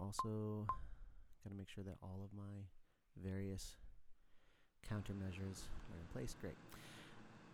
also 0.00 0.66
got 1.44 1.50
to 1.50 1.56
make 1.56 1.68
sure 1.68 1.84
that 1.84 1.96
all 2.02 2.20
of 2.24 2.36
my 2.36 2.64
various 3.22 3.76
countermeasures 4.90 5.62
are 5.90 5.98
in 5.98 6.06
place. 6.12 6.34
Great. 6.40 6.54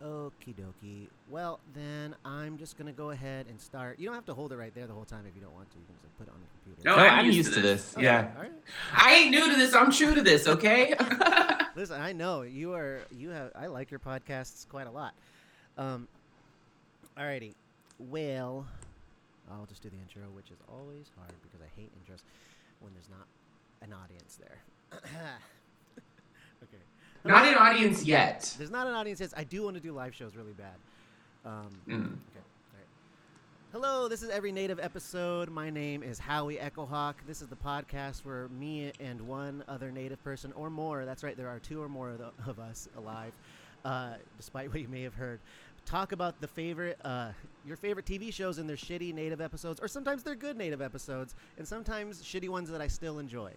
Okie 0.03 0.53
dokie. 0.53 1.07
Well, 1.29 1.59
then 1.73 2.15
I'm 2.25 2.57
just 2.57 2.77
gonna 2.77 2.91
go 2.91 3.11
ahead 3.11 3.45
and 3.49 3.59
start. 3.59 3.97
You 3.97 4.05
don't 4.07 4.15
have 4.15 4.25
to 4.25 4.33
hold 4.33 4.51
it 4.51 4.57
right 4.57 4.75
there 4.75 4.87
the 4.87 4.93
whole 4.93 5.05
time 5.05 5.23
if 5.27 5.33
you 5.35 5.41
don't 5.41 5.53
want 5.53 5.71
to. 5.71 5.77
You 5.77 5.85
can 5.85 5.95
just 6.03 6.17
put 6.17 6.27
it 6.27 6.31
on 6.33 6.39
the 6.41 6.71
computer. 6.73 6.89
No, 6.89 6.97
No, 6.97 7.09
I'm 7.09 7.19
I'm, 7.19 7.25
used 7.25 7.37
used 7.37 7.49
to 7.53 7.55
to 7.55 7.61
this. 7.61 7.81
this. 7.85 7.93
Okay, 7.95 8.03
Yeah. 8.03 8.29
All 8.35 8.41
right. 8.43 8.51
I 8.93 9.13
ain't 9.15 9.31
new 9.31 9.49
to 9.51 9.55
this. 9.55 9.73
I'm 9.73 9.91
true 9.91 10.13
to 10.13 10.21
this. 10.21 10.47
Okay. 10.47 10.93
Listen, 11.77 12.01
I 12.01 12.11
know 12.11 12.41
you 12.41 12.73
are. 12.73 12.99
You 13.09 13.29
have. 13.29 13.51
I 13.55 13.67
like 13.67 13.89
your 13.89 14.01
podcasts 14.01 14.67
quite 14.67 14.87
a 14.87 14.91
lot. 14.91 15.13
Um. 15.77 16.09
Alrighty. 17.17 17.53
Well, 17.97 18.67
I'll 19.51 19.65
just 19.65 19.81
do 19.83 19.89
the 19.89 19.97
intro, 19.97 20.23
which 20.33 20.49
is 20.51 20.57
always 20.67 21.11
hard 21.17 21.33
because 21.43 21.59
I 21.61 21.69
hate 21.79 21.91
intros 21.99 22.21
when 22.79 22.93
there's 22.93 23.09
not 23.09 23.27
an 23.81 23.93
audience 23.93 24.37
there. 24.39 24.57
okay. 26.63 26.81
Not 27.25 27.47
an 27.47 27.55
audience 27.55 28.05
yet. 28.05 28.53
There's 28.59 28.69
not 28.69 28.85
an 28.85 28.93
audience. 28.93 29.19
Yet. 29.19 29.33
I 29.35 29.43
do 29.43 29.63
want 29.63 29.75
to 29.77 29.81
do 29.81 29.91
live 29.93 30.13
shows 30.13 30.35
really 30.35 30.53
bad. 30.53 30.75
Um, 31.43 31.69
Mm. 31.87 31.95
Okay. 31.95 32.43
All 32.43 32.77
right. 32.77 32.87
Hello, 33.71 34.07
this 34.07 34.21
is 34.21 34.29
Every 34.29 34.51
Native 34.51 34.79
episode. 34.79 35.49
My 35.49 35.71
name 35.71 36.03
is 36.03 36.19
Howie 36.19 36.59
Echo-Hawk. 36.59 37.15
This 37.25 37.41
is 37.41 37.47
the 37.47 37.55
podcast 37.55 38.25
where 38.25 38.47
me 38.49 38.91
and 38.99 39.21
one 39.21 39.63
other 39.67 39.91
Native 39.91 40.23
person 40.23 40.53
or 40.53 40.69
more, 40.69 41.03
that's 41.05 41.23
right, 41.23 41.35
there 41.35 41.49
are 41.49 41.57
two 41.57 41.81
or 41.81 41.89
more 41.89 42.09
of, 42.11 42.19
the, 42.19 42.29
of 42.47 42.59
us 42.59 42.87
alive, 42.95 43.33
uh, 43.83 44.13
despite 44.37 44.69
what 44.71 44.79
you 44.81 44.87
may 44.87 45.01
have 45.01 45.15
heard, 45.15 45.39
talk 45.85 46.11
about 46.11 46.39
the 46.41 46.47
favorite, 46.47 46.97
uh, 47.03 47.29
your 47.65 47.77
favorite 47.77 48.05
TV 48.05 48.33
shows 48.33 48.57
and 48.57 48.67
their 48.67 48.75
shitty 48.75 49.13
Native 49.13 49.41
episodes, 49.41 49.79
or 49.79 49.87
sometimes 49.87 50.23
they're 50.23 50.35
good 50.35 50.57
Native 50.57 50.81
episodes, 50.81 51.35
and 51.57 51.67
sometimes 51.67 52.21
shitty 52.21 52.49
ones 52.49 52.69
that 52.69 52.81
I 52.81 52.87
still 52.87 53.19
enjoy. 53.19 53.51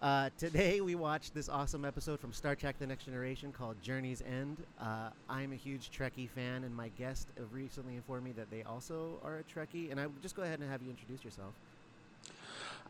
Uh, 0.00 0.30
today 0.36 0.80
we 0.80 0.96
watched 0.96 1.32
this 1.32 1.48
awesome 1.48 1.84
episode 1.84 2.18
from 2.18 2.32
Star 2.32 2.56
Trek: 2.56 2.76
The 2.78 2.86
Next 2.86 3.04
Generation 3.04 3.52
called 3.52 3.80
Journey's 3.82 4.22
End. 4.22 4.56
Uh, 4.80 5.10
I'm 5.28 5.52
a 5.52 5.56
huge 5.56 5.90
Trekkie 5.96 6.28
fan, 6.28 6.64
and 6.64 6.74
my 6.74 6.88
guest 6.98 7.28
recently 7.52 7.94
informed 7.94 8.24
me 8.24 8.32
that 8.32 8.50
they 8.50 8.64
also 8.64 9.20
are 9.24 9.38
a 9.38 9.42
Trekkie. 9.44 9.90
And 9.90 10.00
I 10.00 10.06
would 10.06 10.20
just 10.20 10.34
go 10.34 10.42
ahead 10.42 10.58
and 10.58 10.68
have 10.68 10.82
you 10.82 10.90
introduce 10.90 11.24
yourself. 11.24 11.52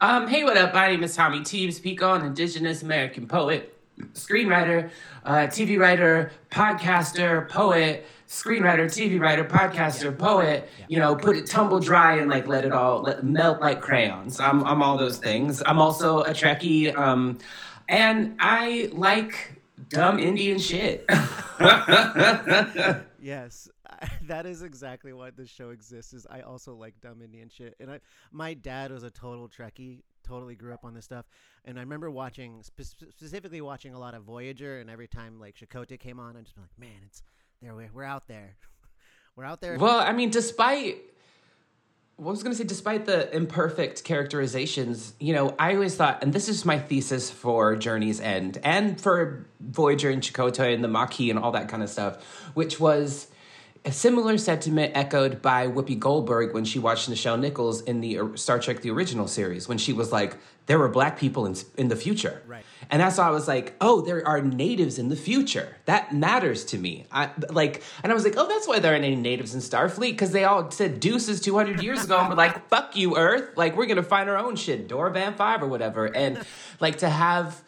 Um, 0.01 0.27
hey, 0.27 0.43
what 0.43 0.57
up? 0.57 0.73
My 0.73 0.89
name 0.89 1.05
is 1.05 1.15
Tommy 1.15 1.41
Teebs 1.41 1.83
Pico, 1.83 2.15
an 2.15 2.25
Indigenous 2.25 2.83
American 2.83 3.29
poet, 3.29 3.79
screenwriter, 4.15 4.91
uh, 5.25 5.47
TV 5.47 5.79
writer, 5.79 6.33
podcaster, 6.51 7.49
poet, 7.49 8.07
screenwriter, 8.29 8.87
TV 8.87 9.21
writer, 9.21 9.45
podcaster, 9.45 10.17
poet. 10.17 10.69
You 10.89 10.99
know, 10.99 11.15
put 11.15 11.37
it 11.37 11.47
tumble 11.47 11.81
dry 11.81 12.17
and 12.17 12.31
like 12.31 12.47
let 12.47 12.65
it 12.65 12.73
all 12.73 13.03
let, 13.03 13.25
melt 13.25 13.61
like 13.61 13.81
crayons. 13.81 14.41
I'm 14.41 14.65
I'm 14.65 14.83
all 14.83 14.97
those 14.97 15.19
things. 15.19 15.63
I'm 15.65 15.79
also 15.79 16.21
a 16.21 16.31
Trekkie, 16.31 16.97
um, 16.97 17.39
and 17.89 18.37
I 18.41 18.91
like 18.93 19.61
dumb 19.89 20.19
Indian 20.19 20.59
shit. 20.59 21.05
Yes, 23.23 23.71
that 24.23 24.47
is 24.47 24.63
exactly 24.63 25.13
why 25.13 25.31
this 25.31 25.49
show 25.49 25.71
exists. 25.71 26.13
Is 26.13 26.27
I 26.29 26.41
also 26.41 26.75
like 26.75 27.01
dumb 27.01 27.23
Indian 27.23 27.49
shit, 27.49 27.75
and 27.81 27.91
I 27.91 28.01
my 28.31 28.55
dad 28.55 28.91
was 28.91 29.03
a 29.03 29.11
total 29.11 29.49
Trekkie. 29.49 30.03
Totally 30.25 30.55
grew 30.55 30.73
up 30.73 30.85
on 30.85 30.95
this 30.95 31.05
stuff, 31.05 31.27
and 31.65 31.79
I 31.79 31.83
remember 31.83 32.11
watching 32.11 32.63
spe- 32.63 32.83
specifically 32.83 33.61
watching 33.61 33.93
a 33.93 33.99
lot 33.99 34.15
of 34.15 34.23
Voyager. 34.23 34.79
And 34.79 34.89
every 34.89 35.09
time 35.09 35.41
like 35.41 35.57
Chakotay 35.57 35.99
came 35.99 36.21
on, 36.21 36.37
I'd 36.37 36.45
just 36.45 36.55
be 36.55 36.63
like, 36.63 36.79
"Man, 36.79 37.01
it's 37.07 37.23
there. 37.61 37.75
We're, 37.75 37.91
we're 37.93 38.05
out 38.05 38.29
there. 38.29 38.57
we're 39.37 39.45
out 39.45 39.61
there." 39.61 39.77
Well, 39.79 39.99
I 39.99 40.13
mean, 40.13 40.31
despite 40.31 40.99
what 42.17 42.29
I 42.29 42.31
was 42.31 42.43
going 42.43 42.53
to 42.53 42.59
say, 42.59 42.65
despite 42.65 43.05
the 43.05 43.35
imperfect 43.35 44.05
characterizations, 44.05 45.15
you 45.19 45.33
know, 45.33 45.57
I 45.59 45.75
always 45.75 45.97
thought, 45.97 46.23
and 46.23 46.33
this 46.33 46.49
is 46.49 46.65
my 46.65 46.79
thesis 46.79 47.31
for 47.31 47.75
Journey's 47.75 48.21
End 48.21 48.59
and 48.63 49.01
for 49.01 49.47
Voyager 49.61 50.09
and 50.11 50.23
Chakotay 50.23 50.73
and 50.73 50.85
the 50.85 50.89
Maquis 50.89 51.31
and 51.31 51.39
all 51.39 51.51
that 51.53 51.69
kind 51.69 51.83
of 51.83 51.91
stuff, 51.91 52.23
which 52.55 52.79
was 52.79 53.27
a 53.85 53.91
similar 53.93 54.39
sentiment 54.39 54.93
echoed 54.95 55.43
by 55.43 55.67
Whoopi 55.67 55.99
Goldberg 55.99 56.55
when 56.55 56.65
she 56.65 56.79
watched 56.79 57.11
Nichelle 57.11 57.39
Nichols 57.41 57.81
in 57.83 58.01
the 58.01 58.37
Star 58.37 58.59
Trek: 58.61 58.81
The 58.81 58.91
Original 58.91 59.27
Series, 59.27 59.69
when 59.69 59.79
she 59.79 59.93
was 59.93 60.13
like, 60.13 60.37
"There 60.67 60.79
were 60.79 60.89
black 60.89 61.19
people 61.19 61.47
in 61.47 61.57
in 61.77 61.89
the 61.89 61.97
future," 61.97 62.43
Right. 62.47 62.65
and 62.91 63.01
that's 63.01 63.19
why 63.19 63.27
I 63.27 63.31
was 63.31 63.49
like, 63.49 63.75
"Oh, 63.81 64.01
there 64.01 64.27
are 64.27 64.41
natives 64.41 64.99
in 64.99 65.09
the 65.09 65.17
future. 65.17 65.77
That 65.87 66.15
matters 66.15 66.65
to 66.67 66.79
me." 66.79 67.07
I 67.11 67.31
like, 67.51 67.83
and 68.05 68.13
I 68.13 68.15
was 68.15 68.25
like, 68.25 68.35
"Oh, 68.37 68.47
that's 68.47 68.69
why 68.69 68.79
there 68.79 68.93
aren't 68.93 69.05
any 69.05 69.17
natives 69.17 69.53
in 69.53 69.61
Starfleet 69.61 70.13
because 70.13 70.31
they 70.31 70.45
all 70.45 70.71
said 70.71 71.01
deuces 71.01 71.41
two 71.41 71.57
hundred 71.57 71.83
years 71.83 72.05
ago 72.05 72.19
and 72.19 72.29
were 72.29 72.37
like, 72.37 72.69
fuck 72.69 72.95
you, 72.97 73.17
Earth. 73.17 73.57
Like, 73.57 73.77
we're 73.77 73.87
gonna 73.87 74.03
find 74.05 74.31
our 74.31 74.39
own 74.39 74.55
shit, 74.55 74.89
Van 74.89 75.35
Five 75.35 75.61
or 75.63 75.67
whatever." 75.67 76.07
And 76.07 76.45
like 76.79 76.99
to 76.99 77.09
have 77.09 77.63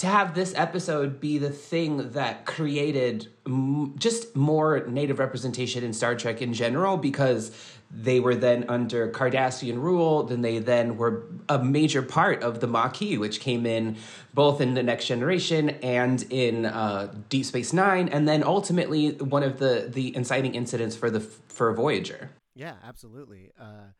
to 0.00 0.06
have 0.06 0.34
this 0.34 0.54
episode 0.56 1.20
be 1.20 1.36
the 1.36 1.50
thing 1.50 2.12
that 2.12 2.46
created 2.46 3.28
m- 3.46 3.94
just 3.98 4.34
more 4.34 4.86
native 4.86 5.18
representation 5.18 5.84
in 5.84 5.92
Star 5.92 6.14
Trek 6.14 6.40
in 6.40 6.54
general 6.54 6.96
because 6.96 7.52
they 7.90 8.18
were 8.18 8.34
then 8.34 8.64
under 8.70 9.12
Cardassian 9.12 9.76
rule, 9.76 10.22
then 10.22 10.40
they 10.40 10.58
then 10.58 10.96
were 10.96 11.26
a 11.50 11.62
major 11.62 12.00
part 12.00 12.42
of 12.42 12.60
the 12.60 12.66
Maquis, 12.66 13.18
which 13.18 13.40
came 13.40 13.66
in 13.66 13.98
both 14.32 14.62
in 14.62 14.72
the 14.72 14.82
Next 14.82 15.06
Generation 15.06 15.68
and 15.82 16.24
in 16.30 16.64
uh, 16.64 17.12
Deep 17.28 17.44
Space 17.44 17.74
Nine, 17.74 18.08
and 18.08 18.26
then 18.26 18.42
ultimately 18.42 19.10
one 19.10 19.42
of 19.42 19.58
the 19.58 19.90
the 19.92 20.16
inciting 20.16 20.54
incidents 20.54 20.96
for 20.96 21.10
the 21.10 21.20
for 21.20 21.74
Voyager. 21.74 22.30
Yeah, 22.54 22.76
absolutely. 22.82 23.52
Uh, 23.60 23.92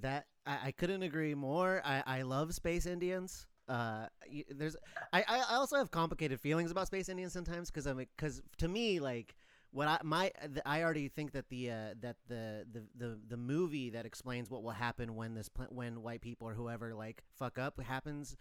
that 0.00 0.24
I, 0.46 0.68
I 0.68 0.70
couldn't 0.72 1.02
agree 1.02 1.34
more. 1.34 1.82
I, 1.84 2.02
I 2.06 2.22
love 2.22 2.54
Space 2.54 2.86
Indians. 2.86 3.46
Uh, 3.68 4.06
there's 4.50 4.76
I, 5.12 5.24
I 5.28 5.54
also 5.54 5.76
have 5.76 5.90
complicated 5.90 6.40
feelings 6.40 6.70
about 6.70 6.86
Space 6.86 7.08
Indians 7.08 7.32
sometimes 7.32 7.70
because 7.70 7.86
I'm 7.86 7.96
because 7.96 8.42
to 8.58 8.68
me 8.68 9.00
like 9.00 9.34
what 9.72 9.88
I 9.88 9.98
my 10.04 10.30
th- 10.40 10.62
I 10.64 10.82
already 10.82 11.08
think 11.08 11.32
that 11.32 11.48
the 11.48 11.70
uh, 11.70 11.74
that 12.00 12.16
the, 12.28 12.64
the 12.72 12.82
the 12.96 13.18
the 13.28 13.36
movie 13.36 13.90
that 13.90 14.06
explains 14.06 14.50
what 14.50 14.62
will 14.62 14.70
happen 14.70 15.16
when 15.16 15.34
this 15.34 15.50
when 15.70 16.02
white 16.02 16.20
people 16.20 16.48
or 16.48 16.54
whoever 16.54 16.94
like 16.94 17.24
fuck 17.38 17.58
up 17.58 17.80
happens 17.82 18.36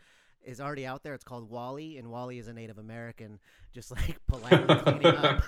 is 0.46 0.62
already 0.62 0.86
out 0.86 1.03
there. 1.03 1.13
It's 1.13 1.24
called 1.24 1.50
WALL-E, 1.50 1.97
and 1.97 2.09
WALL-E 2.09 2.38
is 2.38 2.47
a 2.47 2.53
Native 2.53 2.78
American, 2.78 3.40
just 3.74 3.92
like 3.92 4.18
politely 4.28 4.75
cleaning 4.75 5.18
up. 5.18 5.44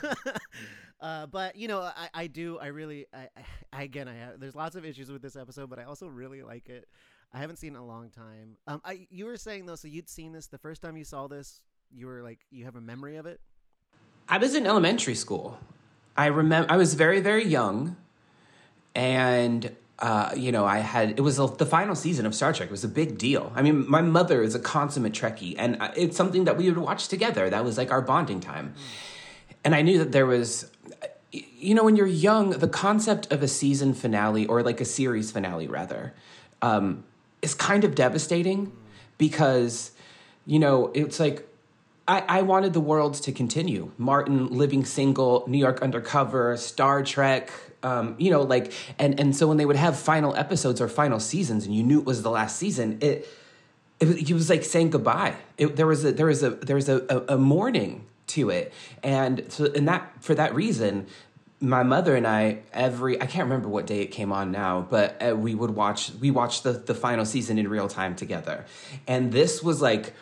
uh, 1.00 1.28
but 1.28 1.56
you 1.56 1.68
know, 1.68 1.82
I, 1.82 2.10
I 2.14 2.28
do, 2.28 2.58
I 2.58 2.68
really, 2.68 3.06
I, 3.14 3.28
I 3.72 3.84
again, 3.84 4.08
I 4.08 4.16
have, 4.16 4.40
there's 4.40 4.56
lots 4.56 4.76
of 4.76 4.86
issues 4.86 5.12
with 5.12 5.22
this 5.22 5.36
episode, 5.36 5.70
but 5.70 5.80
I 5.80 5.84
also 5.84 6.08
really 6.08 6.42
like 6.42 6.68
it. 6.70 6.88
I 7.34 7.40
haven't 7.40 7.58
seen 7.58 7.74
it 7.74 7.78
in 7.78 7.84
a 7.84 7.86
long 7.86 8.10
time. 8.10 8.58
Um, 8.68 8.82
I 8.84 9.08
you 9.10 9.26
were 9.26 9.38
saying 9.38 9.66
though, 9.66 9.76
so 9.76 9.88
you'd 9.88 10.10
seen 10.10 10.32
this 10.32 10.48
the 10.48 10.58
first 10.58 10.82
time 10.82 10.98
you 10.98 11.04
saw 11.04 11.28
this, 11.28 11.62
you 11.92 12.08
were 12.08 12.22
like, 12.22 12.40
you 12.50 12.66
have 12.66 12.76
a 12.76 12.82
memory 12.82 13.18
of 13.18 13.26
it. 13.26 13.40
I 14.30 14.38
was 14.38 14.56
in 14.56 14.66
elementary 14.66 15.16
school. 15.16 15.60
I 16.16 16.28
remember 16.28 16.72
I 16.72 16.78
was 16.78 16.96
very 16.96 17.20
very 17.22 17.46
young, 17.46 17.96
and 18.96 19.76
uh, 20.00 20.32
you 20.36 20.52
know 20.52 20.66
I 20.66 20.80
had 20.80 21.12
it 21.12 21.22
was 21.22 21.38
the 21.38 21.66
final 21.66 21.96
season 21.96 22.26
of 22.26 22.34
Star 22.34 22.54
Trek. 22.54 22.70
It 22.70 22.72
was 22.72 22.84
a 22.84 22.90
big 22.90 23.18
deal. 23.18 23.52
I 23.56 23.62
mean, 23.62 23.90
my 23.90 24.02
mother 24.02 24.42
is 24.42 24.56
a 24.56 24.60
consummate 24.60 25.14
Trekkie, 25.14 25.56
and 25.58 25.82
uh, 25.82 25.92
it's 25.96 26.18
something 26.18 26.46
that 26.46 26.58
we 26.58 26.70
would 26.70 26.80
watch 26.80 27.08
together. 27.08 27.50
That 27.50 27.64
was 27.64 27.78
like 27.78 27.92
our 27.92 28.02
bonding 28.02 28.40
time, 28.40 28.74
and 29.64 29.76
I 29.76 29.82
knew 29.82 30.00
that 30.00 30.12
there 30.12 30.26
was. 30.26 30.72
You 31.32 31.76
know, 31.76 31.84
when 31.84 31.98
you're 31.98 32.08
young, 32.08 32.52
the 32.52 32.70
concept 32.70 33.32
of 33.34 33.44
a 33.44 33.50
season 33.50 33.94
finale 33.94 34.46
or 34.46 34.64
like 34.64 34.80
a 34.80 34.86
series 34.86 35.30
finale, 35.30 35.68
rather, 35.68 36.14
um, 36.62 37.04
is 37.42 37.54
kind 37.54 37.84
of 37.84 37.96
devastating 37.96 38.72
because, 39.18 39.92
you 40.46 40.60
know, 40.60 40.92
it's 40.94 41.20
like 41.20 41.48
I, 42.08 42.24
I 42.28 42.42
wanted 42.42 42.74
the 42.74 42.80
worlds 42.80 43.20
to 43.22 43.32
continue. 43.32 43.92
Martin 43.98 44.48
living 44.48 44.86
single, 44.86 45.44
New 45.48 45.58
York 45.58 45.82
undercover, 45.82 46.56
Star 46.58 47.04
Trek, 47.04 47.52
um, 47.84 48.16
you 48.18 48.32
know, 48.32 48.42
like 48.42 48.72
and 48.98 49.20
and 49.20 49.36
so 49.36 49.48
when 49.48 49.58
they 49.58 49.66
would 49.66 49.76
have 49.76 49.98
final 49.98 50.36
episodes 50.36 50.82
or 50.82 50.88
final 50.88 51.20
seasons, 51.20 51.66
and 51.66 51.76
you 51.76 51.84
knew 51.84 52.00
it 52.00 52.06
was 52.06 52.24
the 52.24 52.32
last 52.32 52.58
season, 52.58 52.98
it 53.02 53.28
it 54.00 54.08
was, 54.08 54.18
it 54.18 54.34
was 54.34 54.50
like 54.50 54.64
saying 54.64 54.90
goodbye. 54.90 55.36
It, 55.58 55.76
there 55.76 55.88
was 55.88 56.06
a 56.06 56.12
there 56.12 56.26
was 56.26 56.44
a 56.44 56.52
there 56.52 56.76
was 56.76 56.90
a, 56.90 57.06
a, 57.10 57.36
a 57.36 57.38
mourning 57.38 58.06
to 58.28 58.50
it, 58.50 58.74
and 59.04 59.46
so 59.50 59.66
and 59.76 59.88
that 59.88 60.12
for 60.22 60.34
that 60.36 60.56
reason, 60.56 61.08
my 61.60 61.84
mother 61.84 62.16
and 62.16 62.28
I 62.28 62.60
every 62.72 63.20
I 63.22 63.26
can't 63.26 63.46
remember 63.46 63.68
what 63.68 63.88
day 63.88 64.02
it 64.02 64.08
came 64.08 64.32
on 64.32 64.52
now, 64.52 64.86
but 64.90 65.22
uh, 65.22 65.36
we 65.36 65.56
would 65.56 65.72
watch 65.72 66.12
we 66.20 66.32
watched 66.32 66.64
the 66.64 66.74
the 66.74 66.94
final 66.94 67.26
season 67.26 67.58
in 67.58 67.68
real 67.68 67.88
time 67.88 68.16
together, 68.16 68.66
and 69.08 69.32
this 69.32 69.64
was 69.64 69.82
like 69.82 70.14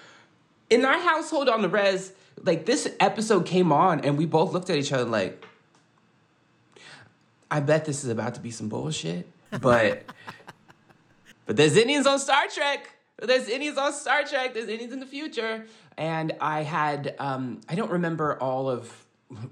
in 0.69 0.85
our 0.85 0.99
household 0.99 1.49
on 1.49 1.61
the 1.61 1.69
res. 1.69 2.13
Like 2.41 2.65
this 2.65 2.89
episode 2.99 3.45
came 3.45 3.71
on, 3.71 4.01
and 4.01 4.17
we 4.17 4.25
both 4.25 4.53
looked 4.53 4.69
at 4.69 4.77
each 4.77 4.91
other 4.91 5.05
like, 5.05 5.45
I 7.49 7.59
bet 7.59 7.85
this 7.85 8.03
is 8.03 8.09
about 8.09 8.35
to 8.35 8.41
be 8.41 8.51
some 8.51 8.69
bullshit, 8.69 9.27
but 9.61 10.03
but 11.45 11.57
there's 11.57 11.75
Indians 11.75 12.07
on 12.07 12.19
Star 12.19 12.45
Trek. 12.53 12.89
There's 13.21 13.47
Indians 13.47 13.77
on 13.77 13.93
Star 13.93 14.23
Trek. 14.23 14.53
There's 14.53 14.67
Indians 14.67 14.91
in 14.91 14.99
the 14.99 15.05
future. 15.05 15.65
And 15.97 16.33
I 16.41 16.63
had, 16.63 17.15
um, 17.19 17.61
I 17.69 17.75
don't 17.75 17.91
remember 17.91 18.37
all 18.41 18.69
of 18.69 19.04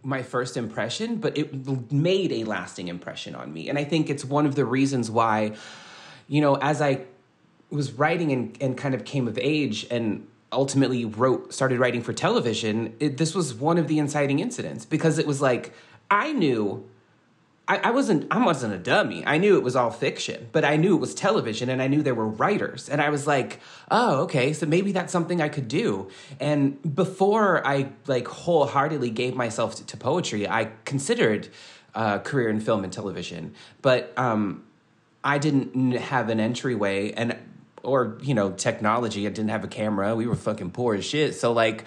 my 0.03 0.23
first 0.23 0.57
impression, 0.57 1.17
but 1.17 1.37
it 1.37 1.91
made 1.91 2.31
a 2.31 2.43
lasting 2.43 2.87
impression 2.87 3.35
on 3.35 3.53
me. 3.53 3.69
And 3.69 3.77
I 3.77 3.83
think 3.83 4.09
it's 4.09 4.25
one 4.25 4.45
of 4.45 4.55
the 4.55 4.65
reasons 4.65 5.09
why, 5.09 5.53
you 6.27 6.41
know, 6.41 6.55
as 6.55 6.81
I 6.81 7.05
was 7.69 7.93
writing 7.93 8.31
and, 8.31 8.57
and 8.61 8.77
kind 8.77 8.93
of 8.93 9.03
came 9.03 9.27
of 9.27 9.37
age 9.37 9.87
and 9.89 10.27
ultimately 10.51 11.03
wrote 11.03 11.53
started 11.53 11.79
writing 11.79 12.01
for 12.01 12.13
television 12.13 12.95
it, 12.99 13.17
this 13.17 13.33
was 13.33 13.55
one 13.55 13.79
of 13.79 13.87
the 13.87 13.97
inciting 13.97 14.39
incidents 14.39 14.85
because 14.85 15.17
it 15.17 15.25
was 15.25 15.41
like 15.41 15.73
i 16.11 16.31
knew 16.31 16.87
I, 17.67 17.77
I 17.77 17.91
wasn't 17.91 18.27
i 18.31 18.43
wasn't 18.43 18.73
a 18.73 18.77
dummy 18.77 19.25
i 19.25 19.37
knew 19.37 19.55
it 19.57 19.63
was 19.63 19.75
all 19.75 19.89
fiction 19.89 20.49
but 20.51 20.65
i 20.65 20.75
knew 20.75 20.95
it 20.95 20.99
was 20.99 21.15
television 21.15 21.69
and 21.69 21.81
i 21.81 21.87
knew 21.87 22.01
there 22.01 22.15
were 22.15 22.27
writers 22.27 22.89
and 22.89 23.01
i 23.01 23.09
was 23.09 23.25
like 23.25 23.59
oh 23.89 24.23
okay 24.23 24.51
so 24.53 24.65
maybe 24.65 24.91
that's 24.91 25.13
something 25.13 25.41
i 25.41 25.47
could 25.47 25.67
do 25.67 26.09
and 26.39 26.95
before 26.95 27.65
i 27.65 27.89
like 28.07 28.27
wholeheartedly 28.27 29.09
gave 29.09 29.35
myself 29.35 29.75
to, 29.75 29.85
to 29.85 29.97
poetry 29.97 30.47
i 30.47 30.71
considered 30.85 31.47
uh, 31.95 32.17
career 32.19 32.49
in 32.49 32.59
film 32.59 32.83
and 32.83 32.91
television 32.91 33.53
but 33.81 34.11
um, 34.17 34.63
i 35.23 35.37
didn't 35.37 35.93
have 35.93 36.29
an 36.29 36.39
entryway 36.39 37.11
and 37.11 37.37
or 37.83 38.17
you 38.21 38.33
know 38.33 38.51
technology. 38.51 39.27
I 39.27 39.29
didn't 39.29 39.49
have 39.49 39.63
a 39.63 39.67
camera. 39.67 40.15
We 40.15 40.25
were 40.25 40.35
fucking 40.35 40.71
poor 40.71 40.95
as 40.95 41.05
shit. 41.05 41.35
So 41.35 41.51
like, 41.51 41.83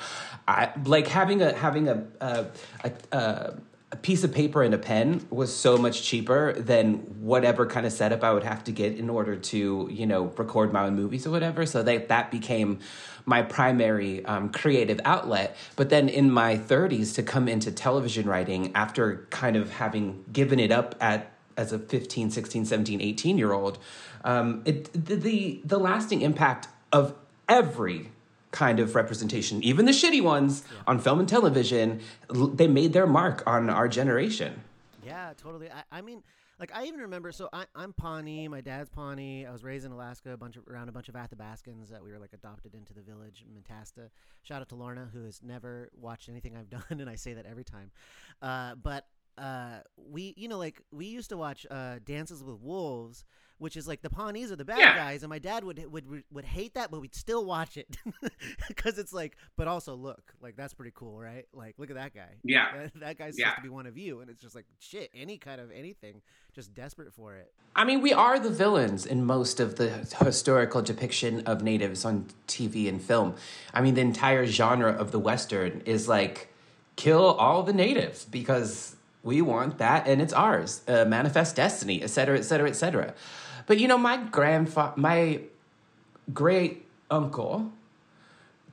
I 0.46 0.70
like 0.84 1.08
having 1.08 1.42
a 1.42 1.52
having 1.54 1.88
a 1.88 2.04
a, 2.20 2.46
a, 2.84 2.92
a 3.16 3.54
piece 4.02 4.24
of 4.24 4.32
paper 4.32 4.62
and 4.62 4.74
a 4.74 4.78
pen 4.78 5.24
was 5.30 5.54
so 5.54 5.78
much 5.78 6.02
cheaper 6.02 6.52
than 6.54 6.94
whatever 7.20 7.66
kind 7.66 7.86
of 7.86 7.92
setup 7.92 8.24
I 8.24 8.32
would 8.32 8.42
have 8.42 8.64
to 8.64 8.72
get 8.72 8.96
in 8.96 9.08
order 9.08 9.36
to 9.36 9.88
you 9.90 10.06
know 10.06 10.24
record 10.36 10.72
my 10.72 10.86
own 10.86 10.96
movies 10.96 11.26
or 11.26 11.30
whatever. 11.30 11.64
So 11.66 11.82
that 11.84 12.08
that 12.08 12.30
became 12.30 12.80
my 13.24 13.42
primary 13.42 14.24
um, 14.24 14.50
creative 14.50 15.00
outlet. 15.04 15.56
But 15.76 15.90
then 15.90 16.08
in 16.08 16.30
my 16.30 16.56
30s 16.56 17.14
to 17.14 17.22
come 17.22 17.48
into 17.48 17.70
television 17.70 18.28
writing 18.28 18.72
after 18.74 19.26
kind 19.30 19.56
of 19.56 19.70
having 19.70 20.24
given 20.32 20.58
it 20.58 20.72
up 20.72 20.96
at 21.00 21.32
as 21.56 21.72
a 21.72 21.78
15, 21.78 22.30
16, 22.30 22.66
17, 22.66 23.00
18 23.00 23.38
year 23.38 23.52
old 23.52 23.78
um, 24.24 24.62
it, 24.64 24.92
the, 24.92 25.16
the, 25.16 25.60
the 25.64 25.78
lasting 25.78 26.20
impact 26.20 26.68
of 26.92 27.14
every 27.48 28.10
kind 28.50 28.80
of 28.80 28.94
representation, 28.94 29.62
even 29.62 29.86
the 29.86 29.92
shitty 29.92 30.22
ones 30.22 30.64
yeah. 30.70 30.78
on 30.86 30.98
film 30.98 31.20
and 31.20 31.28
television, 31.28 32.00
they 32.30 32.66
made 32.66 32.92
their 32.92 33.06
mark 33.06 33.42
on 33.46 33.68
our 33.68 33.88
generation. 33.88 34.62
Yeah, 35.04 35.32
totally. 35.36 35.70
I, 35.70 35.98
I 35.98 36.00
mean, 36.00 36.22
like 36.58 36.70
I 36.74 36.86
even 36.86 37.00
remember. 37.00 37.32
So 37.32 37.48
I, 37.52 37.66
am 37.76 37.92
Pawnee. 37.92 38.48
My 38.48 38.60
dad's 38.60 38.88
Pawnee. 38.88 39.46
I 39.46 39.52
was 39.52 39.62
raised 39.62 39.84
in 39.84 39.92
Alaska, 39.92 40.32
a 40.32 40.36
bunch 40.36 40.56
of 40.56 40.66
around 40.68 40.88
a 40.88 40.92
bunch 40.92 41.08
of 41.08 41.14
Athabascans 41.14 41.90
that 41.90 42.02
we 42.02 42.10
were 42.10 42.18
like 42.18 42.32
adopted 42.32 42.74
into 42.74 42.94
the 42.94 43.02
village, 43.02 43.44
Mentasta. 43.52 44.08
Shout 44.42 44.62
out 44.62 44.68
to 44.70 44.74
Lorna, 44.74 45.08
who 45.12 45.24
has 45.24 45.42
never 45.42 45.90
watched 45.94 46.28
anything 46.28 46.56
I've 46.56 46.70
done, 46.88 47.00
and 47.00 47.10
I 47.10 47.16
say 47.16 47.34
that 47.34 47.46
every 47.46 47.64
time. 47.64 47.90
Uh, 48.40 48.74
but 48.74 49.06
uh, 49.38 49.80
we, 49.96 50.34
you 50.36 50.48
know, 50.48 50.58
like 50.58 50.80
we 50.90 51.06
used 51.06 51.28
to 51.30 51.36
watch 51.36 51.66
uh, 51.70 51.96
Dances 52.04 52.42
with 52.42 52.58
Wolves 52.60 53.24
which 53.58 53.76
is 53.76 53.88
like 53.88 54.02
the 54.02 54.10
Pawnees 54.10 54.52
are 54.52 54.56
the 54.56 54.64
bad 54.64 54.78
yeah. 54.78 54.96
guys, 54.96 55.22
and 55.22 55.30
my 55.30 55.38
dad 55.38 55.64
would 55.64 55.90
would 55.90 56.24
would 56.30 56.44
hate 56.44 56.74
that, 56.74 56.90
but 56.90 57.00
we'd 57.00 57.14
still 57.14 57.44
watch 57.44 57.76
it 57.76 57.96
because 58.68 58.98
it's 58.98 59.12
like, 59.12 59.36
but 59.56 59.66
also 59.66 59.94
look, 59.94 60.34
like 60.40 60.56
that's 60.56 60.74
pretty 60.74 60.92
cool, 60.94 61.18
right? 61.18 61.46
Like, 61.52 61.74
look 61.78 61.90
at 61.90 61.96
that 61.96 62.14
guy. 62.14 62.34
Yeah, 62.42 62.66
that, 62.76 63.00
that 63.00 63.18
guy's 63.18 63.38
yeah. 63.38 63.46
supposed 63.46 63.56
to 63.56 63.62
be 63.62 63.68
one 63.68 63.86
of 63.86 63.96
you, 63.96 64.20
and 64.20 64.30
it's 64.30 64.40
just 64.40 64.54
like 64.54 64.66
shit, 64.78 65.10
any 65.14 65.38
kind 65.38 65.60
of 65.60 65.70
anything, 65.70 66.22
just 66.54 66.74
desperate 66.74 67.12
for 67.12 67.36
it. 67.36 67.52
I 67.74 67.84
mean, 67.84 68.00
we 68.00 68.12
are 68.12 68.38
the 68.38 68.50
villains 68.50 69.06
in 69.06 69.24
most 69.24 69.60
of 69.60 69.76
the 69.76 69.88
historical 70.22 70.82
depiction 70.82 71.40
of 71.46 71.62
natives 71.62 72.04
on 72.04 72.26
TV 72.46 72.88
and 72.88 73.00
film. 73.00 73.34
I 73.72 73.80
mean, 73.80 73.94
the 73.94 74.00
entire 74.02 74.46
genre 74.46 74.92
of 74.92 75.12
the 75.12 75.18
western 75.18 75.82
is 75.86 76.08
like 76.08 76.52
kill 76.96 77.34
all 77.34 77.62
the 77.62 77.74
natives 77.74 78.24
because 78.24 78.96
we 79.22 79.42
want 79.42 79.78
that 79.78 80.06
and 80.06 80.22
it's 80.22 80.32
ours. 80.32 80.82
Uh, 80.88 81.04
manifest 81.04 81.56
destiny, 81.56 82.02
et 82.02 82.08
cetera, 82.08 82.38
et 82.38 82.42
cetera, 82.42 82.68
et 82.68 82.76
cetera. 82.76 83.12
But 83.66 83.78
you 83.78 83.88
know, 83.88 83.98
my 83.98 84.16
grandfather, 84.16 84.94
my 84.96 85.40
great 86.32 86.86
uncle 87.10 87.72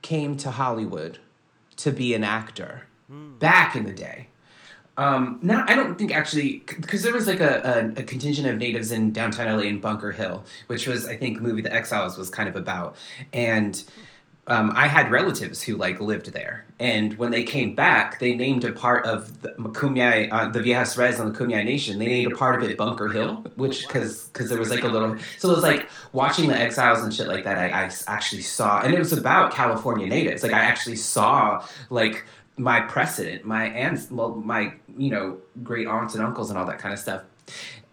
came 0.02 0.36
to 0.38 0.50
Hollywood 0.50 1.18
to 1.76 1.90
be 1.90 2.14
an 2.14 2.24
actor 2.24 2.86
mm. 3.10 3.38
back 3.38 3.74
in 3.74 3.84
the 3.84 3.92
day. 3.92 4.28
Um, 4.96 5.40
now, 5.42 5.64
I 5.66 5.74
don't 5.74 5.98
think 5.98 6.14
actually, 6.14 6.62
because 6.80 7.02
there 7.02 7.12
was 7.12 7.26
like 7.26 7.40
a, 7.40 7.92
a, 7.96 8.00
a, 8.00 8.04
contingent 8.04 8.46
of 8.46 8.58
natives 8.58 8.92
in 8.92 9.12
downtown 9.12 9.56
LA 9.56 9.64
in 9.64 9.80
Bunker 9.80 10.12
Hill, 10.12 10.44
which 10.68 10.86
was, 10.86 11.08
I 11.08 11.16
think, 11.16 11.40
movie 11.40 11.62
The 11.62 11.72
Exiles 11.72 12.16
was 12.16 12.30
kind 12.30 12.48
of 12.48 12.54
about. 12.54 12.94
And 13.32 13.82
um, 14.46 14.72
I 14.74 14.88
had 14.88 15.10
relatives 15.10 15.62
who 15.62 15.76
like 15.76 16.00
lived 16.00 16.32
there, 16.32 16.66
and 16.78 17.16
when 17.16 17.30
they 17.30 17.44
came 17.44 17.74
back, 17.74 18.18
they 18.18 18.34
named 18.34 18.64
a 18.64 18.72
part 18.72 19.06
of 19.06 19.40
the 19.40 19.50
Kumeyaay, 19.50 20.28
uh, 20.30 20.48
the 20.50 20.60
Viejas 20.60 20.98
Res 20.98 21.18
on 21.18 21.32
the 21.32 21.38
Kumeyaay 21.38 21.64
Nation. 21.64 21.98
They 21.98 22.06
named 22.06 22.32
a 22.32 22.36
part 22.36 22.62
of 22.62 22.68
it 22.68 22.76
Bunker 22.76 23.08
Hill, 23.08 23.44
which 23.56 23.86
because 23.86 24.26
because 24.26 24.50
there 24.50 24.58
was 24.58 24.68
like 24.68 24.84
a 24.84 24.88
little. 24.88 25.16
So 25.38 25.48
it 25.48 25.54
was 25.54 25.62
like 25.62 25.88
watching 26.12 26.48
the 26.48 26.58
Exiles 26.58 27.02
and 27.02 27.14
shit 27.14 27.26
like 27.26 27.44
that. 27.44 27.56
I, 27.56 27.84
I 27.86 27.90
actually 28.06 28.42
saw, 28.42 28.82
and 28.82 28.92
it 28.92 28.98
was 28.98 29.14
about 29.14 29.52
California 29.52 30.06
natives. 30.06 30.42
Like 30.42 30.52
I 30.52 30.60
actually 30.60 30.96
saw 30.96 31.66
like 31.88 32.24
my 32.58 32.82
precedent, 32.82 33.46
my 33.46 33.66
aunts, 33.70 34.10
well, 34.10 34.34
my 34.34 34.74
you 34.98 35.10
know 35.10 35.38
great 35.62 35.86
aunts 35.86 36.14
and 36.14 36.22
uncles 36.22 36.50
and 36.50 36.58
all 36.58 36.66
that 36.66 36.78
kind 36.78 36.92
of 36.92 37.00
stuff. 37.00 37.22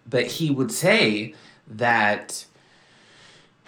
But 0.06 0.26
he 0.26 0.50
would 0.50 0.70
say 0.70 1.34
that 1.68 2.44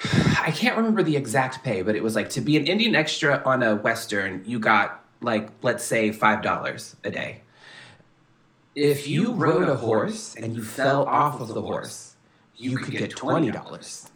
I 0.40 0.50
can't 0.50 0.76
remember 0.76 1.02
the 1.02 1.16
exact 1.16 1.62
pay, 1.62 1.82
but 1.82 1.96
it 1.96 2.02
was 2.02 2.14
like 2.14 2.30
to 2.30 2.40
be 2.40 2.56
an 2.56 2.66
Indian 2.66 2.94
extra 2.94 3.42
on 3.44 3.62
a 3.62 3.76
Western, 3.76 4.42
you 4.44 4.58
got 4.58 5.04
like, 5.20 5.48
let's 5.62 5.84
say, 5.84 6.10
$5 6.10 6.94
a 7.04 7.10
day. 7.10 7.40
If 8.74 9.08
you 9.08 9.32
rode 9.32 9.68
a 9.68 9.76
horse 9.76 10.34
and 10.34 10.54
you 10.54 10.62
fell 10.62 11.04
off 11.04 11.40
of 11.40 11.48
the 11.48 11.62
horse, 11.62 12.16
you 12.56 12.76
could 12.76 12.92
get 12.92 13.14
$20. 13.14 14.10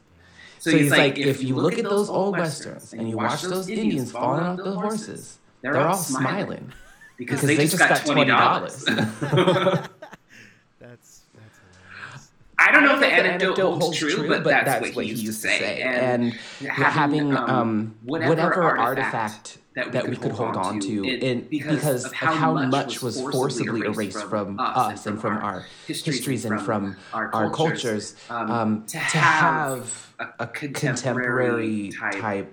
So 0.58 0.70
he's 0.70 0.90
like, 0.90 1.18
if 1.18 1.42
you 1.42 1.54
look 1.54 1.78
at 1.78 1.84
those 1.84 2.10
old 2.10 2.36
Westerns 2.36 2.92
and 2.92 3.08
you 3.08 3.16
watch 3.16 3.42
those 3.42 3.68
Indians 3.68 4.10
falling 4.10 4.42
off 4.42 4.56
the 4.56 4.72
horses, 4.72 5.38
they're 5.62 5.80
all 5.80 5.94
smiling 5.94 6.72
because 7.16 7.40
they 7.42 7.56
just 7.56 7.78
got 7.78 8.00
$20. 8.00 9.88
I 12.68 12.70
don't 12.70 12.84
know 12.84 12.94
if 12.94 13.00
the 13.00 13.06
anecdote, 13.06 13.46
anecdote 13.46 13.80
holds, 13.80 13.98
true, 13.98 14.28
but, 14.28 14.44
that's, 14.44 14.66
that's 14.66 14.94
what, 14.94 15.06
he 15.06 15.12
used 15.12 15.24
to 15.24 15.32
say. 15.32 15.80
And, 15.80 16.34
and 16.60 16.68
having, 16.68 17.34
um, 17.34 17.50
um, 17.50 17.94
whatever, 18.02 18.30
whatever, 18.30 18.76
artifact, 18.76 19.56
that 19.74 19.86
we, 19.86 19.92
that 19.92 20.08
we 20.08 20.16
could, 20.16 20.32
hold, 20.32 20.54
on 20.54 20.78
to, 20.80 21.02
in, 21.02 21.42
because, 21.48 21.76
because 21.76 22.04
of 22.04 22.12
how, 22.12 22.34
how 22.34 22.52
much 22.66 23.00
was 23.00 23.18
forcibly 23.18 23.80
erased 23.80 24.22
from 24.24 24.60
us 24.60 25.06
and 25.06 25.18
from 25.18 25.38
our 25.38 25.64
histories 25.86 26.44
and 26.44 26.60
from 26.60 26.96
our 27.14 27.50
cultures, 27.50 28.14
um, 28.28 28.50
um, 28.50 28.86
to 28.86 28.98
have 28.98 30.12
a 30.38 30.46
contemporary 30.46 31.90
type 31.90 32.52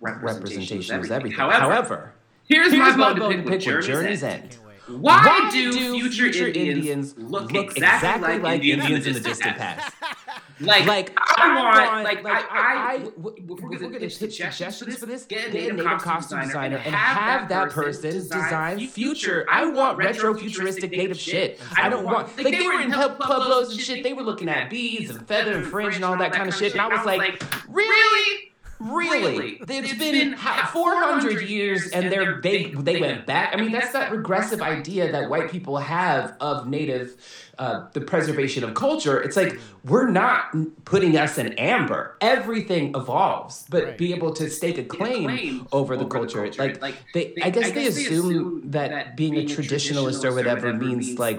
representation 0.00 1.00
of 1.00 1.10
everything. 1.10 1.36
However, 1.36 2.12
here's 2.48 2.72
my 2.72 2.94
motivated 2.94 3.44
picture: 3.44 3.82
Journey's 3.82 4.22
End. 4.22 4.56
Why, 4.88 5.20
Why 5.26 5.50
do, 5.50 5.72
do, 5.72 5.94
future, 5.94 6.32
future 6.32 6.46
Indians, 6.46 7.12
Indians, 7.12 7.14
look, 7.18 7.52
exactly, 7.54 7.82
exactly, 7.82 8.28
like, 8.34 8.42
like 8.42 8.54
Indians, 8.60 8.82
Indians 8.84 9.06
in 9.06 9.12
the 9.14 9.20
distant 9.20 9.56
past? 9.56 9.92
like, 10.60 10.86
like 10.86 11.12
I, 11.16 11.56
want, 11.56 12.04
like, 12.04 12.22
like 12.22 12.34
I, 12.34 12.38
I, 12.38 12.94
I 12.94 12.98
we're, 13.16 13.32
we're 13.46 13.56
going 13.78 13.92
to 13.92 13.98
pitch 13.98 14.16
suggestions 14.16 14.78
for 14.78 15.06
this. 15.06 15.24
Get 15.24 15.48
a 15.48 15.52
native, 15.52 15.76
native 15.76 16.02
costume 16.02 16.40
designer 16.40 16.76
and 16.76 16.94
have 16.94 17.48
that 17.48 17.70
person 17.70 18.12
design 18.12 18.86
future. 18.86 19.44
I 19.50 19.66
want 19.66 19.98
retro 19.98 20.34
futuristic 20.34 20.92
native 20.92 21.18
shit. 21.18 21.60
I 21.76 21.88
don't 21.88 22.04
want 22.04 22.28
like 22.36 22.56
they 22.56 22.66
were 22.66 22.80
in 22.80 22.92
pueblos 22.92 23.72
and 23.72 23.80
shit. 23.80 24.04
They 24.04 24.12
were 24.12 24.22
looking 24.22 24.48
at 24.48 24.70
beads 24.70 25.10
and 25.10 25.26
feather 25.26 25.52
and 25.52 25.66
fringe 25.66 25.96
and 25.96 26.04
all 26.04 26.16
that 26.18 26.32
kind 26.32 26.48
of 26.48 26.54
shit. 26.54 26.72
And 26.72 26.80
I 26.80 26.86
was 26.86 27.04
like, 27.04 27.42
really? 27.68 28.52
Really, 28.78 29.58
it's, 29.60 29.70
it's 29.70 29.98
been, 29.98 30.30
been 30.30 30.36
400 30.36 31.48
years, 31.48 31.88
and 31.88 32.12
they're 32.12 32.40
they 32.40 32.70
they 32.70 33.00
went 33.00 33.26
back. 33.26 33.54
I 33.54 33.60
mean, 33.60 33.72
that's 33.72 33.92
that 33.92 34.12
regressive 34.12 34.60
idea 34.60 35.10
that 35.12 35.30
white 35.30 35.50
people 35.50 35.78
have 35.78 36.36
of 36.40 36.68
native, 36.68 37.16
uh, 37.58 37.86
the 37.92 38.00
preservation. 38.00 38.64
of 38.64 38.74
culture. 38.74 39.20
It's 39.20 39.36
like 39.36 39.58
we're 39.84 40.08
not 40.08 40.54
putting 40.84 41.16
us 41.16 41.38
in 41.38 41.54
amber. 41.54 42.16
Everything 42.20 42.94
evolves, 42.94 43.66
but 43.68 43.98
be 43.98 44.12
able 44.12 44.32
to 44.34 44.50
stake 44.50 44.78
a 44.78 44.84
claim 44.84 45.66
over 45.72 45.96
the 45.96 46.06
culture. 46.06 46.50
Like 46.58 46.96
they, 47.14 47.34
I 47.42 47.50
guess 47.50 47.72
they 47.72 47.86
assume 47.86 48.70
that 48.70 49.16
being 49.16 49.36
a 49.36 49.44
traditionalist 49.44 50.24
or 50.24 50.34
whatever 50.34 50.72
means 50.72 51.18
like 51.18 51.38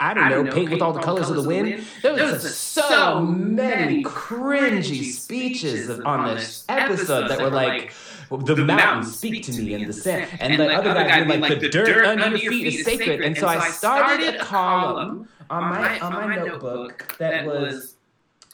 I 0.00 0.12
don't, 0.14 0.24
I 0.24 0.28
don't 0.28 0.44
know, 0.46 0.52
paint, 0.52 0.68
paint 0.68 0.70
with 0.72 0.82
all 0.82 0.92
the 0.92 1.00
colors, 1.00 1.26
colors 1.26 1.38
of 1.38 1.44
the 1.44 1.48
wind. 1.48 1.68
wind. 1.68 1.86
There 2.02 2.12
was, 2.12 2.42
was 2.42 2.56
so 2.56 3.20
many 3.20 4.02
cringy 4.02 5.04
speeches 5.04 5.88
on 5.88 6.34
this 6.34 6.64
episode 6.68 7.28
that 7.28 7.40
were 7.40 7.50
like, 7.50 7.92
the, 8.30 8.54
the 8.54 8.64
mountains 8.64 9.16
speak 9.16 9.44
to 9.44 9.52
me 9.52 9.74
in 9.74 9.86
the 9.86 9.92
sand. 9.92 10.28
And, 10.40 10.52
and 10.52 10.60
the 10.60 10.74
other 10.74 10.92
guy 10.94 11.24
being 11.24 11.40
like, 11.40 11.60
the 11.60 11.68
dirt 11.68 12.04
under 12.04 12.36
your 12.36 12.52
feet 12.52 12.66
is 12.66 12.84
sacred. 12.84 13.20
And 13.20 13.36
so 13.36 13.46
I 13.46 13.70
started 13.70 14.36
a 14.36 14.44
column 14.44 15.28
on 15.50 15.64
my, 15.64 15.98
on 16.00 16.12
my 16.12 16.36
notebook 16.36 17.16
that 17.18 17.46
was 17.46 17.94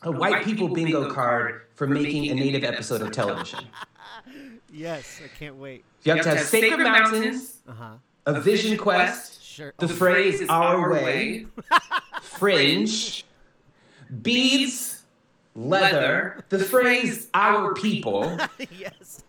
a 0.02 0.11
white 0.11 0.44
people 0.44 0.68
bingo 0.68 1.11
card 1.11 1.62
for 1.75 1.87
making 1.87 2.30
a 2.30 2.35
native 2.35 2.64
episode 2.64 3.02
of 3.02 3.11
television. 3.12 3.61
yes, 4.73 5.20
I 5.25 5.28
can't 5.38 5.56
wait. 5.56 5.85
You 6.04 6.14
have 6.14 6.25
to 6.25 6.30
have 6.30 6.40
sacred 6.40 6.80
mountains, 6.80 7.59
uh-huh. 7.68 7.94
a 8.26 8.40
vision 8.40 8.76
quest, 8.76 9.39
Sure. 9.61 9.75
The, 9.76 9.88
the 9.88 9.95
phrase, 9.95 10.37
phrase 10.38 10.49
our 10.49 10.90
way, 10.90 11.47
fringe, 12.23 13.26
beads, 14.23 15.02
leather, 15.55 16.43
the 16.49 16.61
phrase 16.61 17.29
our 17.35 17.75
people. 17.75 18.38
yes. 18.79 19.23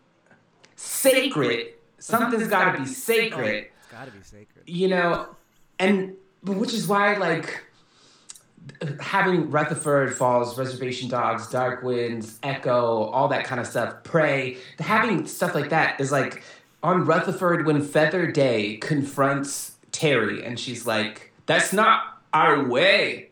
Sacred. 0.78 1.74
Something's 1.98 2.48
got 2.48 2.72
to 2.72 2.80
be 2.80 2.86
sacred. 2.86 3.66
Oh, 3.68 3.78
it's 3.78 3.92
got 3.92 4.06
to 4.06 4.12
be 4.12 4.24
sacred. 4.24 4.64
You 4.68 4.88
know, 4.88 5.36
and 5.80 6.14
which 6.44 6.74
is 6.74 6.88
why, 6.88 7.18
like, 7.18 7.66
having 9.02 9.52
Rutherford 9.52 10.16
Falls, 10.16 10.58
Reservation 10.58 11.10
Dogs, 11.10 11.50
Dark 11.50 11.84
Winds, 11.84 12.40
Echo, 12.42 13.04
all 13.04 13.28
that 13.28 13.44
kind 13.44 13.60
of 13.60 13.68
stuff, 13.68 14.02
Prey, 14.06 14.60
having 14.80 15.26
stuff 15.26 15.54
like 15.54 15.72
that 15.72 16.00
is 16.00 16.10
like 16.10 16.42
on 16.82 17.04
Rutherford 17.04 17.66
when 17.66 17.82
Feather 17.84 18.32
Day 18.32 18.78
confronts 18.78 19.71
Terry 19.92 20.44
and 20.44 20.60
she's 20.60 20.86
like, 20.86 21.34
that's 21.46 21.74
not 21.74 22.22
our 22.34 22.68
way. 22.68 23.32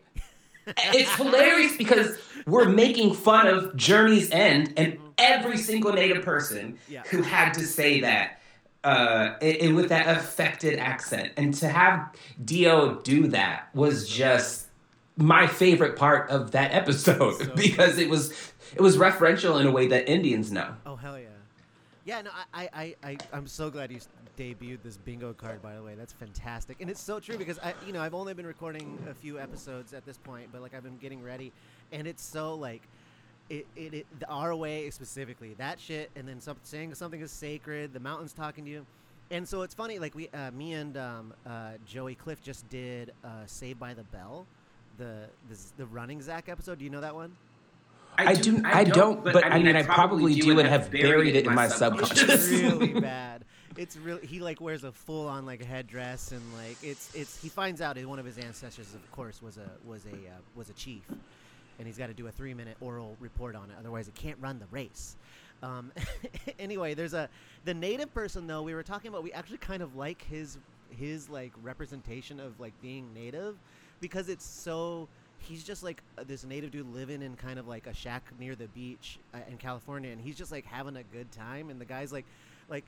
it's 0.66 1.14
hilarious 1.16 1.76
because 1.76 2.18
we're 2.46 2.68
making 2.68 3.14
fun 3.14 3.46
of 3.46 3.74
Journey's 3.76 4.30
End 4.30 4.72
and 4.76 4.98
every 5.18 5.56
single 5.56 5.92
Native 5.92 6.24
person 6.24 6.78
yeah. 6.88 7.02
who 7.10 7.22
had 7.22 7.52
to 7.54 7.64
say 7.64 8.00
that 8.00 8.40
uh, 8.84 9.34
it, 9.40 9.62
it, 9.62 9.72
with 9.74 9.88
that 9.90 10.16
affected 10.16 10.78
accent. 10.78 11.32
And 11.36 11.54
to 11.54 11.68
have 11.68 12.14
Dio 12.44 12.96
do 13.00 13.28
that 13.28 13.68
was 13.74 14.08
just 14.08 14.68
my 15.16 15.46
favorite 15.46 15.96
part 15.96 16.30
of 16.30 16.52
that 16.52 16.72
episode 16.72 17.36
so 17.36 17.46
because 17.54 17.98
it 17.98 18.08
was 18.08 18.32
it 18.74 18.80
was 18.80 18.96
referential 18.96 19.60
in 19.60 19.66
a 19.66 19.70
way 19.70 19.86
that 19.88 20.08
Indians 20.08 20.50
know. 20.50 20.74
Oh 20.86 20.96
hell 20.96 21.18
yeah, 21.18 21.26
yeah. 22.04 22.22
No, 22.22 22.30
I 22.54 22.68
I 22.72 22.94
I 23.02 23.18
I'm 23.32 23.46
so 23.46 23.70
glad 23.70 23.90
you 23.90 24.00
debuted 24.40 24.82
this 24.82 24.96
bingo 24.96 25.32
card. 25.32 25.62
By 25.62 25.74
the 25.74 25.82
way, 25.82 25.94
that's 25.94 26.12
fantastic, 26.12 26.80
and 26.80 26.88
it's 26.88 27.02
so 27.02 27.20
true 27.20 27.36
because 27.36 27.58
I 27.58 27.74
you 27.86 27.92
know 27.92 28.00
I've 28.00 28.14
only 28.14 28.34
been 28.34 28.46
recording 28.46 28.98
a 29.08 29.14
few 29.14 29.38
episodes 29.38 29.92
at 29.92 30.06
this 30.06 30.16
point, 30.16 30.48
but 30.52 30.62
like 30.62 30.74
I've 30.74 30.84
been 30.84 30.98
getting 30.98 31.22
ready, 31.22 31.52
and 31.92 32.06
it's 32.06 32.22
so 32.22 32.54
like. 32.54 32.82
It, 33.48 33.66
it, 33.74 33.94
it 33.94 34.06
the 34.20 34.28
our 34.28 34.54
way 34.54 34.88
specifically 34.90 35.54
that 35.54 35.80
shit 35.80 36.12
and 36.14 36.28
then 36.28 36.40
some, 36.40 36.56
saying 36.62 36.94
something 36.94 37.20
is 37.20 37.32
sacred 37.32 37.92
the 37.92 37.98
mountains 37.98 38.32
talking 38.32 38.64
to 38.64 38.70
you 38.70 38.86
and 39.32 39.48
so 39.48 39.62
it's 39.62 39.74
funny 39.74 39.98
like 39.98 40.14
we 40.14 40.28
uh, 40.28 40.52
me 40.52 40.74
and 40.74 40.96
um, 40.96 41.34
uh, 41.44 41.72
joey 41.84 42.14
clift 42.14 42.44
just 42.44 42.68
did 42.68 43.10
uh, 43.24 43.28
saved 43.46 43.80
by 43.80 43.92
the 43.92 44.04
bell 44.04 44.46
the 45.00 45.26
the, 45.48 45.58
the 45.78 45.86
running 45.86 46.22
Zack 46.22 46.48
episode. 46.48 46.78
Do 46.78 46.84
you 46.84 46.90
know 46.90 47.00
that 47.00 47.14
one? 47.14 47.36
I, 48.18 48.34
do, 48.34 48.60
I, 48.64 48.84
don't, 48.84 49.24
but, 49.24 49.32
but 49.32 49.44
I, 49.44 49.62
mean, 49.62 49.76
I, 49.76 49.82
probably, 49.82 50.34
do 50.34 50.58
and 50.58 50.68
have 50.68 50.90
buried 50.90 51.36
it 51.36 51.46
in 51.46 51.54
my 51.54 51.68
subconscious. 51.68 52.50
It's 52.50 52.62
really 52.62 53.00
bad. 53.00 53.44
It's 53.76 53.96
really 53.96 54.26
he 54.26 54.40
like 54.40 54.60
wears 54.60 54.84
a 54.84 54.92
full 54.92 55.26
on 55.28 55.46
like 55.46 55.64
headdress 55.64 56.32
and 56.32 56.42
like 56.54 56.76
it's 56.82 57.14
it's 57.14 57.40
he 57.40 57.48
finds 57.48 57.80
out 57.80 57.96
one 58.04 58.18
of 58.18 58.26
his 58.26 58.36
ancestors 58.36 58.94
of 58.94 59.10
course 59.12 59.40
was 59.40 59.56
a 59.56 59.70
was 59.86 60.04
a 60.06 60.10
uh, 60.10 60.38
was 60.54 60.68
a 60.68 60.72
chief, 60.74 61.02
and 61.78 61.86
he's 61.86 61.96
got 61.96 62.08
to 62.08 62.14
do 62.14 62.26
a 62.26 62.30
three 62.30 62.52
minute 62.52 62.76
oral 62.80 63.16
report 63.20 63.54
on 63.54 63.70
it. 63.70 63.76
Otherwise, 63.78 64.06
he 64.06 64.12
can't 64.12 64.36
run 64.40 64.58
the 64.58 64.66
race. 64.70 65.16
Um, 65.62 65.92
anyway, 66.58 66.94
there's 66.94 67.14
a 67.14 67.28
the 67.64 67.74
native 67.74 68.12
person 68.12 68.46
though 68.46 68.62
we 68.62 68.74
were 68.74 68.82
talking 68.82 69.08
about. 69.08 69.22
We 69.22 69.32
actually 69.32 69.58
kind 69.58 69.82
of 69.82 69.96
like 69.96 70.22
his 70.22 70.58
his 70.90 71.28
like 71.28 71.52
representation 71.62 72.40
of 72.40 72.58
like 72.58 72.72
being 72.82 73.12
native 73.14 73.56
because 74.00 74.28
it's 74.28 74.44
so 74.44 75.08
he's 75.40 75.64
just 75.64 75.82
like 75.82 76.02
uh, 76.18 76.24
this 76.26 76.44
native 76.44 76.70
dude 76.70 76.92
living 76.92 77.22
in 77.22 77.36
kind 77.36 77.58
of 77.58 77.68
like 77.68 77.86
a 77.86 77.94
shack 77.94 78.24
near 78.38 78.54
the 78.54 78.68
beach 78.68 79.18
uh, 79.34 79.38
in 79.48 79.56
California, 79.56 80.10
and 80.10 80.20
he's 80.20 80.36
just 80.36 80.52
like 80.52 80.64
having 80.64 80.96
a 80.96 81.02
good 81.02 81.30
time. 81.32 81.70
And 81.70 81.80
the 81.80 81.84
guy's 81.84 82.12
like, 82.12 82.24
like 82.68 82.84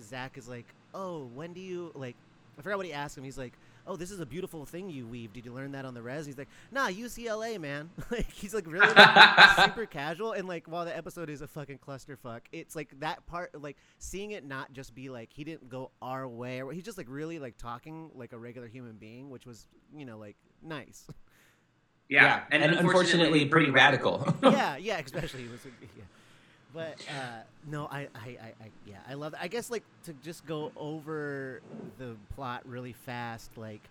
Zack 0.00 0.36
is 0.38 0.48
like, 0.48 0.66
oh, 0.94 1.30
when 1.34 1.52
do 1.52 1.60
you 1.60 1.92
like? 1.94 2.16
I 2.58 2.62
forgot 2.62 2.76
what 2.76 2.86
he 2.86 2.92
asked 2.92 3.18
him. 3.18 3.24
He's 3.24 3.38
like, 3.38 3.54
oh, 3.86 3.96
this 3.96 4.10
is 4.10 4.20
a 4.20 4.26
beautiful 4.26 4.64
thing 4.64 4.88
you 4.88 5.06
weave. 5.06 5.32
Did 5.32 5.44
you 5.44 5.52
learn 5.52 5.72
that 5.72 5.84
on 5.84 5.94
the 5.94 6.02
res? 6.02 6.26
He's 6.26 6.38
like, 6.38 6.48
nah, 6.70 6.88
UCLA, 6.88 7.60
man. 7.60 7.90
like 8.10 8.30
he's 8.30 8.54
like 8.54 8.66
really 8.66 8.92
like, 8.92 9.50
super 9.64 9.86
casual. 9.86 10.32
And 10.32 10.48
like 10.48 10.66
while 10.66 10.84
the 10.84 10.96
episode 10.96 11.30
is 11.30 11.42
a 11.42 11.46
fucking 11.46 11.78
clusterfuck, 11.78 12.40
it's 12.52 12.76
like 12.76 12.98
that 13.00 13.26
part, 13.26 13.60
like 13.60 13.76
seeing 13.98 14.32
it 14.32 14.44
not 14.44 14.72
just 14.72 14.94
be 14.94 15.08
like 15.08 15.30
he 15.32 15.44
didn't 15.44 15.68
go 15.68 15.90
our 16.00 16.26
way, 16.26 16.62
or 16.62 16.72
he's 16.72 16.84
just 16.84 16.98
like 16.98 17.08
really 17.08 17.38
like 17.38 17.56
talking 17.56 18.10
like 18.14 18.32
a 18.32 18.38
regular 18.38 18.68
human 18.68 18.96
being, 18.96 19.30
which 19.30 19.46
was 19.46 19.66
you 19.94 20.04
know 20.04 20.18
like 20.18 20.36
nice. 20.62 21.06
Yeah, 22.14 22.24
yeah. 22.24 22.42
And, 22.50 22.62
and, 22.62 22.72
unfortunately, 22.74 23.42
unfortunately 23.42 23.44
pretty 23.46 23.70
radical. 23.70 24.34
yeah, 24.42 24.76
yeah, 24.80 24.98
especially 24.98 25.48
was. 25.48 25.60
Yeah. 25.64 26.04
But 26.72 27.04
uh, 27.08 27.42
no, 27.70 27.86
I, 27.86 28.08
I, 28.14 28.26
I, 28.26 28.52
I, 28.62 28.70
yeah, 28.86 28.96
I 29.08 29.14
love. 29.14 29.34
It. 29.34 29.40
I 29.42 29.48
guess 29.48 29.70
like 29.70 29.82
to 30.04 30.12
just 30.24 30.46
go 30.46 30.72
over 30.76 31.60
the 31.98 32.16
plot 32.34 32.62
really 32.66 32.92
fast, 32.92 33.50
like. 33.56 33.82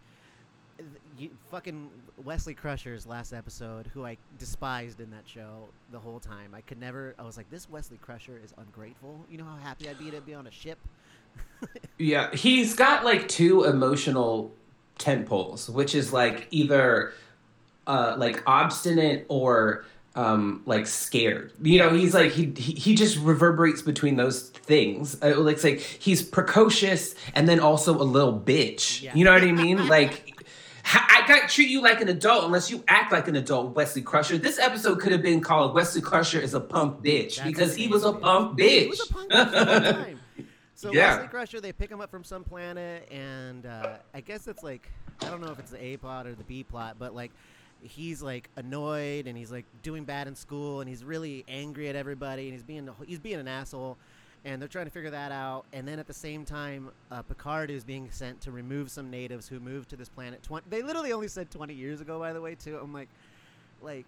You, 1.19 1.29
fucking 1.51 1.91
Wesley 2.25 2.55
Crusher's 2.55 3.05
last 3.05 3.31
episode, 3.31 3.85
who 3.93 4.03
I 4.07 4.17
despised 4.39 5.01
in 5.01 5.11
that 5.11 5.21
show 5.23 5.69
the 5.91 5.99
whole 5.99 6.19
time. 6.19 6.55
I 6.55 6.61
could 6.61 6.79
never. 6.79 7.13
I 7.19 7.23
was 7.23 7.37
like, 7.37 7.47
this 7.51 7.69
Wesley 7.69 7.97
Crusher 7.97 8.41
is 8.43 8.55
ungrateful. 8.57 9.23
You 9.29 9.37
know 9.37 9.45
how 9.45 9.57
happy 9.57 9.87
I'd 9.87 9.99
be 9.99 10.09
to 10.09 10.19
be 10.19 10.33
on 10.33 10.47
a 10.47 10.51
ship. 10.51 10.79
yeah, 11.99 12.33
he's 12.33 12.73
got 12.73 13.05
like 13.05 13.27
two 13.27 13.65
emotional 13.65 14.51
tent 14.97 15.27
poles, 15.27 15.69
which 15.69 15.93
is 15.93 16.11
like 16.11 16.47
either 16.49 17.13
uh, 17.87 18.15
like 18.17 18.43
obstinate 18.45 19.25
or 19.29 19.85
um, 20.15 20.61
like 20.65 20.87
scared. 20.87 21.53
You 21.61 21.79
know, 21.79 21.93
he's 21.93 22.13
like 22.13 22.31
he 22.31 22.53
he, 22.55 22.73
he 22.73 22.95
just 22.95 23.17
reverberates 23.17 23.81
between 23.81 24.15
those 24.15 24.49
things. 24.49 25.17
Uh, 25.21 25.39
like 25.39 25.55
it's 25.55 25.63
like 25.63 25.79
he's 25.79 26.21
precocious 26.21 27.15
and 27.33 27.47
then 27.47 27.59
also 27.59 27.95
a 27.99 28.03
little 28.03 28.39
bitch. 28.39 29.01
Yeah. 29.01 29.15
You 29.15 29.25
know 29.25 29.33
what 29.33 29.43
I 29.43 29.51
mean? 29.51 29.87
like. 29.87 30.29
I 30.85 31.23
got 31.25 31.47
treat 31.49 31.69
you 31.69 31.81
like 31.81 32.01
an 32.01 32.09
adult 32.09 32.43
unless 32.43 32.69
you 32.69 32.83
act 32.89 33.13
like 33.13 33.29
an 33.29 33.37
adult, 33.37 33.73
Wesley 33.73 34.01
Crusher. 34.01 34.37
This 34.37 34.59
episode 34.59 34.99
could 34.99 35.13
have 35.13 35.21
been 35.21 35.39
called 35.39 35.73
Wesley 35.73 36.01
Crusher 36.01 36.41
is 36.41 36.53
a 36.53 36.59
punk 36.59 37.01
bitch 37.01 37.37
That's 37.37 37.47
because 37.47 37.73
he 37.73 37.87
was 37.87 38.03
a 38.03 38.11
punk 38.11 38.59
bitch. 38.59 38.81
He 38.81 38.87
was 38.87 39.09
a 39.09 39.13
punk 39.13 39.31
bitch 39.31 40.17
So 40.75 40.91
yeah. 40.91 41.13
Wesley 41.13 41.27
Crusher, 41.29 41.61
they 41.61 41.71
pick 41.71 41.89
him 41.89 42.01
up 42.01 42.11
from 42.11 42.25
some 42.25 42.43
planet, 42.43 43.09
and 43.09 43.65
uh, 43.65 43.93
I 44.13 44.19
guess 44.19 44.49
it's 44.49 44.61
like 44.61 44.91
I 45.21 45.29
don't 45.29 45.39
know 45.39 45.51
if 45.51 45.59
it's 45.59 45.71
the 45.71 45.81
A 45.81 45.95
plot 45.95 46.27
or 46.27 46.35
the 46.35 46.43
B 46.43 46.63
plot, 46.63 46.97
but 46.99 47.15
like 47.15 47.31
he's 47.83 48.21
like 48.21 48.49
annoyed 48.55 49.27
and 49.27 49.37
he's 49.37 49.51
like 49.51 49.65
doing 49.81 50.03
bad 50.03 50.27
in 50.27 50.35
school 50.35 50.79
and 50.79 50.89
he's 50.89 51.03
really 51.03 51.43
angry 51.47 51.89
at 51.89 51.95
everybody 51.95 52.43
and 52.43 52.53
he's 52.53 52.63
being 52.63 52.89
he's 53.05 53.19
being 53.19 53.39
an 53.39 53.47
asshole. 53.47 53.97
And 54.45 54.61
they're 54.61 54.67
trying 54.67 54.85
to 54.85 54.91
figure 54.91 55.11
that 55.11 55.31
out. 55.31 55.63
And 55.71 55.87
then 55.87 55.99
at 55.99 56.07
the 56.07 56.13
same 56.13 56.43
time 56.43 56.89
uh, 57.11 57.21
picard 57.21 57.69
is 57.69 57.83
being 57.83 58.09
sent 58.11 58.41
to 58.41 58.51
remove 58.51 58.91
some 58.91 59.09
natives 59.09 59.47
who 59.47 59.59
moved 59.59 59.89
to 59.91 59.95
this 59.95 60.09
planet 60.09 60.43
20 60.43 60.65
they 60.69 60.81
literally 60.81 61.13
only 61.13 61.27
said 61.27 61.49
20 61.49 61.73
years 61.73 62.01
ago 62.01 62.19
by 62.19 62.33
the 62.33 62.41
way 62.41 62.55
too. 62.55 62.77
I'm 62.81 62.93
like 62.93 63.09
like 63.81 64.05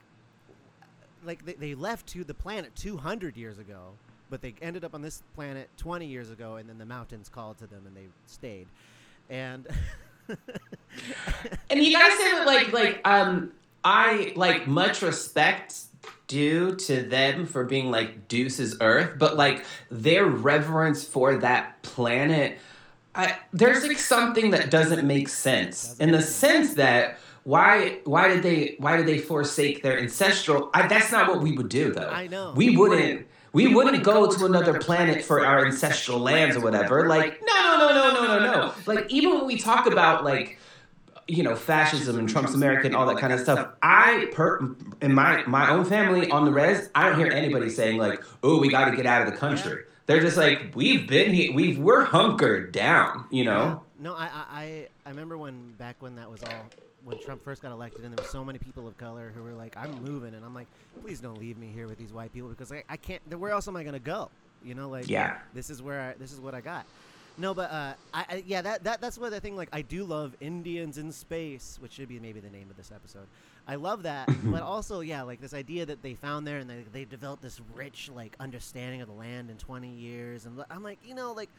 like 1.24 1.46
they, 1.46 1.53
they 1.53 1.75
left 1.75 2.08
to 2.08 2.24
the 2.24 2.34
planet 2.34 2.75
200 2.75 3.38
years 3.38 3.60
ago 3.60 3.94
but 4.29 4.41
they 4.41 4.55
ended 4.62 4.84
up 4.84 4.94
on 4.94 5.01
this 5.01 5.22
planet 5.36 5.70
20 5.77 6.05
years 6.05 6.32
ago 6.32 6.55
and 6.55 6.67
then 6.67 6.77
the 6.77 6.86
mountains 6.86 7.29
called 7.29 7.58
to 7.60 7.67
them 7.67 7.84
and 7.86 7.96
they 7.96 8.08
stayed. 8.25 8.67
And 9.29 9.67
and 11.70 11.79
you 11.79 11.91
say 11.91 12.32
that 12.32 12.44
like 12.46 12.72
like 12.74 13.01
um 13.05 13.51
I 13.86 14.34
like 14.36 14.65
much 14.68 15.04
respect 15.04 15.80
due 16.27 16.75
to 16.75 17.04
them 17.04 17.46
for 17.46 17.63
being 17.63 17.92
like 17.92 18.27
Deuce's 18.27 18.77
Earth, 18.82 19.18
but 19.20 19.38
like 19.38 19.63
their 19.92 20.25
reverence 20.25 21.04
for 21.04 21.38
that 21.38 21.84
planet, 21.84 22.58
I, 23.13 23.38
there's 23.54 23.86
like 23.88 24.00
something 24.00 24.50
that 24.51 24.72
doesn't 24.72 25.06
make 25.06 25.30
sense 25.30 25.98
in 26.00 26.12
the 26.12 26.22
sense 26.22 26.74
that 26.74 27.20
why 27.44 28.00
why 28.06 28.27
did 28.27 28.42
they 28.42 28.75
why 28.80 28.98
did 28.98 29.06
they 29.06 29.20
forsake 29.20 29.84
their 29.84 30.00
ancestral? 30.00 30.72
I, 30.74 30.88
that's 30.88 31.12
not 31.12 31.30
what 31.30 31.42
we 31.42 31.56
would 31.56 31.70
do 31.70 31.94
though. 31.94 32.10
I 32.10 32.25
know 32.25 32.54
we 32.56 32.75
wouldn't. 32.75 33.27
We, 33.54 33.74
wouldn't 33.74 34.04
go 34.04 34.30
to 34.30 34.46
another 34.46 34.80
planet 34.80 35.24
for 35.24 35.46
our 35.46 35.65
ancestral 35.65 36.20
lands 36.20 36.58
or 36.58 36.60
whatever. 36.60 37.08
Like, 37.08 37.42
no, 37.42 37.77
no, 37.77 37.88
no, 37.88 38.13
no, 38.13 38.25
no, 38.25 38.39
no, 38.39 38.51
no. 38.51 38.74
Like, 38.86 39.10
even 39.10 39.34
when 39.34 39.46
we 39.46 39.58
talk 39.58 39.88
about 39.88 40.25
like 40.25 40.60
you 41.27 41.44
know 41.44 41.55
fascism 41.55 42.20
and 42.20 42.29
Trump's 42.29 42.53
America 42.53 42.86
and 42.86 42.96
all 42.96 43.05
that 43.08 43.17
kind 43.17 43.34
of 43.34 43.39
stuff. 43.39 43.70
I 43.82 44.27
per 44.32 44.75
in 45.01 45.13
my 45.13 45.44
my 45.48 45.70
own 45.70 45.86
family 45.86 46.29
on 46.29 46.46
the 46.46 46.51
res, 46.51 46.89
I 46.94 47.10
don't 47.10 47.20
hear 47.20 47.32
anybody 47.32 47.70
saying 47.70 47.98
like, 47.98 48.24
"Oh, 48.44 48.60
we 48.60 48.70
got 48.70 48.86
to 48.86 48.96
get 48.96 49.05
out 49.05 49.27
of 49.27 49.34
the 49.34 49.38
country." 49.38 49.84
They're 50.05 50.22
just 50.22 50.38
like, 50.38 50.74
"We've 50.75 51.08
been 51.08 51.34
here. 51.34 51.53
We've 51.53 51.79
we're 51.79 52.03
hunkered 52.03 52.72
down." 52.72 53.25
You 53.32 53.46
know. 53.46 53.84
No, 54.00 54.13
I 54.13 54.29
I 54.51 54.88
I 55.05 55.10
remember 55.10 55.38
when 55.38 55.72
back 55.77 55.96
when 56.00 56.15
that 56.15 56.29
was 56.29 56.44
all 56.44 56.70
when 57.03 57.20
Trump 57.20 57.44
first 57.44 57.62
got 57.62 57.72
elected, 57.72 58.03
and 58.03 58.15
there 58.15 58.24
were 58.24 58.29
so 58.29 58.44
many 58.44 58.60
people 58.60 58.88
of 58.88 58.98
color 58.98 59.32
who 59.34 59.44
were 59.44 59.53
like, 59.53 59.75
"I'm 59.77 60.03
moving," 60.03 60.36
and 60.36 60.46
I'm 60.46 60.53
like, 60.53 60.67
"Please 61.01 61.20
don't 61.20 61.39
leave 61.39 61.58
me 61.58 61.67
here 61.74 61.88
with 61.88 61.98
these 61.98 62.13
white 62.13 62.34
people 62.34 62.50
because 62.50 62.72
I, 62.72 62.84
I 62.89 62.98
can't. 62.98 63.22
Where 63.38 63.51
else 63.51 63.67
am 63.67 63.75
I 63.75 63.84
gonna 63.84 64.00
go? 64.00 64.29
You 64.63 64.75
know, 64.75 64.89
like, 64.89 65.10
yeah, 65.10 65.38
this 65.53 65.70
is 65.70 65.82
where 65.82 66.01
I, 66.01 66.13
this 66.13 66.32
is 66.32 66.39
what 66.39 66.53
I 66.53 66.62
got." 66.62 66.86
No, 67.38 67.54
but 67.54 67.72
uh, 67.72 67.94
I, 68.13 68.25
I, 68.30 68.44
yeah, 68.48 68.62
that, 68.62 68.84
that 68.86 69.01
that's 69.01 69.18
I 69.18 69.39
think. 69.39 69.58
Like, 69.58 69.70
I 69.74 69.82
do 69.82 70.06
love 70.06 70.36
Indians 70.39 70.98
in 70.98 71.12
space, 71.12 71.77
which 71.82 71.94
should 71.94 72.08
be 72.08 72.20
maybe 72.20 72.39
the 72.39 72.50
name 72.50 72.70
of 72.70 72.77
this 72.77 72.92
episode. 72.94 73.27
I 73.68 73.75
love 73.75 74.04
that, 74.04 74.30
but 74.46 74.62
also, 74.62 75.01
yeah, 75.01 75.24
like 75.24 75.42
this 75.42 75.54
idea 75.54 75.86
that 75.86 76.01
they 76.01 76.13
found 76.13 76.48
there 76.48 76.60
and 76.60 76.70
they 76.70 76.84
they 76.94 77.06
developed 77.06 77.42
this 77.42 77.60
rich 77.74 78.10
like 78.13 78.36
understanding 78.39 79.01
of 79.01 79.08
the 79.08 79.13
land 79.13 79.50
in 79.50 79.58
20 79.58 79.89
years, 79.89 80.46
and 80.46 80.63
I'm 80.70 80.84
like, 80.84 81.00
you 81.06 81.15
know, 81.15 81.34
like 81.34 81.50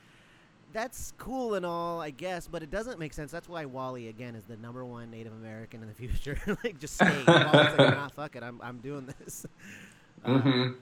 that's 0.73 1.12
cool 1.18 1.54
and 1.54 1.64
all, 1.64 2.00
I 2.00 2.11
guess, 2.11 2.49
but 2.49 2.62
it 2.62 2.71
doesn't 2.71 2.99
make 2.99 3.12
sense. 3.12 3.30
That's 3.30 3.49
why 3.49 3.64
WALL-E 3.64 4.09
again 4.09 4.35
is 4.35 4.45
the 4.45 4.56
number 4.56 4.85
one 4.85 5.11
Native 5.11 5.33
American 5.33 5.80
in 5.83 5.88
the 5.88 5.95
future. 6.09 6.38
like, 6.64 6.78
just 6.78 6.95
stay. 6.95 7.23
WALL-E's 7.26 7.78
like, 7.78 7.78
nah, 7.78 8.09
fuck 8.09 8.37
it, 8.37 8.42
I'm 8.42 8.61
I'm 8.62 8.78
doing 8.78 9.12
this. 9.18 9.47
Mm-hmm. 10.25 10.73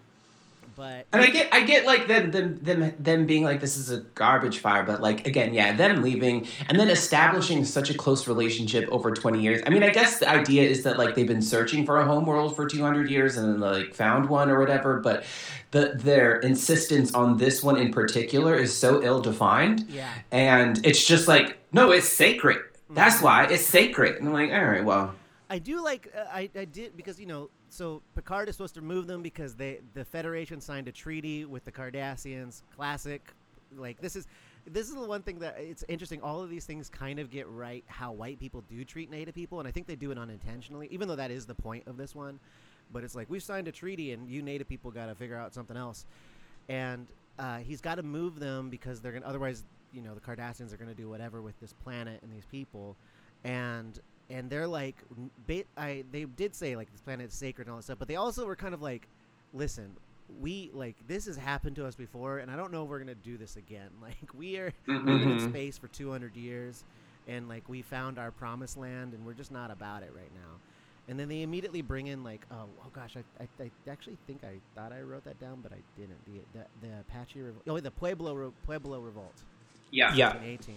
But 0.77 1.07
and 1.13 1.23
I 1.23 1.31
get 1.31 1.53
I 1.53 1.63
get 1.63 1.87
like 1.87 2.09
them 2.09 2.31
them 2.31 2.59
them 2.63 2.93
them 2.99 3.27
being 3.27 3.45
like 3.45 3.61
this 3.61 3.77
is 3.77 3.91
a 3.91 4.01
garbage 4.15 4.59
fire, 4.59 4.83
but 4.83 5.01
like 5.01 5.27
again, 5.27 5.55
yeah, 5.55 5.75
them 5.75 6.03
leaving 6.03 6.47
and 6.69 6.79
then 6.79 6.91
establishing 6.91 7.65
such 7.65 7.91
a 7.91 7.95
close 7.95 8.27
relationship 8.27 8.89
over 8.91 9.13
twenty 9.13 9.41
years. 9.41 9.63
I 9.67 9.71
mean, 9.71 9.83
I 9.83 9.91
guess 9.91 10.19
the 10.19 10.29
idea 10.29 10.69
is 10.69 10.83
that 10.83 10.99
like 10.99 11.15
they've 11.15 11.27
been 11.27 11.43
searching 11.43 11.87
for 11.87 11.99
a 11.99 12.05
home 12.05 12.27
world 12.27 12.57
for 12.57 12.67
two 12.67 12.83
hundred 12.83 13.11
years 13.11 13.37
and 13.37 13.49
then 13.49 13.61
like 13.61 13.95
found 13.95 14.29
one 14.29 14.51
or 14.51 14.59
whatever, 14.59 15.01
but 15.01 15.25
the 15.71 15.93
their 15.97 16.39
insistence 16.41 17.15
on 17.15 17.37
this 17.37 17.63
one 17.63 17.77
in 17.77 17.93
particular 17.93 18.55
is 18.55 18.77
so 18.77 19.03
ill 19.03 19.21
defined. 19.21 19.87
Yeah. 19.89 20.09
And 20.31 20.85
it's 20.87 21.05
just 21.05 21.29
like, 21.29 21.59
no, 21.73 21.91
it's 21.91 22.09
sacred. 22.09 22.59
That's 22.91 23.17
mm-hmm. 23.17 23.25
why 23.25 23.47
it's 23.47 23.65
sacred. 23.65 24.17
And 24.17 24.29
I'm 24.29 24.33
like, 24.33 24.51
all 24.51 24.65
right, 24.65 24.85
well. 24.85 25.15
I 25.51 25.59
do 25.59 25.85
like 25.85 26.13
uh, 26.17 26.25
I 26.33 26.49
I 26.57 26.65
did 26.65 26.97
because 26.97 27.21
you 27.21 27.27
know 27.27 27.51
so 27.75 28.03
Picard 28.15 28.49
is 28.49 28.55
supposed 28.55 28.75
to 28.77 28.81
move 28.81 29.07
them 29.07 29.23
because 29.23 29.55
they 29.57 29.81
the 29.95 30.05
Federation 30.05 30.61
signed 30.61 30.89
a 30.89 30.93
treaty 30.93 31.45
with 31.45 31.65
the 31.65 31.73
Cardassians. 31.73 32.63
Classic, 32.75 33.33
like 33.77 34.01
this 34.01 34.15
is 34.15 34.27
this 34.67 34.89
is 34.89 34.95
the 34.95 35.07
one 35.07 35.23
thing 35.23 35.41
that 35.41 35.57
it's 35.59 35.85
interesting. 35.89 36.21
All 36.23 36.41
of 36.41 36.49
these 36.49 36.65
things 36.65 36.89
kind 36.89 37.19
of 37.19 37.31
get 37.31 37.49
right 37.49 37.85
how 37.87 38.13
white 38.13 38.39
people 38.39 38.63
do 38.63 38.85
treat 38.85 39.11
Native 39.11 39.35
people, 39.35 39.59
and 39.59 39.69
I 39.69 39.73
think 39.73 39.87
they 39.87 39.97
do 39.97 40.11
it 40.11 40.19
unintentionally, 40.19 40.89
even 40.91 41.09
though 41.09 41.17
that 41.17 41.31
is 41.31 41.47
the 41.47 41.55
point 41.55 41.87
of 41.87 41.97
this 41.97 42.15
one. 42.15 42.39
But 42.93 43.03
it's 43.03 43.15
like 43.15 43.29
we've 43.29 43.43
signed 43.43 43.67
a 43.67 43.73
treaty, 43.73 44.13
and 44.13 44.29
you 44.29 44.41
Native 44.41 44.69
people 44.69 44.91
got 44.91 45.07
to 45.07 45.15
figure 45.15 45.37
out 45.37 45.53
something 45.53 45.77
else. 45.77 46.07
And 46.69 47.09
uh, 47.39 47.59
he's 47.59 47.81
got 47.81 47.97
to 47.97 48.03
move 48.03 48.39
them 48.39 48.71
because 48.71 49.01
they're 49.01 49.13
gonna 49.13 49.27
otherwise, 49.27 49.65
you 49.93 50.01
know, 50.01 50.15
the 50.15 50.21
Cardassians 50.21 50.73
are 50.73 50.77
gonna 50.77 50.95
do 50.95 51.09
whatever 51.09 51.43
with 51.43 51.59
this 51.61 51.73
planet 51.73 52.21
and 52.23 52.33
these 52.33 52.47
people. 52.47 52.97
And 53.43 53.99
and 54.31 54.49
they're 54.49 54.67
like, 54.67 54.97
I 55.77 56.05
they 56.11 56.25
did 56.25 56.55
say 56.55 56.77
like 56.77 56.91
this 56.93 57.01
planet 57.01 57.29
is 57.29 57.35
sacred 57.35 57.67
and 57.67 57.73
all 57.73 57.79
that 57.79 57.85
stuff, 57.85 57.99
but 57.99 58.09
they 58.09 58.17
also 58.17 58.47
were 58.47 58.57
kind 58.57 58.75
of 58.75 58.83
like, 58.83 59.09
listen, 59.53 59.97
we 60.41 60.71
like 60.73 60.97
this 61.07 61.27
has 61.27 61.37
happened 61.37 61.77
to 61.77 61.87
us 61.87 61.95
before, 61.95 62.39
and 62.39 62.51
I 62.51 62.57
don't 62.57 62.73
know 62.73 62.85
if 62.85 62.89
we're 62.89 62.99
gonna 62.99 63.15
do 63.15 63.37
this 63.37 63.57
again. 63.57 63.91
Like 64.03 64.35
we 64.35 64.59
are 64.59 64.73
mm-hmm. 64.89 65.09
living 65.09 65.31
in 65.31 65.41
space 65.51 65.79
for 65.79 65.89
200 65.89 66.37
years, 66.37 66.85
and 67.29 67.49
like 67.49 67.69
we 67.69 67.83
found 67.83 68.19
our 68.19 68.31
promised 68.31 68.77
land, 68.77 69.15
and 69.15 69.25
we're 69.25 69.35
just 69.35 69.53
not 69.53 69.71
about 69.71 70.03
it 70.03 70.13
right 70.15 70.33
now. 70.35 70.59
And 71.07 71.21
then 71.21 71.29
they 71.29 71.43
immediately 71.43 71.83
bring 71.83 72.07
in 72.07 72.25
like, 72.25 72.47
oh, 72.51 72.65
oh 72.83 72.89
gosh, 72.95 73.15
I, 73.17 73.43
I, 73.43 73.65
I 73.65 73.91
actually 73.91 74.17
think 74.27 74.43
I 74.43 74.55
thought 74.75 74.91
I 74.91 75.03
wrote 75.03 75.25
that 75.25 75.39
down, 75.39 75.61
but 75.63 75.71
I 75.73 75.83
didn't. 75.99 76.25
The 76.25 76.41
the, 76.59 76.87
the 76.87 77.01
Apache 77.01 77.41
Revolt. 77.41 77.63
Oh, 77.69 77.79
the 77.79 77.91
Pueblo 77.91 78.53
Pueblo 78.65 79.01
Revolt. 79.01 79.43
Yeah. 79.91 80.15
Yeah. 80.15 80.41
18 80.43 80.75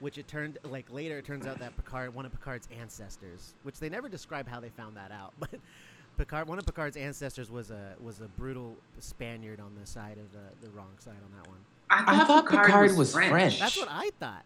which 0.00 0.18
it 0.18 0.28
turned 0.28 0.58
like 0.64 0.90
later 0.92 1.18
it 1.18 1.24
turns 1.24 1.46
out 1.46 1.58
that 1.58 1.76
Picard 1.76 2.14
one 2.14 2.26
of 2.26 2.32
Picard's 2.32 2.68
ancestors, 2.78 3.54
which 3.62 3.78
they 3.78 3.88
never 3.88 4.08
describe 4.08 4.48
how 4.48 4.60
they 4.60 4.70
found 4.70 4.96
that 4.96 5.10
out, 5.10 5.32
but 5.38 5.50
Picard 6.16 6.48
one 6.48 6.58
of 6.58 6.66
Picard's 6.66 6.96
ancestors 6.96 7.50
was 7.50 7.70
a 7.70 7.94
was 8.00 8.20
a 8.20 8.28
brutal 8.38 8.76
Spaniard 8.98 9.60
on 9.60 9.72
the 9.80 9.86
side 9.86 10.18
of 10.18 10.32
the, 10.32 10.66
the 10.66 10.72
wrong 10.72 10.92
side 10.98 11.14
on 11.24 11.38
that 11.38 11.48
one. 11.48 11.58
I 11.90 12.04
thought, 12.04 12.08
I 12.08 12.24
thought 12.26 12.44
Picard, 12.46 12.66
Picard, 12.66 12.90
was, 12.90 12.96
was 12.96 13.12
French. 13.12 13.30
French. 13.30 13.58
That's 13.58 13.76
what 13.76 13.88
I 13.90 14.10
thought. 14.18 14.44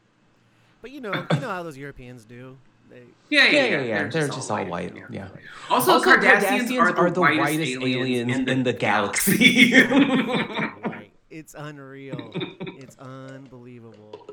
But 0.83 0.91
you 0.91 1.01
know, 1.01 1.13
you 1.35 1.41
know 1.41 1.49
how 1.49 1.63
those 1.63 1.77
Europeans 1.77 2.25
do. 2.25 2.57
They, 2.91 3.03
yeah, 3.29 3.45
yeah, 3.45 3.51
yeah, 3.51 3.61
yeah, 3.61 3.69
yeah. 3.69 3.85
They're, 3.85 4.09
They're 4.09 4.29
just, 4.29 4.51
all 4.51 4.57
white. 4.65 4.95
white. 4.95 4.95
Yeah. 5.11 5.29
Also, 5.69 5.93
also 5.93 6.11
Cardassians, 6.11 6.69
Cardassians, 6.69 6.81
are 6.81 6.93
the, 6.93 6.99
are 6.99 7.11
the 7.11 7.21
whitest, 7.21 7.43
whitest, 7.43 7.77
aliens, 7.83 8.35
in 8.35 8.45
the, 8.47 8.53
in 8.53 8.63
the 8.63 8.73
galaxy. 8.73 9.73
it's 11.31 11.55
unreal. 11.55 12.33
It's 12.81 12.97
unbelievable 12.97 14.27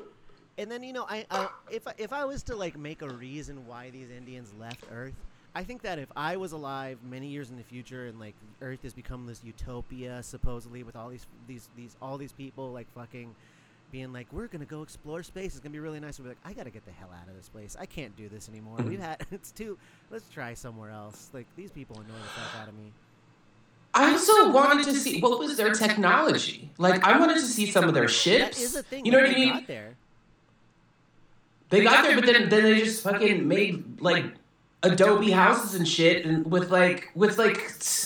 and 0.58 0.70
then 0.70 0.82
you 0.82 0.92
know, 0.92 1.06
I, 1.08 1.26
I 1.30 1.48
if 1.70 1.86
I, 1.86 1.94
if 1.98 2.12
I 2.12 2.24
was 2.24 2.42
to 2.44 2.56
like 2.56 2.78
make 2.78 3.02
a 3.02 3.08
reason 3.08 3.66
why 3.66 3.90
these 3.90 4.10
Indians 4.10 4.52
left 4.58 4.84
Earth, 4.92 5.14
I 5.54 5.64
think 5.64 5.82
that 5.82 5.98
if 5.98 6.08
I 6.16 6.36
was 6.36 6.52
alive 6.52 6.98
many 7.02 7.28
years 7.28 7.50
in 7.50 7.56
the 7.56 7.62
future 7.62 8.06
and 8.06 8.20
like 8.20 8.34
Earth 8.60 8.82
has 8.82 8.92
become 8.92 9.26
this 9.26 9.42
utopia 9.42 10.22
supposedly 10.22 10.82
with 10.82 10.96
all 10.96 11.08
these 11.08 11.26
these 11.46 11.68
these 11.76 11.96
all 12.02 12.18
these 12.18 12.32
people 12.32 12.72
like 12.72 12.86
fucking 12.94 13.34
being 13.90 14.12
like 14.12 14.26
we're 14.32 14.48
gonna 14.48 14.64
go 14.64 14.82
explore 14.82 15.22
space 15.22 15.52
it's 15.52 15.60
gonna 15.60 15.72
be 15.72 15.78
really 15.78 16.00
nice 16.00 16.18
we're 16.18 16.28
like 16.28 16.38
I 16.44 16.52
gotta 16.52 16.70
get 16.70 16.84
the 16.84 16.90
hell 16.92 17.08
out 17.22 17.28
of 17.28 17.36
this 17.36 17.48
place 17.48 17.76
I 17.78 17.86
can't 17.86 18.14
do 18.16 18.28
this 18.28 18.48
anymore 18.48 18.76
we've 18.84 19.00
had 19.00 19.24
it's 19.30 19.52
too 19.52 19.78
let's 20.10 20.28
try 20.28 20.54
somewhere 20.54 20.90
else 20.90 21.30
like 21.32 21.46
these 21.56 21.70
people 21.70 21.96
annoy 21.96 22.08
the 22.08 22.40
fuck 22.40 22.62
out 22.62 22.68
of 22.68 22.74
me. 22.74 22.92
I 23.94 24.12
also 24.12 24.50
wanted 24.50 24.84
to 24.84 24.92
see 24.92 25.20
what 25.20 25.38
was 25.38 25.56
their 25.56 25.72
technology. 25.72 26.70
Like 26.76 27.02
I 27.02 27.18
wanted 27.18 27.34
to 27.34 27.40
see 27.40 27.70
some 27.70 27.88
of 27.88 27.94
their 27.94 28.08
ships. 28.08 28.58
That 28.58 28.62
is 28.62 28.76
a 28.76 28.82
thing. 28.82 29.06
You 29.06 29.12
know 29.12 29.20
what 29.20 29.30
I 29.30 29.34
mean? 29.34 29.64
There. 29.66 29.96
They, 31.68 31.82
got, 31.82 32.04
there, 32.04 32.14
but 32.14 32.26
then 32.26 32.48
then 32.48 32.62
they 32.62 32.80
just 32.80 33.02
fucking 33.02 33.46
made 33.46 34.00
like 34.00 34.24
adobe 34.82 35.30
houses 35.30 35.74
and 35.74 35.88
shit 35.88 36.24
and 36.24 36.48
with 36.50 36.70
like 36.70 37.10
with 37.14 37.38
like 37.38 37.56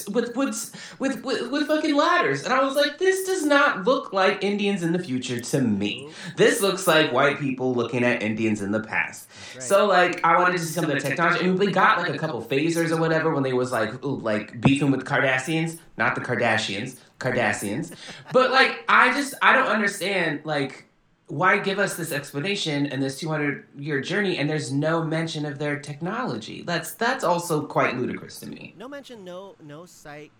with 0.09 0.37
with 0.37 0.96
with 0.99 1.25
with, 1.25 1.51
with 1.51 1.66
fucking 1.66 1.94
ladders. 1.94 2.44
And 2.44 2.53
i 2.53 2.62
was 2.62 2.75
like 2.75 2.99
this 2.99 3.27
does 3.27 3.44
not 3.44 3.85
look 3.85 4.12
like 4.12 4.42
indians 4.42 4.83
in 4.83 4.92
the 4.92 4.99
future 4.99 5.40
to 5.40 5.61
me. 5.61 6.05
Mm-hmm. 6.05 6.37
This 6.37 6.61
looks 6.61 6.87
like 6.87 7.12
white 7.12 7.38
people 7.38 7.75
looking 7.75 8.05
at 8.05 8.23
indians 8.23 8.62
in 8.62 8.70
the 8.70 8.81
past. 8.81 9.29
Right. 9.55 9.62
so 9.62 9.87
like 9.87 10.25
i 10.25 10.38
wanted 10.38 10.53
to 10.53 10.59
see 10.61 10.73
some 10.73 10.85
of 10.85 10.90
the 10.90 11.01
technology 11.01 11.44
mean, 11.44 11.57
we 11.57 11.73
got 11.73 11.99
like 11.99 12.14
a 12.14 12.18
couple 12.18 12.42
phasers 12.42 12.90
or 12.90 13.01
whatever 13.01 13.35
when 13.35 13.42
they 13.42 13.53
was 13.53 13.73
like 13.73 14.03
ooh, 14.05 14.16
like 14.16 14.61
beefing 14.61 14.90
with 14.90 15.05
cardassians 15.05 15.79
not 15.99 16.14
the 16.14 16.20
kardashians. 16.20 16.96
Cardassians 17.18 17.92
but 18.33 18.51
like 18.51 18.85
i 18.88 19.12
just 19.12 19.35
i 19.42 19.53
don't 19.53 19.66
understand 19.66 20.40
like 20.44 20.87
why 21.31 21.59
give 21.59 21.79
us 21.79 21.97
this 21.97 22.12
explanation 22.12 22.87
and 22.87 23.03
this 23.03 23.19
200 23.19 23.66
year 23.79 24.01
journey 24.01 24.38
and 24.38 24.49
there's 24.49 24.73
no 24.73 25.05
mention 25.05 25.47
of 25.47 25.59
their 25.59 25.79
technology? 25.79 26.62
That's 26.62 26.93
that's 26.95 27.25
also 27.25 27.66
quite 27.66 27.97
ludicrous 27.97 28.40
to 28.40 28.47
me. 28.47 28.75
No 28.77 28.88
mention 28.88 29.25
no 29.25 29.57
no 29.62 29.87
site 29.87 30.33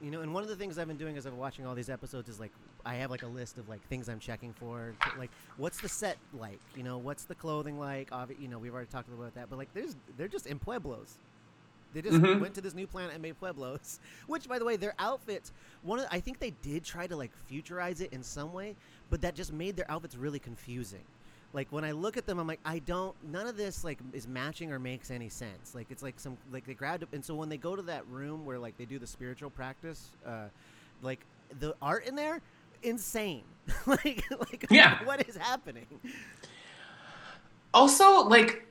you 0.00 0.10
know 0.10 0.20
and 0.20 0.32
one 0.32 0.42
of 0.44 0.48
the 0.48 0.54
things 0.54 0.78
i've 0.78 0.86
been 0.86 0.96
doing 0.96 1.16
as 1.16 1.26
i'm 1.26 1.36
watching 1.36 1.66
all 1.66 1.74
these 1.74 1.90
episodes 1.90 2.28
is 2.28 2.38
like 2.38 2.52
i 2.86 2.94
have 2.94 3.10
like 3.10 3.24
a 3.24 3.26
list 3.26 3.58
of 3.58 3.68
like 3.68 3.82
things 3.88 4.08
i'm 4.08 4.20
checking 4.20 4.52
for 4.52 4.94
like 5.18 5.30
what's 5.56 5.80
the 5.80 5.88
set 5.88 6.16
like? 6.32 6.60
You 6.76 6.82
know 6.82 6.98
what's 6.98 7.24
the 7.24 7.34
clothing 7.34 7.78
like? 7.78 8.10
You 8.38 8.48
know 8.48 8.58
we've 8.58 8.72
already 8.72 8.88
talked 8.90 9.08
about 9.08 9.34
that 9.34 9.50
but 9.50 9.58
like 9.58 9.72
there's 9.74 9.96
they're 10.16 10.28
just 10.28 10.46
in 10.46 10.58
pueblos. 10.58 11.18
They 11.94 12.02
just 12.02 12.16
mm-hmm. 12.16 12.40
went 12.40 12.54
to 12.54 12.60
this 12.60 12.74
new 12.74 12.86
planet 12.86 13.14
and 13.14 13.22
made 13.22 13.38
pueblos 13.38 13.98
which 14.26 14.46
by 14.48 14.58
the 14.58 14.64
way 14.64 14.76
their 14.76 14.94
outfits 14.98 15.52
one 15.82 15.98
of 15.98 16.04
the, 16.04 16.14
i 16.14 16.20
think 16.20 16.38
they 16.38 16.50
did 16.62 16.84
try 16.84 17.06
to 17.06 17.16
like 17.16 17.32
futurize 17.50 18.02
it 18.02 18.12
in 18.12 18.22
some 18.22 18.52
way 18.52 18.76
but 19.10 19.20
that 19.22 19.34
just 19.34 19.52
made 19.52 19.76
their 19.76 19.90
outfits 19.90 20.16
really 20.16 20.38
confusing. 20.38 21.04
Like 21.52 21.68
when 21.70 21.84
I 21.84 21.92
look 21.92 22.16
at 22.16 22.26
them, 22.26 22.38
I'm 22.38 22.46
like, 22.46 22.60
I 22.64 22.78
don't. 22.80 23.14
None 23.30 23.46
of 23.46 23.56
this 23.56 23.82
like 23.82 23.98
is 24.12 24.28
matching 24.28 24.70
or 24.70 24.78
makes 24.78 25.10
any 25.10 25.30
sense. 25.30 25.74
Like 25.74 25.86
it's 25.90 26.02
like 26.02 26.20
some 26.20 26.36
like 26.52 26.66
they 26.66 26.74
grabbed 26.74 27.02
it, 27.02 27.08
and 27.12 27.24
so 27.24 27.34
when 27.34 27.48
they 27.48 27.56
go 27.56 27.74
to 27.74 27.82
that 27.82 28.06
room 28.08 28.44
where 28.44 28.58
like 28.58 28.76
they 28.76 28.84
do 28.84 28.98
the 28.98 29.06
spiritual 29.06 29.48
practice, 29.48 30.10
uh, 30.26 30.48
like 31.02 31.20
the 31.58 31.74
art 31.80 32.06
in 32.06 32.16
there, 32.16 32.42
insane. 32.82 33.44
like 33.86 34.24
like 34.38 34.66
yeah, 34.70 35.02
what 35.04 35.26
is 35.26 35.36
happening? 35.36 35.86
Also, 37.72 38.24
like 38.24 38.66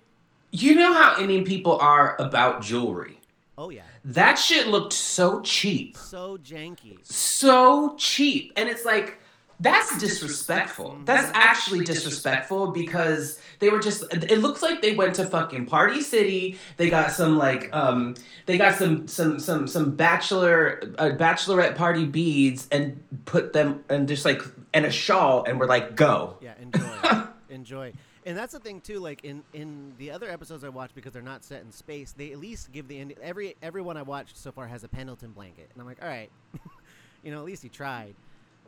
you 0.51 0.75
know 0.75 0.93
how 0.93 1.19
Indian 1.19 1.43
people 1.43 1.77
are 1.79 2.15
about 2.19 2.61
jewelry. 2.61 3.19
Oh 3.57 3.69
yeah. 3.71 3.81
That 4.05 4.35
shit 4.35 4.67
looked 4.67 4.93
so 4.93 5.41
cheap. 5.41 5.97
So 5.97 6.37
janky. 6.37 6.99
So 7.03 7.95
cheap. 7.97 8.53
And 8.55 8.69
it's 8.69 8.85
like 8.85 9.19
that's 9.59 9.97
disrespectful. 9.97 10.99
That's 11.05 11.31
actually 11.33 11.83
disrespectful 11.83 12.67
because 12.71 13.39
they 13.59 13.69
were 13.69 13.79
just 13.79 14.03
it 14.13 14.39
looks 14.39 14.61
like 14.61 14.83
they 14.83 14.93
went 14.93 15.15
to 15.15 15.25
fucking 15.25 15.65
Party 15.65 16.01
City. 16.01 16.57
They 16.77 16.89
got 16.91 17.11
some 17.11 17.37
like 17.37 17.73
um 17.75 18.15
they 18.45 18.57
got 18.59 18.75
some 18.75 19.07
some 19.07 19.39
some 19.39 19.67
some 19.67 19.95
bachelor 19.95 20.79
uh, 20.99 21.09
bachelorette 21.09 21.75
party 21.75 22.05
beads 22.05 22.67
and 22.71 23.03
put 23.25 23.53
them 23.53 23.83
and 23.89 24.07
just 24.07 24.25
like 24.25 24.43
and 24.73 24.85
a 24.85 24.91
shawl 24.91 25.43
and 25.45 25.59
we're 25.59 25.65
like 25.65 25.95
go. 25.95 26.37
Yeah, 26.39 26.53
enjoy. 26.61 27.23
enjoy. 27.49 27.93
And 28.27 28.37
that's 28.37 28.53
the 28.53 28.59
thing 28.59 28.79
too 28.81 28.99
like 28.99 29.23
in 29.23 29.41
in 29.53 29.93
the 29.97 30.11
other 30.11 30.29
episodes 30.29 30.63
I 30.63 30.69
watched 30.69 30.93
because 30.93 31.13
they're 31.13 31.23
not 31.23 31.43
set 31.43 31.63
in 31.63 31.71
space, 31.71 32.13
they 32.15 32.31
at 32.31 32.37
least 32.37 32.71
give 32.71 32.87
the 32.87 33.15
every 33.23 33.55
everyone 33.63 33.97
I 33.97 34.03
watched 34.03 34.37
so 34.37 34.51
far 34.51 34.67
has 34.67 34.83
a 34.83 34.87
Pendleton 34.87 35.31
blanket. 35.31 35.71
And 35.73 35.81
I'm 35.81 35.87
like, 35.87 36.03
"All 36.03 36.09
right. 36.09 36.29
you 37.23 37.31
know, 37.31 37.39
at 37.39 37.45
least 37.45 37.63
he 37.63 37.69
tried." 37.69 38.13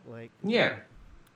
Like 0.09 0.31
yeah. 0.43 0.77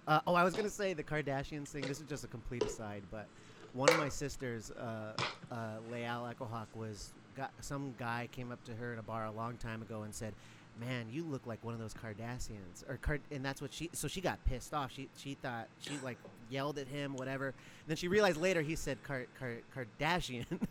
Uh, 0.08 0.20
oh, 0.28 0.34
I 0.34 0.44
was 0.44 0.54
gonna 0.54 0.70
say 0.70 0.94
the 0.94 1.04
Kardashians 1.04 1.70
thing. 1.70 1.84
This 1.84 2.00
is 2.00 2.08
just 2.08 2.24
a 2.24 2.28
complete 2.28 2.64
aside, 2.64 3.04
but 3.12 3.28
one 3.74 3.90
of 3.90 3.98
my 3.98 4.10
sisters, 4.10 4.72
uh, 4.72 5.14
uh, 5.52 5.56
Leal 5.92 6.28
Echo-Hawk, 6.30 6.68
was 6.76 7.14
got 7.38 7.52
some 7.62 7.94
guy 7.98 8.28
came 8.32 8.52
up 8.52 8.64
to 8.66 8.74
her 8.76 8.94
in 8.94 9.00
a 9.00 9.04
bar 9.04 9.26
a 9.26 9.32
long 9.32 9.56
time 9.58 9.82
ago 9.82 10.04
and 10.04 10.14
said, 10.14 10.34
"Man, 10.80 11.08
you 11.12 11.24
look 11.24 11.46
like 11.46 11.64
one 11.64 11.74
of 11.74 11.80
those 11.80 11.94
Kardashians." 11.94 12.88
Or 12.90 12.98
Card- 12.98 13.22
and 13.32 13.46
that's 13.46 13.62
what 13.62 13.74
she. 13.74 13.90
So 13.94 14.08
she 14.08 14.20
got 14.22 14.44
pissed 14.46 14.74
off. 14.74 14.92
She 14.92 15.08
she 15.18 15.36
thought 15.36 15.68
she 15.80 15.94
like 16.04 16.18
yelled 16.50 16.78
at 16.80 16.88
him, 16.88 17.16
whatever. 17.16 17.48
And 17.48 17.56
then 17.88 17.98
she 17.98 18.08
realized 18.08 18.40
later 18.42 18.62
he 18.62 18.76
said 18.76 19.02
Car- 19.04 19.28
Car- 19.40 19.62
Kardashian. 19.76 20.46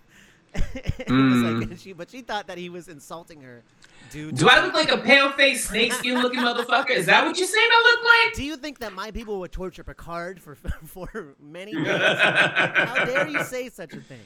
mm. 0.55 1.71
like, 1.71 1.79
she, 1.79 1.93
but 1.93 2.11
she 2.11 2.23
thought 2.23 2.47
that 2.47 2.59
he 2.59 2.69
was 2.69 2.89
insulting 2.89 3.41
her. 3.41 3.63
Dude, 4.11 4.37
do 4.37 4.49
I 4.49 4.63
look 4.63 4.75
like 4.75 4.91
a 4.91 4.99
pale 4.99 5.33
faced 5.33 5.71
snakeskin 5.71 6.21
looking 6.21 6.41
motherfucker? 6.45 6.91
Is 6.91 7.07
that 7.07 7.25
what 7.25 7.39
you're 7.39 7.49
saying 7.49 7.69
I 7.71 7.95
look 7.95 8.05
like? 8.05 8.37
Do 8.37 8.45
you 8.45 8.57
think 8.57 8.79
that 8.81 8.93
my 8.93 9.11
people 9.11 9.41
would 9.41 9.53
torture 9.53 9.83
Picard 9.83 10.41
for 10.41 10.55
for 10.87 11.35
many 11.41 11.73
days? 11.73 11.87
How 11.87 13.05
dare 13.05 13.29
you 13.29 13.43
say 13.45 13.71
such 13.71 13.95
a 13.95 14.01
thing? 14.01 14.21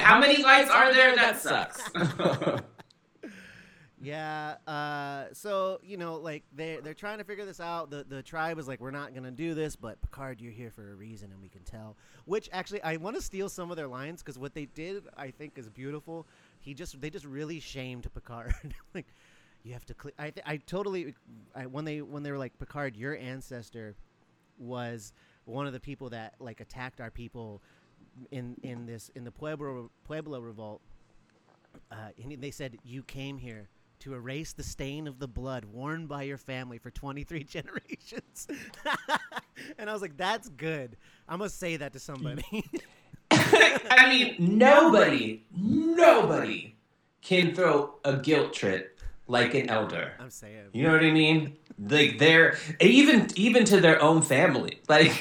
How 0.00 0.20
many 0.20 0.42
lights 0.42 0.70
are 0.70 0.92
there? 0.92 1.16
That 1.16 1.40
sucks. 1.40 1.80
Yeah. 4.02 4.56
Uh, 4.66 5.26
so 5.32 5.78
you 5.82 5.96
know, 5.96 6.16
like 6.16 6.44
they 6.54 6.78
they're 6.82 6.94
trying 6.94 7.18
to 7.18 7.24
figure 7.24 7.44
this 7.44 7.60
out. 7.60 7.90
The 7.90 8.04
the 8.08 8.22
tribe 8.22 8.58
is 8.58 8.66
like, 8.66 8.80
we're 8.80 8.90
not 8.90 9.14
gonna 9.14 9.30
do 9.30 9.54
this, 9.54 9.76
but 9.76 10.00
Picard, 10.00 10.40
you're 10.40 10.52
here 10.52 10.70
for 10.70 10.92
a 10.92 10.94
reason, 10.94 11.30
and 11.30 11.42
we 11.42 11.48
can 11.48 11.62
tell. 11.62 11.96
Which 12.24 12.48
actually, 12.52 12.82
I 12.82 12.96
want 12.96 13.16
to 13.16 13.22
steal 13.22 13.48
some 13.48 13.70
of 13.70 13.76
their 13.76 13.88
lines 13.88 14.22
because 14.22 14.38
what 14.38 14.54
they 14.54 14.66
did, 14.66 15.04
I 15.16 15.30
think, 15.30 15.58
is 15.58 15.68
beautiful. 15.68 16.26
He 16.60 16.72
just 16.72 17.00
they 17.00 17.10
just 17.10 17.26
really 17.26 17.60
shamed 17.60 18.12
Picard. 18.14 18.54
like, 18.94 19.06
you 19.62 19.74
have 19.74 19.84
to. 19.86 19.94
I 20.18 20.30
th- 20.30 20.46
I 20.46 20.56
totally. 20.56 21.14
I, 21.54 21.66
when 21.66 21.84
they 21.84 22.00
when 22.00 22.22
they 22.22 22.30
were 22.32 22.38
like 22.38 22.58
Picard, 22.58 22.96
your 22.96 23.16
ancestor 23.16 23.96
was 24.58 25.12
one 25.44 25.66
of 25.66 25.72
the 25.74 25.80
people 25.80 26.08
that 26.10 26.34
like 26.38 26.60
attacked 26.60 27.02
our 27.02 27.10
people 27.10 27.60
in 28.30 28.56
in 28.62 28.86
this 28.86 29.10
in 29.14 29.24
the 29.24 29.30
Pueblo 29.30 29.90
Pueblo 30.04 30.40
revolt. 30.40 30.80
Uh, 31.92 32.08
and 32.20 32.42
they 32.42 32.50
said 32.50 32.76
you 32.82 33.02
came 33.04 33.38
here 33.38 33.68
to 34.00 34.14
erase 34.14 34.52
the 34.52 34.62
stain 34.62 35.06
of 35.06 35.18
the 35.18 35.28
blood 35.28 35.64
worn 35.64 36.06
by 36.06 36.22
your 36.22 36.38
family 36.38 36.78
for 36.78 36.90
23 36.90 37.44
generations. 37.44 38.48
and 39.78 39.88
I 39.88 39.92
was 39.92 40.02
like, 40.02 40.16
that's 40.16 40.48
good. 40.48 40.96
I'm 41.28 41.38
going 41.38 41.50
to 41.50 41.56
say 41.56 41.76
that 41.76 41.92
to 41.92 41.98
somebody. 41.98 42.64
I 43.30 44.08
mean, 44.08 44.36
nobody, 44.38 45.44
nobody 45.54 46.76
can 47.22 47.54
throw 47.54 47.94
a 48.04 48.16
guilt 48.16 48.52
trip 48.52 48.98
like 49.26 49.54
an 49.54 49.70
elder. 49.70 50.14
I'm 50.18 50.30
saying. 50.30 50.66
You 50.72 50.82
know 50.82 50.92
what 50.92 51.04
I 51.04 51.12
mean? 51.12 51.56
Like 51.78 52.18
they're 52.18 52.58
even 52.80 53.28
even 53.36 53.64
to 53.66 53.80
their 53.80 54.02
own 54.02 54.22
family. 54.22 54.80
Like 54.88 55.12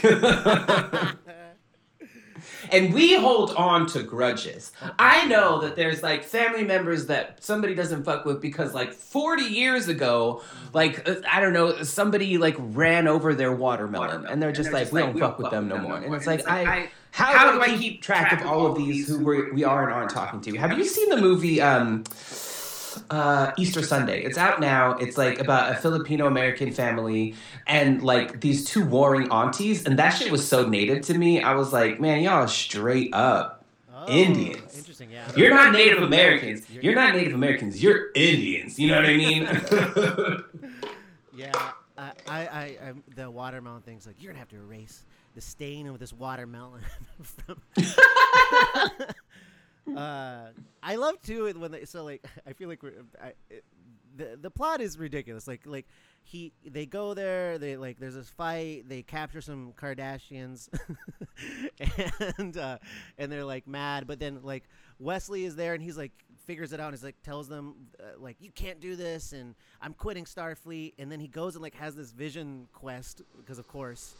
and 2.72 2.94
we 2.94 3.16
hold 3.16 3.54
on 3.56 3.86
to 3.88 4.04
grudges. 4.04 4.72
I 4.98 5.26
know 5.26 5.62
that 5.62 5.76
there's 5.76 6.04
like 6.04 6.24
family 6.24 6.64
members 6.64 7.08
that 7.08 7.44
somebody 7.44 7.76
doesn't 7.76 8.04
fuck 8.04 8.26
with 8.26 8.42
because 8.42 8.74
like 8.74 8.94
40 8.94 9.44
years 9.44 9.88
ago, 9.88 10.42
like 10.74 11.08
uh, 11.08 11.16
I 11.32 11.40
don't 11.40 11.54
know, 11.54 11.84
somebody 11.84 12.38
like 12.38 12.56
ran 12.60 13.08
over 13.08 13.34
their 13.34 13.54
watermelon, 13.54 14.26
and 14.26 14.42
they're 14.42 14.52
just 14.52 14.68
and 14.68 14.76
they're 14.76 14.82
like, 14.82 14.92
just 14.92 14.94
we 14.94 15.02
don't 15.02 15.20
fuck 15.20 15.40
with 15.40 15.52
them 15.52 15.68
no 15.68 15.78
more. 15.78 15.98
And 15.98 16.14
it's 16.14 16.28
like, 16.28 16.48
I. 16.48 16.92
How, 17.12 17.26
how 17.36 17.52
do 17.52 17.60
I 17.60 17.76
keep 17.76 18.04
track 18.04 18.40
of 18.40 18.46
all 18.46 18.68
of 18.68 18.78
these 18.78 19.08
who 19.08 19.24
we're, 19.26 19.52
we 19.52 19.64
are 19.64 19.84
and 19.84 19.92
aren't 19.92 20.12
talking 20.12 20.42
to? 20.42 20.56
Have 20.58 20.78
you 20.78 20.86
seen 20.86 21.10
the 21.10 21.18
movie 21.18 21.60
um, 21.60 22.04
uh, 23.10 23.52
Easter 23.58 23.84
Sunday. 23.84 24.24
It's 24.24 24.38
out 24.38 24.60
now. 24.60 24.94
It's 24.94 25.18
like 25.18 25.40
about 25.40 25.72
a 25.72 25.76
Filipino 25.76 26.28
American 26.28 26.72
family 26.72 27.36
and 27.68 28.02
like 28.02 28.42
these 28.42 28.66
two 28.66 28.86
warring 28.86 29.32
aunties, 29.32 29.86
and 29.86 29.98
that 30.00 30.12
shit 30.12 30.32
was 30.32 30.48
so 30.48 30.68
native 30.68 31.02
to 31.06 31.18
me. 31.18 31.42
I 31.42 31.56
was 31.56 31.74
like, 31.74 32.00
man, 32.00 32.22
y'all 32.22 32.48
straight 32.48 33.14
up 33.14 33.66
oh, 33.94 34.06
Indians. 34.08 34.78
Interesting, 34.78 35.12
yeah. 35.12 35.32
You're 35.36 35.54
not 35.54 35.74
Native 35.74 36.04
Americans. 36.04 36.70
You're 36.70 36.96
not 36.96 37.16
Native 37.16 37.34
Americans. 37.34 37.82
You're 37.82 38.12
Indians. 38.16 38.80
You 38.80 38.90
know 38.90 38.96
what 38.98 39.06
I 39.06 39.18
mean? 39.18 39.48
yeah. 41.36 41.72
I, 42.00 42.12
I, 42.28 42.62
I, 42.62 42.94
the 43.16 43.30
watermelon 43.30 43.82
thing's 43.82 44.08
like 44.08 44.16
you're 44.20 44.32
gonna 44.32 44.40
have 44.40 44.50
to 44.50 44.56
erase 44.56 45.04
the 45.36 45.42
stain 45.42 45.88
of 45.88 46.00
this 46.00 46.14
watermelon 46.14 46.82
from 47.22 47.62
uh, 49.96 50.48
I 50.84 50.96
love 50.96 51.22
too 51.22 51.52
when 51.58 51.72
they 51.72 51.86
so 51.86 52.04
like 52.04 52.26
I 52.48 52.54
feel 52.54 52.70
like 52.70 52.84
we're 52.84 53.04
I, 53.22 53.34
it, 53.50 53.64
the 54.16 54.38
the 54.40 54.52
plot 54.52 54.82
is 54.82 54.98
ridiculous. 54.98 55.48
Like 55.48 55.62
like 55.66 55.88
he 56.24 56.54
they 56.64 56.86
go 56.86 57.14
there 57.14 57.58
they 57.58 57.76
like 57.76 58.00
there's 58.00 58.14
this 58.14 58.30
fight 58.30 58.84
they 58.88 59.02
capture 59.02 59.42
some 59.42 59.74
Kardashians 59.74 60.70
and 62.38 62.56
uh, 62.58 62.78
and 63.18 63.32
they're 63.32 63.46
like 63.46 63.68
mad 63.68 64.06
but 64.06 64.20
then 64.20 64.40
like 64.44 64.66
Wesley 65.00 65.46
is 65.46 65.56
there 65.56 65.74
and 65.74 65.82
he's 65.82 65.98
like 65.98 66.12
figures 66.46 66.72
it 66.72 66.80
out 66.80 66.88
and 66.88 66.96
he's 66.96 67.04
like 67.04 67.22
tells 67.24 67.48
them 67.48 67.74
uh, 68.00 68.20
like 68.20 68.38
you 68.40 68.52
can't 68.52 68.80
do 68.80 68.96
this 68.96 69.34
and 69.34 69.56
I'm 69.82 69.94
quitting 69.94 70.26
Starfleet 70.26 70.94
and 71.00 71.12
then 71.12 71.20
he 71.20 71.28
goes 71.28 71.56
and 71.56 71.64
like 71.64 71.76
has 71.76 71.96
this 71.96 72.12
vision 72.12 72.68
quest 72.74 73.22
because 73.38 73.58
of 73.58 73.68
course 73.68 74.14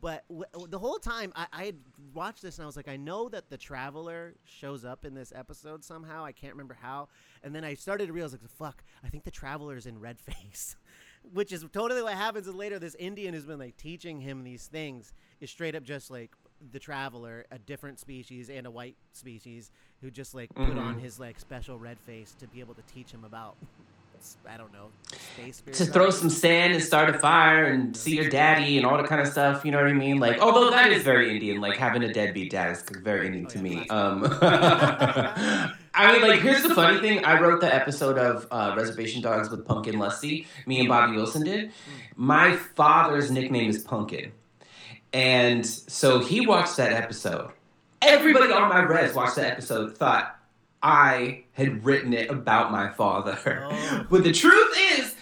but 0.00 0.24
w- 0.28 0.66
the 0.68 0.78
whole 0.78 0.98
time 0.98 1.32
I, 1.34 1.46
I 1.52 1.74
watched 2.12 2.42
this 2.42 2.58
and 2.58 2.64
I 2.64 2.66
was 2.66 2.76
like, 2.76 2.88
I 2.88 2.96
know 2.96 3.28
that 3.30 3.48
the 3.48 3.56
traveler 3.56 4.34
shows 4.44 4.84
up 4.84 5.04
in 5.04 5.14
this 5.14 5.32
episode 5.34 5.84
somehow. 5.84 6.24
I 6.24 6.32
can't 6.32 6.52
remember 6.52 6.76
how. 6.80 7.08
And 7.42 7.54
then 7.54 7.64
I 7.64 7.74
started 7.74 8.06
to 8.06 8.12
realize, 8.12 8.32
like, 8.32 8.48
fuck, 8.48 8.82
I 9.04 9.08
think 9.08 9.24
the 9.24 9.30
traveler's 9.30 9.86
in 9.86 9.98
red 9.98 10.18
face, 10.18 10.76
which 11.32 11.52
is 11.52 11.64
totally 11.72 12.02
what 12.02 12.14
happens. 12.14 12.46
And 12.46 12.56
later, 12.56 12.78
this 12.78 12.94
Indian 12.96 13.32
who's 13.32 13.46
been 13.46 13.58
like 13.58 13.76
teaching 13.76 14.20
him 14.20 14.44
these 14.44 14.66
things 14.66 15.14
is 15.40 15.50
straight 15.50 15.74
up 15.74 15.82
just 15.82 16.10
like 16.10 16.30
the 16.72 16.78
traveler, 16.78 17.46
a 17.50 17.58
different 17.58 17.98
species 17.98 18.50
and 18.50 18.66
a 18.66 18.70
white 18.70 18.96
species 19.12 19.70
who 20.02 20.10
just 20.10 20.34
like 20.34 20.52
mm-hmm. 20.54 20.70
put 20.70 20.78
on 20.78 20.94
mm-hmm. 20.94 21.04
his 21.04 21.18
like 21.18 21.40
special 21.40 21.78
red 21.78 21.98
face 22.00 22.34
to 22.38 22.46
be 22.48 22.60
able 22.60 22.74
to 22.74 22.82
teach 22.82 23.10
him 23.10 23.24
about 23.24 23.56
I 24.48 24.56
don't 24.56 24.72
know. 24.72 24.88
To 25.72 25.84
throw 25.84 26.10
some 26.10 26.28
sand 26.30 26.74
and 26.74 26.82
start 26.82 27.14
a 27.14 27.18
fire 27.18 27.64
and 27.64 27.96
see 27.96 28.16
your 28.16 28.28
daddy 28.28 28.76
and 28.76 28.86
all 28.86 28.96
that 28.96 29.06
kind 29.06 29.20
of 29.20 29.28
stuff. 29.28 29.64
You 29.64 29.70
know 29.70 29.78
what 29.78 29.86
I 29.86 29.92
mean? 29.92 30.18
Like, 30.18 30.38
although 30.40 30.70
that 30.70 30.92
is 30.92 31.02
very 31.02 31.30
Indian. 31.30 31.60
Like 31.60 31.76
having 31.76 32.02
a 32.02 32.12
deadbeat 32.12 32.50
dad 32.50 32.72
is 32.72 32.82
very 32.82 33.26
Indian 33.26 33.46
to 33.46 33.58
me. 33.58 33.88
Um, 33.88 34.24
I 34.42 36.12
mean, 36.12 36.22
like, 36.22 36.40
here's 36.40 36.62
the 36.62 36.74
funny 36.74 37.00
thing. 37.06 37.24
I 37.24 37.40
wrote 37.40 37.60
the 37.60 37.72
episode 37.72 38.18
of 38.18 38.46
uh, 38.50 38.74
Reservation 38.76 39.22
Dogs 39.22 39.50
with 39.50 39.64
Pumpkin 39.66 39.98
Lusty. 39.98 40.46
Me 40.66 40.80
and 40.80 40.88
Bobby 40.88 41.16
Wilson 41.16 41.44
did. 41.44 41.72
My 42.16 42.56
father's 42.56 43.30
nickname 43.30 43.70
is 43.70 43.82
Pumpkin, 43.82 44.32
and 45.12 45.64
so 45.66 46.18
he 46.20 46.46
watched 46.46 46.76
that 46.76 46.92
episode. 46.92 47.52
Everybody 48.02 48.52
on 48.52 48.68
my 48.68 48.80
res 48.80 49.14
watched 49.14 49.36
that 49.36 49.50
episode. 49.52 49.96
Thought 49.96 50.39
I 50.82 51.44
had 51.52 51.84
written 51.84 52.12
it 52.12 52.30
about 52.30 52.72
my 52.72 52.90
father. 52.90 53.68
Oh. 53.70 54.06
But 54.10 54.24
the 54.24 54.32
truth 54.32 54.76
is, 54.98 55.14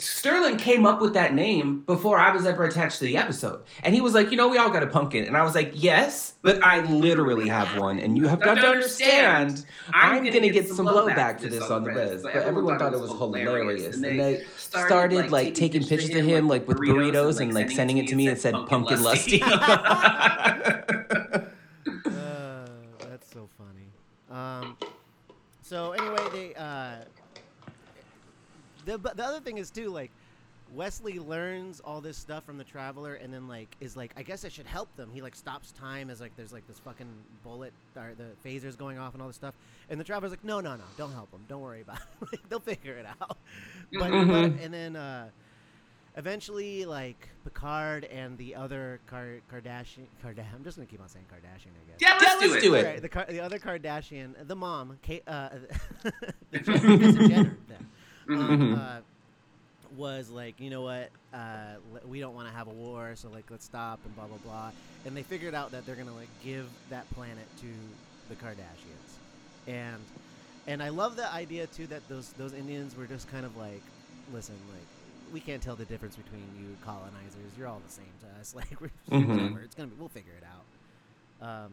Sterling 0.00 0.56
came 0.56 0.86
up 0.86 1.00
with 1.00 1.14
that 1.14 1.34
name 1.34 1.80
before 1.80 2.18
I 2.18 2.32
was 2.32 2.46
ever 2.46 2.64
attached 2.64 2.98
to 3.00 3.04
the 3.04 3.16
episode. 3.16 3.62
And 3.82 3.94
he 3.94 4.00
was 4.00 4.14
like, 4.14 4.30
you 4.30 4.36
know, 4.36 4.48
we 4.48 4.56
all 4.56 4.70
got 4.70 4.82
a 4.82 4.86
pumpkin. 4.86 5.24
And 5.24 5.36
I 5.36 5.42
was 5.42 5.54
like, 5.54 5.72
yes, 5.74 6.34
but 6.42 6.62
I 6.62 6.80
literally 6.86 7.48
have 7.48 7.76
one. 7.78 7.98
And 7.98 8.16
you 8.16 8.28
have 8.28 8.40
got 8.40 8.54
to 8.54 8.66
understand, 8.68 9.66
I'm, 9.92 10.22
going 10.22 10.42
to 10.42 10.50
get 10.50 10.68
some 10.68 10.86
blowback 10.86 11.38
to 11.40 11.48
this 11.48 11.64
on 11.64 11.84
the 11.84 11.90
res. 11.90 12.22
But 12.22 12.36
everyone 12.36 12.78
thought 12.78 12.94
it 12.94 13.00
was 13.00 13.10
hilarious. 13.10 13.96
And 13.96 14.04
they 14.04 14.44
started 14.56 15.30
like 15.30 15.54
taking 15.54 15.84
pictures 15.84 16.14
of 16.14 16.24
him 16.24 16.48
like 16.48 16.68
with 16.68 16.78
burritos 16.78 17.40
and 17.40 17.52
like 17.52 17.70
sending 17.70 17.98
it 17.98 18.06
to 18.08 18.16
me 18.16 18.28
and 18.28 18.38
said 18.38 18.54
pumpkin 18.66 19.02
lusty. 19.02 19.42
Um, 24.48 24.76
so 25.62 25.92
anyway, 25.92 26.28
they 26.32 26.54
uh, 26.54 26.96
the 28.84 28.98
the 28.98 29.24
other 29.24 29.40
thing 29.40 29.58
is 29.58 29.70
too 29.70 29.90
like 29.90 30.10
Wesley 30.74 31.18
learns 31.18 31.80
all 31.80 32.00
this 32.00 32.16
stuff 32.16 32.44
from 32.44 32.58
the 32.58 32.64
traveler, 32.64 33.14
and 33.14 33.32
then 33.32 33.48
like 33.48 33.68
is 33.80 33.96
like, 33.96 34.12
I 34.16 34.22
guess 34.22 34.44
I 34.44 34.48
should 34.48 34.66
help 34.66 34.94
them. 34.96 35.10
He 35.12 35.22
like 35.22 35.34
stops 35.34 35.72
time 35.72 36.10
as 36.10 36.20
like 36.20 36.36
there's 36.36 36.52
like 36.52 36.66
this 36.66 36.78
fucking 36.78 37.08
bullet 37.42 37.72
or 37.96 38.12
the 38.16 38.48
phasers 38.48 38.76
going 38.76 38.98
off 38.98 39.14
and 39.14 39.22
all 39.22 39.28
this 39.28 39.36
stuff, 39.36 39.54
and 39.88 39.98
the 39.98 40.04
traveler's 40.04 40.30
like, 40.30 40.44
no, 40.44 40.60
no, 40.60 40.76
no, 40.76 40.84
don't 40.96 41.12
help 41.12 41.30
them, 41.30 41.44
don't 41.48 41.62
worry 41.62 41.82
about 41.82 41.98
it. 42.22 42.28
like, 42.32 42.48
they'll 42.48 42.60
figure 42.60 42.94
it 42.94 43.06
out. 43.20 43.38
But, 43.92 44.10
mm-hmm. 44.10 44.30
but 44.30 44.62
and 44.62 44.74
then 44.74 44.96
uh, 44.96 45.28
eventually, 46.18 46.84
like 46.84 47.28
Picard 47.44 48.04
and 48.04 48.36
the 48.36 48.54
other 48.54 49.00
Car- 49.06 49.40
Kardashian, 49.50 50.06
Kardashian. 50.22 50.54
I'm 50.54 50.64
just 50.64 50.76
gonna 50.76 50.86
keep 50.86 51.00
on 51.00 51.08
saying 51.08 51.24
Kardashian, 51.32 51.70
I 51.70 51.90
guess. 51.90 52.00
Yeah, 52.00 52.18
let's, 52.20 52.24
yeah, 52.24 52.40
do, 52.40 52.52
let's 52.52 52.64
it. 52.64 52.68
do 52.68 52.74
it. 52.74 52.84
Right, 52.84 53.02
the, 53.02 53.08
Car- 53.08 53.26
the 53.28 53.40
other 53.40 53.58
Kardashian, 53.58 54.34
the 54.46 54.56
mom, 54.56 54.98
Kate, 55.00 55.22
uh, 55.26 55.48
the 56.50 56.58
Jenner, 57.28 57.56
um, 58.28 58.36
mm-hmm. 58.36 58.74
uh, 58.74 58.96
was 59.96 60.28
like, 60.28 60.60
you 60.60 60.68
know 60.68 60.82
what, 60.82 61.08
uh, 61.32 61.76
we 62.06 62.20
don't 62.20 62.34
want 62.34 62.48
to 62.48 62.54
have 62.54 62.66
a 62.66 62.72
war, 62.72 63.12
so 63.14 63.28
like 63.30 63.50
let's 63.50 63.64
stop 63.64 64.00
and 64.04 64.14
blah 64.16 64.26
blah 64.26 64.36
blah. 64.38 64.70
And 65.06 65.16
they 65.16 65.22
figured 65.22 65.54
out 65.54 65.70
that 65.70 65.86
they're 65.86 65.96
gonna 65.96 66.14
like 66.14 66.28
give 66.44 66.68
that 66.90 67.08
planet 67.14 67.46
to 67.60 67.66
the 68.28 68.34
Kardashians, 68.34 69.16
and 69.66 70.02
and 70.66 70.82
I 70.82 70.88
love 70.90 71.16
the 71.16 71.32
idea 71.32 71.68
too 71.68 71.86
that 71.86 72.06
those 72.08 72.32
those 72.32 72.52
Indians 72.52 72.96
were 72.96 73.06
just 73.06 73.30
kind 73.30 73.46
of 73.46 73.56
like, 73.56 73.82
listen, 74.32 74.56
like 74.70 74.97
we 75.32 75.40
can't 75.40 75.62
tell 75.62 75.76
the 75.76 75.84
difference 75.84 76.16
between 76.16 76.44
you 76.58 76.76
colonizers. 76.84 77.52
You're 77.56 77.68
all 77.68 77.82
the 77.86 77.92
same 77.92 78.06
to 78.20 78.40
us. 78.40 78.54
Like, 78.54 78.80
we're, 78.80 78.90
mm-hmm. 79.10 79.58
It's 79.64 79.74
gonna 79.74 79.88
be. 79.88 79.96
We'll 79.98 80.08
figure 80.08 80.32
it 80.36 80.44
out. 80.44 81.64
Um, 81.64 81.72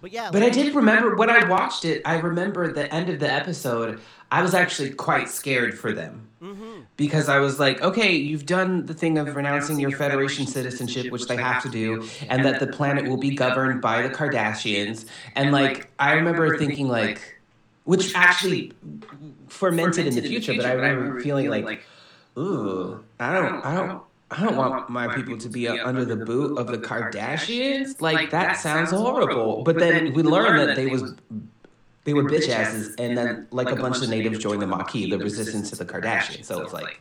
But 0.00 0.12
yeah, 0.12 0.30
but 0.30 0.42
like, 0.42 0.52
I 0.52 0.54
did 0.54 0.74
remember 0.74 1.16
when 1.16 1.30
I 1.30 1.48
watched 1.48 1.84
it. 1.84 2.02
I 2.04 2.18
remember 2.18 2.72
the 2.72 2.92
end 2.92 3.08
of 3.08 3.20
the 3.20 3.32
episode. 3.32 4.00
I 4.30 4.42
was 4.42 4.52
actually 4.54 4.90
quite 4.90 5.28
scared 5.30 5.78
for 5.78 5.92
them 5.92 6.28
mm-hmm. 6.42 6.80
because 6.96 7.28
I 7.28 7.38
was 7.38 7.58
like, 7.60 7.80
okay, 7.80 8.12
you've 8.12 8.44
done 8.46 8.86
the 8.86 8.94
thing 8.94 9.16
of 9.16 9.34
renouncing 9.34 9.78
your 9.78 9.92
Federation 9.92 10.46
citizenship, 10.46 11.10
which 11.12 11.26
they 11.26 11.36
have 11.36 11.62
to 11.62 11.68
do, 11.68 12.06
and 12.28 12.44
that 12.44 12.60
the 12.60 12.66
planet 12.66 13.08
will 13.08 13.16
be 13.16 13.34
governed 13.34 13.80
by 13.80 14.02
the 14.02 14.10
Kardashians. 14.10 15.06
And 15.36 15.52
like, 15.52 15.90
I 15.98 16.12
remember 16.14 16.58
thinking 16.58 16.88
like, 16.88 17.38
which 17.84 18.14
actually 18.14 18.72
fermented 19.48 20.06
in 20.06 20.14
the 20.14 20.22
future, 20.22 20.54
but 20.54 20.66
I 20.66 20.72
remember 20.72 21.20
feeling 21.20 21.48
like, 21.48 21.84
ooh, 22.38 23.04
I 23.20 23.32
don't, 23.32 23.64
I 23.64 23.74
don't. 23.74 24.02
I 24.30 24.42
don't 24.42 24.56
want 24.56 24.88
my 24.88 25.14
people 25.14 25.36
to 25.36 25.48
be 25.48 25.68
under 25.68 26.04
the 26.04 26.16
boot 26.16 26.58
of 26.58 26.66
the 26.66 26.78
Kardashians. 26.78 28.00
Like 28.00 28.30
that 28.30 28.56
sounds 28.56 28.90
horrible. 28.90 29.62
But 29.62 29.78
then 29.78 30.12
we 30.12 30.22
learned 30.24 30.58
that 30.58 30.74
they 30.74 30.86
was 30.86 31.14
they 32.04 32.14
were 32.14 32.24
bitch 32.24 32.48
asses, 32.48 32.94
and 32.96 33.16
then 33.16 33.46
like 33.50 33.70
a 33.70 33.76
bunch 33.76 34.02
of 34.02 34.08
natives 34.08 34.38
joined 34.38 34.62
the 34.62 34.66
Maquis, 34.66 35.10
the 35.10 35.18
resistance 35.18 35.70
to 35.70 35.76
the 35.76 35.84
Kardashians. 35.84 36.44
So 36.46 36.60
it's 36.62 36.72
like, 36.72 37.00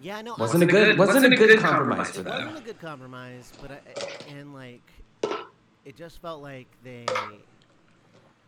yeah, 0.00 0.20
no, 0.22 0.34
wasn't 0.38 0.62
a 0.62 0.66
good 0.66 0.98
wasn't 0.98 1.32
a 1.32 1.36
good 1.36 1.58
compromise 1.58 2.10
for 2.10 2.22
them. 2.22 2.46
Wasn't 2.46 2.64
a 2.64 2.66
good 2.66 2.80
compromise, 2.80 3.52
but 3.60 3.70
I, 3.70 4.32
and 4.32 4.54
like 4.54 4.82
it 5.84 5.96
just 5.96 6.20
felt 6.22 6.42
like 6.42 6.66
they. 6.82 7.04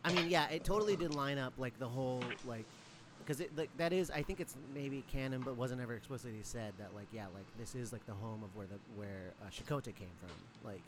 I 0.05 0.13
mean, 0.13 0.31
yeah, 0.31 0.49
it 0.49 0.65
totally 0.65 0.97
did 0.97 1.15
line 1.15 1.39
up 1.39 1.53
like 1.59 1.79
the 1.79 1.89
whole 1.89 2.23
like 2.47 2.65
because 3.27 3.41
it 3.41 3.51
like 3.57 3.71
that 3.77 3.93
is 3.93 4.11
I 4.11 4.23
think 4.23 4.41
it's 4.41 4.55
maybe 4.73 5.05
canon, 5.11 5.43
but 5.45 5.57
wasn't 5.57 5.81
ever 5.81 5.95
explicitly 5.95 6.39
said 6.43 6.73
that 6.79 6.95
like 6.95 7.09
yeah 7.13 7.27
like 7.35 7.47
this 7.59 7.75
is 7.75 7.93
like 7.93 8.07
the 8.07 8.13
home 8.13 8.43
of 8.45 8.55
where 8.55 8.67
the 8.67 8.79
where 8.95 9.33
uh, 9.43 9.51
Chakotay 9.51 9.95
came 9.95 10.09
from 10.21 10.31
like 10.65 10.83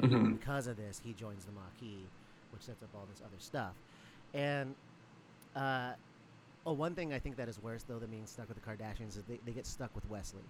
mm-hmm. 0.00 0.34
because 0.34 0.66
of 0.66 0.76
this 0.76 1.00
he 1.04 1.12
joins 1.12 1.44
the 1.44 1.52
Maquis, 1.52 2.06
which 2.52 2.62
sets 2.62 2.82
up 2.82 2.90
all 2.94 3.06
this 3.10 3.20
other 3.24 3.38
stuff, 3.38 3.72
and 4.34 4.74
uh, 5.56 5.92
oh 6.64 6.72
one 6.72 6.94
thing 6.94 7.12
I 7.12 7.18
think 7.18 7.36
that 7.36 7.48
is 7.48 7.60
worse 7.60 7.82
though 7.82 7.98
than 7.98 8.10
being 8.10 8.26
stuck 8.26 8.48
with 8.48 8.62
the 8.62 8.68
Kardashians 8.68 9.16
is 9.16 9.24
they, 9.28 9.40
they 9.44 9.52
get 9.52 9.66
stuck 9.66 9.90
with 9.94 10.08
Wesley. 10.08 10.42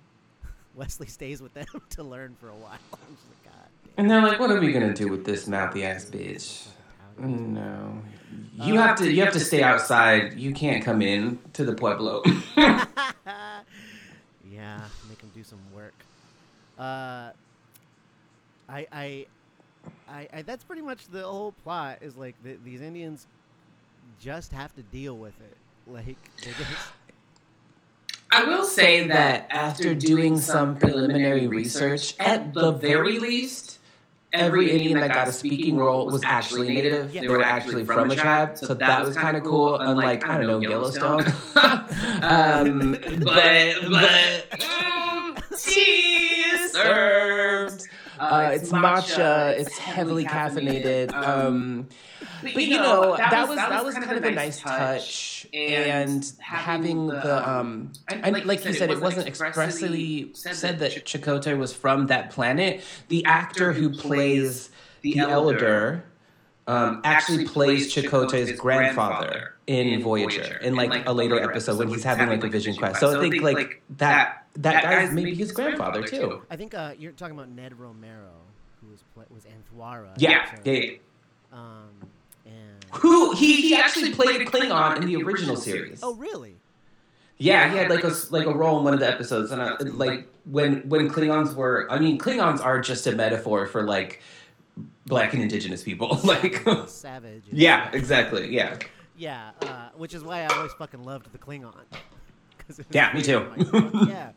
Wesley 0.74 1.07
stays 1.07 1.40
with 1.40 1.55
them 1.55 1.66
to 1.90 2.03
learn 2.03 2.37
for 2.38 2.48
a 2.48 2.55
while. 2.55 2.79
like, 2.92 3.55
and 3.96 4.11
they're 4.11 4.22
like, 4.22 4.38
"What 4.38 4.50
are 4.50 4.61
we 4.61 4.72
gonna 4.72 4.94
do 4.94 5.09
with 5.09 5.24
this 5.24 5.48
mouthy 5.48 5.85
ass 5.85 6.05
bitch?" 6.05 6.66
No, 7.18 8.03
you 8.55 8.77
uh, 8.77 8.83
have 8.83 8.96
to. 8.99 9.11
You 9.11 9.23
have 9.25 9.33
to 9.33 9.40
stay 9.40 9.62
outside. 9.62 10.35
You 10.35 10.53
can't 10.53 10.85
come 10.85 11.03
in 11.03 11.38
to 11.55 11.64
the 11.64 11.75
pueblo. 11.75 12.23
yeah, 12.57 12.85
make 15.09 15.18
them 15.18 15.31
do 15.35 15.42
some 15.42 15.61
work. 15.75 15.94
Uh, 16.79 17.31
I, 18.68 18.87
I, 18.92 19.27
I, 20.09 20.29
I, 20.33 20.42
that's 20.42 20.64
pretty 20.64 20.83
much 20.83 21.09
the 21.09 21.23
whole 21.23 21.53
plot. 21.64 21.99
Is 22.01 22.16
like 22.16 22.37
the, 22.42 22.57
these 22.64 22.81
Indians 22.81 23.27
just 24.20 24.53
have 24.53 24.75
to 24.77 24.83
deal 24.83 25.16
with 25.16 25.38
it. 25.40 25.57
Like 25.87 26.16
they 26.44 26.51
just. 26.53 26.70
I 28.33 28.44
will 28.44 28.62
say 28.62 29.09
that 29.09 29.49
after 29.51 29.92
doing 29.92 30.38
some 30.38 30.77
preliminary 30.77 31.49
research, 31.49 32.14
at 32.20 32.55
the 32.55 32.70
very 32.70 33.18
least, 33.18 33.80
every 34.33 34.71
Indian 34.71 35.01
that 35.01 35.12
got 35.12 35.29
a 35.29 35.33
speaking 35.33 35.77
role 35.77 36.07
was 36.07 36.23
actually 36.25 36.69
native. 36.69 37.12
They 37.12 37.29
were 37.29 37.43
actually 37.43 37.85
from 37.85 38.11
a 38.11 38.16
tribe, 38.16 38.59
so 38.59 38.75
that 38.75 39.05
was 39.05 39.16
kind 39.16 39.37
of 39.37 39.43
cool. 39.43 39.77
Unlike 39.77 40.29
I 40.29 40.38
don't 40.38 40.47
know 40.47 40.61
Yellowstone, 40.61 41.21
um, 42.23 42.97
but 43.23 43.75
but 43.90 44.47
it's 48.62 48.73
matcha. 48.73 49.59
It's 49.59 49.77
heavily 49.79 50.25
caffeinated. 50.25 51.12
Um, 51.12 51.88
but, 52.42 52.55
but 52.55 52.62
you 52.62 52.79
know, 52.79 53.16
that, 53.16 53.31
that 53.31 53.49
was 53.49 53.57
that 53.57 53.85
was 53.85 53.94
kind 53.94 54.16
of 54.16 54.25
a 54.25 54.31
nice 54.31 54.61
touch, 54.61 55.46
and 55.53 56.33
having 56.38 57.09
the 57.09 57.49
um, 57.49 57.92
and 58.09 58.44
like 58.46 58.64
you 58.64 58.73
said, 58.73 58.90
it 58.90 59.01
wasn't 59.01 59.27
expressly 59.27 60.31
said 60.35 60.79
that 60.79 60.92
Chakotay 61.05 61.59
was 61.59 61.73
from 61.73 62.07
that 62.09 62.31
planet. 62.31 62.83
The 63.09 63.25
actor 63.25 63.73
who 63.73 63.90
plays 63.90 64.70
the 65.03 65.18
elder. 65.18 66.05
Um, 66.66 67.01
actually 67.03 67.46
plays 67.46 67.92
Chakotay's 67.92 68.53
grandfather 68.53 69.57
in 69.66 70.01
Voyager 70.03 70.59
in 70.59 70.77
like 70.77 71.05
a 71.05 71.12
later 71.12 71.42
episode 71.42 71.79
when 71.79 71.88
he's 71.88 72.05
having 72.05 72.29
like 72.29 72.44
a 72.44 72.49
vision 72.49 72.77
quest. 72.77 73.01
So 73.01 73.18
I 73.18 73.20
think 73.20 73.42
like 73.42 73.83
that 73.96 74.40
that 74.55 74.83
guy's 74.83 75.12
maybe 75.12 75.35
his 75.35 75.53
grandfather 75.53 76.03
too. 76.03 76.42
I 76.51 76.57
think 76.57 76.75
uh, 76.75 76.92
you're 76.99 77.12
talking 77.12 77.35
about 77.35 77.49
Ned 77.49 77.79
Romero, 77.79 78.39
who 78.81 78.88
was 78.88 79.05
was 79.31 79.45
Anthwara. 79.45 80.12
Yeah, 80.16 80.55
yeah. 80.64 80.93
Um, 81.53 81.90
who 82.93 83.35
he, 83.35 83.61
he 83.61 83.75
actually 83.75 84.12
played 84.12 84.47
Klingon 84.47 84.97
in 84.99 85.07
the 85.07 85.23
original 85.23 85.57
series. 85.57 86.01
Oh, 86.03 86.14
really? 86.14 86.57
Yeah, 87.38 87.71
he 87.71 87.77
had 87.79 87.88
like 87.88 88.05
a 88.05 88.12
like 88.31 88.47
a 88.47 88.53
role 88.53 88.79
in 88.79 88.85
one 88.85 88.93
of 88.93 89.01
the 89.01 89.09
episodes, 89.09 89.51
and 89.51 89.62
I, 89.62 89.77
like 89.79 90.29
when 90.45 90.88
when 90.88 91.09
Klingons 91.09 91.55
were, 91.55 91.87
I 91.90 91.99
mean, 91.99 92.19
Klingons 92.19 92.62
are 92.62 92.81
just 92.81 93.07
a 93.07 93.12
metaphor 93.12 93.66
for 93.66 93.83
like 93.83 94.21
black 95.07 95.33
and 95.33 95.43
indigenous 95.43 95.83
people, 95.83 96.21
like 96.25 96.62
savage. 96.87 97.45
Yeah, 97.51 97.90
exactly. 97.93 98.55
Yeah. 98.55 98.79
Yeah, 99.16 99.51
uh, 99.62 99.90
which 99.97 100.14
is 100.14 100.25
why 100.25 100.43
I 100.43 100.47
always 100.47 100.73
fucking 100.75 101.03
loved 101.05 101.33
the 101.33 101.38
Klingon. 101.38 101.75
yeah, 102.90 103.12
me 103.14 103.23
too. 103.23 103.47
yeah. 104.09 104.33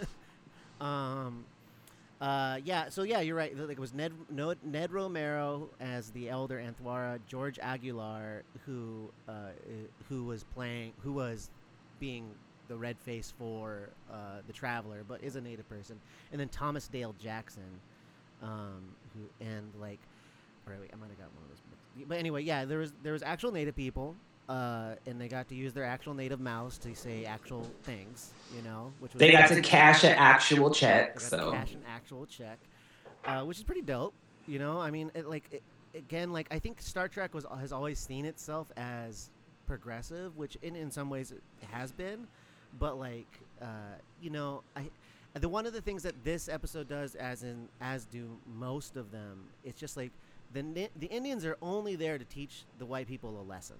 um, 0.80 1.44
uh, 2.20 2.58
yeah, 2.64 2.88
so 2.88 3.02
yeah, 3.02 3.20
you're 3.20 3.36
right. 3.36 3.56
Like 3.56 3.76
it 3.76 3.80
was 3.80 3.92
Ned 3.92 4.12
Ned 4.30 4.92
Romero 4.92 5.68
as 5.80 6.10
the 6.10 6.28
elder 6.28 6.62
Anthwara, 6.62 7.18
George 7.26 7.58
Aguilar 7.58 8.44
who 8.64 9.10
uh, 9.28 9.50
who 10.08 10.24
was 10.24 10.44
playing 10.44 10.92
who 11.02 11.12
was 11.12 11.50
being 11.98 12.30
the 12.68 12.76
red 12.76 12.98
face 12.98 13.32
for 13.38 13.90
uh, 14.10 14.40
the 14.46 14.52
traveler, 14.52 15.04
but 15.06 15.22
is 15.22 15.36
a 15.36 15.40
native 15.40 15.68
person, 15.68 16.00
and 16.32 16.40
then 16.40 16.48
Thomas 16.48 16.88
Dale 16.88 17.14
Jackson, 17.20 17.80
um, 18.42 18.82
who 19.14 19.44
and 19.44 19.72
like, 19.80 20.00
or 20.66 20.74
wait, 20.80 20.90
I 20.92 20.96
might 20.96 21.10
have 21.10 21.18
got 21.18 21.28
one 21.34 21.42
of 21.44 21.48
those. 21.50 22.06
But 22.08 22.18
anyway, 22.18 22.42
yeah, 22.42 22.64
there 22.64 22.78
was 22.78 22.92
there 23.02 23.12
was 23.12 23.22
actual 23.22 23.52
native 23.52 23.76
people 23.76 24.14
uh, 24.48 24.94
and 25.06 25.20
they 25.20 25.28
got 25.28 25.48
to 25.48 25.54
use 25.54 25.72
their 25.72 25.84
actual 25.84 26.14
native 26.14 26.40
mouths 26.40 26.78
to 26.78 26.94
say 26.94 27.24
actual 27.24 27.66
things, 27.82 28.32
you 28.54 28.62
know, 28.62 28.92
which 29.00 29.12
they 29.12 29.32
got 29.32 29.48
to 29.48 29.60
cash 29.62 30.04
an 30.04 30.12
actual 30.12 30.70
check. 30.70 31.18
So 31.20 31.52
cash 31.52 31.72
an 31.72 31.82
actual 31.88 32.26
check, 32.26 32.58
uh, 33.24 33.42
which 33.42 33.58
is 33.58 33.64
pretty 33.64 33.82
dope. 33.82 34.14
You 34.46 34.58
know, 34.58 34.80
I 34.80 34.90
mean, 34.90 35.10
it, 35.14 35.28
like 35.28 35.44
it, 35.50 35.62
again, 35.94 36.32
like 36.32 36.48
I 36.50 36.58
think 36.58 36.82
Star 36.82 37.08
Trek 37.08 37.32
was 37.32 37.46
has 37.58 37.72
always 37.72 37.98
seen 37.98 38.26
itself 38.26 38.70
as 38.76 39.30
progressive, 39.66 40.36
which 40.36 40.56
in 40.60 40.76
in 40.76 40.90
some 40.90 41.08
ways 41.08 41.32
it 41.32 41.42
has 41.70 41.92
been, 41.92 42.26
but 42.78 42.98
like 42.98 43.40
uh, 43.62 43.96
you 44.20 44.28
know, 44.28 44.62
I 44.76 44.90
the 45.32 45.48
one 45.48 45.64
of 45.64 45.72
the 45.72 45.80
things 45.80 46.02
that 46.02 46.22
this 46.22 46.50
episode 46.50 46.88
does, 46.88 47.14
as 47.14 47.44
in 47.44 47.68
as 47.80 48.04
do 48.04 48.38
most 48.46 48.96
of 48.96 49.10
them, 49.10 49.46
it's 49.64 49.80
just 49.80 49.96
like 49.96 50.12
the 50.52 50.90
the 50.96 51.06
Indians 51.06 51.46
are 51.46 51.56
only 51.62 51.96
there 51.96 52.18
to 52.18 52.24
teach 52.26 52.64
the 52.78 52.84
white 52.84 53.08
people 53.08 53.40
a 53.40 53.42
lesson 53.42 53.76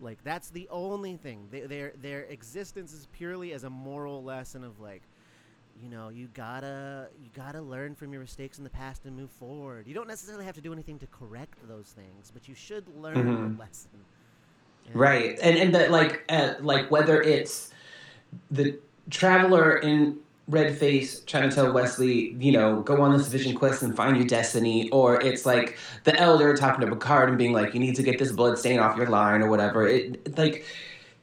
like 0.00 0.22
that's 0.24 0.50
the 0.50 0.68
only 0.70 1.16
thing. 1.16 1.48
They, 1.50 1.60
their 1.60 1.92
their 2.00 2.22
existence 2.22 2.92
is 2.92 3.06
purely 3.12 3.52
as 3.52 3.64
a 3.64 3.70
moral 3.70 4.22
lesson 4.22 4.64
of 4.64 4.80
like, 4.80 5.02
you 5.82 5.88
know, 5.88 6.08
you 6.08 6.28
gotta 6.34 7.08
you 7.22 7.30
gotta 7.34 7.60
learn 7.60 7.94
from 7.94 8.12
your 8.12 8.20
mistakes 8.20 8.58
in 8.58 8.64
the 8.64 8.70
past 8.70 9.04
and 9.04 9.16
move 9.16 9.30
forward. 9.30 9.86
You 9.86 9.94
don't 9.94 10.08
necessarily 10.08 10.44
have 10.44 10.54
to 10.56 10.60
do 10.60 10.72
anything 10.72 10.98
to 10.98 11.06
correct 11.06 11.58
those 11.68 11.94
things, 11.94 12.30
but 12.32 12.48
you 12.48 12.54
should 12.54 12.84
learn 12.96 13.16
mm-hmm. 13.16 13.60
lesson. 13.60 13.90
And 14.86 14.96
right, 14.96 15.38
and 15.40 15.56
and 15.56 15.74
that 15.74 15.90
like 15.90 16.24
uh, 16.28 16.54
like 16.60 16.90
whether 16.90 17.22
it's 17.22 17.70
the 18.50 18.78
traveler 19.10 19.78
in 19.78 20.18
red 20.48 20.76
face 20.76 21.20
trying 21.20 21.48
to 21.48 21.54
tell 21.54 21.72
Wesley, 21.72 22.32
you 22.38 22.52
know, 22.52 22.80
go 22.82 23.00
on 23.00 23.16
this 23.16 23.28
vision 23.28 23.54
quest 23.54 23.82
and 23.82 23.96
find 23.96 24.16
your 24.16 24.26
destiny, 24.26 24.90
or 24.90 25.20
it's 25.22 25.46
like 25.46 25.78
the 26.04 26.14
elder 26.18 26.54
talking 26.56 26.84
to 26.84 26.94
Picard 26.94 27.28
and 27.28 27.38
being 27.38 27.52
like, 27.52 27.74
you 27.74 27.80
need 27.80 27.96
to 27.96 28.02
get 28.02 28.18
this 28.18 28.32
blood 28.32 28.58
stain 28.58 28.78
off 28.78 28.96
your 28.96 29.06
line 29.06 29.42
or 29.42 29.48
whatever. 29.48 29.86
It 29.86 30.36
like 30.36 30.66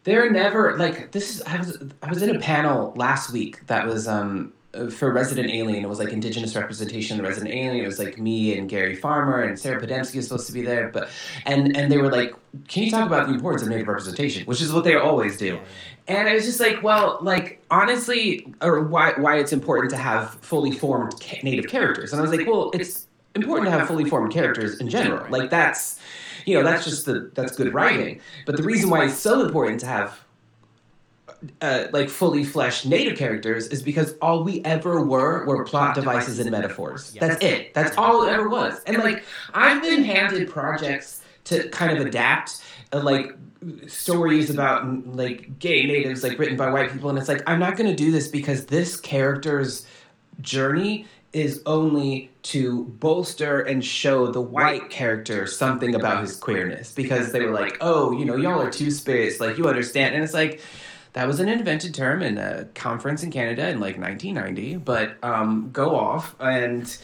they're 0.04 0.32
never 0.32 0.78
like 0.78 1.12
this. 1.12 1.42
I 1.46 1.58
was 1.58 1.78
I 2.02 2.10
was 2.10 2.22
in 2.22 2.36
a 2.36 2.40
panel 2.40 2.94
last 2.96 3.32
week 3.32 3.66
that 3.68 3.86
was 3.86 4.08
um 4.08 4.54
for 4.90 5.12
Resident 5.12 5.50
Alien. 5.50 5.84
It 5.84 5.90
was 5.90 6.00
like 6.00 6.10
Indigenous 6.10 6.56
representation 6.56 7.20
of 7.20 7.26
Resident 7.26 7.54
Alien. 7.54 7.84
It 7.84 7.88
was 7.88 8.00
like 8.00 8.18
me 8.18 8.58
and 8.58 8.70
Gary 8.70 8.96
Farmer 8.96 9.42
and 9.42 9.60
Sarah 9.60 9.82
Podemski 9.82 10.16
was 10.16 10.28
supposed 10.28 10.48
to 10.48 10.54
be 10.54 10.62
there, 10.62 10.90
but 10.90 11.10
and 11.46 11.76
and 11.76 11.92
they 11.92 11.98
were 11.98 12.12
like, 12.12 12.34
"Can 12.68 12.84
you 12.84 12.92
talk 12.92 13.06
about 13.06 13.28
the 13.28 13.34
importance 13.34 13.64
of 13.64 13.70
Native 13.70 13.88
representation?" 13.88 14.46
Which 14.46 14.62
is 14.62 14.72
what 14.72 14.84
they 14.84 14.96
always 14.96 15.38
do. 15.38 15.60
And 16.08 16.28
I 16.28 16.34
was 16.34 16.46
just 16.46 16.60
like, 16.60 16.82
well, 16.82 17.20
like 17.22 17.62
honestly, 17.70 18.54
or 18.62 18.82
why 18.82 19.14
why 19.18 19.38
it's 19.38 19.54
important 19.54 19.92
to 19.92 19.98
have 19.98 20.36
fully 20.36 20.72
formed 20.72 21.14
native 21.44 21.70
characters. 21.70 22.12
And 22.12 22.20
I 22.20 22.24
was 22.24 22.32
like, 22.32 22.48
well, 22.48 22.72
it's 22.74 23.08
important 23.36 23.68
to 23.68 23.72
have 23.72 23.88
fully 23.88 24.06
formed 24.10 24.32
characters 24.34 24.80
in 24.80 24.90
general. 24.90 25.30
Like 25.30 25.50
that's 25.50 26.00
you 26.46 26.56
know, 26.58 26.64
that's 26.64 26.86
just 26.86 27.06
the 27.06 27.32
that's 27.36 27.56
good 27.56 27.74
writing. 27.74 28.20
But 28.46 28.58
the 28.58 28.64
reason 28.64 28.90
why 28.90 29.06
it's 29.06 29.18
so 29.18 29.46
important 29.46 29.80
to 29.82 29.86
have 29.86 30.20
uh, 31.62 31.88
like 31.92 32.10
fully 32.10 32.44
fleshed 32.44 32.86
native 32.86 33.18
characters 33.18 33.68
is 33.68 33.82
because 33.82 34.16
all 34.22 34.44
we 34.44 34.64
ever 34.64 35.04
were 35.04 35.46
were 35.46 35.64
plot 35.64 35.96
devices 35.96 36.40
and 36.40 36.52
metaphors. 36.52 37.14
That's 37.14 37.44
it. 37.44 37.74
That's 37.74 37.98
all 37.98 38.24
it 38.24 38.32
ever 38.32 38.48
was. 38.48 38.82
And 38.86 38.98
like 38.98 39.24
I've 39.54 39.82
been 39.82 40.04
handed 40.04 40.50
projects 40.50 41.22
to 41.46 41.68
kind 41.70 41.98
of 41.98 42.06
adapt, 42.06 42.64
uh, 42.94 43.02
like 43.02 43.32
stories 43.88 44.50
about 44.50 45.08
like 45.16 45.58
gay 45.60 45.86
natives, 45.86 46.24
like 46.24 46.38
written 46.38 46.58
by 46.58 46.72
white 46.72 46.92
people, 46.92 47.10
and 47.10 47.18
it's 47.18 47.28
like 47.28 47.42
I'm 47.48 47.60
not 47.60 47.76
going 47.76 47.90
to 47.90 47.96
do 47.96 48.12
this 48.12 48.28
because 48.28 48.68
this 48.68 49.00
character's 49.00 49.86
journey 50.42 51.08
is 51.34 51.62
only 51.66 52.30
to 52.44 52.84
bolster 53.00 53.62
and 53.62 53.84
show 53.86 54.28
the 54.28 54.42
white 54.42 54.90
character 54.90 55.48
something 55.48 55.96
about 55.96 56.22
his 56.22 56.36
queerness 56.36 56.92
because 56.94 57.32
they 57.32 57.40
were 57.40 57.52
like, 57.52 57.78
oh, 57.80 58.12
you 58.12 58.26
know, 58.26 58.36
y'all 58.36 58.62
are 58.62 58.70
two 58.70 58.92
spirits, 58.92 59.40
like 59.40 59.58
you 59.58 59.68
understand, 59.68 60.14
and 60.14 60.24
it's 60.24 60.34
like 60.34 60.62
that 61.14 61.28
was 61.28 61.40
an 61.40 61.50
invented 61.50 61.94
term 61.94 62.22
in 62.22 62.38
a 62.38 62.66
conference 62.74 63.24
in 63.24 63.32
Canada 63.32 63.68
in 63.68 63.80
like 63.80 63.98
1990. 63.98 64.78
But 64.78 65.18
um, 65.24 65.70
go 65.74 65.96
off 65.96 66.36
and 66.40 66.98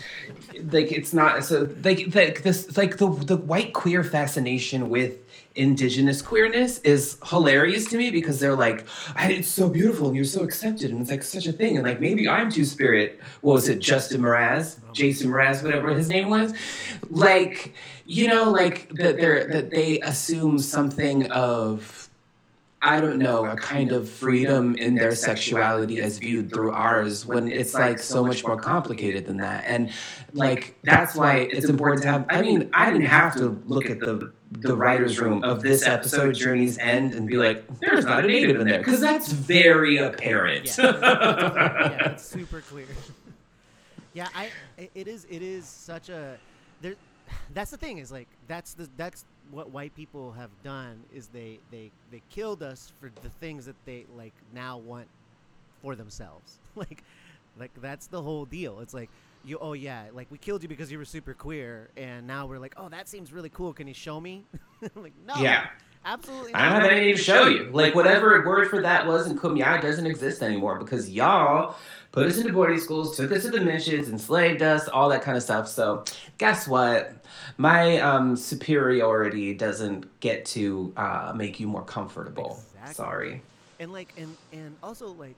like 0.72 0.92
it's 0.92 1.14
not 1.14 1.44
so 1.44 1.70
like 1.84 2.16
like 2.16 2.44
this 2.44 2.78
like 2.78 2.98
the 2.98 3.10
the 3.10 3.38
white 3.38 3.74
queer 3.74 4.04
fascination 4.04 4.90
with 4.90 5.18
indigenous 5.58 6.22
queerness 6.22 6.78
is 6.80 7.18
hilarious 7.26 7.90
to 7.90 7.98
me 7.98 8.12
because 8.12 8.40
they're 8.40 8.56
like, 8.56 8.86
it's 9.18 9.50
so 9.50 9.68
beautiful 9.68 10.08
and 10.08 10.16
you're 10.16 10.24
so 10.24 10.44
accepted 10.44 10.92
and 10.92 11.02
it's 11.02 11.10
like 11.10 11.24
such 11.24 11.48
a 11.48 11.52
thing. 11.52 11.76
And 11.76 11.86
like 11.86 12.00
maybe 12.00 12.30
I'm 12.30 12.50
two 12.50 12.64
spirit. 12.64 13.20
What 13.42 13.54
was 13.54 13.68
it, 13.68 13.80
Justin 13.80 14.22
Mraz? 14.22 14.78
Jason 14.94 15.30
Mraz, 15.30 15.64
whatever 15.64 15.90
his 15.90 16.10
name 16.10 16.30
was? 16.30 16.54
Like, 17.10 17.74
you 18.06 18.28
know, 18.28 18.52
like 18.52 18.90
that 18.96 19.18
that 19.18 19.72
they 19.72 20.00
assume 20.02 20.60
something 20.60 21.30
of 21.32 21.97
I 22.88 23.02
don't 23.02 23.20
know, 23.20 23.46
a 23.46 23.56
kind 23.58 23.92
of 23.92 24.10
freedom 24.10 24.76
in 24.76 24.96
their 24.96 25.14
sexuality 25.14 26.00
as 26.00 26.20
viewed 26.20 26.50
through 26.54 26.72
ours 26.72 27.26
when 27.26 27.52
it's 27.52 27.74
like 27.74 28.00
so 28.00 28.24
much 28.24 28.46
more 28.46 28.56
complicated 28.56 29.26
than 29.26 29.38
that. 29.38 29.66
And 29.68 29.92
like 30.32 30.78
that's 30.84 31.14
why 31.14 31.50
it's 31.52 31.68
important 31.68 32.04
to 32.04 32.08
have 32.10 32.26
I 32.30 32.42
mean, 32.42 32.70
I 32.74 32.90
didn't 32.90 33.08
have 33.08 33.36
to 33.36 33.62
look 33.66 33.90
at 33.90 34.00
the 34.00 34.32
the 34.52 34.76
writer's 34.76 35.20
room 35.20 35.44
of 35.44 35.62
this 35.62 35.86
episode, 35.86 36.36
Journey's 36.36 36.78
End, 36.78 37.14
and 37.14 37.28
be 37.28 37.36
like, 37.36 37.68
there's 37.80 38.06
not 38.06 38.24
a 38.24 38.28
native 38.28 38.62
in 38.62 38.66
there. 38.66 38.78
Because 38.80 39.02
that's 39.02 39.34
very 39.34 39.98
apparent. 39.98 40.78
Yeah. 40.78 41.00
yeah, 41.02 42.12
it's 42.12 42.26
super 42.26 42.62
clear. 42.62 42.88
yeah, 44.14 44.30
I 44.34 44.50
it 44.96 45.10
is 45.10 45.28
it 45.30 45.42
is 45.42 45.66
such 45.68 46.08
a 46.08 46.38
there 46.82 46.96
that's 47.54 47.72
the 47.72 47.78
thing 47.78 47.98
is 47.98 48.14
like 48.14 48.30
that's 48.48 48.74
the 48.74 48.90
that's 48.96 49.26
what 49.52 49.72
white 49.72 49.96
people 49.96 50.32
have 50.32 50.50
done 50.64 51.04
is 51.14 51.28
they 51.28 51.60
they 51.72 51.92
they 52.12 52.22
killed 52.30 52.64
us 52.64 52.92
for 53.00 53.12
the 53.24 53.30
things 53.30 53.66
that 53.66 53.76
they 53.86 54.06
like 54.16 54.34
now 54.54 54.78
want 54.78 55.08
for 55.82 55.96
themselves. 55.96 56.60
Like 56.76 57.04
like 57.60 57.72
that's 57.82 58.06
the 58.06 58.22
whole 58.22 58.46
deal. 58.46 58.82
It's 58.82 58.94
like 58.94 59.10
you 59.44 59.58
oh 59.60 59.74
yeah 59.74 60.06
like 60.14 60.28
we 60.30 60.38
killed 60.38 60.62
you 60.62 60.70
because 60.70 60.92
you 60.92 61.00
were 61.00 61.06
super 61.06 61.34
queer 61.34 61.90
and 61.98 62.28
now 62.28 62.46
we're 62.46 62.60
like 62.60 62.76
oh 62.78 62.88
that 62.90 63.10
seems 63.10 63.34
really 63.34 63.50
cool. 63.50 63.74
Can 63.74 63.88
you 63.88 63.96
show 63.96 64.22
me? 64.22 64.46
Like 64.96 65.14
no. 65.26 65.34
Yeah 65.42 65.68
absolutely 66.08 66.52
not. 66.54 66.62
i 66.62 66.70
don't 66.70 66.82
have 66.82 66.92
anything 66.92 67.16
to 67.16 67.22
show 67.22 67.48
you 67.48 67.70
like 67.72 67.94
whatever 67.94 68.44
word 68.46 68.70
for 68.70 68.82
that 68.82 69.06
was 69.06 69.28
in 69.28 69.38
Kumeyaay 69.38 69.82
doesn't 69.82 70.08
exist 70.08 70.42
anymore 70.42 70.80
because 70.80 71.10
y'all 71.10 71.76
put 72.12 72.26
us 72.26 72.38
into 72.38 72.54
boarding 72.54 72.80
schools 72.80 73.16
took 73.16 73.32
us 73.32 73.44
to 73.44 73.52
the 73.52 73.62
missions 73.62 74.10
enslaved 74.10 74.62
us 74.62 74.88
all 74.88 75.10
that 75.10 75.22
kind 75.22 75.38
of 75.38 75.44
stuff 75.44 75.68
so 75.68 76.04
guess 76.40 76.68
what 76.68 77.14
my 77.58 78.00
um, 78.00 78.36
superiority 78.36 79.54
doesn't 79.54 80.20
get 80.20 80.46
to 80.46 80.94
uh, 80.96 81.34
make 81.36 81.60
you 81.60 81.68
more 81.68 81.84
comfortable. 81.84 82.64
Exactly. 82.74 82.94
Sorry. 82.94 83.42
And 83.80 83.92
like, 83.92 84.14
and 84.18 84.36
and 84.52 84.76
also 84.82 85.12
like, 85.14 85.36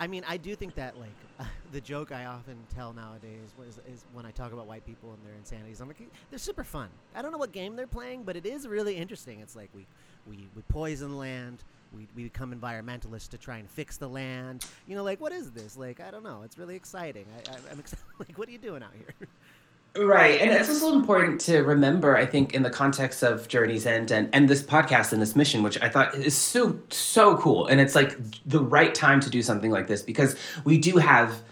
I 0.00 0.06
mean, 0.06 0.24
I 0.26 0.38
do 0.38 0.56
think 0.56 0.74
that 0.76 0.96
like 0.98 1.46
the 1.72 1.80
joke 1.80 2.10
I 2.10 2.24
often 2.24 2.56
tell 2.74 2.94
nowadays 2.94 3.52
is, 3.68 3.78
is, 3.86 4.04
when 4.14 4.24
I 4.24 4.30
talk 4.30 4.52
about 4.52 4.66
white 4.66 4.84
people 4.86 5.10
and 5.12 5.24
their 5.24 5.34
insanities. 5.34 5.80
I'm 5.80 5.88
like, 5.88 6.00
they're 6.30 6.38
super 6.38 6.64
fun. 6.64 6.88
I 7.14 7.20
don't 7.20 7.32
know 7.32 7.38
what 7.38 7.52
game 7.52 7.76
they're 7.76 7.86
playing, 7.86 8.24
but 8.24 8.34
it 8.34 8.46
is 8.46 8.66
really 8.66 8.96
interesting. 8.96 9.40
It's 9.40 9.54
like 9.54 9.68
we 9.74 9.86
we 10.26 10.48
we 10.56 10.62
poison 10.62 11.18
land. 11.18 11.62
We, 11.94 12.06
we 12.14 12.22
become 12.22 12.54
environmentalists 12.54 13.28
to 13.30 13.38
try 13.38 13.58
and 13.58 13.68
fix 13.68 13.96
the 13.96 14.08
land. 14.08 14.64
You 14.86 14.94
know, 14.94 15.02
like 15.02 15.20
what 15.20 15.32
is 15.32 15.50
this? 15.50 15.76
Like 15.76 16.00
I 16.00 16.10
don't 16.10 16.22
know. 16.22 16.42
It's 16.44 16.56
really 16.56 16.76
exciting. 16.76 17.26
I, 17.36 17.52
I, 17.52 17.54
I'm 17.70 17.78
excited. 17.78 18.04
like, 18.18 18.38
what 18.38 18.48
are 18.48 18.52
you 18.52 18.58
doing 18.58 18.82
out 18.82 18.92
here? 18.96 19.28
Right. 19.96 20.40
And 20.40 20.52
it's 20.52 20.68
also 20.68 20.94
important 20.94 21.40
to 21.42 21.62
remember, 21.62 22.16
I 22.16 22.24
think, 22.24 22.54
in 22.54 22.62
the 22.62 22.70
context 22.70 23.24
of 23.24 23.48
Journey's 23.48 23.86
End 23.86 24.12
and, 24.12 24.28
and 24.32 24.48
this 24.48 24.62
podcast 24.62 25.12
and 25.12 25.20
this 25.20 25.34
mission, 25.34 25.64
which 25.64 25.80
I 25.82 25.88
thought 25.88 26.14
is 26.14 26.36
so, 26.36 26.78
so 26.90 27.36
cool. 27.38 27.66
And 27.66 27.80
it's 27.80 27.96
like 27.96 28.16
the 28.46 28.60
right 28.60 28.94
time 28.94 29.18
to 29.20 29.30
do 29.30 29.42
something 29.42 29.72
like 29.72 29.88
this 29.88 30.02
because 30.02 30.36
we 30.64 30.78
do 30.78 30.98
have 30.98 31.42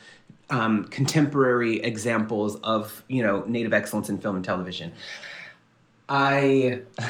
um, 0.51 0.85
contemporary 0.85 1.81
examples 1.81 2.57
of, 2.61 3.03
you 3.09 3.24
know, 3.24 3.42
native 3.46 3.72
excellence 3.72 4.09
in 4.09 4.18
film 4.18 4.37
and 4.37 4.44
television. 4.44 4.92
I. 6.09 6.83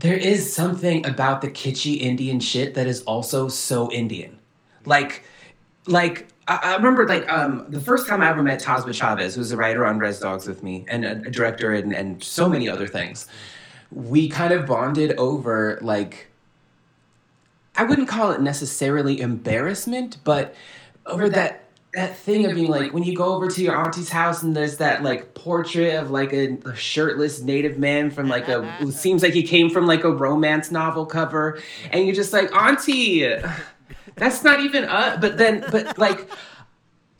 There 0.00 0.16
is 0.16 0.54
something 0.54 1.04
about 1.04 1.40
the 1.40 1.48
kitschy 1.48 2.00
Indian 2.00 2.38
shit 2.38 2.74
that 2.74 2.86
is 2.86 3.02
also 3.02 3.48
so 3.48 3.90
Indian. 3.90 4.38
Like, 4.84 5.24
like 5.88 6.28
I, 6.48 6.58
I 6.62 6.76
remember 6.76 7.06
like 7.06 7.30
um, 7.30 7.66
the 7.68 7.80
first 7.80 8.08
time 8.08 8.22
I 8.22 8.30
ever 8.30 8.42
met 8.42 8.60
Tazbah 8.60 8.94
Chavez, 8.94 9.34
who's 9.34 9.52
a 9.52 9.56
writer 9.56 9.86
on 9.86 9.98
Res 9.98 10.18
Dogs 10.18 10.48
with 10.48 10.62
me 10.62 10.84
and 10.88 11.04
a, 11.04 11.12
a 11.12 11.30
director 11.30 11.72
and, 11.72 11.94
and 11.94 12.22
so 12.24 12.48
many 12.48 12.68
other 12.68 12.88
things. 12.88 13.28
We 13.92 14.28
kind 14.28 14.52
of 14.52 14.66
bonded 14.66 15.16
over 15.18 15.78
like 15.82 16.28
I 17.76 17.84
wouldn't 17.84 18.08
call 18.08 18.32
it 18.32 18.40
necessarily 18.40 19.20
embarrassment, 19.20 20.18
but 20.24 20.54
over 21.06 21.28
that 21.28 21.64
that 21.94 22.16
thing 22.18 22.44
of 22.44 22.54
being 22.54 22.68
like 22.68 22.92
when 22.92 23.02
you 23.02 23.14
go 23.14 23.34
over 23.34 23.48
to 23.48 23.62
your 23.62 23.74
auntie's 23.74 24.10
house 24.10 24.42
and 24.42 24.54
there's 24.54 24.76
that 24.76 25.02
like 25.02 25.32
portrait 25.34 25.94
of 25.94 26.10
like 26.10 26.32
a, 26.34 26.58
a 26.66 26.76
shirtless 26.76 27.40
native 27.40 27.78
man 27.78 28.10
from 28.10 28.28
like 28.28 28.46
a 28.46 28.76
it 28.80 28.92
seems 28.92 29.22
like 29.22 29.32
he 29.32 29.42
came 29.42 29.70
from 29.70 29.86
like 29.86 30.04
a 30.04 30.10
romance 30.10 30.70
novel 30.70 31.06
cover 31.06 31.58
and 31.90 32.04
you're 32.04 32.14
just 32.14 32.32
like 32.32 32.54
auntie 32.54 33.24
that's 34.18 34.42
not 34.42 34.60
even 34.60 34.84
uh 34.84 35.16
but 35.20 35.38
then 35.38 35.64
but 35.70 35.96
like 35.98 36.28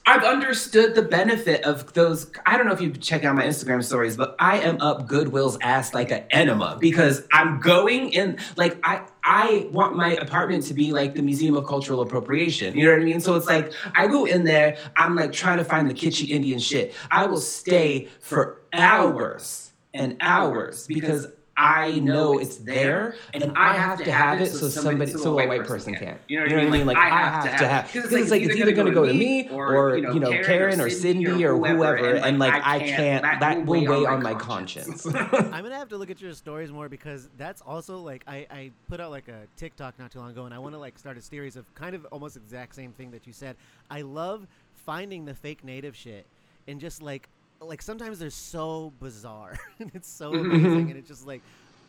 I've 0.09 0.25
understood 0.25 0.95
the 0.95 1.03
benefit 1.03 1.65
of 1.65 1.93
those. 1.93 2.31
I 2.47 2.57
don't 2.57 2.67
know 2.67 2.73
if 2.73 2.81
you 2.81 2.91
check 2.93 3.27
out 3.27 3.37
my 3.37 3.45
Instagram 3.45 3.85
stories, 3.85 4.17
but 4.17 4.37
I 4.39 4.59
am 4.61 4.81
up 4.81 5.07
Goodwill's 5.07 5.59
ass 5.61 5.93
like 5.93 6.11
an 6.11 6.25
enema 6.31 6.79
because 6.81 7.29
I'm 7.31 7.61
going 7.61 8.15
in 8.15 8.39
like 8.57 8.79
I 8.83 9.03
I 9.23 9.69
want 9.71 9.97
my 9.97 10.15
apartment 10.15 10.65
to 10.69 10.75
be 10.75 10.93
like 10.93 11.15
the 11.15 11.21
Museum 11.21 11.59
of 11.59 11.67
Cultural 11.67 12.01
Appropriation. 12.01 12.75
You 12.75 12.87
know 12.87 12.93
what 12.93 13.03
I 13.03 13.05
mean? 13.05 13.21
So 13.21 13.35
it's 13.35 13.47
like 13.47 13.75
I 13.95 14.07
go 14.07 14.25
in 14.25 14.45
there, 14.45 14.79
I'm 14.97 15.15
like 15.15 15.31
trying 15.31 15.59
to 15.59 15.65
find 15.65 15.91
the 15.91 15.95
kitschy 15.95 16.31
Indian 16.31 16.59
shit. 16.59 16.95
I 17.11 17.27
will 17.27 17.37
stay 17.37 18.09
for 18.21 18.63
hours 18.73 19.73
and 19.93 20.17
hours 20.23 20.87
because 20.87 21.27
I 21.59 21.99
know 21.99 22.39
it's 22.39 22.59
there, 22.59 23.17
and 23.35 23.53
I 23.57 23.75
have 23.75 23.99
to 24.05 24.13
have 24.13 24.41
it 24.41 24.53
so 24.53 24.69
somebody, 24.69 25.11
so 25.11 25.37
a 25.39 25.47
white 25.47 25.67
person 25.67 25.93
can't. 25.97 26.21
You 26.29 26.39
know 26.39 26.55
what 26.55 26.67
I 26.67 26.71
mean? 26.71 26.87
Like 26.87 26.97
I 26.97 27.09
have 27.09 27.59
to 27.59 27.67
have 27.67 27.93
because 27.93 28.13
it's 28.13 28.31
like 28.31 28.43
it's 28.43 28.55
either 28.55 28.71
going 28.71 28.87
to 28.87 28.93
go 28.93 29.05
to 29.05 29.13
me 29.13 29.49
or 29.49 29.97
you 29.97 30.21
know 30.21 30.31
Karen 30.45 30.81
or 30.81 30.89
Cindy 30.89 31.45
or 31.45 31.57
whoever, 31.57 31.97
and 31.97 32.39
like 32.39 32.63
I 32.65 32.79
can't. 32.79 33.23
That 33.41 33.67
will 33.67 33.85
weigh 33.85 34.07
on 34.07 34.23
my 34.23 34.35
conscience. 34.35 35.05
I'm 35.15 35.51
gonna 35.51 35.77
have 35.77 35.89
to 35.89 35.97
look 35.97 36.11
at 36.11 36.21
your 36.21 36.33
stories 36.33 36.71
more 36.71 36.89
because 36.89 37.29
that's 37.37 37.61
also 37.63 37.99
like 37.99 38.23
I 38.29 38.47
I 38.51 38.71
put 38.89 39.01
out 39.01 39.11
like 39.11 39.27
a 39.27 39.47
TikTok 39.57 39.99
not 39.99 40.13
too 40.13 40.21
long 40.21 40.31
ago, 40.31 40.45
and 40.45 40.55
I 40.55 40.59
want 40.59 40.75
to 40.75 40.79
like 40.79 40.97
start 40.97 41.19
a 41.19 41.23
series 41.23 41.57
of 41.57 41.75
kind 41.75 41.97
of 41.97 42.07
almost 42.13 42.37
exact 42.37 42.77
same 42.77 42.93
thing 42.93 43.11
that 43.11 43.27
you 43.27 43.33
said. 43.33 43.57
I 43.91 44.03
love 44.03 44.47
finding 44.75 45.25
the 45.25 45.35
fake 45.35 45.65
native 45.65 45.97
shit 45.97 46.27
and 46.69 46.81
just 46.81 47.03
like 47.03 47.29
like 47.61 47.83
sometimes 47.83 48.19
they're 48.19 48.31
so 48.31 48.93
bizarre 49.01 49.59
and 49.79 49.91
it's 49.95 50.09
so 50.09 50.33
mm-hmm. 50.33 50.51
amazing 50.51 50.91
and 50.91 50.99
it's 50.99 51.09
just 51.09 51.27
like 51.27 51.43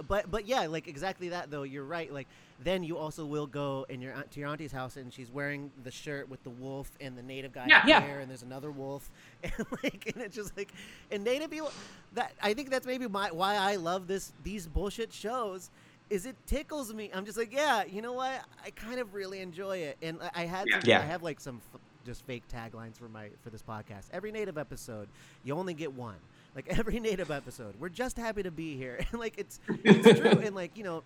but 0.07 0.29
but 0.31 0.47
yeah 0.47 0.65
like 0.67 0.87
exactly 0.87 1.29
that 1.29 1.51
though 1.51 1.63
you're 1.63 1.83
right 1.83 2.13
like 2.13 2.27
then 2.61 2.83
you 2.83 2.97
also 2.97 3.25
will 3.25 3.47
go 3.47 3.85
in 3.89 4.01
your 4.01 4.13
to 4.31 4.39
your 4.39 4.49
auntie's 4.49 4.71
house 4.71 4.97
and 4.97 5.13
she's 5.13 5.31
wearing 5.31 5.71
the 5.83 5.91
shirt 5.91 6.29
with 6.29 6.41
the 6.43 6.49
wolf 6.49 6.89
and 7.01 7.17
the 7.17 7.21
native 7.21 7.51
guy 7.51 7.65
yeah, 7.67 7.85
yeah. 7.85 8.03
and 8.03 8.29
there's 8.29 8.43
another 8.43 8.71
wolf 8.71 9.09
and 9.43 9.53
like 9.83 10.11
and 10.13 10.23
it's 10.23 10.35
just 10.35 10.55
like 10.57 10.71
and 11.11 11.23
native 11.23 11.49
people 11.49 11.71
that 12.13 12.33
i 12.41 12.53
think 12.53 12.69
that's 12.69 12.87
maybe 12.87 13.07
my 13.07 13.29
why 13.31 13.55
i 13.55 13.75
love 13.75 14.07
this 14.07 14.31
these 14.43 14.67
bullshit 14.67 15.13
shows 15.13 15.69
is 16.09 16.25
it 16.25 16.35
tickles 16.47 16.93
me 16.93 17.11
i'm 17.13 17.25
just 17.25 17.37
like 17.37 17.53
yeah 17.53 17.83
you 17.83 18.01
know 18.01 18.13
what 18.13 18.41
i 18.65 18.69
kind 18.71 18.99
of 18.99 19.13
really 19.13 19.39
enjoy 19.39 19.77
it 19.77 19.97
and 20.01 20.17
i 20.33 20.45
had 20.45 20.65
yeah. 20.67 20.79
yeah. 20.85 20.99
i 20.99 21.03
have 21.03 21.23
like 21.23 21.39
some 21.39 21.61
just 22.05 22.25
fake 22.25 22.43
taglines 22.53 22.97
for 22.97 23.09
my 23.09 23.29
for 23.43 23.49
this 23.49 23.61
podcast. 23.61 24.05
Every 24.11 24.31
native 24.31 24.57
episode, 24.57 25.07
you 25.43 25.55
only 25.55 25.73
get 25.73 25.93
one. 25.93 26.15
Like 26.55 26.67
every 26.77 26.99
native 26.99 27.31
episode, 27.31 27.75
we're 27.79 27.89
just 27.89 28.17
happy 28.17 28.43
to 28.43 28.51
be 28.51 28.75
here, 28.75 28.99
and 29.11 29.19
like 29.19 29.37
it's 29.37 29.59
it's 29.83 30.19
true. 30.19 30.39
And 30.39 30.55
like 30.55 30.77
you 30.77 30.83
know, 30.83 31.03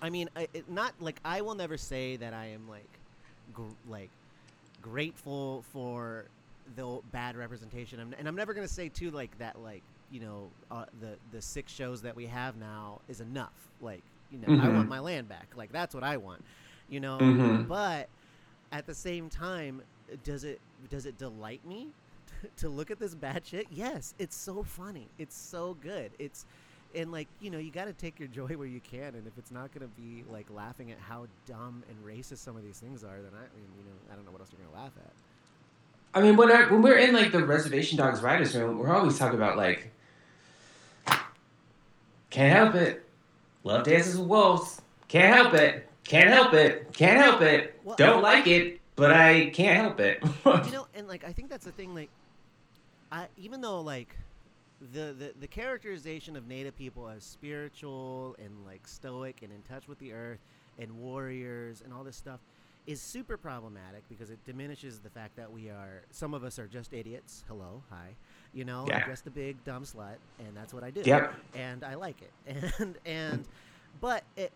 I 0.00 0.10
mean, 0.10 0.28
I, 0.36 0.48
it, 0.54 0.70
not 0.70 0.94
like 1.00 1.20
I 1.24 1.40
will 1.40 1.54
never 1.54 1.76
say 1.76 2.16
that 2.16 2.32
I 2.32 2.46
am 2.46 2.68
like 2.68 2.88
gr- 3.52 3.62
like 3.88 4.10
grateful 4.82 5.64
for 5.72 6.26
the 6.74 6.98
bad 7.12 7.36
representation, 7.36 8.00
I'm, 8.00 8.14
and 8.18 8.26
I'm 8.26 8.36
never 8.36 8.54
gonna 8.54 8.68
say 8.68 8.88
too 8.88 9.10
like 9.10 9.36
that 9.38 9.60
like 9.60 9.82
you 10.10 10.20
know 10.20 10.48
uh, 10.70 10.84
the 11.00 11.16
the 11.32 11.42
six 11.42 11.72
shows 11.72 12.02
that 12.02 12.16
we 12.16 12.26
have 12.26 12.56
now 12.56 13.00
is 13.08 13.20
enough. 13.20 13.68
Like 13.80 14.02
you 14.30 14.38
know, 14.38 14.48
mm-hmm. 14.48 14.66
I 14.66 14.68
want 14.70 14.88
my 14.88 15.00
land 15.00 15.28
back. 15.28 15.48
Like 15.54 15.72
that's 15.72 15.94
what 15.94 16.04
I 16.04 16.16
want 16.16 16.42
you 16.88 17.00
know. 17.00 17.18
Mm-hmm. 17.18 17.62
But 17.64 18.08
at 18.72 18.86
the 18.86 18.94
same 18.94 19.28
time, 19.28 19.82
does 20.24 20.44
it 20.44 20.60
does 20.90 21.06
it 21.06 21.18
delight 21.18 21.64
me 21.66 21.88
to 22.58 22.68
look 22.68 22.90
at 22.90 22.98
this 22.98 23.14
bad 23.14 23.46
shit? 23.46 23.66
Yes, 23.70 24.14
it's 24.18 24.36
so 24.36 24.62
funny. 24.62 25.08
It's 25.18 25.36
so 25.36 25.76
good. 25.82 26.10
It's 26.18 26.46
and 26.94 27.12
like 27.12 27.28
you 27.40 27.50
know 27.50 27.58
you 27.58 27.70
got 27.70 27.86
to 27.86 27.92
take 27.92 28.18
your 28.18 28.28
joy 28.28 28.48
where 28.48 28.66
you 28.66 28.80
can 28.80 29.14
and 29.16 29.26
if 29.26 29.36
it's 29.36 29.50
not 29.50 29.74
going 29.74 29.86
to 29.86 30.00
be 30.00 30.24
like 30.30 30.46
laughing 30.50 30.92
at 30.92 30.98
how 30.98 31.26
dumb 31.46 31.82
and 31.88 32.06
racist 32.06 32.38
some 32.38 32.56
of 32.56 32.62
these 32.62 32.78
things 32.78 33.02
are 33.02 33.20
then 33.20 33.32
i 33.34 33.42
mean 33.56 33.66
you 33.76 33.84
know 33.84 33.96
i 34.10 34.14
don't 34.14 34.24
know 34.24 34.30
what 34.30 34.40
else 34.40 34.50
you're 34.52 34.64
going 34.64 34.72
to 34.72 34.80
laugh 34.80 34.92
at. 35.04 35.12
I 36.14 36.22
mean 36.22 36.36
when, 36.36 36.50
I, 36.50 36.70
when 36.70 36.80
we're 36.80 36.96
in 36.96 37.12
like 37.12 37.32
the 37.32 37.44
reservation 37.44 37.98
dogs 37.98 38.22
writers 38.22 38.54
room 38.54 38.78
we're 38.78 38.94
always 38.94 39.18
talking 39.18 39.34
about 39.34 39.58
like 39.58 39.90
can't 42.36 42.52
help 42.52 42.74
it. 42.74 43.02
Love 43.64 43.84
dances 43.84 44.18
with 44.18 44.28
wolves. 44.28 44.82
Can't 45.08 45.34
help 45.34 45.54
it. 45.54 45.88
Can't 46.04 46.28
help 46.28 46.52
it. 46.52 46.92
Can't 46.92 47.18
help 47.18 47.40
it. 47.40 47.80
Well, 47.82 47.96
don't 47.96 48.22
like 48.22 48.46
it 48.46 48.78
but 48.96 49.12
i 49.12 49.46
can't 49.50 49.78
help 49.78 50.00
it 50.00 50.22
you 50.46 50.72
know 50.72 50.86
and 50.94 51.06
like 51.06 51.24
i 51.24 51.32
think 51.32 51.48
that's 51.48 51.64
the 51.64 51.72
thing 51.72 51.94
like 51.94 52.10
i 53.12 53.26
even 53.36 53.60
though 53.60 53.80
like 53.80 54.16
the, 54.92 55.14
the 55.18 55.32
the 55.40 55.46
characterization 55.46 56.36
of 56.36 56.46
native 56.46 56.76
people 56.76 57.08
as 57.08 57.24
spiritual 57.24 58.36
and 58.38 58.52
like 58.66 58.86
stoic 58.86 59.42
and 59.42 59.50
in 59.52 59.62
touch 59.62 59.88
with 59.88 59.98
the 59.98 60.12
earth 60.12 60.40
and 60.78 60.90
warriors 60.92 61.82
and 61.82 61.94
all 61.94 62.04
this 62.04 62.16
stuff 62.16 62.40
is 62.86 63.00
super 63.00 63.36
problematic 63.36 64.08
because 64.08 64.30
it 64.30 64.38
diminishes 64.44 65.00
the 65.00 65.10
fact 65.10 65.36
that 65.36 65.50
we 65.50 65.68
are 65.68 66.02
some 66.10 66.34
of 66.34 66.44
us 66.44 66.58
are 66.58 66.68
just 66.68 66.92
idiots. 66.92 67.42
Hello, 67.48 67.82
hi. 67.90 68.14
You 68.52 68.64
know, 68.64 68.86
yeah. 68.88 68.98
I'm 68.98 69.10
just 69.10 69.26
a 69.26 69.30
big 69.30 69.62
dumb 69.64 69.84
slut 69.84 70.16
and 70.38 70.56
that's 70.56 70.72
what 70.72 70.84
I 70.84 70.90
do. 70.90 71.02
Yep. 71.04 71.34
And 71.54 71.84
I 71.84 71.94
like 71.94 72.16
it. 72.22 72.32
And 72.78 72.94
and 73.04 73.44
but 74.00 74.22
it 74.36 74.52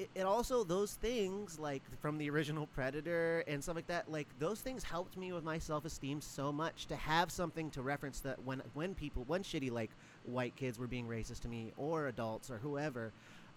it, 0.00 0.10
it, 0.14 0.22
also 0.22 0.64
those 0.64 0.94
things 0.94 1.58
like 1.58 1.82
from 2.00 2.16
the 2.16 2.30
original 2.30 2.66
Predator 2.66 3.44
and 3.46 3.62
stuff 3.62 3.76
like 3.76 3.86
that, 3.88 4.10
like 4.10 4.26
those 4.38 4.60
things 4.60 4.82
helped 4.82 5.16
me 5.16 5.32
with 5.32 5.44
my 5.44 5.58
self 5.58 5.84
esteem 5.84 6.22
so 6.22 6.50
much 6.50 6.86
to 6.86 6.96
have 6.96 7.30
something 7.30 7.70
to 7.70 7.82
reference 7.82 8.20
that 8.20 8.42
when 8.42 8.62
when 8.72 8.94
people 8.94 9.24
when 9.26 9.42
shitty 9.42 9.70
like 9.70 9.90
white 10.24 10.56
kids 10.56 10.78
were 10.78 10.86
being 10.86 11.06
racist 11.06 11.40
to 11.40 11.48
me 11.48 11.72
or 11.76 12.06
adults 12.06 12.50
or 12.50 12.58
whoever. 12.58 13.12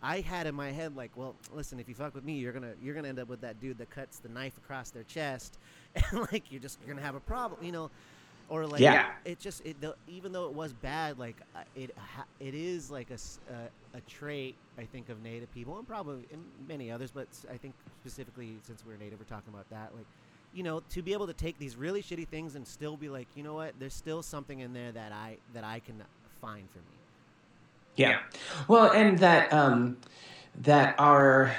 I 0.06 0.20
had 0.20 0.48
in 0.48 0.56
my 0.56 0.72
head 0.72 0.98
like, 0.98 1.12
well, 1.16 1.34
listen, 1.54 1.80
if 1.80 1.88
you 1.88 1.96
fuck 1.96 2.14
with 2.14 2.26
me, 2.26 2.34
you're 2.34 2.52
gonna 2.52 2.74
you're 2.82 2.94
gonna 2.94 3.08
end 3.08 3.20
up 3.20 3.30
with 3.30 3.40
that 3.42 3.62
dude 3.62 3.78
that 3.78 3.90
cuts 3.90 4.20
the 4.20 4.28
knife 4.28 4.58
across 4.58 4.90
their 4.90 5.04
chest, 5.04 5.60
and 5.96 6.28
like 6.34 6.52
you're 6.52 6.62
just 6.62 6.78
you're 6.86 6.94
gonna 6.94 7.06
have 7.06 7.16
a 7.16 7.22
problem, 7.22 7.64
you 7.64 7.72
know 7.72 7.90
or 8.50 8.68
like 8.68 8.82
yeah. 8.82 9.12
it, 9.26 9.40
just 9.40 9.66
it, 9.66 9.80
the, 9.82 9.96
even 10.08 10.32
though 10.32 10.46
it 10.46 10.54
was 10.54 10.74
bad 10.74 11.18
like 11.18 11.38
it 11.76 11.96
it 12.40 12.54
is 12.54 12.92
like 12.92 13.10
a, 13.10 13.18
a, 13.52 13.98
a 13.98 14.02
trait 14.02 14.56
I 14.78 14.84
think 14.84 15.10
of 15.10 15.22
native 15.24 15.54
people 15.54 15.78
and 15.78 15.88
probably 15.88 16.26
and 16.32 16.44
many 16.68 16.92
others 16.92 17.12
but 17.12 17.28
I 17.52 17.58
think 17.58 17.74
specifically 18.02 18.58
since 18.64 18.84
we're 18.86 18.98
native 18.98 19.20
we're 19.20 19.26
talking 19.26 19.54
about 19.54 19.70
that 19.70 19.92
like 19.96 20.06
you 20.54 20.64
know 20.64 20.82
to 20.90 21.02
be 21.02 21.14
able 21.14 21.28
to 21.28 21.34
take 21.34 21.58
these 21.58 21.76
really 21.76 22.02
shitty 22.02 22.28
things 22.28 22.56
and 22.56 22.68
still 22.68 22.98
be 22.98 23.10
like 23.10 23.28
you 23.36 23.44
know 23.44 23.54
what? 23.54 23.74
There's 23.80 23.94
still 23.94 24.22
something 24.22 24.60
in 24.60 24.74
there 24.74 24.92
that 24.92 25.12
I 25.12 25.38
that 25.54 25.64
I 25.64 25.80
can 25.80 26.04
find 26.42 26.70
for 26.70 26.80
me. 26.80 26.98
Yeah. 27.96 28.20
Well 28.68 28.92
and 28.92 29.20
that 29.20 29.52
um 29.54 29.98
that 30.62 30.96
our 31.00 31.56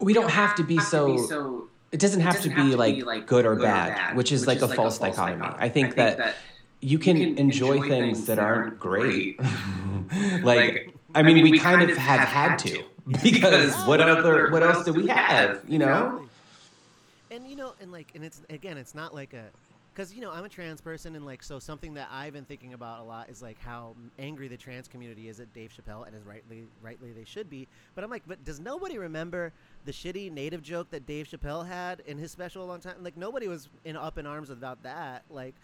we 0.00 0.12
don't 0.12 0.30
have 0.30 0.54
to 0.56 0.64
be 0.64 0.78
so 0.78 1.68
it 1.94 2.00
doesn't 2.00 2.20
have, 2.22 2.34
it 2.34 2.38
doesn't 2.38 2.50
to, 2.50 2.56
have 2.56 2.66
be 2.66 2.70
to, 2.72 2.76
be 2.76 3.04
like 3.04 3.26
good 3.26 3.46
or, 3.46 3.54
good 3.54 3.62
bad, 3.62 3.92
or 3.92 3.94
bad, 3.94 4.16
which 4.16 4.32
is 4.32 4.40
which 4.40 4.48
like 4.48 4.56
is 4.56 4.62
a 4.64 4.66
like 4.66 4.76
false, 4.76 4.98
false 4.98 5.16
dichotomy. 5.16 5.42
dichotomy. 5.42 5.64
I 5.64 5.68
think, 5.68 5.86
I 5.86 5.90
think 5.90 5.96
that, 5.96 6.18
that, 6.18 6.34
you 6.80 6.98
can, 6.98 7.16
you 7.16 7.26
can 7.28 7.38
enjoy, 7.38 7.74
enjoy, 7.74 7.88
things 7.88 8.26
that 8.26 8.40
aren't 8.40 8.80
great. 8.80 9.40
like, 9.40 10.42
like, 10.42 10.94
I 11.14 11.22
mean, 11.22 11.34
I 11.34 11.34
mean 11.34 11.44
we, 11.44 11.50
we, 11.52 11.58
kind, 11.60 11.82
of 11.82 11.96
have, 11.96 12.18
have 12.18 12.28
had 12.28 12.56
to 12.58 12.82
because 13.22 13.76
what 13.86 14.00
other 14.00 14.50
what 14.50 14.64
else 14.64 14.84
do 14.84 14.92
we 14.92 15.06
have? 15.06 15.62
You 15.68 15.78
know. 15.78 16.26
And 17.30 17.46
you 17.48 17.54
know, 17.54 17.74
and 17.80 17.92
like, 17.92 18.08
and 18.16 18.24
it's 18.24 18.42
again, 18.50 18.76
it's 18.76 18.94
not 18.94 19.14
like 19.14 19.32
a 19.32 19.44
because 19.94 20.12
you 20.12 20.20
know 20.20 20.30
I'm 20.30 20.44
a 20.44 20.48
trans 20.48 20.80
person 20.80 21.14
and 21.14 21.24
like 21.24 21.42
so 21.42 21.58
something 21.58 21.94
that 21.94 22.08
I've 22.10 22.32
been 22.32 22.44
thinking 22.44 22.74
about 22.74 23.00
a 23.00 23.04
lot 23.04 23.28
is 23.28 23.40
like 23.40 23.60
how 23.60 23.94
angry 24.18 24.48
the 24.48 24.56
trans 24.56 24.88
community 24.88 25.28
is 25.28 25.38
at 25.40 25.52
Dave 25.52 25.72
Chappelle 25.72 26.06
and 26.06 26.16
as 26.16 26.24
rightly 26.24 26.64
rightly 26.82 27.12
they 27.12 27.24
should 27.24 27.48
be. 27.48 27.68
But 27.94 28.04
I'm 28.04 28.10
like, 28.10 28.22
but 28.26 28.44
does 28.44 28.60
nobody 28.60 28.98
remember 28.98 29.52
the 29.84 29.92
shitty 29.92 30.32
native 30.32 30.62
joke 30.62 30.90
that 30.90 31.06
Dave 31.06 31.28
Chappelle 31.28 31.66
had 31.66 32.02
in 32.06 32.18
his 32.18 32.32
special 32.32 32.64
a 32.64 32.66
long 32.66 32.80
time? 32.80 32.96
Like 33.02 33.16
nobody 33.16 33.46
was 33.46 33.68
in 33.84 33.96
up 33.96 34.18
in 34.18 34.26
arms 34.26 34.50
about 34.50 34.82
that. 34.82 35.22
Like, 35.30 35.54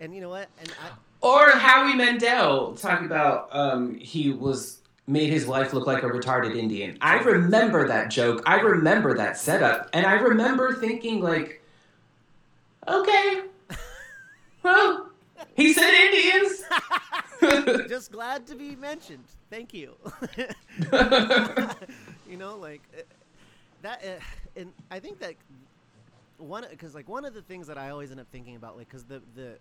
and 0.00 0.14
you 0.14 0.20
know 0.20 0.28
what? 0.28 0.48
And 0.60 0.70
I, 0.70 1.26
or 1.26 1.50
Howie 1.50 1.94
Mandel 1.94 2.74
talking 2.74 3.06
about 3.06 3.48
um, 3.52 3.94
he 3.94 4.30
was 4.30 4.80
made 5.06 5.30
his 5.30 5.46
wife 5.46 5.72
look 5.72 5.86
like 5.86 6.02
a 6.02 6.06
retarded 6.06 6.54
Indian. 6.54 6.98
I 7.00 7.20
remember 7.20 7.88
that 7.88 8.10
joke. 8.10 8.42
I 8.44 8.60
remember 8.60 9.16
that 9.16 9.38
setup, 9.38 9.88
and 9.94 10.04
I 10.04 10.12
remember 10.12 10.74
thinking 10.74 11.22
like, 11.22 11.62
okay 12.86 13.44
he 15.54 15.72
said 15.72 15.92
Indians. 15.92 16.64
Just 17.88 18.12
glad 18.12 18.46
to 18.46 18.54
be 18.54 18.76
mentioned. 18.76 19.24
Thank 19.50 19.72
you. 19.72 19.94
you 22.28 22.36
know, 22.36 22.56
like 22.56 22.82
uh, 22.96 23.02
that, 23.82 24.04
uh, 24.04 24.60
and 24.60 24.72
I 24.90 25.00
think 25.00 25.20
that 25.20 25.34
one 26.38 26.64
because 26.70 26.94
like 26.94 27.08
one 27.08 27.24
of 27.24 27.34
the 27.34 27.42
things 27.42 27.66
that 27.66 27.78
I 27.78 27.90
always 27.90 28.10
end 28.10 28.20
up 28.20 28.26
thinking 28.30 28.56
about, 28.56 28.76
like, 28.76 28.88
because 28.88 29.04
the 29.04 29.22
the 29.34 29.58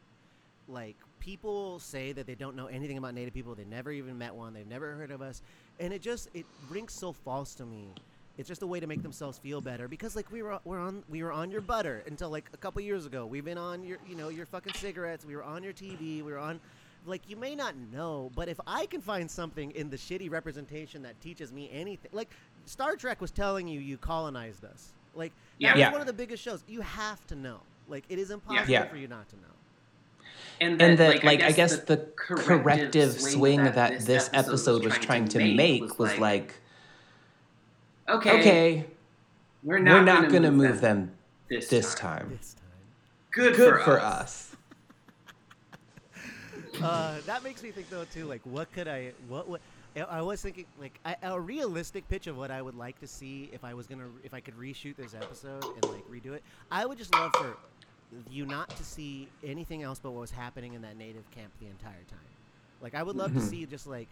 like 0.67 0.95
people 1.19 1.79
say 1.79 2.11
that 2.11 2.27
they 2.27 2.35
don't 2.35 2.55
know 2.55 2.67
anything 2.67 2.97
about 2.97 3.13
Native 3.13 3.33
people. 3.33 3.55
They 3.55 3.65
never 3.65 3.91
even 3.91 4.17
met 4.17 4.33
one. 4.33 4.53
They've 4.53 4.67
never 4.67 4.93
heard 4.93 5.11
of 5.11 5.21
us, 5.21 5.41
and 5.79 5.93
it 5.93 6.01
just 6.01 6.29
it 6.33 6.45
rings 6.69 6.93
so 6.93 7.11
false 7.11 7.55
to 7.55 7.65
me 7.65 7.93
it's 8.37 8.47
just 8.47 8.61
a 8.61 8.67
way 8.67 8.79
to 8.79 8.87
make 8.87 9.01
themselves 9.01 9.37
feel 9.37 9.61
better 9.61 9.87
because 9.87 10.15
like 10.15 10.31
we 10.31 10.43
were 10.43 10.53
uh, 10.53 10.59
we're 10.63 10.79
on 10.79 11.03
we 11.09 11.23
were 11.23 11.31
on 11.31 11.49
your 11.49 11.61
butter 11.61 12.03
until 12.07 12.29
like 12.29 12.49
a 12.53 12.57
couple 12.57 12.81
years 12.81 13.05
ago. 13.05 13.25
We've 13.25 13.45
been 13.45 13.57
on 13.57 13.83
your 13.83 13.97
you 14.07 14.15
know 14.15 14.29
your 14.29 14.45
fucking 14.45 14.73
cigarettes. 14.73 15.25
We 15.25 15.35
were 15.35 15.43
on 15.43 15.63
your 15.63 15.73
TV. 15.73 16.23
We 16.23 16.31
were 16.31 16.37
on 16.37 16.59
like 17.05 17.21
you 17.27 17.35
may 17.35 17.55
not 17.55 17.75
know, 17.91 18.31
but 18.35 18.47
if 18.47 18.59
I 18.67 18.85
can 18.85 19.01
find 19.01 19.29
something 19.29 19.71
in 19.71 19.89
the 19.89 19.97
shitty 19.97 20.29
representation 20.29 21.01
that 21.03 21.19
teaches 21.19 21.51
me 21.51 21.69
anything, 21.73 22.11
like 22.13 22.29
Star 22.65 22.95
Trek 22.95 23.21
was 23.21 23.31
telling 23.31 23.67
you 23.67 23.79
you 23.79 23.97
colonized 23.97 24.63
us. 24.63 24.91
Like 25.15 25.31
yeah. 25.57 25.73
that 25.73 25.79
yeah. 25.79 25.91
one 25.91 26.01
of 26.01 26.07
the 26.07 26.13
biggest 26.13 26.43
shows. 26.43 26.63
You 26.67 26.81
have 26.81 27.25
to 27.27 27.35
know. 27.35 27.59
Like 27.87 28.03
it 28.09 28.19
is 28.19 28.29
impossible 28.29 28.71
yeah. 28.71 28.85
for 28.85 28.97
you 28.97 29.07
not 29.07 29.27
to 29.29 29.35
know. 29.37 29.41
And, 30.59 30.79
that, 30.79 30.89
and 30.89 30.97
that, 30.97 31.09
like, 31.09 31.23
like, 31.23 31.43
I 31.43 31.51
guess, 31.51 31.73
I 31.73 31.75
guess 31.75 31.79
the, 31.85 31.95
the, 31.97 32.05
corrective, 32.15 32.63
corrective 32.63 33.13
swing, 33.13 33.33
swing 33.33 33.63
that, 33.63 33.75
that, 33.75 33.99
this 34.01 34.27
episode, 34.33 34.83
episode 34.83 34.85
was 34.85 34.97
trying 34.97 35.27
to 35.29 35.39
make 35.39 35.81
was, 35.81 35.97
was 35.97 36.17
like 36.17 36.55
okay, 38.09 38.39
okay, 38.39 38.85
we're 39.63 39.79
not, 39.79 39.93
we're 39.93 40.03
not 40.03 40.29
going 40.29 40.43
to 40.43 40.51
move, 40.51 40.71
move 40.71 40.81
them, 40.81 40.99
them 41.07 41.11
this, 41.49 41.67
this 41.67 41.95
time. 41.95 42.19
time. 42.19 42.37
This 42.37 42.53
time. 42.53 42.63
Good, 43.31 43.55
Good 43.55 43.73
for, 43.73 43.79
for 43.79 43.99
us. 43.99 44.55
uh, 46.81 47.17
that 47.25 47.43
makes 47.43 47.63
me 47.63 47.71
think 47.71 47.89
though 47.89 48.05
too. 48.05 48.25
Like, 48.25 48.41
what 48.43 48.71
could 48.73 48.87
I? 48.87 49.11
What 49.27 49.47
would? 49.49 49.61
I 50.09 50.21
was 50.21 50.41
thinking 50.41 50.65
like 50.79 50.99
I, 51.05 51.15
a 51.23 51.39
realistic 51.39 52.07
pitch 52.07 52.27
of 52.27 52.37
what 52.37 52.51
I 52.51 52.61
would 52.61 52.75
like 52.75 52.99
to 52.99 53.07
see 53.07 53.49
if 53.51 53.63
I 53.63 53.73
was 53.73 53.87
gonna 53.87 54.07
if 54.23 54.33
I 54.33 54.39
could 54.39 54.57
reshoot 54.57 54.95
this 54.95 55.15
episode 55.15 55.63
and 55.63 55.85
like 55.85 56.07
redo 56.09 56.33
it. 56.33 56.43
I 56.71 56.85
would 56.85 56.97
just 56.97 57.13
love 57.13 57.31
for 57.35 57.57
you 58.29 58.45
not 58.45 58.69
to 58.69 58.83
see 58.83 59.27
anything 59.43 59.83
else 59.83 59.99
but 59.99 60.11
what 60.11 60.21
was 60.21 60.31
happening 60.31 60.73
in 60.73 60.81
that 60.83 60.97
native 60.97 61.29
camp 61.31 61.51
the 61.59 61.67
entire 61.67 62.03
time. 62.09 62.19
Like 62.81 62.95
I 62.95 63.03
would 63.03 63.15
love 63.15 63.33
to 63.33 63.39
mm-hmm. 63.39 63.47
see 63.47 63.65
just 63.65 63.87
like 63.87 64.07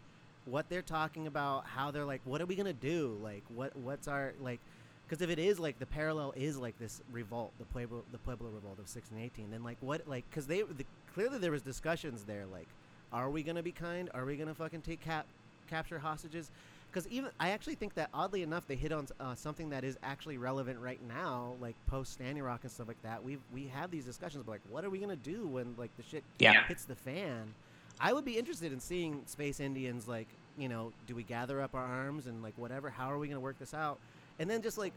what 0.45 0.69
they're 0.69 0.81
talking 0.81 1.27
about, 1.27 1.65
how 1.65 1.91
they're 1.91 2.05
like, 2.05 2.21
what 2.23 2.41
are 2.41 2.45
we 2.45 2.55
gonna 2.55 2.73
do? 2.73 3.17
Like, 3.21 3.43
what 3.53 3.75
what's 3.75 4.07
our 4.07 4.33
like? 4.39 4.59
Because 5.07 5.21
if 5.21 5.29
it 5.29 5.39
is 5.39 5.59
like 5.59 5.77
the 5.79 5.85
parallel 5.85 6.33
is 6.35 6.57
like 6.57 6.77
this 6.79 7.01
revolt, 7.11 7.51
the 7.59 7.65
Pueblo 7.65 8.03
the 8.11 8.17
Pueblo 8.19 8.47
revolt 8.47 8.73
of 8.73 8.87
1618, 8.87 9.51
then 9.51 9.63
like 9.63 9.77
what 9.81 10.07
like 10.07 10.23
because 10.29 10.47
they 10.47 10.61
the, 10.61 10.85
clearly 11.13 11.37
there 11.37 11.51
was 11.51 11.61
discussions 11.61 12.23
there 12.23 12.45
like, 12.45 12.67
are 13.11 13.29
we 13.29 13.43
gonna 13.43 13.63
be 13.63 13.71
kind? 13.71 14.09
Are 14.13 14.25
we 14.25 14.35
gonna 14.35 14.55
fucking 14.55 14.81
take 14.81 15.01
cap 15.01 15.25
capture 15.67 15.99
hostages? 15.99 16.51
Because 16.91 17.07
even 17.09 17.29
I 17.39 17.49
actually 17.49 17.75
think 17.75 17.95
that 17.95 18.09
oddly 18.13 18.41
enough 18.41 18.67
they 18.67 18.75
hit 18.75 18.93
on 18.93 19.07
uh, 19.19 19.35
something 19.35 19.69
that 19.71 19.83
is 19.83 19.97
actually 20.01 20.37
relevant 20.37 20.79
right 20.79 20.99
now, 21.07 21.55
like 21.59 21.75
post 21.87 22.13
Standing 22.13 22.41
Rock 22.41 22.61
and 22.63 22.71
stuff 22.71 22.87
like 22.87 23.01
that. 23.03 23.23
We 23.23 23.37
we 23.53 23.67
have 23.67 23.91
these 23.91 24.05
discussions, 24.05 24.43
but 24.45 24.53
like, 24.53 24.61
what 24.69 24.85
are 24.85 24.89
we 24.89 24.99
gonna 24.99 25.15
do 25.17 25.45
when 25.45 25.75
like 25.77 25.95
the 25.97 26.03
shit 26.03 26.23
yeah. 26.39 26.65
hits 26.67 26.85
the 26.85 26.95
fan? 26.95 27.53
I 27.99 28.13
would 28.13 28.25
be 28.25 28.37
interested 28.37 28.73
in 28.73 28.79
seeing 28.79 29.21
Space 29.25 29.59
Indians 29.59 30.07
like, 30.07 30.27
you 30.57 30.69
know, 30.69 30.91
do 31.07 31.15
we 31.15 31.23
gather 31.23 31.61
up 31.61 31.75
our 31.75 31.83
arms 31.83 32.27
and 32.27 32.43
like 32.43 32.53
whatever? 32.57 32.89
How 32.89 33.11
are 33.11 33.17
we 33.17 33.27
going 33.27 33.37
to 33.37 33.43
work 33.43 33.59
this 33.59 33.73
out? 33.73 33.99
And 34.39 34.49
then 34.49 34.61
just 34.61 34.77
like, 34.77 34.93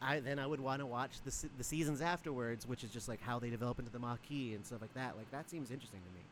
I 0.00 0.20
then 0.20 0.38
I 0.38 0.46
would 0.46 0.60
want 0.60 0.80
to 0.80 0.86
watch 0.86 1.12
the 1.24 1.32
the 1.58 1.64
seasons 1.64 2.00
afterwards, 2.00 2.66
which 2.66 2.82
is 2.84 2.90
just 2.90 3.08
like 3.08 3.20
how 3.22 3.38
they 3.38 3.50
develop 3.50 3.78
into 3.78 3.90
the 3.90 3.98
Maquis 3.98 4.54
and 4.54 4.66
stuff 4.66 4.80
like 4.80 4.94
that. 4.94 5.16
Like 5.16 5.30
that 5.30 5.48
seems 5.48 5.70
interesting 5.70 6.00
to 6.00 6.18
me. 6.18 6.24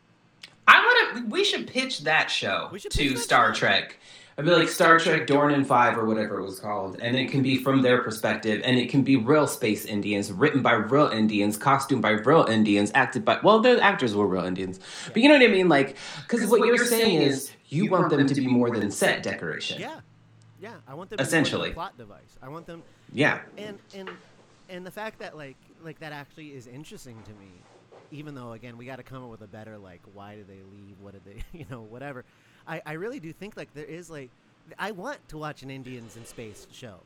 I. 1.15 1.23
We 1.23 1.45
should 1.45 1.67
pitch 1.67 2.01
that 2.01 2.31
show 2.31 2.71
to 2.91 3.17
Star 3.17 3.55
show. 3.55 3.59
Trek. 3.59 3.97
I'd 4.39 4.47
be 4.47 4.53
like 4.53 4.69
Star 4.69 4.99
Trek 4.99 5.27
Dorvan 5.27 5.67
Five 5.67 5.99
or 5.99 6.07
whatever 6.07 6.41
it 6.41 6.45
was 6.45 6.59
called, 6.59 6.99
and 7.01 7.15
it 7.15 7.31
can 7.31 7.43
be 7.43 7.59
from 7.59 7.83
their 7.83 8.03
perspective, 8.03 8.63
and 8.65 8.79
it 8.79 8.89
can 8.89 9.03
be 9.03 9.17
real 9.17 9.47
space 9.47 9.85
Indians, 9.85 10.33
written 10.33 10.63
by 10.63 10.73
real 10.73 11.09
Indians, 11.09 11.59
costumed 11.59 12.01
by 12.01 12.11
real 12.11 12.47
Indians, 12.47 12.91
acted 12.95 13.23
by 13.23 13.39
well, 13.43 13.61
the 13.61 13.83
actors 13.83 14.15
were 14.15 14.27
real 14.27 14.45
Indians, 14.45 14.81
but 15.09 15.19
you 15.19 15.29
know 15.29 15.35
what 15.35 15.43
I 15.43 15.49
mean, 15.49 15.69
like 15.69 15.97
because 16.23 16.49
what, 16.49 16.61
what, 16.61 16.67
you're, 16.67 16.79
saying, 16.79 17.19
saying 17.19 17.23
is 17.23 17.53
you 17.69 17.91
want 17.91 18.09
them 18.09 18.27
to 18.27 18.35
be 18.35 18.47
more 18.47 18.71
than 18.71 18.91
set 18.91 19.23
decoration. 19.23 19.81
Yeah. 19.81 20.01
Yeah, 20.61 20.75
I 20.87 20.95
want 20.95 21.09
them 21.11 21.21
essentially 21.21 21.73
plot 21.73 21.97
device. 21.97 22.39
I 22.43 22.49
want 22.49 22.67
them. 22.67 22.83
Yeah. 23.13 23.41
And 23.57 23.79
and 23.95 24.11
and 24.69 24.87
the 24.87 24.91
fact 24.91 25.19
that 25.21 25.37
like 25.37 25.57
like 25.83 25.99
that 26.01 26.13
actually 26.13 26.49
is 26.49 26.67
interesting 26.67 27.17
to 27.25 27.31
me, 27.33 27.51
even 28.11 28.35
though 28.35 28.53
again 28.53 28.77
we 28.77 28.85
got 28.87 28.97
to 28.97 29.03
come 29.03 29.23
up 29.23 29.31
with 29.31 29.43
a 29.43 29.47
better 29.47 29.79
like 29.79 30.01
why 30.15 30.35
did 30.35 30.49
they 30.49 30.63
leave? 30.73 30.97
What 31.01 31.13
did 31.13 31.25
they 31.25 31.43
you 31.59 31.67
know 31.71 31.83
whatever. 31.83 32.25
I 32.67 32.83
I 32.85 32.93
really 32.95 33.21
do 33.21 33.33
think 33.33 33.57
like 33.57 33.73
there 33.75 33.85
is 33.85 34.11
like 34.11 34.31
I 34.79 34.91
want 34.93 35.27
to 35.29 35.39
watch 35.39 35.63
an 35.63 35.71
Indians 35.71 36.17
in 36.17 36.25
space 36.25 36.67
show. 36.73 37.01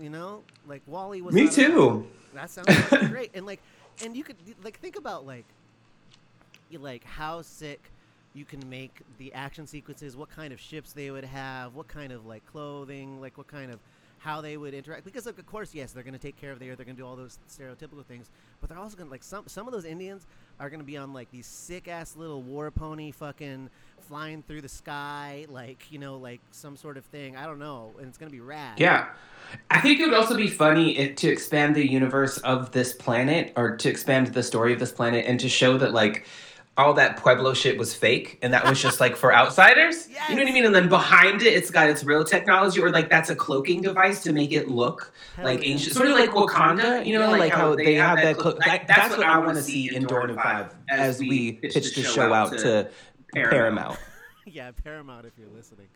You 0.00 0.10
know, 0.10 0.42
like 0.66 0.82
WALL-E 0.86 1.22
was. 1.22 1.34
Me 1.34 1.48
too. 1.48 2.06
A, 2.32 2.36
that 2.36 2.50
sounds 2.50 2.68
great, 3.08 3.32
and 3.34 3.44
like, 3.46 3.60
and 4.04 4.16
you 4.16 4.22
could 4.22 4.36
like 4.62 4.78
think 4.78 4.96
about 4.96 5.26
like, 5.26 5.44
you, 6.70 6.78
like 6.78 7.02
how 7.04 7.42
sick 7.42 7.90
you 8.34 8.44
can 8.44 8.62
make 8.68 9.00
the 9.18 9.32
action 9.32 9.66
sequences, 9.66 10.16
what 10.16 10.30
kind 10.30 10.52
of 10.52 10.60
ships 10.60 10.92
they 10.92 11.10
would 11.10 11.24
have, 11.24 11.74
what 11.74 11.88
kind 11.88 12.12
of 12.12 12.26
like 12.26 12.46
clothing, 12.46 13.20
like 13.20 13.36
what 13.36 13.48
kind 13.48 13.72
of 13.72 13.80
how 14.18 14.40
they 14.40 14.56
would 14.56 14.74
interact. 14.74 15.04
Because 15.04 15.26
of 15.26 15.46
course, 15.46 15.74
yes, 15.74 15.92
they're 15.92 16.02
going 16.02 16.12
to 16.12 16.18
take 16.18 16.36
care 16.36 16.52
of 16.52 16.58
the 16.58 16.70
earth, 16.70 16.76
they're 16.76 16.84
going 16.84 16.96
to 16.96 17.02
do 17.02 17.06
all 17.06 17.16
those 17.16 17.38
stereotypical 17.48 18.04
things, 18.04 18.30
but 18.60 18.68
they're 18.68 18.78
also 18.78 18.96
going 18.96 19.08
to 19.08 19.10
like 19.10 19.22
some 19.22 19.46
some 19.46 19.66
of 19.66 19.72
those 19.72 19.84
Indians 19.84 20.26
are 20.60 20.68
going 20.68 20.80
to 20.80 20.86
be 20.86 20.96
on 20.96 21.12
like 21.12 21.30
these 21.30 21.46
sick 21.46 21.88
ass 21.88 22.16
little 22.16 22.42
war 22.42 22.70
pony 22.70 23.10
fucking 23.12 23.70
flying 24.00 24.42
through 24.42 24.60
the 24.60 24.68
sky, 24.68 25.46
like 25.48 25.90
you 25.90 25.98
know, 25.98 26.16
like 26.16 26.40
some 26.50 26.76
sort 26.76 26.96
of 26.96 27.04
thing. 27.06 27.36
I 27.36 27.46
don't 27.46 27.58
know, 27.58 27.94
and 27.98 28.08
it's 28.08 28.18
going 28.18 28.30
to 28.30 28.36
be 28.36 28.40
rad. 28.40 28.78
Yeah. 28.78 29.08
I 29.70 29.80
think 29.80 30.00
it 30.00 30.04
would 30.04 30.14
also 30.14 30.36
be 30.36 30.48
funny 30.48 30.98
if, 30.98 31.16
to 31.16 31.28
expand 31.28 31.74
the 31.74 31.90
universe 31.90 32.38
of 32.38 32.72
this 32.72 32.92
planet 32.92 33.52
or 33.56 33.76
to 33.76 33.88
expand 33.88 34.26
the 34.28 34.42
story 34.42 34.74
of 34.74 34.78
this 34.78 34.92
planet 34.92 35.24
and 35.26 35.40
to 35.40 35.48
show 35.48 35.78
that 35.78 35.94
like 35.94 36.26
all 36.78 36.94
that 36.94 37.16
Pueblo 37.16 37.52
shit 37.54 37.76
was 37.76 37.92
fake 37.92 38.38
and 38.40 38.52
that 38.54 38.64
was 38.64 38.80
just 38.80 39.00
like 39.00 39.16
for 39.16 39.34
outsiders. 39.34 40.08
Yes. 40.08 40.16
You 40.28 40.36
know 40.36 40.42
what 40.42 40.50
I 40.50 40.54
mean? 40.54 40.66
And 40.66 40.74
then 40.74 40.88
behind 40.90 41.40
it, 41.40 41.54
it's 41.54 41.70
got 41.70 41.88
its 41.88 42.04
real 42.04 42.22
technology, 42.22 42.82
or 42.82 42.90
like 42.90 43.08
that's 43.08 43.30
a 43.30 43.34
cloaking 43.34 43.80
device 43.80 44.22
to 44.24 44.32
make 44.32 44.52
it 44.52 44.68
look 44.68 45.12
Hell 45.36 45.46
like 45.46 45.62
yeah. 45.62 45.72
ancient, 45.72 45.96
sort 45.96 46.08
of 46.08 46.18
like 46.18 46.30
Wakanda. 46.30 47.04
You 47.06 47.18
know, 47.18 47.24
yeah, 47.24 47.30
like, 47.30 47.40
like, 47.40 47.52
how, 47.52 47.74
they, 47.74 47.94
have, 47.94 48.18
have 48.18 48.36
that. 48.36 48.36
Clo- 48.36 48.58
like, 48.66 48.86
that's, 48.86 49.00
that's, 49.00 49.16
what 49.16 49.26
I 49.26 49.38
want 49.38 49.56
to 49.56 49.62
see 49.62 49.94
in 49.94 50.04
Dorne 50.04 50.34
Five 50.34 50.74
as 50.90 51.18
we 51.18 51.52
pitch 51.52 51.94
the 51.94 52.02
show 52.02 52.34
out 52.34 52.58
to 52.58 52.90
Paramount. 53.32 53.50
Paramount. 53.50 53.98
yeah, 54.46 54.70
Paramount, 54.84 55.24
if 55.24 55.32
you're 55.38 55.48
listening. 55.48 55.88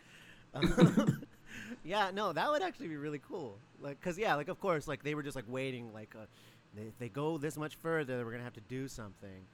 Um, 0.54 1.26
yeah, 1.84 2.10
no, 2.12 2.32
that 2.32 2.50
would 2.50 2.62
actually 2.62 2.88
be 2.88 2.96
really 2.96 3.20
cool. 3.20 3.58
Like, 3.82 4.00
cause 4.00 4.16
yeah, 4.16 4.34
like 4.34 4.48
of 4.48 4.58
course, 4.60 4.88
like 4.88 5.02
they 5.02 5.14
were 5.14 5.22
just 5.22 5.36
like 5.36 5.44
waiting, 5.46 5.92
like 5.92 6.14
uh, 6.18 6.24
if 6.76 6.98
they 6.98 7.10
go 7.10 7.36
this 7.36 7.58
much 7.58 7.76
further, 7.76 8.24
we're 8.24 8.32
gonna 8.32 8.44
have 8.44 8.54
to 8.54 8.60
do 8.62 8.88
something. 8.88 9.44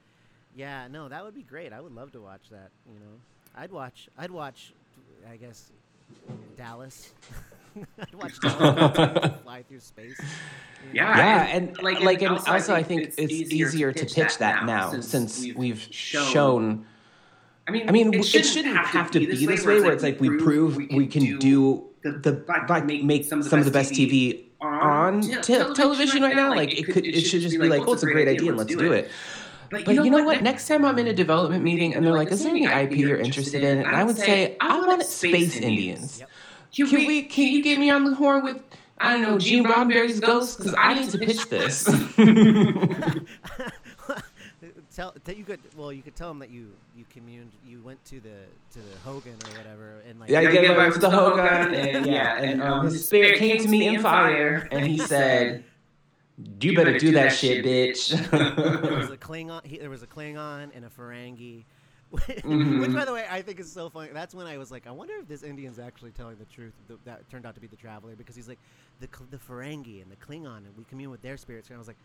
Yeah, 0.55 0.87
no, 0.87 1.09
that 1.09 1.23
would 1.23 1.35
be 1.35 1.43
great. 1.43 1.73
I 1.73 1.79
would 1.79 1.93
love 1.93 2.11
to 2.13 2.21
watch 2.21 2.49
that. 2.51 2.69
You 2.87 2.99
know, 2.99 3.19
I'd 3.55 3.71
watch. 3.71 4.09
I'd 4.17 4.31
watch. 4.31 4.73
I 5.29 5.35
guess 5.35 5.71
Dallas. 6.57 7.11
I'd 7.99 8.15
watch 8.15 8.39
Dallas 8.39 9.31
fly 9.43 9.63
through 9.63 9.79
space. 9.79 10.19
Yeah, 10.93 11.17
yeah, 11.17 11.47
and, 11.51 11.69
and 11.69 11.81
like, 11.81 12.01
like, 12.01 12.21
and 12.21 12.31
also, 12.31 12.51
also 12.51 12.73
I 12.73 12.83
think, 12.83 13.03
it's, 13.03 13.19
easier, 13.19 13.67
easier 13.67 13.93
to 13.93 13.99
pitch, 13.99 14.13
to 14.13 14.23
pitch 14.23 14.37
that, 14.39 14.65
now 14.65 14.89
since, 14.91 15.07
since 15.07 15.39
we've, 15.43 15.55
we've 15.55 15.87
shown, 15.91 16.33
shown. 16.33 16.85
I 17.67 17.71
mean, 17.71 17.87
I 17.87 17.91
mean, 17.91 18.13
it 18.13 18.23
shouldn't, 18.23 18.45
it 18.45 18.49
shouldn't 18.49 18.75
have, 18.75 18.85
have, 18.87 19.11
to 19.11 19.19
be 19.19 19.25
this 19.27 19.41
way, 19.41 19.55
this 19.55 19.65
way 19.65 19.81
where 19.81 19.93
it's 19.93 20.03
like 20.03 20.19
we 20.19 20.37
prove 20.37 20.77
we 20.77 20.87
can, 20.87 20.97
we 20.97 21.07
can 21.07 21.37
do 21.37 21.89
the, 22.01 22.11
the 22.11 22.63
like 22.67 22.85
make, 22.85 23.03
make 23.03 23.25
some 23.25 23.39
of 23.41 23.65
the 23.65 23.71
best 23.71 23.91
TV 23.93 24.45
on 24.61 25.21
t- 25.21 25.73
television 25.75 26.23
right 26.23 26.35
now. 26.35 26.49
Like 26.55 26.77
it 26.77 26.85
could, 26.85 27.05
it 27.05 27.21
should 27.21 27.41
just 27.41 27.59
be 27.59 27.69
like, 27.69 27.87
oh, 27.87 27.93
it's 27.93 28.03
a 28.03 28.07
great 28.07 28.27
idea, 28.27 28.49
and 28.49 28.57
let's 28.57 28.73
do 28.73 28.91
it. 28.91 29.11
But, 29.69 29.85
but 29.85 29.93
you 29.93 29.99
know, 29.99 30.03
you 30.03 30.11
know 30.11 30.23
what? 30.23 30.41
Next 30.41 30.67
time 30.67 30.83
I'm 30.83 30.97
in 30.97 31.07
a 31.07 31.13
development 31.13 31.63
meeting 31.63 31.93
and 31.93 32.05
they're 32.05 32.13
like, 32.13 32.31
"Is 32.31 32.43
there 32.43 32.51
any 32.51 32.65
IP 32.65 32.97
you're 32.97 33.17
interested 33.17 33.63
in?" 33.63 33.79
and 33.79 33.87
I 33.87 34.03
would 34.03 34.17
say, 34.17 34.57
"I 34.59 34.79
want 34.79 35.03
Space 35.03 35.55
Indians." 35.57 36.23
Can 36.73 36.89
we? 36.91 37.23
Can 37.23 37.51
you 37.51 37.61
get 37.61 37.79
me 37.79 37.89
on 37.89 38.03
the 38.03 38.15
horn 38.15 38.43
with? 38.43 38.61
I 39.01 39.13
don't 39.13 39.21
know, 39.21 39.37
Gene 39.37 39.63
Roddenberry's 39.63 40.19
ghost 40.19 40.57
because 40.57 40.75
I 40.77 40.93
need 40.93 41.09
to 41.11 41.17
pitch 41.17 41.47
this. 41.47 41.85
tell, 44.99 45.13
tell 45.23 45.35
you 45.35 45.45
could 45.45 45.59
well 45.77 45.93
you 45.93 46.01
could 46.01 46.15
tell 46.15 46.27
them 46.27 46.39
that 46.39 46.49
you 46.49 46.71
you 46.95 47.05
communed 47.09 47.51
you 47.65 47.81
went 47.81 48.03
to 48.05 48.19
the 48.19 48.35
to 48.73 48.79
the 48.79 48.97
Hogan 49.05 49.33
or 49.33 49.57
whatever 49.57 50.01
and 50.07 50.19
like 50.19 50.29
yeah 50.29 50.41
you 50.41 50.51
get 50.51 50.75
back 50.75 50.93
to 50.93 50.99
the 50.99 51.09
Hogan 51.09 51.73
and 51.73 52.05
yeah 52.05 52.37
and 52.37 52.61
um, 52.61 52.85
his 52.85 53.05
spirit 53.05 53.37
came 53.37 53.61
to 53.61 53.67
me 53.67 53.87
in 53.87 54.01
fire 54.01 54.67
and 54.71 54.85
he 54.85 54.97
said 54.97 55.63
you, 56.61 56.73
better, 56.73 56.85
better 56.85 56.99
do, 56.99 57.07
do 57.07 57.11
that, 57.13 57.29
that, 57.29 57.35
shit, 57.35 57.65
bitch. 57.65 58.09
there 58.81 58.97
was 58.97 59.09
a 59.09 59.17
Klingon. 59.17 59.65
He, 59.65 59.77
there 59.77 59.89
was 59.89 60.03
a 60.03 60.07
Klingon 60.07 60.71
and 60.73 60.85
a 60.85 60.89
Ferengi. 60.89 61.65
mm-hmm. 62.13 62.79
Which, 62.81 62.93
by 62.93 63.05
the 63.05 63.13
way, 63.13 63.25
I 63.29 63.41
think 63.41 63.59
is 63.59 63.71
so 63.71 63.89
funny. 63.89 64.09
That's 64.13 64.33
when 64.33 64.47
I 64.47 64.57
was 64.57 64.71
like, 64.71 64.87
I 64.87 64.91
wonder 64.91 65.13
if 65.19 65.27
this 65.27 65.43
Indian's 65.43 65.79
actually 65.79 66.11
telling 66.11 66.37
the 66.37 66.45
truth. 66.45 66.73
That 67.05 67.29
turned 67.29 67.45
out 67.45 67.55
to 67.55 67.61
be 67.61 67.67
the 67.67 67.75
traveler 67.75 68.15
because 68.15 68.35
he's 68.35 68.47
like, 68.47 68.59
the 68.99 69.07
the 69.29 69.37
Ferengi 69.37 70.01
and 70.01 70.11
the 70.11 70.15
Klingon, 70.15 70.57
and 70.57 70.77
we 70.77 70.85
commune 70.85 71.11
with 71.11 71.21
their 71.21 71.37
spirits. 71.37 71.67
And 71.67 71.75
I 71.75 71.79
was 71.79 71.87
like, 71.87 71.97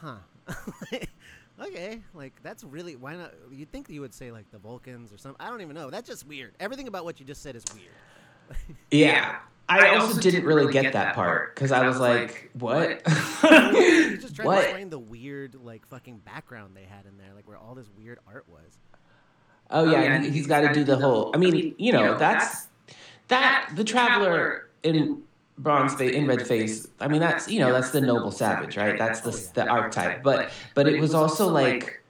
huh. 0.00 0.16
okay, 1.60 2.00
like 2.14 2.34
that's 2.42 2.64
really 2.64 2.96
why 2.96 3.16
not? 3.16 3.34
You'd 3.50 3.70
think 3.72 3.90
you 3.90 4.00
would 4.00 4.14
say 4.14 4.30
like 4.30 4.50
the 4.52 4.58
Vulcans 4.58 5.12
or 5.12 5.18
something. 5.18 5.44
I 5.44 5.50
don't 5.50 5.60
even 5.60 5.74
know. 5.74 5.90
That's 5.90 6.08
just 6.08 6.26
weird. 6.26 6.54
Everything 6.60 6.88
about 6.88 7.04
what 7.04 7.20
you 7.20 7.26
just 7.26 7.42
said 7.42 7.56
is 7.56 7.64
weird. 7.74 8.58
yeah. 8.90 9.38
I, 9.68 9.86
I 9.86 9.94
also, 9.96 10.06
also 10.08 10.20
didn't, 10.20 10.44
really 10.44 10.72
get, 10.72 10.82
get 10.84 10.92
that 10.94 11.14
part 11.14 11.54
because 11.54 11.72
I, 11.72 11.84
I 11.84 11.88
was 11.88 12.00
like, 12.00 12.50
"What?" 12.54 13.02
you 13.42 14.16
just 14.20 14.36
trying 14.36 14.46
what? 14.46 14.54
to 14.56 14.62
explain 14.62 14.90
the 14.90 14.98
weird, 14.98 15.56
like, 15.56 15.86
fucking 15.86 16.18
background 16.18 16.74
they 16.74 16.84
had 16.84 17.04
in 17.04 17.18
there, 17.18 17.34
like 17.34 17.46
where 17.46 17.58
all 17.58 17.74
this 17.74 17.88
weird 17.96 18.18
art 18.26 18.46
was. 18.48 18.78
Oh, 19.70 19.82
oh 19.82 19.90
yeah, 19.90 20.02
yeah 20.02 20.22
he, 20.22 20.38
has 20.38 20.46
got 20.46 20.62
to 20.62 20.72
do 20.72 20.84
the 20.84 20.96
whole. 20.96 21.30
I 21.34 21.38
mean, 21.38 21.74
you 21.76 21.92
know, 21.92 22.16
that's 22.16 22.68
that 23.28 23.70
the 23.76 23.84
traveler 23.84 24.70
in 24.82 25.22
bronze 25.58 25.94
face 25.94 26.14
in 26.14 26.26
red 26.26 26.46
face. 26.46 26.88
I 27.00 27.08
mean, 27.08 27.20
that's 27.20 27.48
you 27.48 27.60
know, 27.60 27.72
that's 27.72 27.90
the 27.90 28.00
noble 28.00 28.30
savage, 28.30 28.76
right? 28.76 28.96
That's 28.96 29.20
the 29.20 29.50
the 29.54 29.68
archetype. 29.68 30.22
But 30.22 30.50
but 30.74 30.88
it 30.88 31.00
was 31.00 31.14
also 31.14 31.48
like 31.48 32.02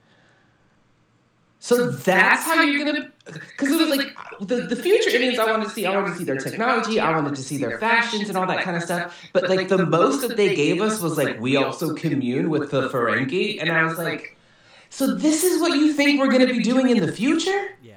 so 1.60 1.90
that's 1.90 2.44
how 2.44 2.62
you're 2.62 2.84
gonna, 2.84 3.10
because 3.32 3.70
it 3.70 3.78
was 3.78 3.96
like 3.96 4.16
the, 4.40 4.62
the 4.62 4.76
future 4.76 5.10
Indians. 5.10 5.38
I 5.38 5.50
wanted 5.50 5.64
to 5.64 5.70
see. 5.70 5.86
I 5.86 5.94
wanted 5.94 6.12
to 6.12 6.18
see 6.18 6.24
their 6.24 6.36
technology. 6.36 7.00
I 7.00 7.10
wanted 7.10 7.34
to 7.36 7.42
see 7.42 7.56
their 7.56 7.78
fashions 7.78 8.28
and 8.28 8.38
all 8.38 8.46
that 8.46 8.62
kind 8.62 8.76
of 8.76 8.82
stuff. 8.82 9.16
But 9.32 9.48
like 9.48 9.68
the 9.68 9.84
most 9.84 10.26
that 10.26 10.36
they 10.36 10.54
gave 10.54 10.80
us 10.80 11.00
was 11.00 11.16
like 11.16 11.40
we 11.40 11.56
also 11.56 11.94
commune 11.94 12.50
with 12.50 12.70
the 12.70 12.88
Ferengi, 12.88 13.60
and 13.60 13.70
I 13.70 13.84
was 13.84 13.98
like, 13.98 14.36
so 14.90 15.14
this 15.14 15.44
is 15.44 15.60
what 15.60 15.76
you 15.76 15.92
think 15.92 16.20
we're 16.20 16.30
gonna 16.30 16.46
be 16.46 16.60
doing 16.60 16.88
in 16.88 16.98
the 17.04 17.12
future? 17.12 17.76
Yeah. 17.82 17.96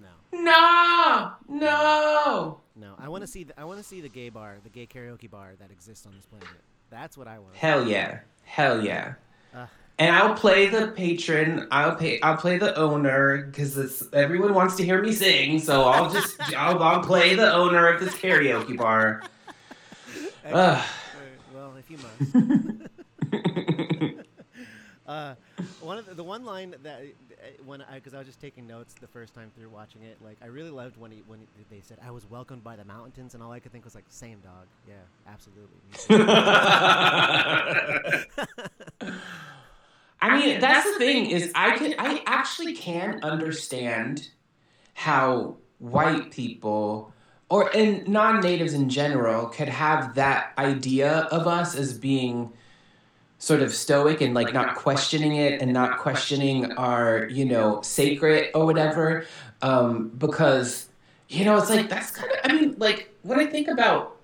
No. 0.00 0.08
No. 0.32 1.32
No. 1.48 2.60
No. 2.74 2.94
I 2.98 3.08
want 3.08 3.22
to 3.22 3.26
see. 3.26 3.44
The, 3.44 3.58
I 3.58 3.64
want 3.64 3.78
to 3.78 3.84
see 3.84 4.00
the 4.00 4.08
gay 4.08 4.28
bar, 4.28 4.56
the 4.62 4.70
gay 4.70 4.86
karaoke 4.86 5.30
bar 5.30 5.52
that 5.60 5.70
exists 5.70 6.06
on 6.06 6.14
this 6.14 6.26
planet. 6.26 6.48
That's 6.90 7.16
what 7.16 7.26
I 7.26 7.38
want. 7.38 7.56
Hell 7.56 7.86
yeah. 7.86 8.20
Hell 8.44 8.84
yeah. 8.84 9.14
Uh, 9.54 9.66
and 9.98 10.14
I'll 10.14 10.34
play 10.34 10.66
the 10.66 10.88
patron. 10.88 11.68
I'll 11.70 11.96
pay. 11.96 12.20
I'll 12.20 12.36
play 12.36 12.58
the 12.58 12.76
owner 12.76 13.46
because 13.46 14.08
everyone 14.12 14.52
wants 14.54 14.76
to 14.76 14.84
hear 14.84 15.00
me 15.02 15.12
sing. 15.12 15.58
So 15.58 15.84
I'll 15.84 16.10
just 16.10 16.40
I'll, 16.56 16.82
I'll 16.82 17.02
play 17.02 17.34
the 17.34 17.52
owner 17.52 17.88
of 17.88 18.00
this 18.00 18.14
karaoke 18.14 18.76
bar. 18.76 19.22
Uh. 20.46 20.80
Well, 21.52 21.74
if 21.76 21.90
you 21.90 21.98
must. 21.98 22.36
uh, 25.08 25.34
one 25.80 25.98
of 25.98 26.06
the, 26.06 26.14
the, 26.14 26.22
one 26.22 26.44
line 26.44 26.72
that 26.84 27.02
when 27.64 27.82
I 27.82 27.96
because 27.96 28.14
I 28.14 28.18
was 28.18 28.28
just 28.28 28.40
taking 28.40 28.64
notes 28.64 28.94
the 29.00 29.08
first 29.08 29.34
time 29.34 29.50
through 29.56 29.70
watching 29.70 30.02
it, 30.02 30.18
like 30.22 30.36
I 30.40 30.46
really 30.46 30.70
loved 30.70 30.98
when 30.98 31.10
he 31.10 31.24
when 31.26 31.40
he, 31.40 31.46
they 31.68 31.80
said 31.80 31.98
I 32.06 32.12
was 32.12 32.30
welcomed 32.30 32.62
by 32.62 32.76
the 32.76 32.84
mountains, 32.84 33.34
and 33.34 33.42
all 33.42 33.50
I 33.50 33.58
could 33.58 33.72
think 33.72 33.84
was 33.84 33.96
like, 33.96 34.04
same 34.08 34.38
dog, 34.38 34.66
yeah, 34.86 34.94
absolutely. 35.26 35.80
I 40.20 40.38
mean, 40.38 40.60
that's, 40.60 40.84
that's 40.84 40.92
the 40.92 40.98
thing, 40.98 41.26
thing 41.26 41.30
is 41.30 41.52
I 41.54 41.76
can 41.76 41.94
I 41.98 42.22
actually 42.26 42.74
can 42.74 43.22
understand 43.22 44.28
how 44.94 45.56
white 45.78 46.30
people 46.30 47.12
or 47.48 47.74
and 47.76 48.06
non-natives 48.08 48.72
in 48.72 48.88
general 48.88 49.46
could 49.46 49.68
have 49.68 50.14
that 50.14 50.52
idea 50.58 51.28
of 51.30 51.46
us 51.46 51.76
as 51.76 51.96
being 51.96 52.52
sort 53.38 53.60
of 53.60 53.74
stoic 53.74 54.20
and 54.20 54.34
like 54.34 54.52
not 54.52 54.74
questioning 54.74 55.36
it 55.36 55.60
and 55.60 55.72
not 55.72 55.98
questioning 55.98 56.72
our 56.72 57.28
you 57.28 57.44
know 57.44 57.80
sacred 57.82 58.50
or 58.54 58.64
whatever 58.64 59.26
um, 59.62 60.08
because 60.16 60.88
you 61.28 61.44
know 61.44 61.58
it's 61.58 61.70
like 61.70 61.88
that's 61.88 62.10
kind 62.10 62.30
of 62.30 62.38
i 62.44 62.52
mean 62.52 62.74
like 62.78 63.12
when 63.22 63.38
i 63.38 63.46
think 63.46 63.68
about 63.68 64.16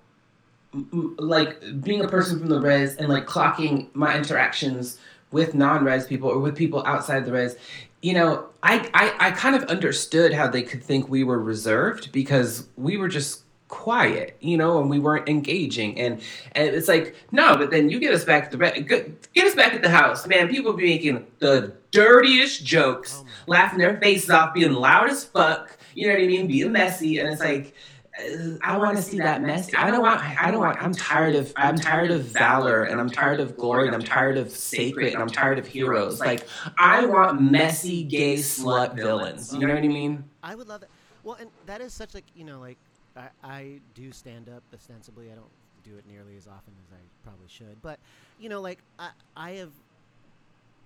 like 1.17 1.59
being 1.83 2.03
a 2.03 2.07
person 2.07 2.39
from 2.39 2.49
the 2.49 2.59
res 2.59 2.95
and 2.95 3.07
like 3.09 3.27
clocking 3.27 3.93
my 3.93 4.15
interactions 4.15 4.97
with 5.33 5.53
non-res 5.53 6.05
people 6.07 6.29
or 6.29 6.39
with 6.39 6.55
people 6.55 6.83
outside 6.85 7.25
the 7.25 7.31
res 7.31 7.55
you 8.01 8.13
know 8.13 8.45
I, 8.61 8.89
I 8.93 9.27
i 9.27 9.31
kind 9.31 9.55
of 9.55 9.63
understood 9.63 10.33
how 10.33 10.47
they 10.47 10.61
could 10.61 10.83
think 10.83 11.09
we 11.09 11.23
were 11.23 11.39
reserved 11.39 12.11
because 12.11 12.67
we 12.77 12.97
were 12.97 13.09
just 13.09 13.43
quiet 13.73 14.37
you 14.39 14.55
know 14.55 14.79
and 14.79 14.87
we 14.87 14.99
weren't 14.99 15.27
engaging. 15.27 15.99
And 15.99 16.21
and 16.51 16.67
it's 16.69 16.87
like 16.87 17.15
no 17.31 17.57
but 17.57 17.71
then 17.71 17.89
you 17.89 17.99
get 17.99 18.13
us 18.13 18.23
back 18.23 18.51
to 18.51 18.57
the 18.57 19.15
get 19.33 19.47
us 19.47 19.55
back 19.55 19.73
at 19.73 19.81
the 19.81 19.89
house 19.89 20.27
man. 20.27 20.47
People 20.47 20.73
be 20.73 20.83
making 20.83 21.25
the 21.39 21.73
dirtiest 21.89 22.63
jokes 22.63 23.17
oh 23.19 23.27
laughing 23.47 23.79
their 23.79 23.97
faces 23.99 24.29
off 24.29 24.53
being 24.53 24.73
loud 24.73 25.09
as 25.09 25.23
fuck 25.23 25.77
you 25.95 26.07
know 26.07 26.13
what 26.13 26.23
I 26.23 26.27
mean, 26.27 26.47
being 26.47 26.71
messy, 26.71 27.19
and 27.19 27.29
it's 27.29 27.41
like. 27.41 27.73
I, 28.17 28.57
I 28.61 28.77
want 28.77 28.97
to 28.97 29.03
see 29.03 29.17
that 29.17 29.41
messy. 29.41 29.75
I 29.75 29.89
don't 29.89 30.01
want. 30.01 30.21
I 30.21 30.51
don't 30.51 30.59
want. 30.59 30.81
I'm 30.81 30.93
tired 30.93 31.35
of. 31.35 31.51
I'm 31.55 31.75
tired 31.75 32.11
of 32.11 32.25
valor, 32.25 32.83
and 32.83 32.99
I'm 32.99 33.09
tired 33.09 33.39
of 33.39 33.57
glory, 33.57 33.87
and 33.87 33.95
I'm 33.95 34.03
tired 34.03 34.37
of 34.37 34.51
sacred, 34.51 35.13
and 35.13 35.21
I'm 35.21 35.29
tired 35.29 35.59
of 35.59 35.67
heroes. 35.67 36.19
Like 36.19 36.47
I 36.77 37.05
want 37.05 37.41
messy 37.41 38.03
gay 38.03 38.35
slut 38.35 38.95
villains. 38.95 39.53
You 39.53 39.61
know 39.61 39.73
what 39.73 39.77
I 39.77 39.81
mm-hmm. 39.81 39.93
mean? 39.93 40.23
I 40.43 40.55
would 40.55 40.67
love 40.67 40.81
that. 40.81 40.89
Well, 41.23 41.37
and 41.39 41.49
that 41.65 41.81
is 41.81 41.93
such 41.93 42.13
like 42.13 42.25
you 42.35 42.43
know 42.43 42.59
like 42.59 42.77
I, 43.15 43.29
I 43.43 43.79
do 43.95 44.11
stand 44.11 44.49
up 44.49 44.63
ostensibly. 44.73 45.31
I 45.31 45.35
don't 45.35 45.45
do 45.83 45.97
it 45.97 46.05
nearly 46.07 46.37
as 46.37 46.47
often 46.47 46.73
as 46.85 46.93
I 46.93 47.01
probably 47.23 47.47
should, 47.47 47.81
but 47.81 47.99
you 48.39 48.49
know 48.49 48.61
like 48.61 48.79
I 48.99 49.09
I 49.35 49.51
have 49.53 49.71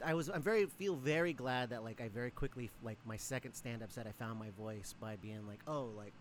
I 0.05 0.13
was 0.13 0.29
I'm 0.29 0.41
very 0.41 0.65
feel 0.65 0.95
very 0.95 1.33
glad 1.33 1.71
that 1.71 1.83
like 1.83 2.01
I 2.01 2.07
very 2.07 2.31
quickly 2.31 2.69
like 2.83 2.97
my 3.05 3.17
second 3.17 3.53
stand 3.53 3.83
up 3.83 3.91
set 3.91 4.07
I 4.07 4.11
found 4.11 4.39
my 4.39 4.49
voice 4.57 4.93
by 4.99 5.15
being 5.17 5.47
like 5.47 5.59
oh 5.67 5.89
like 5.97 6.13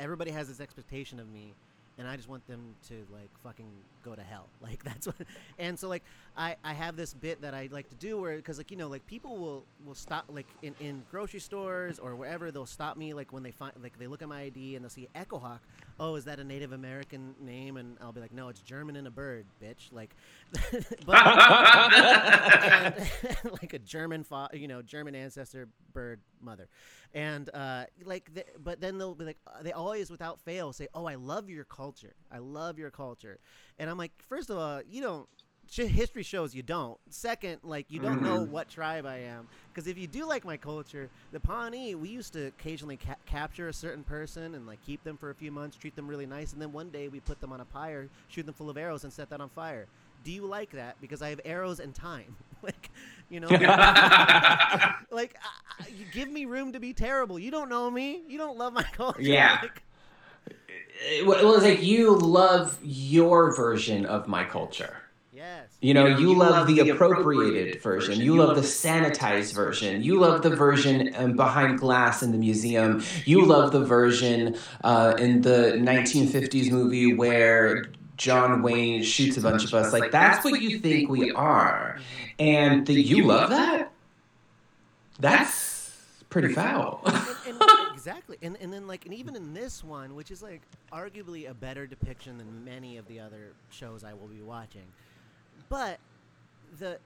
everybody 0.00 0.30
has 0.30 0.48
this 0.48 0.60
expectation 0.60 1.20
of 1.20 1.28
me 1.30 1.52
and 1.98 2.08
I 2.08 2.16
just 2.16 2.28
want 2.28 2.46
them 2.46 2.74
to 2.88 2.94
like 3.12 3.28
fucking 3.44 3.70
go 4.02 4.14
to 4.14 4.22
hell. 4.22 4.48
Like 4.62 4.84
that's 4.84 5.06
what. 5.06 5.16
And 5.58 5.78
so 5.78 5.88
like 5.88 6.04
I 6.36 6.54
I 6.62 6.74
have 6.74 6.94
this 6.94 7.14
bit 7.14 7.40
that 7.42 7.54
I 7.54 7.68
like 7.72 7.88
to 7.88 7.96
do 7.96 8.20
where 8.20 8.36
because 8.36 8.58
like 8.58 8.70
you 8.70 8.76
know 8.76 8.88
like 8.88 9.04
people 9.06 9.38
will 9.38 9.64
will 9.84 9.94
stop 9.94 10.26
like 10.28 10.46
in 10.62 10.74
in 10.80 11.02
grocery 11.10 11.40
stores 11.40 11.98
or 11.98 12.14
wherever 12.14 12.50
they'll 12.50 12.66
stop 12.66 12.96
me 12.96 13.14
like 13.14 13.32
when 13.32 13.42
they 13.42 13.50
find 13.50 13.72
like 13.82 13.98
they 13.98 14.06
look 14.06 14.22
at 14.22 14.28
my 14.28 14.42
ID 14.42 14.76
and 14.76 14.84
they'll 14.84 14.90
see 14.90 15.08
Echo 15.14 15.38
Hawk. 15.38 15.62
Oh, 15.98 16.14
is 16.14 16.24
that 16.26 16.38
a 16.38 16.44
Native 16.44 16.72
American 16.72 17.34
name? 17.40 17.76
And 17.78 17.96
I'll 18.00 18.12
be 18.12 18.20
like, 18.20 18.32
no, 18.32 18.48
it's 18.48 18.60
German 18.60 18.96
and 18.96 19.06
a 19.06 19.10
bird, 19.10 19.44
bitch. 19.62 19.92
Like, 19.92 20.14
but 21.06 21.26
and, 21.92 22.94
like 23.60 23.72
a 23.74 23.78
German 23.78 24.24
fa- 24.24 24.50
you 24.52 24.68
know 24.68 24.82
German 24.82 25.14
ancestor 25.14 25.68
bird 25.92 26.20
mother 26.42 26.68
and 27.14 27.50
uh, 27.54 27.84
like 28.04 28.32
the, 28.34 28.44
but 28.62 28.80
then 28.80 28.98
they'll 28.98 29.14
be 29.14 29.24
like 29.24 29.38
uh, 29.46 29.62
they 29.62 29.72
always 29.72 30.10
without 30.10 30.40
fail 30.40 30.72
say 30.72 30.86
oh 30.94 31.06
i 31.06 31.14
love 31.16 31.50
your 31.50 31.64
culture 31.64 32.14
i 32.30 32.38
love 32.38 32.78
your 32.78 32.90
culture 32.90 33.38
and 33.80 33.90
i'm 33.90 33.98
like 33.98 34.12
first 34.28 34.50
of 34.50 34.56
all 34.56 34.80
you 34.88 35.02
don't 35.02 35.26
history 35.72 36.24
shows 36.24 36.52
you 36.52 36.62
don't 36.64 36.98
second 37.10 37.58
like 37.62 37.86
you 37.90 38.00
don't 38.00 38.20
know 38.22 38.40
mm-hmm. 38.40 38.50
what 38.50 38.68
tribe 38.68 39.06
i 39.06 39.18
am 39.18 39.46
because 39.72 39.86
if 39.86 39.96
you 39.96 40.06
do 40.08 40.26
like 40.26 40.44
my 40.44 40.56
culture 40.56 41.08
the 41.30 41.38
pawnee 41.38 41.94
we 41.94 42.08
used 42.08 42.32
to 42.32 42.48
occasionally 42.48 42.96
ca- 42.96 43.14
capture 43.24 43.68
a 43.68 43.72
certain 43.72 44.02
person 44.02 44.56
and 44.56 44.66
like 44.66 44.84
keep 44.84 45.02
them 45.04 45.16
for 45.16 45.30
a 45.30 45.34
few 45.34 45.52
months 45.52 45.76
treat 45.76 45.94
them 45.94 46.08
really 46.08 46.26
nice 46.26 46.52
and 46.52 46.60
then 46.60 46.72
one 46.72 46.90
day 46.90 47.06
we 47.06 47.20
put 47.20 47.40
them 47.40 47.52
on 47.52 47.60
a 47.60 47.64
pyre 47.64 48.08
shoot 48.28 48.44
them 48.44 48.54
full 48.54 48.68
of 48.68 48.76
arrows 48.76 49.04
and 49.04 49.12
set 49.12 49.30
that 49.30 49.40
on 49.40 49.48
fire 49.48 49.86
do 50.24 50.32
you 50.32 50.44
like 50.44 50.70
that 50.72 50.96
because 51.00 51.22
i 51.22 51.30
have 51.30 51.40
arrows 51.44 51.78
and 51.78 51.94
time 51.94 52.34
like 52.62 52.90
you 53.30 53.38
know, 53.38 53.48
like 55.10 55.36
uh, 55.36 55.84
you 55.96 56.04
give 56.12 56.28
me 56.28 56.44
room 56.46 56.72
to 56.72 56.80
be 56.80 56.92
terrible. 56.92 57.38
You 57.38 57.52
don't 57.52 57.68
know 57.68 57.88
me. 57.90 58.22
You 58.28 58.38
don't 58.38 58.58
love 58.58 58.72
my 58.72 58.82
culture. 58.92 59.22
Yeah. 59.22 59.58
Like, 59.62 59.82
well, 61.24 61.54
it's 61.54 61.64
like 61.64 61.82
you 61.82 62.14
love 62.16 62.78
your 62.82 63.54
version 63.54 64.06
of 64.06 64.28
my 64.28 64.44
culture. 64.44 64.96
Yes. 65.32 65.68
You 65.80 65.94
know, 65.94 66.04
you, 66.04 66.12
know, 66.12 66.18
you, 66.18 66.28
you 66.30 66.38
love, 66.38 66.50
love, 66.50 66.66
the, 66.66 66.90
appropriated, 66.90 66.94
appropriated 66.94 67.82
version. 67.82 68.08
version. 68.10 68.24
You, 68.24 68.34
you 68.34 68.40
love 68.40 68.56
the 68.56 68.62
sanitized 68.62 69.54
version. 69.54 70.02
You 70.02 70.20
love 70.20 70.42
the 70.42 70.50
version 70.50 71.14
um, 71.16 71.32
behind 71.34 71.78
glass 71.78 72.22
in 72.22 72.32
the 72.32 72.38
museum. 72.38 73.02
You 73.24 73.46
love 73.46 73.72
the 73.72 73.84
version 73.84 74.56
uh, 74.84 75.14
in 75.18 75.40
the 75.40 75.76
1950s 75.78 76.70
movie 76.70 77.14
where 77.14 77.86
John 78.18 78.60
Wayne 78.62 79.02
shoots 79.02 79.38
a 79.38 79.40
bunch 79.40 79.64
of 79.64 79.72
us. 79.72 79.94
Like, 79.94 80.10
that's 80.10 80.44
what 80.44 80.60
you 80.60 80.78
think 80.78 81.08
we 81.08 81.32
are. 81.32 81.98
And 82.38 82.86
the, 82.86 82.92
you 82.92 83.24
love 83.24 83.48
that? 83.48 83.90
That's 85.18 85.90
pretty 86.28 86.52
foul. 86.52 87.02
exactly. 88.00 88.36
And, 88.42 88.56
and 88.60 88.72
then, 88.72 88.86
like, 88.86 89.04
and 89.04 89.14
even 89.14 89.36
in 89.36 89.54
this 89.54 89.84
one, 89.84 90.14
which 90.14 90.30
is, 90.30 90.42
like, 90.42 90.62
arguably 90.92 91.48
a 91.48 91.54
better 91.54 91.86
depiction 91.86 92.38
than 92.38 92.64
many 92.64 92.96
of 92.96 93.06
the 93.06 93.20
other 93.20 93.52
shows 93.70 94.04
I 94.04 94.14
will 94.14 94.28
be 94.28 94.42
watching. 94.42 94.86
But 95.68 95.98
the 96.78 96.98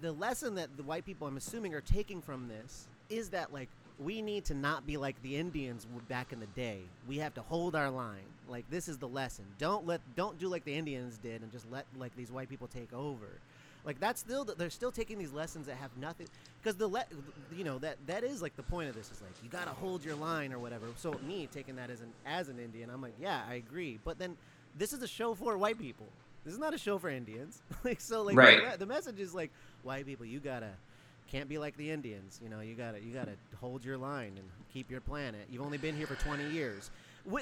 the 0.00 0.12
lesson 0.12 0.54
that 0.54 0.76
the 0.76 0.82
white 0.82 1.04
people, 1.04 1.26
I'm 1.26 1.36
assuming, 1.36 1.74
are 1.74 1.80
taking 1.80 2.22
from 2.22 2.48
this 2.48 2.86
is 3.10 3.30
that, 3.30 3.52
like, 3.52 3.68
we 3.98 4.22
need 4.22 4.44
to 4.46 4.54
not 4.54 4.86
be 4.86 4.96
like 4.96 5.20
the 5.22 5.36
Indians 5.36 5.86
back 6.08 6.32
in 6.32 6.40
the 6.40 6.46
day. 6.46 6.80
We 7.06 7.18
have 7.18 7.34
to 7.34 7.42
hold 7.42 7.76
our 7.76 7.90
line. 7.90 8.24
Like 8.48 8.68
this 8.68 8.88
is 8.88 8.98
the 8.98 9.08
lesson. 9.08 9.44
Don't 9.58 9.86
let 9.86 10.00
don't 10.16 10.38
do 10.38 10.48
like 10.48 10.64
the 10.64 10.74
Indians 10.74 11.18
did 11.18 11.42
and 11.42 11.52
just 11.52 11.70
let 11.70 11.86
like 11.96 12.14
these 12.16 12.30
white 12.30 12.48
people 12.48 12.66
take 12.66 12.92
over. 12.92 13.38
Like 13.84 14.00
that's 14.00 14.20
still 14.20 14.44
they're 14.44 14.70
still 14.70 14.90
taking 14.90 15.18
these 15.18 15.32
lessons 15.32 15.66
that 15.66 15.76
have 15.76 15.90
nothing 15.98 16.26
because 16.62 16.76
the 16.76 16.86
let 16.86 17.10
you 17.54 17.64
know 17.64 17.78
that 17.78 17.98
that 18.06 18.24
is 18.24 18.40
like 18.40 18.56
the 18.56 18.62
point 18.62 18.88
of 18.88 18.94
this 18.94 19.10
is 19.10 19.20
like 19.20 19.32
you 19.42 19.50
got 19.50 19.64
to 19.64 19.72
hold 19.72 20.04
your 20.04 20.14
line 20.14 20.52
or 20.52 20.58
whatever. 20.58 20.86
So 20.96 21.18
me 21.26 21.48
taking 21.52 21.76
that 21.76 21.90
as 21.90 22.00
an 22.00 22.12
as 22.24 22.48
an 22.48 22.58
Indian, 22.58 22.90
I'm 22.90 23.02
like, 23.02 23.14
yeah, 23.20 23.42
I 23.48 23.54
agree. 23.54 23.98
But 24.02 24.18
then 24.18 24.36
this 24.76 24.92
is 24.92 25.02
a 25.02 25.08
show 25.08 25.34
for 25.34 25.58
white 25.58 25.78
people. 25.78 26.06
This 26.44 26.54
is 26.54 26.58
not 26.58 26.74
a 26.74 26.78
show 26.78 26.98
for 26.98 27.10
Indians. 27.10 27.62
like 27.84 28.00
so 28.00 28.22
like 28.22 28.36
right. 28.36 28.72
the, 28.72 28.78
the 28.78 28.86
message 28.86 29.20
is 29.20 29.34
like 29.34 29.50
white 29.82 30.06
people, 30.06 30.24
you 30.24 30.40
got 30.40 30.60
to 30.60 30.70
can't 31.30 31.48
be 31.48 31.58
like 31.58 31.76
the 31.76 31.90
Indians. 31.90 32.40
You 32.42 32.48
know, 32.48 32.60
you 32.60 32.74
gotta 32.74 33.00
you 33.00 33.12
gotta 33.12 33.32
hold 33.60 33.84
your 33.84 33.98
line 33.98 34.32
and 34.36 34.48
keep 34.72 34.90
your 34.90 35.00
planet. 35.00 35.46
You've 35.50 35.62
only 35.62 35.78
been 35.78 35.96
here 35.96 36.06
for 36.06 36.16
20 36.16 36.48
years. 36.50 36.90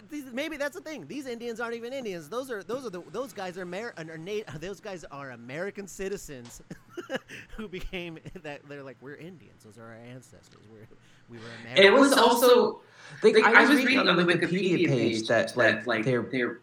These, 0.09 0.33
maybe 0.33 0.57
that's 0.57 0.77
the 0.77 0.81
thing. 0.81 1.07
These 1.07 1.27
Indians 1.27 1.59
aren't 1.61 1.75
even 1.75 1.93
Indians. 1.93 2.29
Those 2.29 2.51
are 2.51 2.63
those 2.63 2.87
are 2.87 2.91
the 2.91 3.03
those 3.11 3.33
guys 3.33 3.59
are 3.59 3.63
Amer- 3.63 3.95
are 3.97 4.19
nat- 4.19 4.45
those 4.61 4.81
guys 4.81 5.05
are 5.11 5.31
American 5.31 5.89
citizens 5.89 6.63
who 7.57 7.69
became 7.69 8.19
that 8.43 8.61
they're 8.69 8.83
like 8.83 8.97
we're 9.01 9.17
Indians. 9.17 9.65
Those 9.65 9.79
are 9.79 9.87
our 9.87 9.95
ancestors. 9.95 10.63
We're 10.73 10.87
we 11.29 11.39
were 11.39 11.45
American. 11.63 11.85
It 11.85 11.93
was 11.93 12.13
also 12.13 12.81
like, 13.23 13.35
like 13.35 13.45
I, 13.45 13.69
was 13.69 13.85
reading 13.85 13.99
on 13.99 14.17
the 14.17 14.25
Wikipedia 14.25 14.87
page 14.87 15.27
that 15.29 15.57
like, 15.57 15.87
like 15.87 16.05
they're 16.05 16.23
they're 16.23 16.61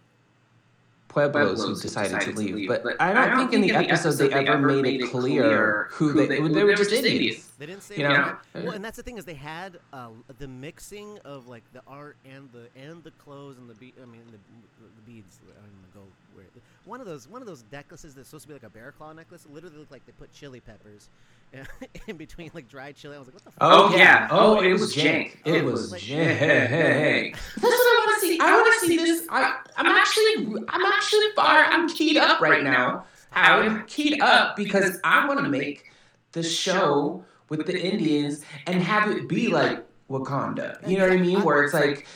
Pueblos, 1.10 1.66
who 1.66 1.74
decided, 1.74 2.12
decided 2.12 2.36
to, 2.36 2.40
leave. 2.40 2.50
to 2.50 2.56
leave. 2.56 2.68
But, 2.68 2.84
but 2.84 3.02
I, 3.02 3.14
don't 3.14 3.18
I 3.18 3.28
don't, 3.28 3.38
think, 3.40 3.52
think 3.52 3.64
in 3.64 3.68
the 3.70 3.76
episode, 3.76 4.10
episode 4.10 4.32
they, 4.32 4.48
ever 4.48 4.68
made 4.82 5.02
it 5.02 5.10
clear 5.10 5.88
who 5.92 6.14
they, 6.14 6.28
they, 6.28 6.48
they 6.48 6.64
were 6.64 6.76
just 6.76 6.94
Indians. 6.94 7.50
They 7.58 7.66
didn't 7.66 7.84
say 7.84 7.98
you 7.98 8.04
know. 8.04 8.38
Well, 8.54 8.72
and 8.72 8.86
that's 8.86 8.98
the 8.98 9.04
thing 9.04 9.18
is 9.18 9.26
they 9.26 9.34
had 9.34 9.80
uh, 9.92 10.10
the 10.38 10.48
mixing 10.48 11.18
of 11.26 11.48
like 11.48 11.64
the 11.74 11.82
art 11.88 12.16
and 12.32 12.50
the 12.54 12.70
and 12.80 13.04
the 13.04 13.12
clothes 13.12 13.58
and 13.58 13.70
the 13.70 13.74
be- 13.74 13.94
I 14.02 14.06
mean 14.06 14.22
the, 14.32 14.38
the 14.84 15.02
beads. 15.06 15.40
I'm 15.48 15.56
gonna 15.56 16.06
go 16.06 16.12
where 16.40 16.64
one 16.86 17.02
of 17.02 17.08
those 17.08 17.28
one 17.28 17.42
of 17.42 17.48
those 17.48 17.64
necklaces 17.72 18.16
that's 18.16 18.30
supposed 18.30 18.44
to 18.44 18.48
be 18.48 18.54
like 18.54 18.64
a 18.64 18.70
bear 18.70 18.92
claw 18.92 19.14
necklace. 19.14 19.46
Literally 19.50 19.78
looked 19.78 19.92
like 19.92 20.06
they 20.06 20.12
put 20.14 20.32
chili 20.32 20.60
peppers 20.60 21.10
in 22.08 22.18
between 22.18 22.52
like 22.54 22.68
dried 22.68 22.96
chili. 22.96 23.16
I 23.16 23.20
was 23.20 23.28
like, 23.28 23.36
what 23.36 23.44
the? 23.44 23.52
Oh, 23.62 23.90
fuck? 23.90 23.94
Oh 23.94 23.98
yeah. 23.98 24.28
Oh, 24.32 24.58
oh, 24.58 24.62
it, 24.62 24.72
was 24.74 24.96
jank. 24.96 25.38
It, 25.46 25.64
was 25.64 25.94
jank. 25.94 27.36
That's 27.56 27.62
what 27.62 27.72
I 27.72 28.06
want 28.06 28.22
to 28.22 28.28
see. 28.28 28.40
I 28.40 28.52
want 28.52 28.82
to 28.82 28.88
see 28.88 28.98
this. 28.98 29.28
I, 29.30 29.60
I'm 29.78 29.86
actually, 29.88 30.64
I'm 30.70 30.86
actually 30.86 31.28
far. 31.36 31.66
I'm 31.66 31.90
keyed 31.90 32.18
up 32.18 32.42
right 32.42 32.64
now. 32.64 33.06
I'm 33.32 33.86
keyed 33.86 34.22
up 34.22 34.56
because 34.56 35.00
I 35.04 35.28
want 35.28 35.40
to 35.40 35.50
make 35.50 35.92
the 36.32 36.44
show 36.44 37.24
with 37.50 37.66
the 37.66 37.80
Indians 37.80 38.44
and 38.68 38.82
have 38.82 39.10
it 39.12 39.28
be 39.28 39.48
like 39.48 39.86
Wakanda. 40.10 40.88
You 40.88 40.98
know 40.98 41.08
what 41.08 41.14
I 41.14 41.18
mean? 41.18 41.44
Where 41.44 41.64
it's 41.64 41.74
like 41.74 42.08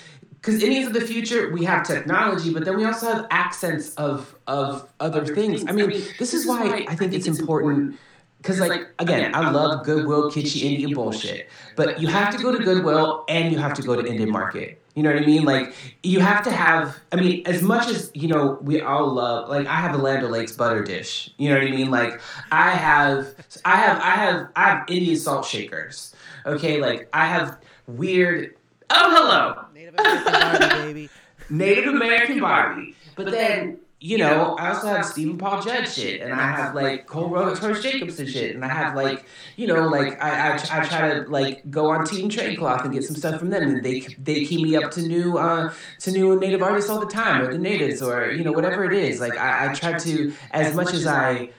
because 0.44 0.62
Indians 0.62 0.88
of 0.88 0.94
the 0.94 1.02
future, 1.02 1.52
we 1.52 1.64
have 1.64 1.88
technology, 1.88 2.54
but 2.54 2.66
then 2.66 2.76
we 2.76 2.84
also 2.84 3.08
have 3.08 3.28
accents 3.32 3.96
of 3.96 4.36
of 4.46 4.90
other 5.00 5.26
things. 5.26 5.64
I 5.66 5.72
mean, 5.72 5.90
this 6.20 6.34
is 6.34 6.46
why 6.46 6.86
I 6.90 6.96
think 6.96 7.14
it's 7.14 7.28
important 7.28 7.98
because, 8.44 8.60
like, 8.60 8.90
again, 9.00 9.34
I, 9.34 9.44
I 9.44 9.52
love 9.52 9.86
Goodwill, 9.86 10.30
kitschy 10.30 10.64
Indian 10.64 10.94
bullshit. 10.94 11.50
But 11.78 12.02
you 12.02 12.10
have 12.10 12.36
to 12.36 12.44
go 12.44 12.52
to 12.52 12.62
Goodwill 12.62 13.24
and 13.30 13.54
you 13.54 13.58
have 13.58 13.74
to 13.76 13.82
go 13.82 13.96
to 13.96 14.06
Indian 14.06 14.30
Market. 14.30 14.82
You 14.96 15.04
know 15.04 15.14
what 15.14 15.24
I 15.24 15.26
mean? 15.26 15.46
Like, 15.46 15.74
you 16.04 16.20
have 16.20 16.44
to 16.44 16.52
have, 16.52 17.00
I 17.14 17.16
mean, 17.16 17.44
as 17.48 17.62
much 17.62 17.88
as, 17.88 18.12
you 18.14 18.28
know, 18.28 18.60
we 18.62 18.82
all 18.82 19.14
love, 19.14 19.48
like, 19.48 19.66
I 19.66 19.78
have 19.78 19.96
a 19.96 19.98
Land 19.98 20.26
O'Lakes 20.26 20.52
butter 20.52 20.84
dish. 20.84 21.32
You 21.38 21.50
know 21.50 21.56
what 21.56 21.68
I 21.68 21.72
mean? 21.72 21.90
Like, 21.90 22.20
I 22.52 22.72
have, 22.72 23.34
I 23.64 23.78
have, 23.78 23.98
I 24.00 24.10
have, 24.12 24.50
I 24.58 24.70
have 24.70 24.90
Indian 24.90 25.16
salt 25.16 25.46
shakers. 25.46 26.14
Okay? 26.46 26.82
Like, 26.82 27.08
I 27.14 27.26
have 27.26 27.60
weird, 27.88 28.58
oh, 28.90 29.16
hello. 29.16 29.66
Native 29.94 30.28
American 30.28 30.32
Barbie, 30.32 30.94
baby. 30.94 31.10
Native 31.50 31.94
American 31.94 32.40
Barbie. 32.40 32.96
But 33.16 33.32
then, 33.32 33.78
you 34.00 34.18
know, 34.18 34.56
I 34.56 34.70
also 34.70 34.88
have 34.88 35.06
Steven 35.06 35.38
Paul 35.38 35.62
Judd 35.62 35.88
shit, 35.88 36.22
and 36.22 36.34
I 36.34 36.52
have 36.52 36.76
like 36.76 37.06
Cole 37.08 37.30
Rhodes 37.30 37.60
Jacobson 37.82 38.28
shit, 38.28 38.56
and 38.56 38.66
I 38.66 38.68
have 38.68 38.96
like, 38.96 39.26
you 39.56 39.68
know, 39.68 39.88
like 39.88 40.22
I, 40.22 40.52
I, 40.52 40.54
I 40.56 40.86
try 40.86 41.14
to 41.14 41.30
like 41.30 41.70
go 41.70 41.90
on 41.90 42.06
Team 42.06 42.28
Trade 42.28 42.58
Cloth 42.58 42.84
and 42.84 42.94
get 42.94 43.04
some 43.04 43.16
stuff 43.16 43.40
from 43.40 43.50
them, 43.50 43.64
and 43.64 43.84
they 43.84 44.02
they 44.18 44.46
key 44.46 44.64
me 44.64 44.76
up 44.76 44.92
to 44.92 45.02
new 45.04 45.38
uh 45.38 45.72
to 46.00 46.12
new 46.12 46.40
native 46.40 46.62
artists 46.62 46.90
all 46.90 47.00
the 47.00 47.06
time, 47.06 47.44
or 47.44 47.52
the 47.52 47.60
natives, 47.60 48.02
or 48.02 48.32
you 48.32 48.44
know 48.44 48.52
whatever 48.52 48.84
it 48.84 48.94
is. 48.94 49.20
Like 49.20 49.38
I, 49.38 49.70
I 49.70 49.74
try 49.74 49.98
to 49.98 50.34
as 50.52 50.76
much 50.76 50.94
as 50.94 51.08
I 51.08 51.52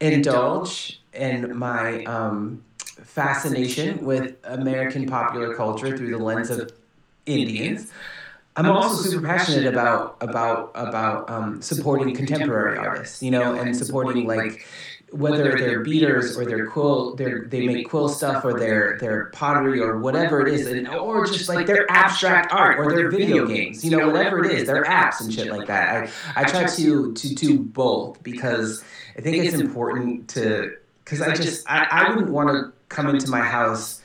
indulge 0.00 1.00
in 1.12 1.56
my 1.56 2.04
um, 2.04 2.62
fascination 2.78 4.04
with 4.04 4.36
American 4.44 5.06
popular 5.06 5.54
culture 5.54 5.96
through 5.96 6.10
the 6.10 6.18
lens 6.18 6.50
of 6.50 6.70
Indians. 7.26 7.90
I'm 8.56 8.70
also 8.70 9.10
super 9.10 9.26
passionate 9.26 9.66
about 9.66 10.16
about 10.22 10.70
about 10.74 11.28
um, 11.28 11.60
supporting 11.60 12.14
contemporary 12.14 12.78
artists, 12.78 13.22
you 13.22 13.30
know, 13.30 13.54
and 13.54 13.76
supporting 13.76 14.26
like 14.26 14.66
whether 15.12 15.56
they're 15.56 15.80
beaters 15.80 16.36
or 16.36 16.44
they're 16.44 16.66
quill, 16.66 17.14
they're, 17.14 17.44
they 17.44 17.66
make 17.66 17.88
quill 17.88 18.08
stuff 18.08 18.44
or 18.44 18.58
they're, 18.58 18.98
they're 19.00 19.26
pottery 19.26 19.80
or 19.80 19.98
whatever 19.98 20.44
it 20.44 20.52
is, 20.52 20.66
and, 20.66 20.88
or 20.88 21.24
just 21.26 21.48
like 21.48 21.66
their 21.66 21.90
abstract 21.90 22.52
art 22.52 22.78
or 22.78 22.92
their 22.94 23.10
video 23.10 23.46
games, 23.46 23.84
you 23.84 23.90
know, 23.90 24.08
whatever 24.08 24.44
it 24.44 24.50
is, 24.50 24.66
their 24.66 24.84
apps 24.84 25.20
and 25.20 25.32
shit 25.32 25.46
like 25.46 25.66
that. 25.68 26.10
I, 26.34 26.40
I 26.40 26.44
try 26.44 26.66
to, 26.66 27.14
to 27.14 27.34
do 27.34 27.58
both 27.58 28.22
because 28.22 28.82
I 29.16 29.20
think 29.20 29.44
it's 29.44 29.54
important 29.54 30.28
to, 30.30 30.76
because 31.04 31.22
I 31.22 31.34
just, 31.34 31.68
I, 31.70 31.86
I 31.90 32.08
wouldn't 32.08 32.30
want 32.30 32.48
to 32.48 32.72
come 32.88 33.08
into 33.08 33.30
my 33.30 33.40
house 33.40 34.02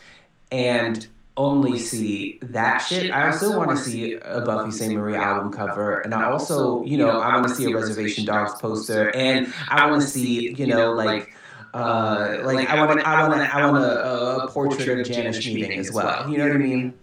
and 0.52 1.08
only 1.38 1.80
see 1.80 2.40
that 2.42 2.80
shit. 2.80 3.12
I 3.12 3.32
also 3.32 3.58
want 3.58 3.72
to 3.72 3.78
see 3.78 4.16
a 4.16 4.42
Buffy 4.42 4.72
Sainte-Marie 4.72 5.16
album 5.16 5.52
cover, 5.52 6.00
and 6.02 6.14
I 6.14 6.26
also, 6.32 6.84
you 6.84 6.98
know, 6.98 7.20
I 7.20 7.36
want 7.36 7.48
to 7.48 7.56
see 7.56 7.72
a 7.72 7.76
Reservation 7.76 8.26
Dogs 8.26 8.60
poster, 8.62 9.16
and 9.16 9.54
I 9.70 9.90
want 9.90 10.02
to 10.02 10.08
see, 10.08 10.54
you 10.54 10.68
know, 10.68 10.94
like. 10.94 11.36
Uh, 11.74 12.42
like 12.44 12.70
I 12.70 12.86
want, 12.86 13.00
I 13.00 13.26
want, 13.30 13.56
I 13.56 13.72
want 13.72 13.82
a, 13.82 14.44
a 14.44 14.52
portrait 14.52 15.00
of 15.00 15.08
Jana 15.08 15.30
Schmieding 15.30 15.80
as 15.80 15.90
well. 15.90 16.30
You 16.30 16.38
know 16.38 16.48
what 16.48 16.56
I 16.58 16.60
mean? 16.60 16.94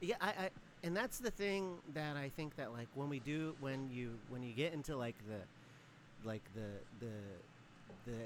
Yeah, 0.00 0.14
I, 0.20 0.28
I, 0.28 0.50
and 0.84 0.96
that's 0.96 1.18
the 1.18 1.32
thing 1.32 1.78
that 1.94 2.16
I 2.16 2.28
think 2.36 2.54
that 2.54 2.72
like 2.72 2.86
when 2.94 3.08
we 3.08 3.18
do, 3.18 3.56
when 3.58 3.90
you, 3.90 4.12
when 4.28 4.44
you 4.44 4.52
get 4.52 4.72
into 4.72 4.96
like 4.96 5.16
the, 5.26 6.28
like 6.28 6.42
the, 6.54 7.04
the, 7.04 7.12
the 8.12 8.18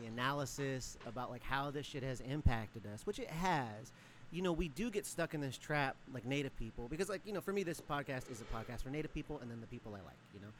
the 0.00 0.06
analysis 0.06 0.96
about 1.06 1.30
like 1.30 1.42
how 1.42 1.70
this 1.70 1.86
shit 1.86 2.02
has 2.02 2.20
impacted 2.20 2.86
us, 2.92 3.06
which 3.06 3.18
it 3.18 3.30
has. 3.30 3.92
You 4.32 4.42
know, 4.42 4.52
we 4.52 4.68
do 4.68 4.90
get 4.90 5.06
stuck 5.06 5.34
in 5.34 5.40
this 5.40 5.58
trap 5.58 5.96
like 6.12 6.24
native 6.24 6.56
people 6.56 6.86
because 6.88 7.08
like, 7.08 7.22
you 7.24 7.32
know, 7.32 7.40
for 7.40 7.52
me 7.52 7.62
this 7.62 7.80
podcast 7.80 8.30
is 8.30 8.40
a 8.40 8.56
podcast 8.56 8.82
for 8.82 8.90
native 8.90 9.12
people 9.12 9.38
and 9.42 9.50
then 9.50 9.60
the 9.60 9.66
people 9.66 9.94
I 9.94 10.04
like, 10.04 10.18
you 10.32 10.40
know. 10.40 10.52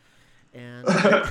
And 0.53 1.29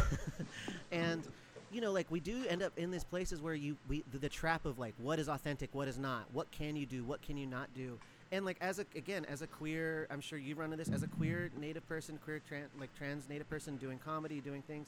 and 0.91 1.27
you 1.71 1.81
know, 1.81 1.91
like 1.91 2.07
we 2.09 2.19
do 2.19 2.45
end 2.47 2.63
up 2.63 2.77
in 2.77 2.91
these 2.91 3.03
places 3.03 3.41
where 3.41 3.53
you 3.53 3.77
we 3.87 4.03
the, 4.11 4.17
the 4.19 4.29
trap 4.29 4.65
of 4.65 4.79
like 4.79 4.93
what 4.97 5.19
is 5.19 5.27
authentic, 5.27 5.69
what 5.73 5.87
is 5.87 5.97
not, 5.97 6.25
what 6.31 6.49
can 6.51 6.75
you 6.75 6.85
do, 6.85 7.03
what 7.03 7.21
can 7.21 7.37
you 7.37 7.45
not 7.45 7.73
do. 7.75 7.99
And 8.31 8.45
like 8.45 8.57
as 8.61 8.79
a 8.79 8.85
again 8.95 9.25
as 9.25 9.41
a 9.41 9.47
queer, 9.47 10.07
I'm 10.09 10.21
sure 10.21 10.39
you 10.39 10.55
run 10.55 10.71
into 10.71 10.83
this 10.83 10.93
as 10.93 11.03
a 11.03 11.07
queer 11.07 11.51
native 11.59 11.87
person, 11.89 12.17
queer 12.23 12.41
trans 12.47 12.69
like 12.79 12.95
trans 12.97 13.27
native 13.27 13.49
person 13.49 13.75
doing 13.77 13.99
comedy, 13.99 14.39
doing 14.39 14.61
things 14.61 14.87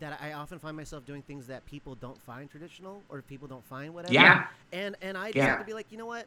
that 0.00 0.18
I 0.22 0.32
often 0.32 0.58
find 0.58 0.76
myself 0.76 1.04
doing 1.06 1.22
things 1.22 1.46
that 1.46 1.64
people 1.66 1.94
don't 1.94 2.20
find 2.22 2.50
traditional 2.50 3.02
or 3.08 3.22
people 3.22 3.48
don't 3.48 3.64
find 3.64 3.94
whatever. 3.94 4.14
Yeah. 4.14 4.46
And 4.72 4.96
and 5.02 5.16
I 5.16 5.26
just 5.26 5.36
yeah. 5.36 5.46
have 5.46 5.60
to 5.60 5.64
be 5.64 5.74
like, 5.74 5.86
you 5.90 5.98
know 5.98 6.06
what? 6.06 6.26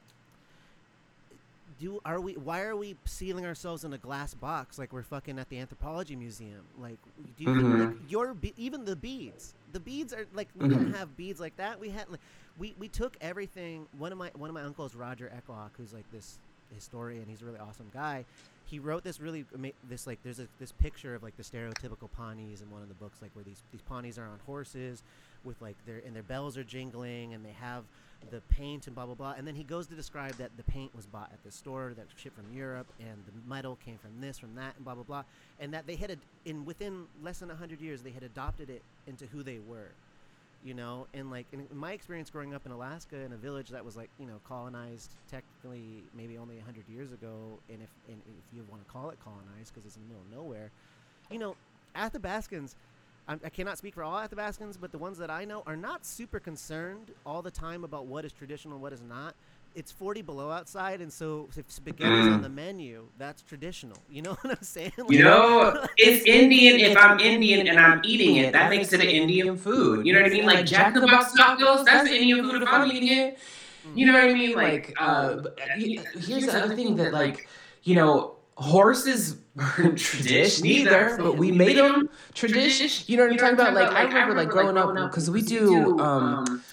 Do 1.80 2.00
are 2.06 2.22
we? 2.22 2.34
Why 2.34 2.62
are 2.62 2.76
we 2.76 2.96
sealing 3.06 3.46
ourselves 3.46 3.84
in 3.84 3.92
a 3.92 3.98
glass 3.98 4.34
box 4.34 4.80
like 4.80 4.94
we're 4.94 5.04
fucking 5.04 5.38
at 5.40 5.50
the 5.50 5.60
anthropology 5.60 6.16
museum? 6.16 6.62
Like, 6.80 6.98
do 7.38 7.44
you 7.44 7.50
mm-hmm. 7.50 7.82
like 7.82 7.96
your 8.08 8.36
even 8.56 8.86
the 8.86 8.96
beads? 8.96 9.54
The 9.74 9.80
beads 9.82 10.14
are 10.14 10.26
like 10.34 10.48
we 10.56 10.68
mm-hmm. 10.68 10.78
didn't 10.78 10.94
have 10.94 11.18
beads 11.18 11.40
like 11.42 11.58
that. 11.58 11.80
We 11.80 11.90
had 11.90 12.10
like 12.10 12.22
we 12.58 12.76
we 12.80 12.88
took 12.88 13.18
everything. 13.20 13.88
One 13.98 14.14
of 14.14 14.18
my 14.18 14.32
one 14.36 14.50
of 14.50 14.54
my 14.54 14.64
uncles, 14.64 14.96
Roger 14.96 15.30
Echo-Hawk, 15.36 15.74
who's 15.78 15.94
like 15.94 16.10
this 16.14 16.40
historian. 16.74 17.26
He's 17.28 17.42
a 17.42 17.46
really 17.46 17.60
awesome 17.60 17.88
guy 17.94 18.24
he 18.66 18.80
wrote 18.80 19.04
this 19.04 19.20
really 19.20 19.46
this 19.88 20.08
like 20.08 20.20
there's 20.24 20.40
a 20.40 20.48
this 20.60 20.72
picture 20.72 21.16
of 21.16 21.24
like 21.24 21.38
the 21.38 21.44
stereotypical 21.44 22.12
Pawnees 22.12 22.62
in 22.62 22.72
one 22.72 22.82
of 22.82 22.88
the 22.88 22.96
books 22.96 23.22
like 23.22 23.32
where 23.34 23.44
these 23.44 23.64
these 23.72 23.82
Pawnees 23.82 24.18
are 24.18 24.26
on 24.26 24.40
horses 24.46 25.04
with 25.44 25.62
like 25.62 25.76
their 25.86 26.02
and 26.06 26.16
their 26.16 26.24
bells 26.24 26.58
are 26.58 26.64
jingling 26.64 27.34
and 27.34 27.46
they 27.46 27.52
have 27.52 27.84
the 28.32 28.42
paint 28.50 28.88
and 28.88 28.96
blah 28.96 29.06
blah 29.06 29.16
blah. 29.16 29.36
And 29.38 29.48
then 29.48 29.56
he 29.56 29.64
goes 29.64 29.86
to 29.88 29.96
describe 29.96 30.34
that 30.36 30.52
the 30.58 30.64
paint 30.64 30.96
was 30.96 31.06
bought 31.06 31.30
at 31.32 31.44
the 31.44 31.52
store 31.52 31.94
that 31.96 32.08
shipped 32.16 32.36
from 32.36 32.52
Europe 32.52 32.88
and 33.00 33.24
the 33.26 33.50
metal 33.50 33.78
came 33.86 33.98
from 33.98 34.20
this 34.20 34.40
from 34.40 34.56
that 34.56 34.76
and 34.76 34.84
blah 34.84 34.96
blah 34.96 35.04
blah. 35.04 35.24
And 35.60 35.74
that 35.74 35.86
they 35.86 35.96
had 35.96 36.12
a, 36.12 36.18
in 36.46 36.66
within 36.66 37.06
less 37.22 37.40
than 37.40 37.50
100 37.50 37.80
years 37.80 38.02
they 38.02 38.12
had 38.12 38.24
adopted 38.24 38.70
it 38.70 38.82
into 39.06 39.28
who 39.28 39.44
they 39.44 39.60
were 39.60 39.92
you 40.66 40.74
know 40.74 41.06
and 41.14 41.30
like 41.30 41.46
in 41.54 41.68
my 41.72 41.94
experience 41.94 42.30
growing 42.30 42.54
up 42.54 42.66
in 42.66 42.72
alaska 42.72 43.18
in 43.18 43.32
a 43.32 43.38
village 43.38 43.70
that 43.70 43.86
was 43.86 43.96
like 43.96 44.10
you 44.20 44.26
know 44.26 44.42
colonized 44.48 45.16
technically 45.30 46.04
maybe 46.18 46.38
only 46.38 46.56
100 46.56 46.84
years 46.90 47.12
ago 47.12 47.60
and 47.70 47.82
if 47.82 47.90
and 48.10 48.20
if 48.28 48.44
you 48.52 48.66
want 48.70 48.86
to 48.86 48.92
call 48.92 49.12
it 49.12 49.18
colonized 49.24 49.74
because 49.74 49.86
it's 49.86 49.96
in 49.96 50.02
the 50.02 50.08
middle 50.08 50.24
of 50.24 50.32
nowhere 50.32 50.72
you 51.30 51.38
know 51.38 51.56
athabascans 51.96 52.74
I'm, 53.28 53.40
i 53.46 53.50
cannot 53.50 53.78
speak 53.78 53.94
for 53.94 54.04
all 54.04 54.16
athabascans 54.16 54.78
but 54.82 54.92
the 54.92 54.98
ones 54.98 55.20
that 55.20 55.30
i 55.30 55.46
know 55.46 55.62
are 55.68 55.78
not 55.78 56.04
super 56.04 56.40
concerned 56.40 57.12
all 57.28 57.44
the 57.44 57.52
time 57.52 57.84
about 57.84 58.08
what 58.08 58.26
is 58.26 58.34
traditional 58.34 58.74
and 58.74 58.82
what 58.82 58.92
is 58.92 59.02
not 59.08 59.36
it's 59.76 59.92
40 59.92 60.22
below 60.22 60.50
outside, 60.50 61.02
and 61.02 61.12
so 61.12 61.50
if 61.56 61.70
spaghetti's 61.70 62.28
mm. 62.28 62.34
on 62.34 62.42
the 62.42 62.50
menu, 62.50 63.08
that's 63.18 63.42
traditional. 63.42 63.98
You 64.10 64.24
know 64.24 64.34
what 64.42 64.58
I'm 64.58 64.64
saying? 64.64 64.94
Like, 64.98 65.12
you 65.12 65.24
know, 65.24 65.86
it's 65.98 66.26
Indian. 66.26 66.80
If 66.80 66.98
I'm 66.98 67.20
Indian 67.20 67.68
and 67.68 67.80
I'm 67.80 68.02
eating 68.04 68.38
it, 68.38 68.54
that 68.54 68.70
makes 68.70 68.94
it 68.94 69.02
an 69.02 69.08
Indian 69.08 69.58
food. 69.58 70.06
You 70.06 70.14
know 70.14 70.22
what 70.22 70.32
I 70.32 70.34
mean? 70.34 70.46
Like 70.46 70.66
Jack 70.66 70.94
the 70.94 71.02
Box 71.02 71.34
tacos, 71.38 71.86
that's 71.86 72.10
Indian 72.10 72.44
food 72.44 72.62
if 72.62 72.70
I'm 72.70 72.90
eating 72.92 73.18
it. 73.18 73.38
You 73.94 74.08
know 74.08 74.14
what 74.14 74.24
I 74.24 74.34
mean? 74.34 74.56
Like, 74.56 74.94
uh, 75.00 75.38
here's 75.76 76.46
the 76.46 76.64
other 76.64 76.76
thing 76.76 76.96
that, 76.96 77.14
like, 77.14 77.48
you 77.84 77.96
know, 77.96 78.36
horses 78.56 79.38
weren't 79.56 79.98
tradition 80.00 80.66
either, 80.66 81.18
but 81.20 81.38
we 81.38 81.52
made 81.52 81.78
them 81.78 82.10
tradition. 82.34 82.90
You 83.06 83.18
know 83.18 83.24
what 83.24 83.34
I'm 83.34 83.38
talking 83.38 83.54
about? 83.54 83.74
Like, 83.74 83.92
I 83.92 84.04
remember, 84.04 84.34
like, 84.34 84.50
growing 84.50 84.78
up, 84.78 84.94
because 85.10 85.30
we 85.30 85.42
do, 85.42 86.00
um, 86.00 86.64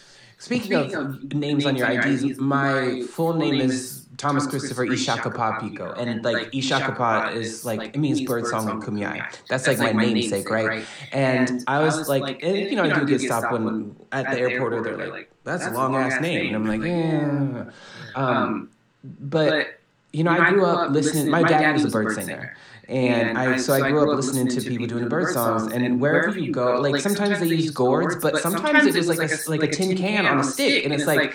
Speaking, 0.42 0.72
Speaking 0.72 0.94
of, 0.96 1.14
of, 1.14 1.34
names 1.34 1.64
on 1.64 1.76
your 1.76 1.88
IDs, 1.88 2.24
IDs 2.24 2.40
my 2.40 3.02
full 3.02 3.34
name 3.34 3.60
is 3.60 4.08
Thomas 4.16 4.44
Christopher 4.44 4.84
Ishakapa 4.84 5.60
Pico. 5.60 5.92
And 5.92 6.24
like 6.24 6.50
Ishakapa 6.50 7.36
is 7.36 7.64
like, 7.64 7.94
it 7.94 7.98
means 7.98 8.20
bird 8.22 8.48
song 8.48 8.68
of 8.68 8.82
Kumeyaay. 8.82 9.24
That's 9.46 9.68
like 9.68 9.78
my 9.78 9.92
namesake, 9.92 10.50
right? 10.50 10.84
And 11.12 11.62
I 11.68 11.84
was 11.84 12.08
like, 12.08 12.42
and, 12.42 12.56
you 12.56 12.74
know, 12.74 12.82
I 12.82 12.98
do 12.98 13.06
get 13.06 13.20
stopped 13.20 13.52
when 13.52 13.94
at 14.10 14.32
the 14.32 14.40
airport 14.40 14.72
or 14.72 14.82
they're 14.82 15.06
like, 15.06 15.30
that's 15.44 15.64
a 15.64 15.70
long 15.70 15.94
ass 15.94 16.20
name. 16.20 16.52
And 16.52 16.56
I'm 16.56 16.66
like, 16.66 16.82
yeah. 16.82 17.70
Um, 18.20 18.68
but, 19.04 19.80
you 20.12 20.24
know, 20.24 20.32
I 20.32 20.50
grew 20.50 20.66
up 20.66 20.90
listening, 20.90 21.30
my 21.30 21.44
dad 21.44 21.72
was 21.74 21.84
a 21.84 21.88
bird 21.88 22.16
singer. 22.16 22.56
And, 22.92 23.38
I, 23.38 23.56
so, 23.56 23.72
I 23.72 23.90
grew 23.90 24.10
up 24.10 24.16
listening 24.16 24.48
to 24.48 24.60
people 24.60 24.86
doing 24.86 25.08
bird 25.08 25.32
songs, 25.32 25.72
and 25.72 25.98
wherever 25.98 26.38
you 26.38 26.52
go, 26.52 26.78
like 26.78 27.00
sometimes 27.00 27.40
they 27.40 27.46
use 27.46 27.70
gourds, 27.70 28.16
but 28.16 28.38
sometimes 28.38 28.86
it 28.86 28.94
was 28.94 29.08
like 29.08 29.30
a 29.30 29.50
like 29.50 29.62
a 29.62 29.68
tin 29.68 29.96
can 29.96 30.26
on 30.26 30.38
a 30.38 30.44
stick, 30.44 30.84
and 30.84 30.92
it's 30.92 31.06
like 31.06 31.34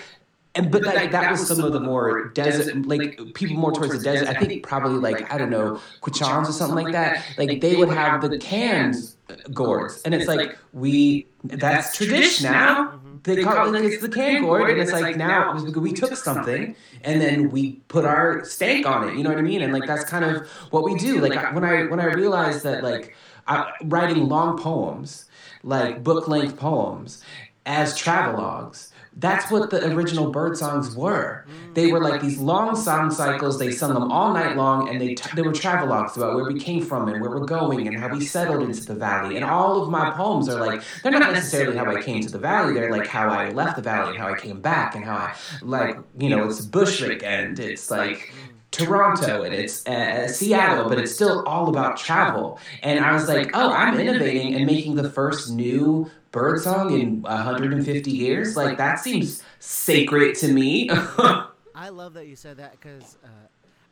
and 0.54 0.70
but 0.70 0.82
like 0.82 1.10
that 1.12 1.30
was 1.30 1.46
some 1.46 1.62
of 1.62 1.72
the 1.72 1.80
more 1.80 2.28
desert 2.28 2.86
like 2.86 3.20
people 3.34 3.56
more 3.56 3.72
towards 3.72 3.92
the 3.92 4.02
desert. 4.02 4.28
I 4.28 4.34
think 4.34 4.62
probably 4.62 4.98
like 4.98 5.32
i 5.32 5.38
don't 5.38 5.50
know 5.50 5.80
Quechans 6.02 6.48
or 6.48 6.52
something 6.52 6.84
like 6.84 6.92
that 6.92 7.24
like 7.36 7.60
they 7.60 7.76
would 7.76 7.90
have 7.90 8.28
the 8.28 8.38
canned 8.38 8.96
uh, 9.28 9.34
gourds. 9.52 10.02
and 10.04 10.14
it's 10.14 10.26
like 10.26 10.56
we 10.72 11.26
that's 11.44 11.96
tradition 11.96 12.50
now. 12.50 13.00
they 13.22 13.42
call 13.42 13.66
it 13.66 13.78
like 13.78 13.92
it's 13.92 14.02
the 14.02 14.08
canned 14.08 14.44
gourd. 14.44 14.70
and 14.70 14.80
it's 14.80 14.92
like 14.92 15.16
now 15.16 15.54
we 15.54 15.92
took 15.92 16.16
something 16.16 16.74
and 17.02 17.20
then 17.20 17.50
we 17.50 17.72
put 17.88 18.04
our 18.04 18.44
stank 18.44 18.86
on 18.86 19.08
it. 19.08 19.16
you 19.16 19.22
know 19.22 19.30
what 19.30 19.38
i 19.38 19.42
mean? 19.42 19.62
And 19.62 19.72
like 19.72 19.86
that's 19.86 20.04
kind 20.04 20.24
of 20.24 20.46
what 20.70 20.84
we 20.84 20.94
do. 20.94 21.20
like 21.20 21.54
when 21.54 21.64
i 21.64 21.84
when 21.84 22.00
i 22.00 22.06
realized 22.06 22.64
that 22.64 22.82
like 22.82 23.14
I, 23.46 23.72
writing 23.84 24.28
long 24.28 24.58
poems 24.58 25.24
like 25.62 26.02
book 26.04 26.28
length 26.28 26.56
poems 26.56 27.22
as 27.66 27.98
travelogues 27.98 28.90
that's 29.18 29.50
what 29.50 29.70
the 29.70 29.84
original 29.92 30.30
bird 30.30 30.56
songs 30.56 30.94
were. 30.94 31.44
They 31.74 31.90
were 31.90 32.00
like 32.00 32.20
these 32.20 32.38
long 32.38 32.76
song 32.76 33.10
cycles. 33.10 33.58
They 33.58 33.72
sung 33.72 33.92
them 33.92 34.12
all 34.12 34.32
night 34.32 34.56
long, 34.56 34.88
and 34.88 35.00
they 35.00 35.14
t- 35.14 35.30
they 35.34 35.42
were 35.42 35.52
travelogues 35.52 36.12
throughout 36.12 36.36
where 36.36 36.44
we 36.44 36.58
came 36.58 36.84
from 36.84 37.08
and 37.08 37.20
where 37.20 37.30
we're 37.30 37.44
going 37.44 37.88
and 37.88 37.96
how 37.96 38.08
we 38.08 38.24
settled 38.24 38.62
into 38.62 38.84
the 38.86 38.94
valley. 38.94 39.36
And 39.36 39.44
all 39.44 39.82
of 39.82 39.90
my 39.90 40.10
poems 40.10 40.48
are 40.48 40.64
like 40.64 40.82
they're 41.02 41.12
not 41.12 41.32
necessarily 41.32 41.76
how 41.76 41.84
I 41.90 42.00
came 42.00 42.22
to 42.22 42.30
the 42.30 42.38
valley. 42.38 42.74
They're 42.74 42.92
like 42.92 43.08
how 43.08 43.28
I 43.28 43.50
left 43.50 43.76
the 43.76 43.82
valley 43.82 44.10
and 44.10 44.18
how 44.18 44.32
I 44.32 44.38
came 44.38 44.60
back 44.60 44.94
and 44.94 45.04
how 45.04 45.16
I 45.16 45.34
like 45.62 45.98
you 46.18 46.30
know 46.30 46.46
it's 46.46 46.60
Bushwick 46.60 47.22
and 47.22 47.58
it's 47.58 47.90
like. 47.90 48.32
Toronto 48.70 49.44
and 49.44 49.54
it's 49.54 49.86
uh, 49.86 50.28
Seattle, 50.28 50.90
but 50.90 50.98
it's 50.98 51.14
still 51.14 51.42
all 51.46 51.70
about 51.70 51.96
travel. 51.96 52.60
And 52.82 53.02
I 53.02 53.14
was 53.14 53.26
like, 53.26 53.50
oh, 53.54 53.72
I'm 53.72 53.98
innovating 53.98 54.54
and 54.54 54.66
making 54.66 54.96
the 54.96 55.08
first 55.08 55.50
new 55.50 56.10
birdsong 56.30 56.98
in 56.98 57.22
150 57.22 58.10
years? 58.10 58.56
Like 58.56 58.78
that 58.78 59.00
seems 59.00 59.42
sacred 59.58 60.36
to 60.36 60.48
me. 60.48 60.90
I 61.74 61.90
love 61.90 62.14
that 62.14 62.26
you 62.26 62.36
said 62.36 62.56
that 62.56 62.72
because 62.72 63.18
uh, 63.24 63.28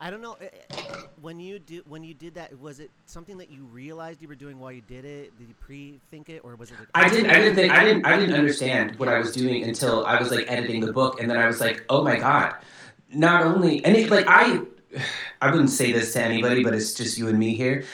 I 0.00 0.10
don't 0.10 0.20
know 0.20 0.36
eh, 0.40 0.48
eh, 0.70 0.82
when 1.20 1.40
you 1.40 1.58
do 1.58 1.82
when 1.88 2.04
you 2.04 2.12
did 2.12 2.34
that. 2.34 2.58
Was 2.60 2.80
it 2.80 2.90
something 3.06 3.38
that 3.38 3.50
you 3.50 3.64
realized 3.64 4.20
you 4.20 4.28
were 4.28 4.34
doing 4.34 4.58
while 4.58 4.72
you 4.72 4.82
did 4.82 5.04
it? 5.04 5.36
Did 5.38 5.48
you 5.48 5.54
pre-think 5.58 6.28
it, 6.28 6.40
or 6.44 6.54
was 6.56 6.70
it? 6.70 6.78
Like, 6.78 6.88
I 6.94 7.08
didn't. 7.08 7.30
I 7.30 7.38
didn't 7.38 7.54
think. 7.54 7.72
I 7.72 7.84
didn't. 7.84 8.04
I 8.04 8.18
didn't 8.18 8.34
understand 8.34 8.96
what 8.98 9.08
I 9.08 9.18
was 9.18 9.32
doing 9.32 9.62
until 9.64 10.04
I 10.04 10.18
was 10.18 10.30
like 10.30 10.50
editing 10.50 10.80
the 10.80 10.92
book, 10.92 11.20
and 11.20 11.30
then 11.30 11.38
I 11.38 11.46
was 11.46 11.60
like, 11.60 11.84
oh 11.88 12.04
my 12.04 12.18
god! 12.18 12.56
Not 13.10 13.44
only 13.44 13.84
and 13.84 13.96
it 13.96 14.10
like 14.10 14.26
I. 14.28 14.60
I 15.42 15.50
wouldn't 15.50 15.70
say 15.70 15.92
this 15.92 16.14
to 16.14 16.22
anybody, 16.22 16.64
but 16.64 16.74
it's 16.74 16.94
just 16.94 17.18
you 17.18 17.28
and 17.28 17.38
me 17.38 17.54
here. 17.54 17.84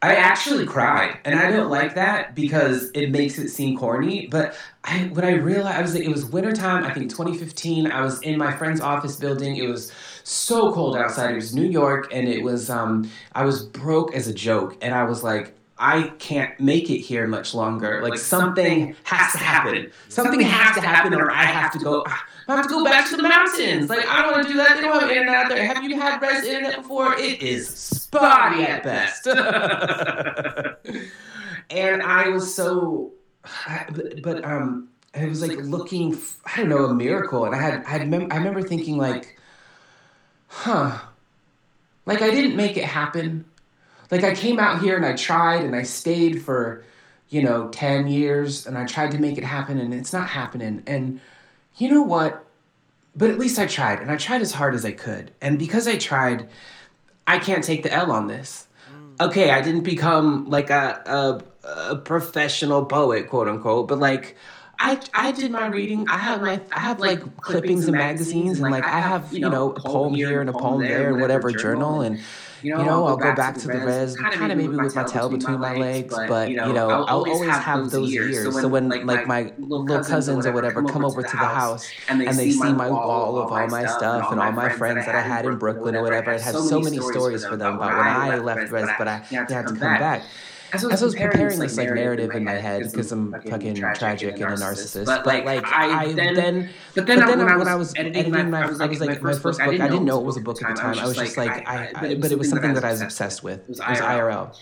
I 0.00 0.14
actually 0.14 0.64
cried, 0.64 1.18
and 1.24 1.38
I 1.38 1.50
don't 1.50 1.70
like 1.70 1.96
that 1.96 2.36
because 2.36 2.90
it 2.94 3.10
makes 3.10 3.36
it 3.36 3.48
seem 3.48 3.76
corny. 3.76 4.28
But 4.28 4.56
I, 4.84 5.10
when 5.12 5.24
I 5.24 5.32
realized, 5.32 5.76
I 5.76 5.82
was 5.82 5.94
like, 5.94 6.04
it 6.04 6.08
was 6.08 6.24
wintertime. 6.24 6.84
I 6.84 6.94
think 6.94 7.10
2015. 7.10 7.90
I 7.90 8.00
was 8.02 8.22
in 8.22 8.38
my 8.38 8.52
friend's 8.52 8.80
office 8.80 9.16
building. 9.16 9.56
It 9.56 9.66
was 9.66 9.90
so 10.22 10.72
cold 10.72 10.96
outside. 10.96 11.32
It 11.32 11.36
was 11.36 11.52
New 11.52 11.68
York, 11.68 12.12
and 12.12 12.28
it 12.28 12.44
was 12.44 12.70
um, 12.70 13.10
I 13.32 13.44
was 13.44 13.64
broke 13.64 14.14
as 14.14 14.28
a 14.28 14.34
joke, 14.34 14.76
and 14.80 14.94
I 14.94 15.02
was 15.02 15.24
like, 15.24 15.54
I 15.78 16.12
can't 16.18 16.58
make 16.60 16.90
it 16.90 16.98
here 16.98 17.26
much 17.26 17.52
longer. 17.52 18.00
Like, 18.02 18.18
something 18.18 18.94
has 19.02 19.32
to 19.32 19.38
happen. 19.38 19.90
Something 20.08 20.40
has 20.40 20.76
to 20.76 20.80
happen, 20.80 21.12
or 21.14 21.30
I 21.30 21.44
have 21.44 21.72
to 21.72 21.78
go. 21.80 22.04
I 22.48 22.56
have 22.56 22.66
to 22.66 22.70
go 22.70 22.82
back 22.82 23.10
to 23.10 23.16
the 23.16 23.22
mountains. 23.22 23.90
Like, 23.90 24.06
I 24.06 24.22
don't 24.22 24.32
want 24.32 24.46
to 24.46 24.52
do 24.52 24.56
that. 24.56 24.76
They 24.76 24.80
don't 24.80 24.98
have 24.98 25.10
internet 25.10 25.34
out 25.34 25.50
there. 25.50 25.66
Have 25.66 25.84
you 25.84 26.00
had 26.00 26.22
res 26.22 26.44
internet 26.44 26.76
before? 26.76 27.14
It 27.18 27.42
is 27.42 27.68
spotty 27.68 28.62
at 28.62 28.82
best. 28.82 29.26
and 31.70 32.02
I 32.02 32.30
was 32.30 32.54
so, 32.54 33.12
but, 33.92 34.22
but 34.22 34.42
um, 34.46 34.88
it 35.12 35.28
was 35.28 35.42
like 35.42 35.58
looking, 35.58 36.18
I 36.46 36.56
don't 36.56 36.70
know, 36.70 36.86
a 36.86 36.94
miracle. 36.94 37.44
And 37.44 37.54
I 37.54 37.60
had, 37.60 37.84
I 37.84 37.90
had, 37.90 38.00
I 38.02 38.36
remember 38.36 38.62
thinking 38.62 38.96
like, 38.96 39.38
huh, 40.46 40.98
like 42.06 42.22
I 42.22 42.30
didn't 42.30 42.56
make 42.56 42.78
it 42.78 42.84
happen. 42.84 43.44
Like 44.10 44.24
I 44.24 44.34
came 44.34 44.58
out 44.58 44.80
here 44.80 44.96
and 44.96 45.04
I 45.04 45.14
tried 45.14 45.64
and 45.64 45.76
I 45.76 45.82
stayed 45.82 46.42
for, 46.42 46.82
you 47.28 47.42
know, 47.42 47.68
10 47.68 48.08
years 48.08 48.66
and 48.66 48.78
I 48.78 48.86
tried 48.86 49.10
to 49.10 49.18
make 49.18 49.36
it 49.36 49.44
happen 49.44 49.78
and 49.78 49.92
it's 49.92 50.14
not 50.14 50.28
happening. 50.28 50.82
And 50.86 51.20
you 51.78 51.90
know 51.90 52.02
what? 52.02 52.44
But 53.16 53.30
at 53.30 53.38
least 53.38 53.58
I 53.58 53.66
tried 53.66 54.00
and 54.00 54.10
I 54.10 54.16
tried 54.16 54.42
as 54.42 54.52
hard 54.52 54.74
as 54.74 54.84
I 54.84 54.92
could. 54.92 55.32
And 55.40 55.58
because 55.58 55.88
I 55.88 55.96
tried, 55.96 56.48
I 57.26 57.38
can't 57.38 57.64
take 57.64 57.82
the 57.82 57.92
L 57.92 58.12
on 58.12 58.26
this. 58.26 58.66
Mm. 58.92 59.26
Okay, 59.26 59.50
I 59.50 59.60
didn't 59.60 59.82
become 59.82 60.48
like 60.48 60.70
a, 60.70 61.42
a, 61.64 61.88
a 61.92 61.96
professional 61.96 62.84
poet, 62.84 63.28
quote 63.28 63.48
unquote, 63.48 63.88
but 63.88 63.98
like 63.98 64.36
I, 64.80 65.00
I 65.12 65.32
did 65.32 65.50
my 65.50 65.66
reading. 65.66 66.08
I 66.08 66.18
have 66.18 66.40
my 66.40 66.60
I 66.72 66.80
have 66.80 67.00
like 67.00 67.36
clippings 67.40 67.88
and 67.88 67.96
magazines 67.96 68.60
and 68.60 68.70
like 68.70 68.84
I 68.84 69.00
have 69.00 69.32
you 69.32 69.40
know 69.40 69.72
a 69.72 69.80
poem 69.80 70.14
here 70.14 70.40
and 70.40 70.48
a 70.48 70.52
poem 70.52 70.82
there 70.82 71.10
and 71.10 71.20
whatever 71.20 71.50
journal 71.50 72.02
and 72.02 72.20
you 72.62 72.72
know, 72.72 72.80
you 72.80 72.86
know 72.86 73.06
I'll, 73.06 73.16
go, 73.16 73.34
back, 73.34 73.56
to 73.56 73.68
the 73.68 73.78
res, 73.78 74.16
kind 74.16 74.50
of 74.50 74.58
maybe 74.58 74.76
with 74.76 74.94
my 74.94 75.04
tail 75.04 75.28
between 75.28 75.60
my 75.60 75.76
legs, 75.76 76.12
but 76.12 76.50
you 76.50 76.56
know, 76.56 76.90
I'll, 76.90 77.24
always 77.24 77.48
have 77.50 77.90
those 77.90 78.12
ears. 78.12 78.52
So 78.60 78.66
when 78.66 78.88
like 78.88 79.26
my 79.26 79.52
little 79.58 79.86
cousins 79.86 80.44
or 80.44 80.52
whatever 80.52 80.82
come 80.82 81.04
over 81.04 81.22
to 81.22 81.36
the 81.36 81.36
house 81.36 81.88
and 82.08 82.20
they 82.20 82.50
see 82.50 82.72
my 82.72 82.90
wall 82.90 83.38
of 83.38 83.52
all 83.52 83.66
my 83.68 83.86
stuff 83.86 84.32
and 84.32 84.40
all 84.40 84.52
my 84.52 84.68
friends 84.70 85.06
that 85.06 85.14
I 85.14 85.20
had 85.20 85.44
in 85.44 85.56
Brooklyn 85.56 85.94
or 85.94 86.02
whatever, 86.02 86.32
I 86.32 86.38
had 86.38 86.56
so 86.56 86.80
many 86.80 86.98
stories 86.98 87.44
for 87.44 87.56
them 87.56 87.76
about 87.76 87.96
when 87.96 88.06
I 88.06 88.38
left 88.38 88.72
res, 88.72 88.88
but 88.98 89.06
I 89.06 89.18
had 89.18 89.48
to 89.48 89.64
come 89.64 89.78
back 89.78 90.22
as 90.72 90.84
I 90.84 90.86
was, 90.86 90.94
as 90.94 91.02
I 91.02 91.06
was 91.06 91.14
preparing, 91.14 91.58
this 91.58 91.76
like 91.76 91.88
narrative 91.88 92.30
in 92.32 92.44
my 92.44 92.52
head 92.52 92.82
because 92.82 93.10
I'm 93.12 93.32
fucking 93.42 93.74
tragic 93.74 94.34
and 94.34 94.52
a 94.52 94.56
narcissist, 94.56 95.06
but 95.06 95.24
like, 95.26 95.44
like 95.44 95.64
I, 95.64 96.04
I 96.04 96.12
then, 96.12 96.34
then 96.34 96.70
but 96.94 97.06
then, 97.06 97.20
but 97.20 97.26
then 97.26 97.38
when, 97.38 97.58
when 97.58 97.68
I 97.68 97.74
was 97.74 97.94
editing 97.96 98.30
my, 98.30 98.42
my 98.42 98.64
I 98.64 98.66
was 98.66 98.78
like, 98.78 98.90
my 98.90 99.14
first 99.14 99.42
book, 99.42 99.60
I 99.60 99.70
didn't 99.70 100.04
know 100.04 100.20
it 100.20 100.24
was 100.24 100.36
a 100.36 100.40
book 100.40 100.62
at 100.62 100.74
the 100.74 100.80
time. 100.80 100.98
I 100.98 101.06
was 101.06 101.16
just 101.16 101.36
like, 101.36 101.66
I, 101.66 102.14
but 102.14 102.30
it 102.30 102.38
was 102.38 102.48
something 102.50 102.74
that 102.74 102.84
I 102.84 102.90
was 102.90 103.00
obsessed 103.00 103.42
with. 103.42 103.60
It 103.60 103.68
was 103.68 103.80
IRL, 103.80 104.54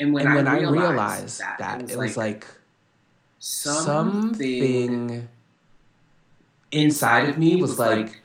and 0.00 0.12
when 0.12 0.26
I 0.26 0.60
realized 0.60 1.40
that, 1.58 1.90
it 1.90 1.98
was 1.98 2.16
like 2.16 2.46
something 3.38 5.28
inside 6.70 7.28
of 7.28 7.38
me 7.38 7.56
was 7.56 7.78
like 7.78 8.21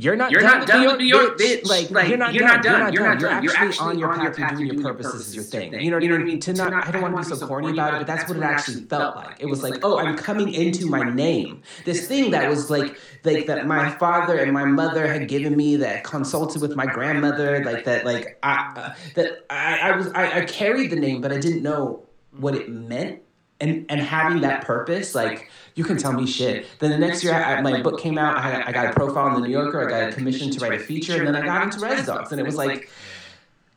you're 0.00 0.16
not 0.16 0.30
you're 0.30 0.40
done 0.40 0.60
not 0.60 0.68
done 0.68 0.86
with 0.86 0.96
New 0.98 1.04
York, 1.04 1.38
bitch. 1.38 1.66
Like, 1.66 1.90
like, 1.90 2.08
you're 2.08 2.16
not 2.16 2.32
you're 2.32 2.48
done. 2.48 2.62
Not. 2.62 2.94
You're 2.94 3.06
not 3.06 3.20
done. 3.20 3.42
You're, 3.42 3.52
actually, 3.54 3.86
on 3.86 3.98
your 3.98 4.32
path 4.32 4.52
to 4.52 4.56
doing 4.56 4.72
your 4.72 4.82
purpose. 4.82 5.12
This 5.12 5.28
is 5.28 5.34
your 5.34 5.44
thing. 5.44 5.74
You 5.74 5.90
know 5.90 5.98
what 5.98 6.20
I 6.20 6.24
mean? 6.24 6.40
To 6.40 6.54
not, 6.54 6.72
I 6.72 6.90
don't 6.90 7.02
want 7.02 7.22
to 7.22 7.30
be 7.30 7.36
so 7.36 7.46
corny 7.46 7.72
about 7.72 7.94
it, 7.94 7.98
but 7.98 8.06
that's 8.06 8.26
what 8.26 8.38
it 8.38 8.42
actually 8.42 8.82
felt 8.84 9.16
like. 9.16 9.36
It 9.40 9.46
was 9.46 9.62
like, 9.62 9.84
oh, 9.84 9.98
I'm 9.98 10.16
coming 10.16 10.52
into 10.54 10.86
my 10.86 11.02
name. 11.10 11.62
This 11.84 12.08
thing 12.08 12.30
that 12.30 12.48
was 12.48 12.70
like, 12.70 12.98
like 13.24 13.46
that 13.46 13.66
my 13.66 13.90
father 13.90 14.38
and 14.38 14.52
my 14.52 14.64
mother 14.64 15.06
had 15.06 15.28
given 15.28 15.54
me, 15.54 15.76
that 15.76 16.04
consulted 16.04 16.62
with 16.62 16.74
my 16.76 16.86
grandmother, 16.86 17.62
like 17.64 17.84
that, 17.84 18.06
like 18.06 18.38
I, 18.42 18.72
uh, 18.76 18.94
that 19.16 19.44
I, 19.50 19.90
I 19.90 19.96
was, 19.96 20.08
I 20.12 20.44
carried 20.46 20.90
the 20.90 20.96
name, 20.96 21.20
but 21.20 21.30
I 21.30 21.38
didn't 21.38 21.62
know 21.62 22.06
what 22.32 22.54
it 22.54 22.70
meant 22.70 23.20
and 23.60 23.86
and 23.88 24.00
having 24.00 24.40
that 24.42 24.64
purpose, 24.64 25.14
like 25.14 25.50
you 25.74 25.84
can 25.84 25.96
tell 25.96 26.12
me 26.12 26.26
shit. 26.26 26.66
Then 26.78 26.90
the 26.90 26.98
next 26.98 27.22
year, 27.22 27.34
I, 27.34 27.60
my 27.60 27.80
book 27.80 28.00
came 28.00 28.18
out. 28.18 28.36
I, 28.36 28.68
I, 28.68 28.72
got 28.72 28.86
a 28.86 28.92
profile 28.92 29.28
in 29.28 29.40
the 29.40 29.48
New 29.48 29.52
Yorker. 29.52 29.86
I 29.86 29.90
got 29.90 30.10
a 30.10 30.12
commission 30.12 30.50
to 30.50 30.60
write 30.60 30.80
a 30.80 30.82
feature, 30.82 31.16
and 31.16 31.26
then 31.26 31.36
I 31.36 31.44
got 31.44 31.62
into 31.62 31.80
Res 31.80 32.06
Dogs, 32.06 32.32
and 32.32 32.40
it 32.40 32.44
was 32.44 32.56
like. 32.56 32.90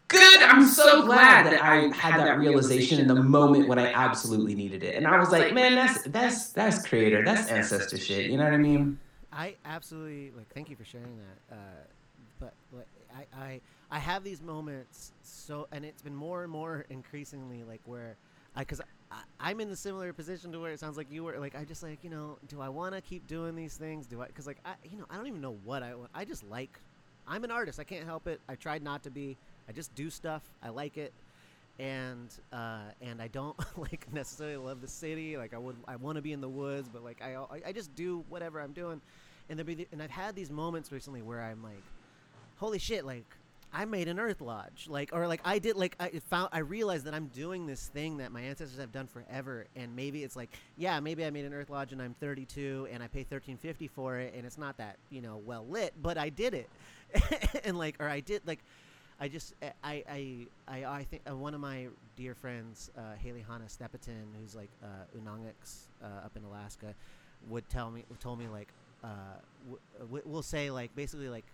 Good. 0.09 0.43
I'm 0.43 0.67
so 0.67 1.01
glad 1.07 1.47
that 1.47 1.63
I 1.63 1.87
had 1.95 2.19
that 2.19 2.37
realization 2.37 2.99
in 2.99 3.07
the 3.07 3.15
moment 3.15 3.67
when 3.67 3.79
I 3.79 3.91
absolutely 3.93 4.53
needed 4.53 4.83
it, 4.83 4.95
and 4.95 5.07
I 5.07 5.17
was 5.17 5.31
like, 5.31 5.53
"Man, 5.53 5.73
that's 5.73 6.03
that's 6.03 6.49
that's 6.49 6.87
creator, 6.87 7.25
that's 7.25 7.49
ancestor 7.49 7.97
shit." 7.97 8.29
You 8.29 8.37
know 8.37 8.43
what 8.43 8.53
I 8.53 8.57
mean? 8.57 8.99
I 9.31 9.55
absolutely 9.65 10.31
like. 10.37 10.53
Thank 10.53 10.69
you 10.69 10.75
for 10.75 10.85
sharing 10.85 11.17
that. 11.17 11.55
Uh, 11.55 11.85
but 12.39 12.53
like, 12.71 12.85
I, 13.15 13.43
I 13.43 13.61
I 13.89 13.99
have 13.99 14.23
these 14.23 14.41
moments 14.41 15.13
so, 15.23 15.67
and 15.71 15.83
it's 15.83 16.01
been 16.01 16.15
more 16.15 16.43
and 16.43 16.51
more 16.51 16.85
increasingly 16.89 17.63
like 17.63 17.81
where 17.85 18.15
I 18.55 18.61
because 18.61 18.81
I, 19.39 19.51
am 19.51 19.59
in 19.59 19.69
a 19.69 19.75
similar 19.75 20.11
position 20.13 20.51
to 20.51 20.59
where 20.59 20.71
it 20.71 20.79
sounds 20.79 20.97
like 20.97 21.11
you 21.11 21.23
were. 21.23 21.37
Like 21.39 21.55
I 21.55 21.63
just 21.63 21.83
like 21.83 22.03
you 22.03 22.09
know, 22.09 22.37
do 22.47 22.61
I 22.61 22.69
want 22.69 22.95
to 22.95 23.01
keep 23.01 23.27
doing 23.27 23.55
these 23.55 23.75
things? 23.75 24.07
Do 24.07 24.21
I? 24.21 24.27
Because 24.27 24.47
like 24.47 24.57
I, 24.65 24.73
you 24.89 24.97
know, 24.97 25.05
I 25.09 25.17
don't 25.17 25.27
even 25.27 25.41
know 25.41 25.57
what 25.63 25.83
I 25.83 25.95
want. 25.95 26.09
I 26.13 26.25
just 26.25 26.43
like. 26.43 26.79
I'm 27.25 27.45
an 27.45 27.51
artist. 27.51 27.79
I 27.79 27.85
can't 27.85 28.03
help 28.05 28.27
it. 28.27 28.41
I 28.49 28.55
tried 28.55 28.83
not 28.83 29.03
to 29.03 29.09
be. 29.09 29.37
I 29.69 29.71
just 29.71 29.95
do 29.95 30.09
stuff. 30.09 30.43
I 30.61 30.69
like 30.69 30.97
it, 30.97 31.13
and 31.79 32.29
uh, 32.51 32.91
and 33.01 33.21
I 33.21 33.27
don't 33.27 33.57
like 33.77 34.11
necessarily 34.11 34.57
love 34.57 34.81
the 34.81 34.87
city. 34.87 35.37
Like 35.37 35.53
I 35.53 35.57
would, 35.57 35.77
I 35.87 35.95
want 35.95 36.17
to 36.17 36.21
be 36.21 36.33
in 36.33 36.41
the 36.41 36.49
woods, 36.49 36.89
but 36.91 37.03
like 37.03 37.21
I, 37.21 37.37
I 37.65 37.71
just 37.71 37.95
do 37.95 38.25
whatever 38.29 38.59
I'm 38.59 38.73
doing, 38.73 39.01
and 39.49 39.57
there 39.57 39.63
be, 39.63 39.87
and 39.91 40.01
I've 40.01 40.11
had 40.11 40.35
these 40.35 40.51
moments 40.51 40.91
recently 40.91 41.21
where 41.21 41.41
I'm 41.41 41.63
like, 41.63 41.83
holy 42.57 42.79
shit, 42.79 43.05
like 43.05 43.25
I 43.73 43.85
made 43.85 44.07
an 44.07 44.19
Earth 44.19 44.39
Lodge, 44.39 44.85
like, 44.87 45.09
or 45.13 45.27
like 45.27 45.41
I 45.43 45.57
did, 45.57 45.75
like 45.75 45.95
I 45.99 46.09
found, 46.29 46.49
I 46.51 46.59
realized 46.59 47.05
that 47.05 47.13
I'm 47.15 47.27
doing 47.27 47.65
this 47.65 47.87
thing 47.87 48.17
that 48.17 48.31
my 48.31 48.41
ancestors 48.41 48.79
have 48.79 48.91
done 48.91 49.07
forever, 49.07 49.65
and 49.75 49.95
maybe 49.95 50.23
it's 50.23 50.35
like, 50.35 50.51
yeah, 50.77 50.99
maybe 50.99 51.25
I 51.25 51.31
made 51.31 51.45
an 51.45 51.53
Earth 51.53 51.71
Lodge 51.71 51.91
and 51.91 52.01
I'm 52.01 52.13
32 52.19 52.87
and 52.91 53.01
I 53.01 53.07
pay 53.07 53.23
13.50 53.23 53.89
for 53.89 54.19
it, 54.19 54.33
and 54.37 54.45
it's 54.45 54.59
not 54.59 54.77
that 54.77 54.97
you 55.09 55.21
know 55.21 55.41
well 55.43 55.65
lit, 55.67 55.93
but 56.01 56.17
I 56.17 56.29
did 56.29 56.53
it, 56.53 56.69
and 57.63 57.77
like, 57.77 57.95
or 57.99 58.07
I 58.07 58.19
did 58.19 58.43
like, 58.45 58.59
I 59.19 59.27
just, 59.27 59.53
I, 59.83 60.03
I, 60.07 60.47
I, 60.67 60.85
I 60.85 61.03
think 61.09 61.23
uh, 61.29 61.35
one 61.35 61.53
of 61.53 61.59
my 61.61 61.87
dear 62.15 62.35
friends, 62.35 62.91
uh, 62.97 63.15
Haley 63.17 63.43
Hanna 63.47 63.65
Stepetin, 63.65 64.25
who's 64.39 64.55
like 64.55 64.69
uh, 64.83 65.17
Unangax̂ 65.17 65.87
uh, 66.03 66.25
up 66.25 66.35
in 66.35 66.43
Alaska, 66.43 66.93
would 67.49 67.67
tell 67.69 67.89
me, 67.89 68.05
told 68.19 68.37
me 68.37 68.47
like, 68.47 68.67
uh, 69.03 69.07
w- 70.01 70.23
we'll 70.25 70.41
say 70.41 70.69
like 70.69 70.95
basically 70.95 71.29
like 71.29 71.45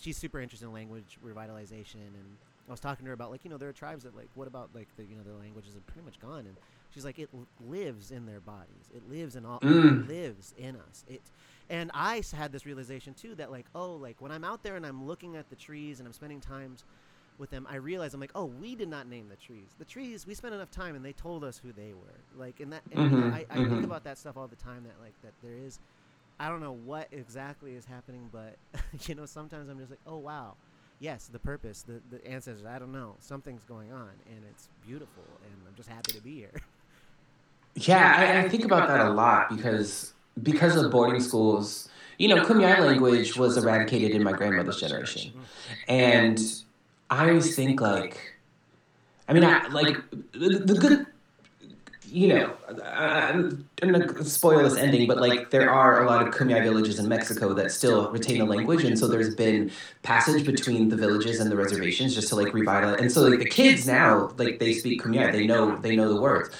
she's 0.00 0.16
super 0.16 0.40
interested 0.40 0.66
in 0.66 0.72
language 0.72 1.18
revitalization 1.24 1.96
and 1.96 2.36
I 2.68 2.72
was 2.72 2.80
talking 2.80 3.04
to 3.04 3.08
her 3.08 3.14
about 3.14 3.30
like 3.30 3.44
you 3.44 3.50
know 3.50 3.58
there 3.58 3.68
are 3.68 3.72
tribes 3.72 4.04
that 4.04 4.16
like 4.16 4.28
what 4.34 4.46
about 4.48 4.70
like 4.74 4.88
the 4.96 5.04
you 5.04 5.16
know 5.16 5.22
the 5.22 5.36
languages 5.38 5.76
are 5.76 5.80
pretty 5.80 6.04
much 6.04 6.20
gone 6.20 6.46
and 6.46 6.56
she's 6.94 7.04
like 7.04 7.18
it 7.18 7.28
lives 7.68 8.10
in 8.10 8.26
their 8.26 8.40
bodies 8.40 8.90
it 8.94 9.08
lives 9.10 9.36
in 9.36 9.44
all 9.44 9.60
mm. 9.60 10.02
it 10.02 10.08
lives 10.08 10.54
in 10.56 10.76
us 10.76 11.04
it 11.08 11.20
and 11.68 11.90
I 11.94 12.22
had 12.36 12.52
this 12.52 12.66
realization 12.66 13.14
too 13.14 13.34
that 13.36 13.50
like 13.50 13.66
oh 13.74 13.94
like 13.94 14.16
when 14.20 14.32
I'm 14.32 14.44
out 14.44 14.62
there 14.62 14.76
and 14.76 14.86
I'm 14.86 15.06
looking 15.06 15.36
at 15.36 15.50
the 15.50 15.56
trees 15.56 15.98
and 15.98 16.06
I'm 16.06 16.12
spending 16.12 16.40
times 16.40 16.84
with 17.38 17.50
them 17.50 17.66
I 17.68 17.76
realize 17.76 18.14
I'm 18.14 18.20
like 18.20 18.32
oh 18.34 18.44
we 18.44 18.76
did 18.76 18.88
not 18.88 19.08
name 19.08 19.28
the 19.28 19.36
trees 19.36 19.74
the 19.78 19.84
trees 19.84 20.26
we 20.26 20.34
spent 20.34 20.54
enough 20.54 20.70
time 20.70 20.94
and 20.94 21.04
they 21.04 21.12
told 21.12 21.42
us 21.42 21.58
who 21.58 21.72
they 21.72 21.92
were 21.92 22.20
like 22.38 22.60
and 22.60 22.72
that 22.72 22.82
and 22.92 23.10
mm-hmm. 23.10 23.34
I, 23.34 23.46
I 23.50 23.56
mm-hmm. 23.56 23.70
think 23.70 23.84
about 23.84 24.04
that 24.04 24.16
stuff 24.16 24.36
all 24.36 24.46
the 24.46 24.56
time 24.56 24.84
that 24.84 24.94
like 25.02 25.14
that 25.22 25.32
there 25.42 25.56
is 25.56 25.80
I 26.40 26.48
don't 26.48 26.60
know 26.60 26.72
what 26.72 27.08
exactly 27.12 27.74
is 27.74 27.84
happening, 27.84 28.30
but 28.32 28.56
you 29.06 29.14
know, 29.14 29.26
sometimes 29.26 29.68
I'm 29.68 29.78
just 29.78 29.90
like, 29.90 30.00
oh 30.06 30.16
wow, 30.16 30.54
yes, 30.98 31.28
the 31.30 31.38
purpose, 31.38 31.82
the 31.82 32.00
the 32.10 32.26
ancestors. 32.26 32.64
I 32.64 32.78
don't 32.78 32.92
know, 32.92 33.16
something's 33.20 33.62
going 33.64 33.92
on, 33.92 34.10
and 34.26 34.42
it's 34.50 34.68
beautiful, 34.86 35.22
and 35.44 35.52
I'm 35.68 35.74
just 35.76 35.90
happy 35.90 36.12
to 36.12 36.20
be 36.20 36.34
here. 36.34 36.52
Yeah, 37.76 38.16
I, 38.18 38.40
I 38.40 38.48
think 38.48 38.64
about 38.64 38.88
that 38.88 38.98
a 38.98 39.10
lot 39.10 39.48
because 39.48 40.12
because 40.42 40.74
of 40.74 40.90
boarding 40.90 41.20
schools. 41.20 41.88
You 42.18 42.26
know, 42.26 42.44
Kumeyaay 42.44 42.80
language 42.80 43.36
was 43.36 43.56
eradicated 43.56 44.10
in 44.10 44.24
my 44.24 44.32
grandmother's 44.32 44.80
generation, 44.80 45.30
mm-hmm. 45.30 45.40
and 45.88 46.40
I 47.08 47.28
always 47.28 47.54
think 47.54 47.80
like, 47.80 48.34
I 49.28 49.32
mean, 49.34 49.44
I, 49.44 49.68
like 49.68 49.96
the, 50.32 50.58
the 50.58 50.74
good 50.74 51.06
you 52.10 52.28
know, 52.28 52.52
uh, 52.68 52.72
uh, 52.72 52.76
uh, 52.80 53.50
I'm 53.82 53.92
going 53.92 54.08
to 54.08 54.24
spoil 54.24 54.62
this 54.62 54.76
ending, 54.76 55.06
but 55.06 55.18
like 55.18 55.50
there 55.50 55.70
are 55.70 56.02
a 56.02 56.06
lot 56.06 56.26
of 56.26 56.34
Kumeyaay 56.34 56.62
villages 56.62 56.98
in 56.98 57.08
Mexico 57.08 57.54
that 57.54 57.70
still 57.70 58.10
retain 58.10 58.38
the 58.38 58.44
language, 58.44 58.84
and 58.84 58.98
so 58.98 59.06
there's 59.06 59.34
been 59.34 59.70
passage 60.02 60.44
between 60.44 60.88
the 60.88 60.96
villages 60.96 61.40
and 61.40 61.50
the 61.50 61.56
reservations 61.56 62.14
just 62.14 62.28
to 62.28 62.36
like 62.36 62.52
revitalize. 62.52 63.00
And 63.00 63.12
so 63.12 63.22
like 63.22 63.38
the 63.38 63.48
kids 63.48 63.86
now, 63.86 64.32
like 64.36 64.58
they 64.58 64.72
speak 64.72 65.02
Kumeyaay, 65.02 65.32
they 65.32 65.46
know 65.46 65.76
they 65.76 65.96
know 65.96 66.12
the 66.12 66.20
words. 66.20 66.50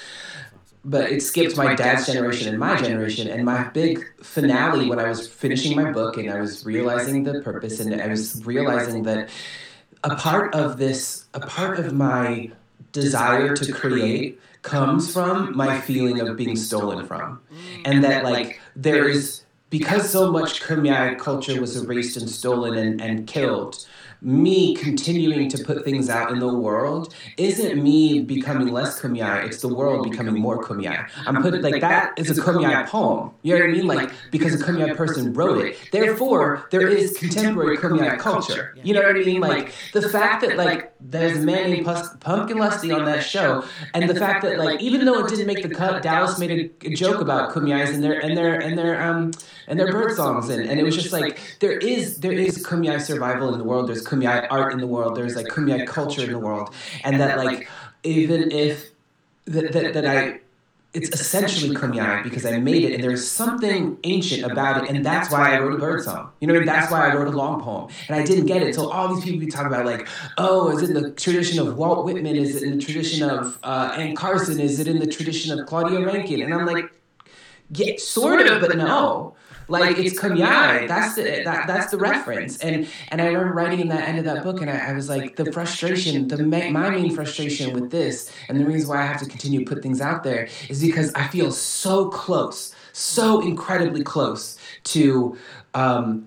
But 0.82 1.12
it 1.12 1.22
skipped 1.22 1.58
my 1.58 1.74
dad's 1.74 2.06
generation 2.06 2.48
and 2.48 2.58
my 2.58 2.80
generation, 2.80 3.28
and 3.28 3.44
my 3.44 3.64
big 3.68 4.04
finale 4.22 4.88
when 4.88 4.98
I 4.98 5.08
was 5.08 5.28
finishing 5.28 5.76
my 5.76 5.92
book 5.92 6.16
and 6.16 6.30
I 6.30 6.40
was 6.40 6.64
realizing 6.64 7.24
the 7.24 7.40
purpose, 7.42 7.80
and 7.80 8.00
I 8.00 8.06
was 8.06 8.44
realizing 8.46 9.02
that 9.02 9.28
a 10.04 10.16
part 10.16 10.54
of 10.54 10.78
this, 10.78 11.26
a 11.34 11.40
part 11.40 11.78
of 11.78 11.92
my 11.92 12.50
desire 12.92 13.54
to 13.54 13.72
create 13.72 14.40
comes 14.62 15.12
from 15.12 15.56
my 15.56 15.80
feeling 15.80 16.20
of 16.20 16.36
being 16.36 16.56
stolen 16.56 17.06
from. 17.06 17.40
Mm. 17.52 17.82
And 17.84 18.04
that, 18.04 18.24
like, 18.24 18.60
there 18.76 19.08
is, 19.08 19.42
because 19.70 20.10
so 20.10 20.30
much 20.30 20.62
Kumeyaay 20.62 21.18
culture 21.18 21.60
was 21.60 21.76
erased 21.76 22.16
and 22.16 22.28
stolen 22.28 22.76
and, 22.76 23.00
and 23.00 23.26
killed, 23.26 23.86
me 24.22 24.74
continuing 24.74 25.48
to 25.48 25.64
put 25.64 25.84
things 25.84 26.08
out 26.10 26.30
in 26.32 26.38
the 26.38 26.52
world 26.52 27.14
isn't 27.36 27.82
me 27.82 28.20
becoming 28.20 28.68
less 28.68 29.00
kumeyaay. 29.00 29.46
It's 29.46 29.62
the 29.62 29.68
world 29.68 30.08
becoming 30.10 30.38
more 30.38 30.62
kumeyaay. 30.62 31.08
I'm 31.26 31.42
putting 31.42 31.62
like 31.62 31.80
that 31.80 32.12
is 32.18 32.38
a 32.38 32.42
kumeyaay 32.42 32.86
poem. 32.86 33.30
You 33.42 33.54
know 33.54 33.60
what 33.60 33.70
I 33.70 33.72
mean? 33.72 33.86
Like 33.86 34.10
because 34.30 34.60
a 34.60 34.64
kumeyaay 34.64 34.96
person 34.96 35.32
wrote 35.32 35.64
it. 35.64 35.78
Therefore, 35.90 36.66
there 36.70 36.86
is 36.86 37.16
contemporary 37.16 37.78
kumeyaay 37.78 38.18
culture. 38.18 38.76
You 38.82 38.94
know 38.94 39.02
what 39.02 39.16
I 39.16 39.20
mean? 39.20 39.40
Like 39.40 39.72
the 39.92 40.08
fact 40.08 40.42
that 40.42 40.56
like 40.56 40.92
there's 41.00 41.38
a 41.38 41.40
man 41.40 41.70
named 41.70 41.86
Pumpkin 42.20 42.58
Lusty 42.58 42.92
on 42.92 43.04
that 43.06 43.22
show, 43.22 43.64
and 43.94 44.08
the 44.08 44.14
fact 44.14 44.42
that 44.42 44.58
like 44.58 44.80
even 44.80 45.04
though 45.06 45.24
it 45.24 45.28
didn't 45.28 45.46
make 45.46 45.62
the 45.62 45.74
cut, 45.74 46.02
Dallas 46.02 46.38
made 46.38 46.72
a, 46.84 46.90
joke 46.90 47.20
about 47.20 47.52
kumeyaay's 47.52 47.90
and 47.90 48.04
their 48.04 48.20
and 48.20 48.36
their 48.36 48.60
and 48.60 48.76
their 48.76 49.00
um 49.00 49.32
and 49.70 49.78
their 49.78 49.90
bird 49.90 50.16
songs 50.16 50.48
and, 50.48 50.68
and 50.68 50.78
it 50.78 50.82
was 50.82 50.96
just 50.96 51.12
like 51.12 51.40
there 51.60 51.78
is 51.78 52.18
there 52.18 52.32
is 52.32 52.64
kumeyaay 52.66 53.00
survival 53.00 53.52
in 53.52 53.58
the 53.58 53.64
world. 53.64 53.88
There's 53.88 54.04
kumeyaay 54.04 54.48
art 54.50 54.72
in 54.72 54.80
the 54.80 54.86
world. 54.86 55.16
There's 55.16 55.36
like 55.36 55.46
kumeyaay 55.46 55.86
culture 55.86 56.24
in 56.24 56.32
the 56.32 56.38
world, 56.38 56.74
and 57.04 57.20
that 57.20 57.38
like 57.38 57.68
even 58.02 58.50
if 58.50 58.90
that 59.46 59.72
that, 59.72 59.94
that 59.94 60.06
I 60.06 60.40
it's 60.92 61.08
essentially 61.20 61.74
kumeyaay 61.74 62.24
because 62.24 62.44
I 62.44 62.58
made 62.58 62.82
it, 62.82 62.94
and 62.94 63.04
there's 63.04 63.26
something 63.26 63.96
ancient 64.02 64.50
about 64.50 64.82
it, 64.82 64.90
and 64.90 65.06
that's 65.06 65.30
why 65.30 65.54
I 65.54 65.60
wrote 65.60 65.74
a 65.74 65.78
bird 65.78 66.02
song. 66.02 66.32
You 66.40 66.48
know, 66.48 66.54
I 66.54 66.58
mean? 66.58 66.66
that's 66.66 66.90
why 66.90 67.08
I 67.08 67.14
wrote 67.14 67.28
a 67.28 67.36
long 67.36 67.62
poem, 67.62 67.88
and 68.08 68.16
I 68.20 68.24
didn't 68.24 68.46
get 68.46 68.62
it. 68.62 68.74
So 68.74 68.90
all 68.90 69.14
these 69.14 69.22
people 69.22 69.38
be 69.38 69.46
talking 69.46 69.68
about 69.68 69.86
like, 69.86 70.08
oh, 70.36 70.76
is 70.76 70.82
it 70.82 70.96
in 70.96 71.00
the 71.00 71.12
tradition 71.12 71.60
of 71.60 71.76
Walt 71.76 72.04
Whitman? 72.04 72.34
Is 72.34 72.56
it 72.56 72.64
in 72.64 72.76
the 72.76 72.84
tradition 72.84 73.30
of 73.30 73.56
uh, 73.62 73.94
Anne 73.96 74.16
Carson? 74.16 74.58
Is 74.58 74.80
it 74.80 74.88
in 74.88 74.98
the 74.98 75.06
tradition 75.06 75.56
of 75.56 75.64
Claudia 75.66 76.04
Rankine? 76.04 76.42
And 76.42 76.52
I'm 76.52 76.66
like, 76.66 76.90
yeah, 77.72 77.92
sort 77.98 78.44
of, 78.46 78.60
but 78.60 78.76
no. 78.76 79.36
Like, 79.70 79.98
it's 79.98 80.18
kumeyaay. 80.20 80.88
That's 80.88 81.14
the 81.14 81.42
that, 81.44 81.66
that's 81.66 81.90
the 81.90 81.98
reference. 81.98 82.58
And 82.58 82.88
and 83.08 83.22
I 83.22 83.26
remember 83.26 83.54
writing 83.54 83.80
in 83.80 83.88
that 83.88 84.08
end 84.08 84.18
of 84.18 84.24
that 84.24 84.42
book, 84.42 84.60
and 84.60 84.68
I, 84.70 84.90
I 84.90 84.92
was 84.92 85.08
like, 85.08 85.36
the 85.36 85.52
frustration, 85.52 86.28
the 86.28 86.42
my 86.42 86.90
main 86.90 87.14
frustration 87.14 87.72
with 87.72 87.90
this, 87.90 88.30
and 88.48 88.58
the 88.60 88.66
reason 88.66 88.88
why 88.88 89.02
I 89.02 89.06
have 89.06 89.20
to 89.20 89.26
continue 89.26 89.64
to 89.64 89.74
put 89.74 89.82
things 89.82 90.00
out 90.00 90.24
there 90.24 90.48
is 90.68 90.82
because 90.82 91.12
I 91.14 91.28
feel 91.28 91.52
so 91.52 92.08
close, 92.08 92.74
so 92.92 93.40
incredibly 93.40 94.02
close 94.02 94.58
to 94.84 95.36
um, 95.74 96.26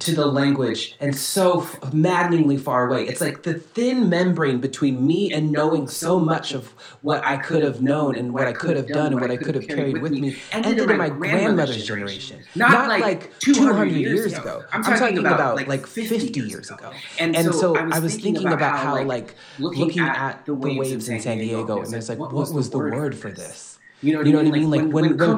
to 0.00 0.14
the 0.14 0.26
language 0.26 0.96
and 1.00 1.16
so 1.16 1.62
f- 1.62 1.92
maddeningly 1.92 2.56
far 2.56 2.88
away. 2.88 3.06
It's 3.06 3.20
like 3.20 3.42
the 3.42 3.54
thin 3.54 4.08
membrane 4.08 4.60
between 4.60 5.06
me 5.06 5.32
and 5.32 5.52
knowing 5.52 5.88
so 5.88 6.18
much 6.18 6.52
of 6.52 6.68
what 7.02 7.24
I 7.24 7.36
could 7.36 7.62
have 7.62 7.80
known 7.82 8.16
and 8.16 8.32
what 8.32 8.46
I 8.46 8.52
could 8.52 8.76
have 8.76 8.88
done 8.88 9.12
and 9.12 9.20
what 9.20 9.30
I 9.30 9.36
could 9.36 9.54
have 9.54 9.68
carried 9.68 9.98
with 10.02 10.12
me 10.12 10.36
ended 10.52 10.78
in 10.90 10.96
my 10.96 11.08
grandmother's 11.08 11.86
generation. 11.86 12.42
Not 12.54 12.88
like 13.00 13.38
200 13.40 13.92
years 13.92 14.32
ago. 14.36 14.64
I'm 14.72 14.82
talking 14.82 15.18
about 15.18 15.68
like 15.68 15.86
50 15.86 16.40
years 16.40 16.70
ago. 16.70 16.92
And 17.18 17.36
so 17.54 17.76
I 17.76 17.98
was 17.98 18.16
thinking 18.16 18.48
about 18.48 18.78
how 18.78 19.02
like 19.04 19.34
looking 19.58 20.00
at 20.00 20.46
the 20.46 20.54
waves 20.54 21.08
in 21.08 21.20
San 21.20 21.38
Diego 21.38 21.82
and 21.82 21.94
it's 21.94 22.08
like, 22.08 22.18
what 22.18 22.32
was 22.52 22.70
the 22.70 22.78
word 22.78 23.16
for 23.16 23.30
this? 23.30 23.78
You 24.02 24.14
know 24.14 24.20
what, 24.20 24.26
you 24.26 24.32
know 24.32 24.38
what 24.38 24.48
I 24.48 24.50
mean? 24.50 24.70
Like, 24.70 24.80
when, 24.80 24.92
when, 24.92 25.16
when 25.18 25.36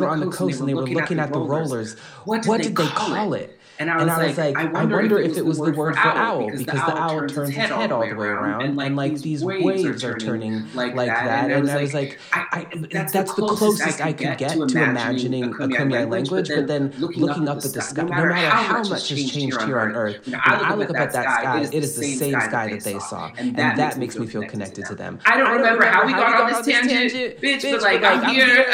were 0.00 0.08
on 0.08 0.18
the 0.18 0.26
coast 0.30 0.58
and 0.58 0.68
they 0.68 0.74
were 0.74 0.82
looking 0.86 1.20
at 1.20 1.32
the 1.32 1.38
rollers, 1.38 1.96
what 2.24 2.42
did 2.42 2.74
they 2.74 2.86
call 2.88 3.34
it? 3.34 3.59
And 3.80 3.90
I 3.90 3.94
was, 3.94 4.02
and 4.02 4.10
I 4.10 4.26
was 4.26 4.36
like, 4.36 4.54
like, 4.54 4.56
I 4.58 4.64
wonder, 4.64 4.96
I 4.96 5.00
wonder 5.00 5.18
if, 5.18 5.38
it 5.38 5.44
was 5.46 5.56
the 5.56 5.72
word 5.72 5.96
for 5.96 6.06
owl, 6.06 6.44
because, 6.44 6.64
because 6.64 6.80
the 6.86 6.98
owl 6.98 7.26
turns 7.26 7.48
its 7.48 7.56
head, 7.56 7.70
head 7.70 7.90
all 7.90 8.06
the 8.06 8.14
way 8.14 8.26
around, 8.26 8.60
and 8.60 8.76
like, 8.76 8.86
and 8.88 8.96
like 8.96 9.18
these 9.22 9.42
waves 9.42 10.04
are 10.04 10.18
turning 10.18 10.70
like 10.74 10.94
that. 10.94 11.50
And 11.50 11.70
I 11.70 11.80
was 11.80 11.94
like, 11.94 12.20
I, 12.32 12.66
that's, 12.92 13.12
that's 13.14 13.32
the 13.32 13.42
closest 13.42 14.02
I 14.02 14.12
could 14.12 14.36
get 14.36 14.50
to 14.50 14.64
imagining 14.64 15.44
a 15.44 15.48
Kumeyaay 15.48 16.10
language, 16.10 16.50
but 16.50 16.66
then 16.66 16.92
looking 16.98 17.48
up 17.48 17.56
at 17.56 17.72
the 17.72 17.80
sky, 17.80 18.02
no 18.02 18.08
matter 18.08 18.32
how 18.32 18.82
much 18.82 19.08
has 19.08 19.30
changed 19.30 19.62
here 19.62 19.80
on 19.80 19.96
Earth, 19.96 20.26
when 20.26 20.38
I 20.44 20.74
look 20.74 20.90
up 20.90 20.96
at 20.96 21.12
that 21.12 21.40
sky, 21.40 21.62
it 21.62 21.72
is 21.72 21.96
the 21.96 22.14
same 22.14 22.38
sky 22.38 22.68
that 22.68 22.84
they 22.84 22.98
saw, 22.98 23.32
and 23.38 23.56
that 23.56 23.96
makes 23.96 24.18
me 24.18 24.26
feel 24.26 24.44
connected 24.44 24.84
to 24.86 24.94
them. 24.94 25.18
I 25.24 25.38
don't 25.38 25.52
remember 25.56 25.86
how 25.86 26.04
we 26.04 26.12
got 26.12 26.38
on 26.38 26.52
this 26.52 26.66
tangent, 26.66 27.40
bitch, 27.40 27.62
but 27.62 27.80
like 27.80 28.04
I'm 28.04 28.28
here. 28.34 28.66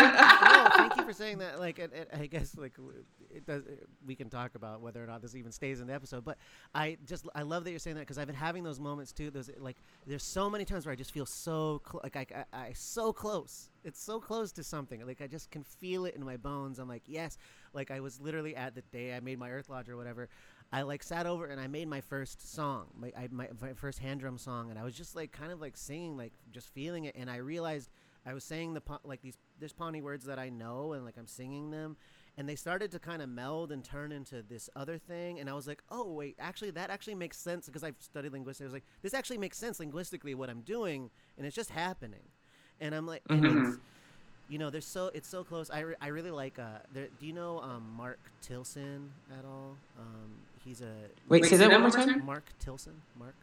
Thank 0.77 0.97
you 0.97 1.05
for 1.05 1.13
saying 1.13 1.39
that. 1.39 1.61
Like, 1.61 1.79
I 2.13 2.27
guess 2.27 2.57
like 2.57 2.75
it 3.37 3.47
does. 3.47 3.63
Uh, 3.63 3.73
we 4.05 4.15
can 4.15 4.29
talk 4.29 4.55
about 4.55 4.81
whether 4.81 5.03
or 5.03 5.07
not 5.07 5.23
this 5.23 5.35
even 5.35 5.53
stays 5.53 5.81
in 5.81 5.87
the 5.87 5.95
episode. 5.95 6.25
But 6.25 6.39
I 6.75 6.97
just 7.07 7.27
I 7.35 7.43
love 7.43 7.65
that 7.65 7.71
you're 7.71 7.79
saying 7.79 7.97
that 7.97 8.03
because 8.03 8.19
I've 8.19 8.27
been 8.27 8.37
having 8.37 8.65
those 8.65 8.81
moments 8.81 9.13
too. 9.13 9.31
There's 9.31 9.51
like 9.59 9.77
there's 10.07 10.23
so 10.23 10.51
many 10.51 10.65
times 10.65 10.87
where 10.87 10.93
I 10.93 10.97
just 10.97 11.13
feel 11.13 11.27
so 11.27 11.83
cl- 11.89 12.01
like 12.03 12.17
I, 12.17 12.45
I, 12.53 12.59
I 12.59 12.73
so 12.73 13.13
close. 13.13 13.71
It's 13.85 14.03
so 14.03 14.19
close 14.19 14.53
to 14.53 14.65
something. 14.65 15.05
Like 15.07 15.21
I 15.21 15.27
just 15.27 15.51
can 15.51 15.63
feel 15.63 16.07
it 16.07 16.17
in 16.17 16.25
my 16.25 16.37
bones. 16.37 16.79
I'm 16.79 16.89
like 16.89 17.05
yes. 17.07 17.39
Like 17.73 17.91
I 17.91 18.01
was 18.01 18.21
literally 18.21 18.57
at 18.57 18.75
the 18.75 18.83
day 18.83 19.15
I 19.15 19.21
made 19.21 19.39
my 19.39 19.51
Earth 19.51 19.69
Lodge 19.69 19.89
or 19.89 19.97
whatever. 19.97 20.29
I 20.73 20.83
like 20.83 21.03
sat 21.03 21.27
over 21.27 21.47
and 21.47 21.61
I 21.61 21.69
made 21.69 21.89
my 21.89 22.01
first 22.01 22.53
song, 22.53 22.87
my, 22.99 23.13
I, 23.17 23.29
my, 23.31 23.49
my 23.61 23.73
first 23.75 24.01
hand 24.01 24.21
drum 24.21 24.37
song, 24.37 24.71
and 24.71 24.79
I 24.79 24.83
was 24.83 24.97
just 24.97 25.15
like 25.15 25.31
kind 25.31 25.53
of 25.53 25.61
like 25.61 25.77
singing, 25.77 26.17
like 26.17 26.33
just 26.51 26.73
feeling 26.75 27.05
it, 27.05 27.15
and 27.17 27.31
I 27.31 27.37
realized 27.37 27.89
I 28.27 28.35
was 28.35 28.43
saying 28.43 28.75
the 28.75 28.83
like 29.05 29.23
these 29.23 29.39
there's 29.59 29.73
Pawnee 29.73 30.03
words 30.03 30.25
that 30.25 30.39
I 30.39 30.49
know, 30.49 30.93
and 30.93 31.05
like 31.05 31.17
I'm 31.17 31.29
singing 31.29 31.71
them, 31.71 31.97
and 32.37 32.49
they 32.49 32.55
started 32.55 32.91
to 32.91 32.99
kind 32.99 33.23
of 33.23 33.29
meld 33.29 33.73
and 33.73 33.83
turn 33.85 34.13
into 34.13 34.43
this 34.43 34.69
other 34.77 34.99
thing 34.99 35.41
and 35.41 35.49
i 35.49 35.55
was 35.55 35.67
like 35.67 35.83
oh 35.91 36.11
wait 36.13 36.37
actually 36.39 36.71
that 36.71 36.91
actually 36.91 37.15
makes 37.15 37.39
sense 37.39 37.67
because 37.67 37.83
i've 37.83 37.97
studied 38.01 38.33
linguistics 38.33 38.63
i 38.63 38.65
was 38.65 38.73
like 38.73 38.85
this 39.03 39.15
actually 39.15 39.39
makes 39.39 39.57
sense 39.59 39.81
linguistically 39.81 40.35
what 40.35 40.51
i'm 40.51 40.61
doing 40.61 41.11
and 41.37 41.47
it's 41.47 41.57
just 41.57 41.71
happening. 41.71 42.21
And 42.81 42.95
i'm 42.95 43.07
like 43.07 43.25
mm-hmm. 43.25 43.45
and 43.45 43.67
it's, 43.69 43.79
you 44.49 44.59
know 44.59 44.71
there's 44.71 44.87
so 44.87 45.11
it's 45.15 45.29
so 45.29 45.43
close 45.43 45.71
i, 45.71 45.81
re- 45.81 45.95
I 46.01 46.09
really 46.09 46.31
like 46.31 46.59
uh 46.59 46.79
there, 46.93 47.09
do 47.19 47.27
you 47.27 47.33
know 47.33 47.61
um 47.61 47.95
mark 47.97 48.19
Tilsen 48.43 49.11
at 49.37 49.45
all? 49.45 49.77
Um 49.99 50.33
he's 50.65 50.83
a 50.83 50.93
wait, 51.29 51.43
wait 51.43 51.51
say 51.51 51.57
that 51.57 51.71
one 51.71 51.81
more 51.81 51.91
time. 51.91 52.25
Mark 52.25 52.45
Tilsen? 52.59 53.01
Mark 53.19 53.35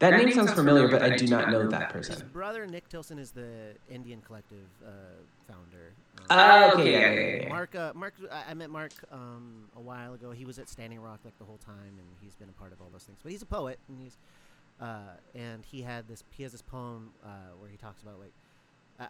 that, 0.00 0.10
that 0.10 0.16
name, 0.16 0.26
name 0.26 0.34
sounds 0.34 0.52
familiar, 0.52 0.88
familiar, 0.88 1.08
but 1.08 1.12
I 1.12 1.16
do 1.16 1.26
not 1.26 1.50
know 1.50 1.68
that 1.68 1.90
person. 1.90 2.14
His 2.14 2.22
brother 2.22 2.66
Nick 2.66 2.88
Tilsen 2.88 3.18
is 3.18 3.30
the 3.30 3.74
Indian 3.88 4.20
Collective 4.20 4.66
uh, 4.84 4.90
founder. 5.46 5.92
Oh, 6.30 6.72
okay, 6.74 6.92
yeah, 6.92 7.12
yeah, 7.12 7.42
yeah. 7.44 7.48
Mark, 7.48 7.74
uh, 7.74 7.92
Mark, 7.94 8.14
I 8.30 8.54
met 8.54 8.70
Mark 8.70 8.92
um, 9.12 9.68
a 9.76 9.80
while 9.80 10.14
ago. 10.14 10.30
He 10.30 10.44
was 10.44 10.58
at 10.58 10.68
Standing 10.68 11.00
Rock 11.00 11.20
like 11.24 11.38
the 11.38 11.44
whole 11.44 11.58
time, 11.58 11.98
and 11.98 12.06
he's 12.20 12.34
been 12.34 12.48
a 12.48 12.52
part 12.52 12.72
of 12.72 12.80
all 12.80 12.88
those 12.92 13.04
things. 13.04 13.18
But 13.22 13.32
he's 13.32 13.42
a 13.42 13.46
poet, 13.46 13.78
and 13.88 13.98
he's 14.00 14.16
uh, 14.80 15.16
and 15.34 15.64
he 15.64 15.82
had 15.82 16.08
this. 16.08 16.24
He 16.30 16.42
has 16.44 16.52
this 16.52 16.62
poem 16.62 17.10
uh, 17.24 17.28
where 17.58 17.68
he 17.68 17.76
talks 17.76 18.02
about 18.02 18.18
like 18.18 18.32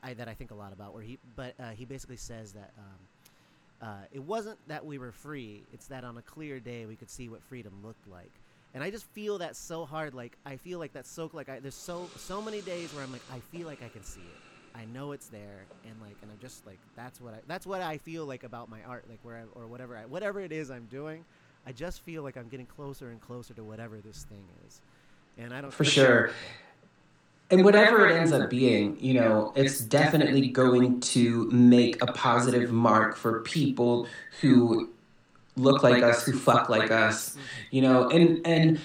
I, 0.03 0.15
that 0.15 0.29
I 0.29 0.35
think 0.35 0.51
a 0.51 0.55
lot 0.55 0.73
about. 0.73 0.95
Where 0.95 1.03
he, 1.03 1.19
but 1.37 1.55
uh, 1.61 1.71
he 1.71 1.85
basically 1.85 2.17
says 2.17 2.53
that 2.53 2.73
um, 2.79 3.89
uh, 3.89 4.05
it 4.13 4.23
wasn't 4.23 4.59
that 4.69 4.85
we 4.85 4.99
were 4.99 5.13
free; 5.13 5.63
it's 5.73 5.87
that 5.89 6.05
on 6.05 6.19
a 6.19 6.23
clear 6.23 6.59
day 6.61 6.87
we 6.87 6.97
could 6.97 7.11
see 7.11 7.29
what 7.29 7.43
freedom 7.43 7.73
looked 7.85 8.09
like. 8.09 8.33
And 8.73 8.85
I 8.85 8.91
just 8.91 9.05
feel 9.07 9.39
that 9.39 9.57
so 9.57 9.85
hard. 9.85 10.15
Like 10.15 10.37
I 10.47 10.57
feel 10.57 10.79
like 10.79 10.93
that's 10.93 11.11
so 11.11 11.31
like 11.33 11.49
I, 11.49 11.61
there's 11.61 11.75
so 11.75 12.09
so 12.17 12.41
many 12.41 12.61
days 12.61 12.93
where 12.95 13.03
I'm 13.03 13.13
like 13.13 13.23
I 13.33 13.39
feel 13.57 13.67
like 13.67 13.83
I 13.83 13.89
can 13.89 14.05
see 14.05 14.21
it 14.21 14.51
I 14.75 14.85
know 14.87 15.13
it's 15.13 15.29
there, 15.29 15.65
and 15.85 15.95
like, 16.01 16.17
and 16.23 16.31
I'm 16.31 16.39
just 16.41 16.67
like, 16.67 16.79
that's 16.97 17.21
what 17.21 17.35
I, 17.35 17.39
that's 17.47 17.67
what 17.67 17.83
I 17.83 17.99
feel 17.99 18.25
like 18.25 18.45
about 18.45 18.71
my 18.71 18.83
art, 18.87 19.05
like 19.09 19.19
where, 19.23 19.37
I, 19.37 19.59
or 19.59 19.67
whatever, 19.67 19.97
I, 19.97 20.05
whatever 20.07 20.41
it 20.41 20.53
is 20.53 20.71
I'm 20.71 20.87
doing, 20.87 21.25
I 21.67 21.73
just 21.73 22.03
feel 22.03 22.23
like 22.23 22.37
I'm 22.37 22.49
getting 22.49 22.67
closer 22.67 23.11
and 23.11 23.21
closer 23.21 23.53
to 23.55 23.65
whatever 23.65 23.99
this 23.99 24.25
thing 24.25 24.45
is, 24.67 24.81
and 25.39 25.53
I 25.53 25.61
don't 25.61 25.73
for 25.73 25.85
sure. 25.85 26.31
And 27.51 27.65
whatever 27.65 28.07
it 28.07 28.17
ends 28.17 28.31
up 28.31 28.49
being, 28.49 28.97
you 29.01 29.15
know, 29.15 29.53
it's 29.57 29.81
definitely 29.81 30.49
going 30.51 31.01
to 31.01 31.51
make 31.51 32.01
a 32.01 32.07
positive 32.07 32.71
mark 32.71 33.17
for 33.17 33.41
people 33.41 34.07
who 34.41 34.89
look 35.57 35.83
like 35.83 36.03
us, 36.03 36.25
who 36.25 36.33
fuck 36.39 36.69
like 36.69 36.91
us, 36.91 37.37
you 37.71 37.83
know, 37.83 38.09
and 38.09 38.47
and 38.47 38.81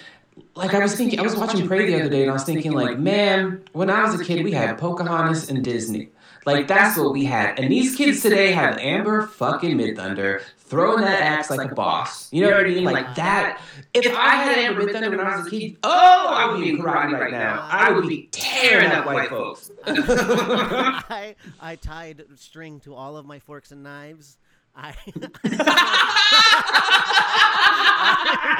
like 0.55 0.73
I 0.73 0.79
was 0.79 0.95
thinking, 0.95 1.19
I 1.19 1.23
was 1.23 1.35
watching 1.35 1.67
Prey 1.67 1.85
the 1.85 1.99
other 1.99 2.09
day, 2.09 2.21
and 2.21 2.29
I 2.29 2.33
was 2.33 2.43
thinking, 2.43 2.71
like, 2.71 2.97
man, 2.97 3.63
when 3.73 3.89
I 3.89 4.03
was 4.03 4.19
a 4.19 4.23
kid, 4.23 4.43
we 4.43 4.51
had 4.51 4.77
Pocahontas 4.77 5.49
and 5.49 5.63
Disney. 5.63 6.09
Like 6.45 6.67
that's 6.67 6.95
what 6.97 7.11
we 7.11 7.25
had, 7.25 7.59
and 7.59 7.71
these 7.71 7.95
kids 7.95 8.21
today 8.21 8.51
have 8.51 8.77
Amber 8.77 9.25
fucking 9.25 9.77
Midthunder 9.77 10.43
throwing 10.57 11.01
that 11.01 11.21
axe 11.21 11.49
like 11.49 11.71
a 11.71 11.73
boss. 11.73 12.31
You 12.31 12.43
know 12.43 12.51
what 12.51 12.59
I 12.65 12.69
mean? 12.69 12.83
Like 12.83 13.15
that. 13.15 13.61
If 13.95 14.13
I 14.15 14.35
had 14.35 14.57
Amber 14.57 14.81
Midthunder 14.81 15.09
when 15.09 15.19
I 15.21 15.37
was 15.37 15.47
a 15.47 15.49
kid, 15.49 15.77
oh, 15.83 16.27
I 16.29 16.51
would 16.51 16.61
be 16.61 16.69
in 16.69 16.77
karate 16.77 17.19
right 17.19 17.31
now. 17.31 17.67
I 17.71 17.91
would 17.91 18.07
be 18.07 18.29
tearing 18.31 18.91
up 18.91 19.07
white 19.07 19.29
folks. 19.29 19.71
I 19.87 21.35
I 21.59 21.75
tied 21.77 22.23
string 22.35 22.79
to 22.81 22.93
all 22.93 23.17
of 23.17 23.25
my 23.25 23.39
forks 23.39 23.71
and 23.71 23.81
knives. 23.81 24.37
I 24.77 24.93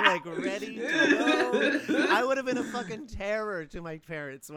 like 0.06 0.26
ready 0.26 0.76
to 0.76 0.82
go. 0.82 1.82
I 2.10 2.24
would 2.24 2.38
have 2.38 2.46
been 2.46 2.58
a 2.58 2.64
fucking 2.64 3.08
terror 3.08 3.66
to 3.66 3.82
my 3.82 3.98
parents. 4.00 4.50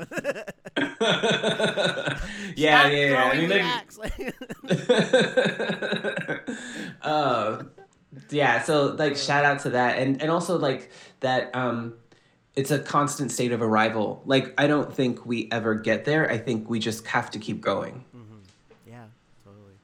yeah, 2.56 2.56
yeah, 2.56 2.88
yeah. 2.88 3.30
I 3.32 3.36
mean, 3.36 3.52
uh, 7.02 7.64
yeah. 8.30 8.62
So 8.62 8.94
like, 8.94 9.16
shout 9.16 9.44
out 9.44 9.58
to 9.60 9.70
that, 9.70 9.98
and 9.98 10.20
and 10.22 10.30
also 10.30 10.58
like 10.58 10.90
that. 11.20 11.54
Um, 11.54 11.94
it's 12.56 12.70
a 12.72 12.78
constant 12.80 13.30
state 13.30 13.52
of 13.52 13.62
arrival. 13.62 14.20
Like 14.26 14.52
I 14.58 14.66
don't 14.66 14.92
think 14.92 15.24
we 15.24 15.48
ever 15.52 15.76
get 15.76 16.04
there. 16.04 16.28
I 16.28 16.38
think 16.38 16.68
we 16.68 16.80
just 16.80 17.06
have 17.06 17.30
to 17.30 17.38
keep 17.38 17.60
going. 17.60 18.04
Mm-hmm. 18.16 18.38
Yeah, 18.90 19.04
totally. 19.44 19.74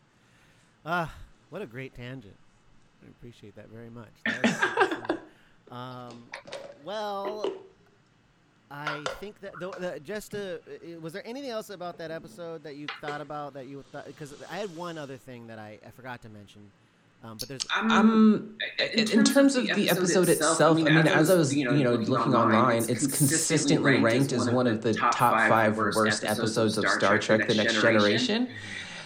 Ah, 0.85 1.05
uh, 1.05 1.09
what 1.51 1.63
a 1.63 1.67
great 1.67 1.95
tangent. 1.95 2.35
I 3.05 3.11
appreciate 3.11 3.55
that 3.55 3.69
very 3.69 3.91
much. 3.91 4.11
um, 5.71 6.25
well, 6.85 7.51
I 8.71 9.03
think 9.21 9.41
that 9.41 9.53
the, 9.61 9.71
the, 9.71 10.01
just 10.01 10.33
to, 10.33 10.61
was 11.01 11.13
there 11.13 11.27
anything 11.27 11.51
else 11.51 11.71
about 11.71 11.99
that 11.99 12.11
episode 12.11 12.63
that 12.65 12.77
you 12.77 12.87
thought 13.01 13.21
about 13.21 13.55
that 13.55 13.67
you 13.67 13.85
thought 13.93 14.07
because 14.07 14.35
I 14.51 14.57
had 14.57 14.75
one 14.77 14.99
other 14.99 15.17
thing 15.17 15.47
that 15.47 15.59
I, 15.59 15.79
I 15.87 15.91
forgot 15.91 16.23
to 16.23 16.29
mention. 16.29 16.63
Um, 17.23 17.39
but 17.39 17.49
there's 17.49 17.65
um, 17.75 17.91
um 17.91 18.59
in, 18.79 19.11
in, 19.11 19.25
terms 19.25 19.57
of 19.57 19.67
the 19.67 19.89
episode, 19.89 20.29
itself, 20.29 20.61
I 20.61 20.75
mean, 20.75 20.89
I 20.89 20.91
mean 20.91 21.07
as 21.07 21.31
I 21.31 21.37
was 21.37 21.55
you 21.55 21.65
know 21.65 21.95
looking 21.95 22.35
online, 22.35 22.85
it's 22.87 23.07
consistently 23.07 23.99
ranked 23.99 24.33
as 24.33 24.51
one 24.51 24.67
of 24.67 24.83
the 24.83 24.93
top 24.93 25.15
five 25.15 25.79
worst 25.79 26.25
episodes 26.25 26.77
of 26.77 26.87
Star 26.89 27.19
Trek: 27.19 27.49
The 27.49 27.55
Next 27.55 27.81
Generation, 27.81 28.49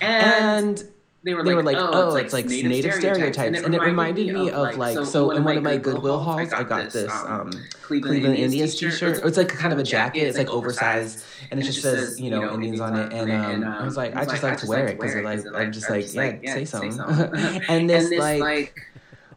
and 0.01 0.83
they 1.25 1.35
were, 1.35 1.43
they 1.43 1.55
were 1.55 1.65
like, 1.65 1.77
oh, 1.79 2.15
it's 2.15 2.33
like, 2.33 2.47
native, 2.47 2.71
native 2.71 2.95
stereotypes. 2.95 3.35
stereotypes. 3.37 3.65
And 3.67 3.75
it 3.75 3.81
reminded 3.81 4.33
me 4.33 4.51
of 4.51 4.77
like, 4.77 4.95
so, 4.95 5.05
so 5.05 5.31
in 5.33 5.43
one 5.43 5.57
of 5.57 5.65
my 5.65 5.77
Goodwill 5.77 6.21
hauls, 6.21 6.53
I 6.53 6.63
got 6.63 6.91
this 6.91 7.13
um, 7.27 7.51
Cleveland, 7.83 8.15
Cleveland 8.15 8.39
Indians 8.39 8.79
t 8.79 8.89
shirt. 8.91 9.21
It's 9.25 9.37
like 9.37 9.49
kind 9.49 9.73
of 9.73 9.81
a 9.81 9.83
jacket, 9.83 10.21
it's 10.21 10.39
like 10.39 10.49
oversized, 10.49 11.25
and 11.51 11.59
it 11.59 11.65
just 11.65 11.83
says, 11.83 12.21
you 12.21 12.31
know, 12.31 12.55
Indians 12.55 12.81
on 12.81 12.97
it. 12.97 13.13
And 13.13 13.65
um, 13.65 13.73
I 13.73 13.85
was 13.85 13.97
like, 13.97 14.15
I 14.15 14.25
just 14.25 14.45
like 14.45 14.59
to 14.59 14.67
wear 14.69 14.87
it 14.87 15.01
because 15.01 15.17
like, 15.17 15.45
I'm 15.55 15.73
just 15.73 15.91
like, 15.91 16.41
yeah, 16.43 16.55
say 16.55 16.65
something. 16.65 16.99
and 17.69 17.91
this 17.91 18.13
like 18.13 18.79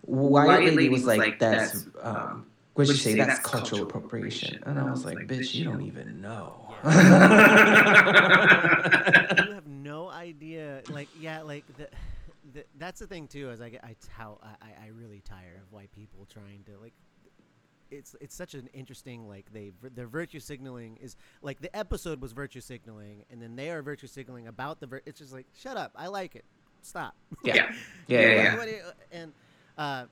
white 0.01 0.63
lady 0.63 0.89
was 0.89 1.05
like, 1.05 1.39
that's, 1.39 1.87
um, 2.03 2.45
what'd 2.75 2.93
you 2.93 2.99
say? 2.99 3.15
That's 3.15 3.39
cultural 3.39 3.81
appropriation. 3.81 4.61
And 4.67 4.77
I 4.77 4.83
was 4.83 5.03
like, 5.03 5.17
bitch, 5.19 5.55
you 5.55 5.65
don't 5.65 5.81
even 5.81 6.21
know. 6.21 6.57
Idea. 10.09 10.81
Like, 10.89 11.09
yeah, 11.19 11.41
like 11.41 11.65
the, 11.77 11.87
the 12.53 12.65
that's 12.77 12.99
the 12.99 13.07
thing 13.07 13.27
too. 13.27 13.49
Is 13.49 13.61
I 13.61 13.69
get 13.69 13.83
I 13.83 13.95
how 14.09 14.39
I 14.43 14.85
I 14.85 14.87
really 14.87 15.21
tire 15.21 15.61
of 15.61 15.71
white 15.71 15.91
people 15.91 16.27
trying 16.31 16.63
to 16.65 16.77
like. 16.79 16.93
It's 17.89 18.15
it's 18.21 18.33
such 18.33 18.53
an 18.53 18.69
interesting 18.73 19.27
like 19.27 19.51
they 19.51 19.73
their 19.81 20.07
virtue 20.07 20.39
signaling 20.39 20.97
is 21.01 21.17
like 21.41 21.59
the 21.59 21.75
episode 21.75 22.21
was 22.21 22.31
virtue 22.31 22.61
signaling 22.61 23.25
and 23.29 23.41
then 23.41 23.57
they 23.57 23.69
are 23.69 23.81
virtue 23.81 24.07
signaling 24.07 24.47
about 24.47 24.79
the 24.79 24.87
vir- 24.87 25.01
it's 25.05 25.19
just 25.19 25.33
like 25.33 25.45
shut 25.57 25.75
up 25.75 25.91
I 25.97 26.07
like 26.07 26.37
it 26.37 26.45
stop 26.83 27.15
yeah 27.43 27.53
yeah 27.55 27.71
yeah, 28.07 28.21
yeah, 28.21 28.63
yeah. 28.63 28.85
and 29.11 29.33
uh, 29.77 30.05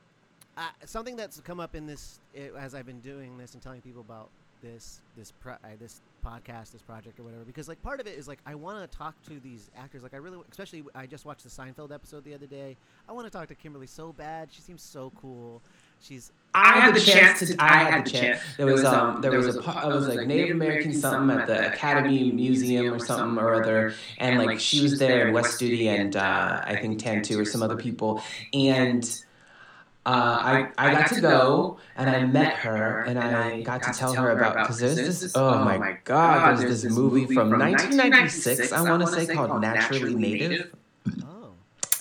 something 0.86 1.16
that's 1.16 1.40
come 1.42 1.60
up 1.60 1.76
in 1.76 1.86
this 1.86 2.20
it, 2.34 2.54
as 2.58 2.76
I've 2.76 2.86
been 2.86 3.00
doing 3.00 3.38
this 3.38 3.54
and 3.54 3.64
telling 3.64 3.82
people 3.82 4.02
about 4.02 4.30
this 4.62 5.02
this 5.16 5.32
pro, 5.32 5.54
uh, 5.54 5.58
this 5.80 6.02
podcast, 6.26 6.72
this 6.72 6.82
project, 6.82 7.20
or 7.20 7.24
whatever. 7.24 7.44
Because 7.44 7.68
like 7.68 7.82
part 7.82 8.00
of 8.00 8.08
it 8.08 8.18
is 8.18 8.28
like 8.28 8.40
I 8.46 8.56
want 8.56 8.90
to 8.90 8.98
talk 8.98 9.16
to 9.28 9.40
these 9.40 9.70
actors. 9.78 10.04
Like 10.04 10.14
I 10.14 10.18
really, 10.18 10.40
especially 10.50 10.84
I 10.96 11.06
just 11.06 11.26
watched 11.26 11.44
the 11.44 11.50
Seinfeld 11.50 11.94
episode 11.94 12.24
the 12.24 12.34
other 12.34 12.46
day. 12.46 12.78
I 13.08 13.12
want 13.12 13.26
to 13.26 13.32
talk 13.32 13.48
to 13.48 13.56
Kimberly 13.56 13.88
so 13.88 14.14
bad. 14.14 14.50
She 14.52 14.62
seems 14.62 14.82
so 14.82 15.12
cool. 15.22 15.62
She's. 16.02 16.32
I, 16.54 16.80
had 16.80 16.96
the 16.96 17.00
chance 17.00 17.40
to. 17.40 17.56
I 17.60 17.84
had 17.84 18.06
the 18.06 18.10
chance. 18.10 18.40
There 18.58 18.66
was 18.66 18.84
um. 18.84 19.22
There 19.22 19.32
was 19.32 19.56
a. 19.56 19.60
It 19.60 19.88
was 19.88 20.08
like 20.08 20.28
Native 20.28 20.56
American 20.56 20.94
something 20.94 21.38
at 21.38 21.48
the 21.48 21.72
Academy 21.72 22.32
Museum 22.32 22.94
or 22.94 23.00
something 23.00 23.38
or 23.38 23.62
other, 23.62 23.94
and 24.18 24.40
like 24.40 24.60
she 24.60 24.82
was 24.82 25.00
there 25.00 25.26
and 25.26 25.34
Wes 25.34 25.56
Studi 25.56 25.88
and 25.88 26.16
uh, 26.16 26.62
I 26.64 26.76
think 26.76 27.00
Tantoo 27.00 27.40
or 27.40 27.46
some 27.46 27.62
other 27.62 27.78
people 27.78 28.22
and 28.54 29.24
uh, 30.06 30.10
I, 30.10 30.70
I 30.78 30.94
got 30.94 31.10
to 31.10 31.22
go 31.22 31.78
and 31.96 32.10
I 32.10 32.26
met 32.26 32.54
her 32.54 33.02
and 33.02 33.20
I 33.20 33.62
got 33.62 33.84
to 33.84 33.92
tell 33.92 34.14
her 34.14 34.32
about 34.32 34.56
because 34.56 34.80
there's 34.80 34.96
this 34.96 35.36
oh, 35.36 35.56
oh 35.56 35.64
my 35.66 35.98
god 36.06 36.58
there's 36.58 36.84
this 36.84 36.92
movie 36.92 37.26
from 37.26 37.50
1996 37.50 38.72
I 38.72 38.82
want 38.90 39.06
to 39.06 39.26
say 39.26 39.34
called 39.34 39.62
Naturally 39.62 40.16
Native. 40.16 40.74
Oh. 41.24 41.52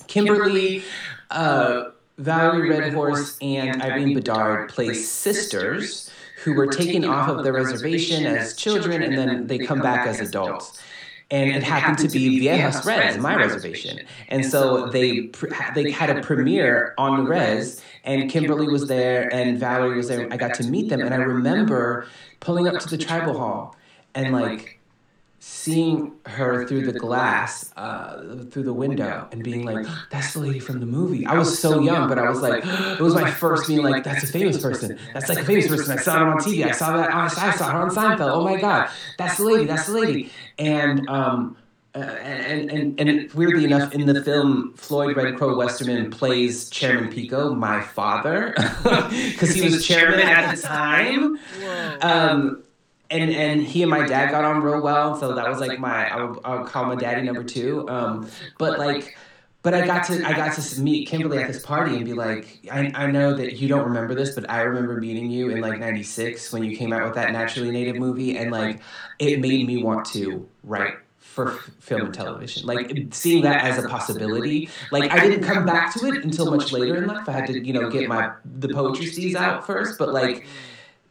Kimberly, 0.06 0.82
uh, 1.30 1.34
uh 1.34 1.90
Valerie 2.18 2.68
Redhorse, 2.68 3.38
and 3.40 3.80
Irene 3.80 4.12
Bedard 4.12 4.68
play 4.68 4.92
sisters 4.92 6.10
who 6.42 6.54
were 6.54 6.66
taken 6.66 7.04
off 7.04 7.28
of 7.28 7.44
the 7.44 7.52
reservation 7.52 8.26
as 8.26 8.56
children 8.56 9.02
and 9.02 9.16
then 9.16 9.46
they 9.46 9.58
come 9.58 9.80
back 9.80 10.06
as 10.06 10.20
adults 10.20 10.80
and 11.30 11.50
it 11.50 11.62
happened 11.62 11.98
to 11.98 12.08
be 12.08 12.40
Viejas 12.40 12.84
Res, 12.86 13.18
my 13.18 13.34
reservation. 13.34 14.00
And 14.28 14.44
so 14.44 14.86
they 14.86 15.30
they 15.74 15.90
had 15.90 16.16
a 16.16 16.22
premiere 16.22 16.94
on 16.96 17.24
the 17.24 17.30
res, 17.30 17.82
and 18.04 18.30
Kimberly 18.30 18.68
was 18.68 18.86
there, 18.86 19.32
and 19.32 19.58
Valerie 19.58 19.96
was 19.96 20.08
there. 20.08 20.26
I 20.30 20.36
got 20.36 20.54
to 20.54 20.64
meet 20.64 20.88
them, 20.88 21.00
and 21.00 21.12
I 21.12 21.18
remember 21.18 22.06
pulling 22.40 22.66
up 22.66 22.78
to 22.80 22.88
the 22.88 22.98
tribal 22.98 23.36
hall 23.36 23.76
and 24.14 24.32
like 24.32 24.77
seeing 25.50 26.12
her 26.26 26.66
through 26.68 26.84
the 26.84 26.98
glass, 26.98 27.72
uh, 27.78 28.44
through 28.50 28.64
the 28.64 28.72
window, 28.72 29.26
and 29.32 29.42
being 29.42 29.64
like, 29.64 29.86
"That's 30.10 30.34
the 30.34 30.40
lady 30.40 30.60
from 30.60 30.78
the 30.78 30.84
movie." 30.84 31.24
I 31.24 31.38
was 31.38 31.58
so 31.58 31.80
young, 31.80 32.06
but 32.06 32.18
I 32.18 32.28
was 32.28 32.42
like, 32.42 32.64
it 32.66 33.00
was 33.00 33.14
my 33.14 33.30
first 33.30 33.66
being 33.66 33.82
like, 33.82 34.04
"That's 34.04 34.24
a 34.24 34.26
famous 34.26 34.60
person. 34.60 34.98
That's 35.14 35.28
like 35.28 35.38
a 35.38 35.44
famous 35.44 35.68
person." 35.68 35.98
I 35.98 36.02
saw 36.02 36.18
her 36.18 36.26
on 36.26 36.38
TV. 36.38 36.66
I 36.66 36.72
saw 36.72 36.96
that. 36.98 37.14
I 37.14 37.28
saw 37.28 37.70
her 37.70 37.78
on 37.78 37.90
Seinfeld. 37.90 38.30
Oh 38.30 38.44
my 38.44 38.60
god, 38.60 38.90
that's 39.16 39.38
the 39.38 39.44
lady. 39.44 39.64
That's 39.64 39.86
the 39.86 39.94
lady. 39.94 40.30
And 40.58 41.08
um, 41.08 41.56
uh, 41.94 42.00
and, 42.00 42.70
and, 42.70 43.00
and 43.00 43.32
weirdly 43.32 43.64
enough, 43.64 43.94
in 43.94 44.04
the 44.04 44.22
film, 44.22 44.74
Floyd 44.76 45.16
Red 45.16 45.36
Crow 45.36 45.56
Westerman 45.56 46.10
plays 46.10 46.68
Chairman 46.68 47.10
Pico, 47.10 47.54
my 47.54 47.80
father, 47.80 48.52
because 48.82 49.50
he 49.54 49.62
was 49.62 49.86
chairman 49.86 50.20
at 50.20 50.54
the 50.54 50.62
time. 50.62 51.38
Um, 52.02 52.62
and 53.10 53.30
and 53.30 53.62
he 53.62 53.82
and 53.82 53.90
my 53.90 54.06
dad 54.06 54.30
got 54.30 54.44
on 54.44 54.62
real 54.62 54.80
well, 54.80 55.18
so 55.18 55.34
that 55.34 55.48
was 55.48 55.60
like 55.60 55.78
my 55.78 56.08
I 56.08 56.24
would, 56.24 56.40
I 56.44 56.56
would 56.56 56.66
call 56.66 56.86
my 56.86 56.94
daddy 56.94 57.22
number 57.22 57.44
two. 57.44 57.88
Um, 57.88 58.28
but 58.58 58.78
like. 58.78 59.16
But 59.62 59.74
I 59.74 59.84
got 59.84 60.06
to 60.06 60.24
I 60.24 60.34
got 60.34 60.54
to 60.54 60.80
meet 60.80 61.08
Kimberly 61.08 61.38
at 61.38 61.48
this 61.48 61.66
party 61.66 61.96
and 61.96 62.04
be 62.04 62.14
like, 62.14 62.60
I, 62.70 62.92
I 62.94 63.10
know 63.10 63.34
that 63.34 63.56
you 63.56 63.66
don't 63.66 63.84
remember 63.84 64.14
this, 64.14 64.34
but 64.34 64.48
I 64.48 64.60
remember 64.60 64.98
meeting 65.00 65.30
you 65.30 65.50
in 65.50 65.60
like 65.60 65.80
'96 65.80 66.52
when 66.52 66.62
you 66.62 66.76
came 66.76 66.92
out 66.92 67.04
with 67.04 67.14
that 67.16 67.32
Naturally 67.32 67.72
Native 67.72 67.96
movie, 67.96 68.38
and 68.38 68.52
like 68.52 68.80
it 69.18 69.40
made 69.40 69.66
me 69.66 69.82
want 69.82 70.06
to 70.12 70.48
write 70.62 70.94
for 71.38 71.52
film 71.80 72.02
and 72.06 72.14
television. 72.14 72.66
Like 72.66 72.92
seeing 73.12 73.42
that 73.42 73.64
as 73.64 73.82
a 73.82 73.88
possibility. 73.88 74.68
Like 74.90 75.12
I 75.12 75.20
didn't 75.20 75.44
come 75.44 75.66
back 75.66 75.92
to 75.94 76.06
it 76.06 76.24
until 76.24 76.50
much 76.50 76.72
later 76.72 76.96
in 76.96 77.06
life. 77.06 77.28
I 77.28 77.32
had 77.32 77.46
to, 77.46 77.64
you 77.64 77.72
know, 77.72 77.90
get 77.90 78.08
my 78.08 78.32
the 78.58 78.68
poetry 78.68 79.06
steez 79.06 79.34
out 79.34 79.66
first. 79.66 79.98
But 79.98 80.12
like 80.12 80.46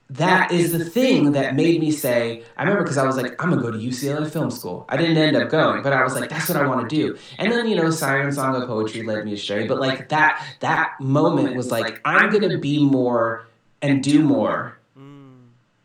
that 0.10 0.51
is 0.51 0.72
the 0.72 0.86
thing 0.86 1.34
that 1.34 1.55
made 1.55 1.82
me 1.82 1.91
say, 1.91 2.43
I 2.55 2.64
remember 2.64 2.84
because 2.84 2.97
I 2.97 3.05
was 3.05 3.18
like, 3.18 3.41
I'm 3.43 3.49
gonna 3.49 3.62
go 3.62 3.72
to 3.72 3.78
UCLA 3.78 4.32
Film 4.32 4.49
School. 4.51 4.86
I 4.88 4.95
didn't 4.97 5.18
end 5.18 5.36
up 5.36 5.49
going, 5.49 5.84
but 5.84 5.91
I 5.91 6.03
was 6.03 6.16
like, 6.16 6.30
that's 6.30 6.47
what 6.47 6.58
I 6.58 6.66
want 6.66 6.89
to 6.89 6.95
do. 6.95 7.18
And 7.38 7.51
then, 7.51 7.68
you 7.68 7.76
know, 7.76 7.91
Siren 7.91 8.32
Song 8.32 8.55
of 8.55 8.68
Poetry 8.68 9.03
led 9.03 9.26
me 9.26 9.34
astray. 9.34 9.68
But 9.68 9.80
like 9.80 10.10
that 10.10 10.45
that 10.62 10.93
moment 11.01 11.55
was 11.55 11.72
like, 11.72 11.99
I'm 12.05 12.30
gonna 12.30 12.58
be 12.58 12.84
more 12.84 13.47
and 13.82 14.01
do 14.01 14.24
more 14.24 14.78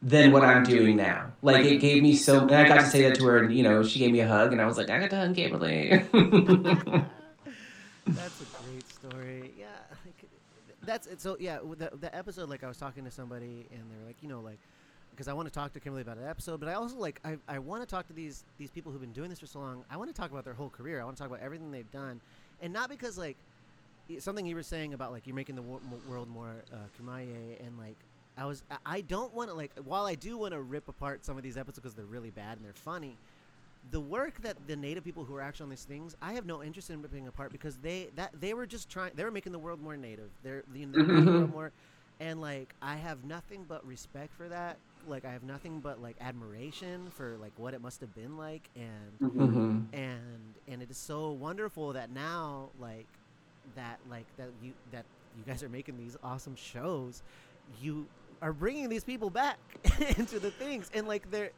than 0.03 0.33
what 0.33 0.45
I'm 0.45 0.65
doing 0.65 0.97
now. 0.97 1.33
Like 1.43 1.65
it 1.65 1.79
gave 1.79 2.03
me 2.03 2.17
so, 2.17 2.41
and 2.41 2.53
I 2.53 2.67
got 2.67 2.81
to 2.81 2.87
say 2.87 3.03
that 3.03 3.17
to 3.17 3.25
her, 3.27 3.39
and 3.39 3.57
you 3.57 3.63
know, 3.63 3.83
she 3.83 3.99
gave 3.99 4.13
me 4.13 4.21
a 4.21 4.29
hug, 4.29 4.53
and 4.53 4.61
I 4.61 4.67
was 4.67 4.77
like, 4.77 4.91
I 4.91 4.99
got 4.99 5.11
to 5.11 5.17
hug 5.17 5.35
Kimberly. 5.35 5.89
That's 8.07 8.41
a 8.41 8.45
great 8.65 8.89
story. 8.89 9.53
Yeah, 9.59 9.67
that's 10.93 11.07
it. 11.07 11.21
So 11.21 11.37
yeah, 11.41 11.59
the, 11.59 11.91
the 11.99 12.15
episode, 12.15 12.49
like 12.49 12.63
I 12.63 12.69
was 12.69 12.77
talking 12.77 13.05
to 13.05 13.11
somebody, 13.11 13.67
and 13.71 13.91
they 13.91 13.97
were 14.01 14.07
like, 14.07 14.17
you 14.21 14.29
know, 14.29 14.41
like 14.41 14.59
because 15.11 15.29
I 15.29 15.33
want 15.33 15.47
to 15.47 15.53
talk 15.53 15.73
to 15.75 15.81
Kimberly 15.81 16.03
about 16.03 16.17
an 16.17 16.27
episode, 16.27 16.59
but 16.61 16.69
I 16.69 16.75
also 16.75 16.97
like 16.97 17.21
I, 17.25 17.37
I 17.49 17.59
want 17.59 17.83
to 17.83 17.87
talk 17.87 18.07
to 18.09 18.13
these 18.13 18.45
these 18.59 18.71
people 18.71 18.93
who've 18.93 19.01
been 19.01 19.13
doing 19.13 19.31
this 19.31 19.41
for 19.41 19.47
so 19.47 19.61
long. 19.61 19.85
I 19.91 19.97
want 19.97 20.15
to 20.15 20.19
talk 20.19 20.31
about 20.31 20.45
their 20.45 20.55
whole 20.55 20.71
career. 20.71 21.01
I 21.01 21.05
want 21.05 21.17
to 21.17 21.23
talk 21.23 21.31
about 21.31 21.43
everything 21.43 21.71
they've 21.71 21.91
done, 21.91 22.21
and 22.61 22.73
not 22.73 22.89
because 22.89 23.19
like 23.19 23.37
something 24.19 24.45
you 24.45 24.55
were 24.55 24.63
saying 24.63 24.95
about 24.95 25.13
like 25.13 25.27
you're 25.27 25.37
making 25.37 25.55
the 25.55 25.63
world 25.63 26.29
more 26.29 26.65
uh, 26.73 26.77
Kumeyaay 27.01 27.65
and 27.67 27.79
like 27.79 27.97
I 28.37 28.47
was 28.47 28.63
I 28.85 29.01
don't 29.03 29.33
want 29.35 29.51
to 29.51 29.55
like 29.55 29.73
while 29.85 30.07
I 30.07 30.15
do 30.15 30.37
want 30.37 30.53
to 30.53 30.61
rip 30.61 30.89
apart 30.89 31.25
some 31.25 31.37
of 31.37 31.43
these 31.43 31.57
episodes 31.57 31.81
because 31.81 31.95
they're 31.95 32.05
really 32.05 32.31
bad 32.31 32.57
and 32.57 32.65
they're 32.65 32.73
funny 32.73 33.17
the 33.91 34.01
work 34.01 34.41
that 34.43 34.57
the 34.67 34.77
native 34.77 35.05
people 35.05 35.25
who 35.25 35.35
are 35.35 35.41
actually 35.41 35.65
on 35.65 35.71
these 35.71 35.85
things, 35.85 36.17
I 36.23 36.35
have 36.35 36.47
no 36.47 36.63
interest 36.63 36.91
in 36.91 37.03
ripping 37.03 37.27
apart 37.27 37.53
because 37.53 37.77
they 37.79 38.09
that 38.17 38.33
they 38.41 38.55
were 38.55 38.67
just 38.67 38.89
trying. 38.89 39.13
They 39.15 39.25
were 39.25 39.31
making 39.31 39.53
the 39.53 39.59
world 39.59 39.83
more 39.83 39.97
native. 39.97 40.31
They're, 40.43 40.63
you 40.75 40.87
know, 40.87 40.99
mm-hmm. 40.99 41.25
the 41.25 41.31
world 41.33 41.51
more, 41.53 41.73
and 42.21 42.41
like 42.41 42.75
I 42.81 42.97
have 42.97 43.25
nothing 43.25 43.65
but 43.69 43.85
respect 43.87 44.35
for 44.35 44.49
that. 44.49 44.77
Like 45.09 45.25
I 45.25 45.33
have 45.33 45.43
nothing 45.43 45.81
but 45.81 46.01
like 46.01 46.17
admiration 46.21 47.11
for 47.11 47.37
like 47.41 47.53
what 47.57 47.75
it 47.75 47.83
must 47.83 48.01
have 48.01 48.15
been 48.15 48.37
like, 48.37 48.69
and 48.77 49.31
mm-hmm. 49.33 49.81
and 49.93 50.55
and 50.69 50.83
it 50.83 50.91
is 50.91 50.97
so 50.97 51.33
wonderful 51.33 51.93
that 51.95 52.11
now 52.11 52.71
like 52.81 53.07
that 53.75 53.99
like 54.09 54.27
that 54.37 54.49
you 54.63 54.73
that 54.93 55.05
you 55.37 55.43
guys 55.45 55.63
are 55.63 55.69
making 55.69 55.97
these 55.97 56.17
awesome 56.23 56.55
shows. 56.55 57.23
You 57.81 58.07
are 58.41 58.53
bringing 58.53 58.89
these 58.89 59.05
people 59.05 59.31
back 59.31 59.59
into 60.17 60.39
the 60.39 60.51
things, 60.53 60.91
and 60.95 61.09
like 61.09 61.31
they're 61.31 61.51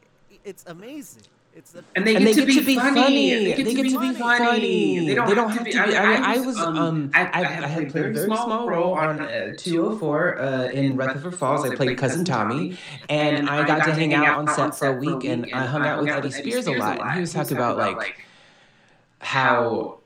it's 0.43 0.63
amazing. 0.67 1.23
It's 1.55 1.73
a, 1.73 1.83
and 1.95 2.05
they, 2.05 2.17
and 2.17 2.25
get, 2.25 2.35
they 2.35 2.41
to, 2.41 2.45
get 2.45 2.47
be 2.47 2.59
to, 2.59 2.65
be 2.65 2.75
funny. 2.75 3.01
funny. 3.01 3.29
They 3.29 3.45
get, 3.45 3.55
they 3.55 3.63
to, 3.63 3.83
get 3.83 3.91
to, 3.93 3.99
be 3.99 4.13
funny. 4.13 5.07
They 5.07 5.15
don't, 5.15 5.29
they 5.29 5.35
don't 5.35 5.49
have, 5.49 5.59
to 5.59 5.63
be. 5.63 5.77
I, 5.77 5.85
mean, 5.85 5.95
I, 5.95 6.35
I 6.35 6.39
was 6.39 6.57
um, 6.57 6.77
um 6.77 7.11
I, 7.13 7.23
I, 7.27 7.39
I, 7.63 7.67
had 7.67 7.89
played 7.91 8.07
a 8.07 8.11
very 8.11 8.25
small 8.25 8.67
role 8.67 8.93
on 8.93 9.21
uh, 9.21 9.53
204 9.57 10.37
uh, 10.37 10.63
in 10.65 10.97
Rutherford 10.97 11.37
Falls. 11.37 11.65
I 11.65 11.73
played 11.73 11.97
cousin 11.97 12.25
Tommy, 12.25 12.77
and 13.07 13.49
I 13.49 13.65
got 13.65 13.85
to 13.85 13.93
hang 13.93 14.13
out 14.13 14.37
on 14.37 14.53
set 14.53 14.75
for 14.75 14.87
a 14.87 14.99
week, 14.99 15.23
and 15.23 15.49
I 15.53 15.65
hung 15.65 15.83
out 15.83 16.01
with 16.01 16.09
Eddie 16.09 16.31
Spears 16.31 16.67
a 16.67 16.73
lot, 16.73 16.99
and 16.99 17.11
he 17.11 17.21
was 17.21 17.31
talking 17.31 17.55
about 17.55 17.77
like 17.77 18.25
how 19.19 19.99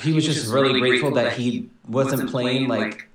he 0.00 0.12
was 0.12 0.24
just 0.24 0.52
really 0.52 0.78
grateful 0.78 1.10
that 1.12 1.32
he 1.32 1.68
wasn't 1.88 2.30
playing 2.30 2.68
like 2.68 3.08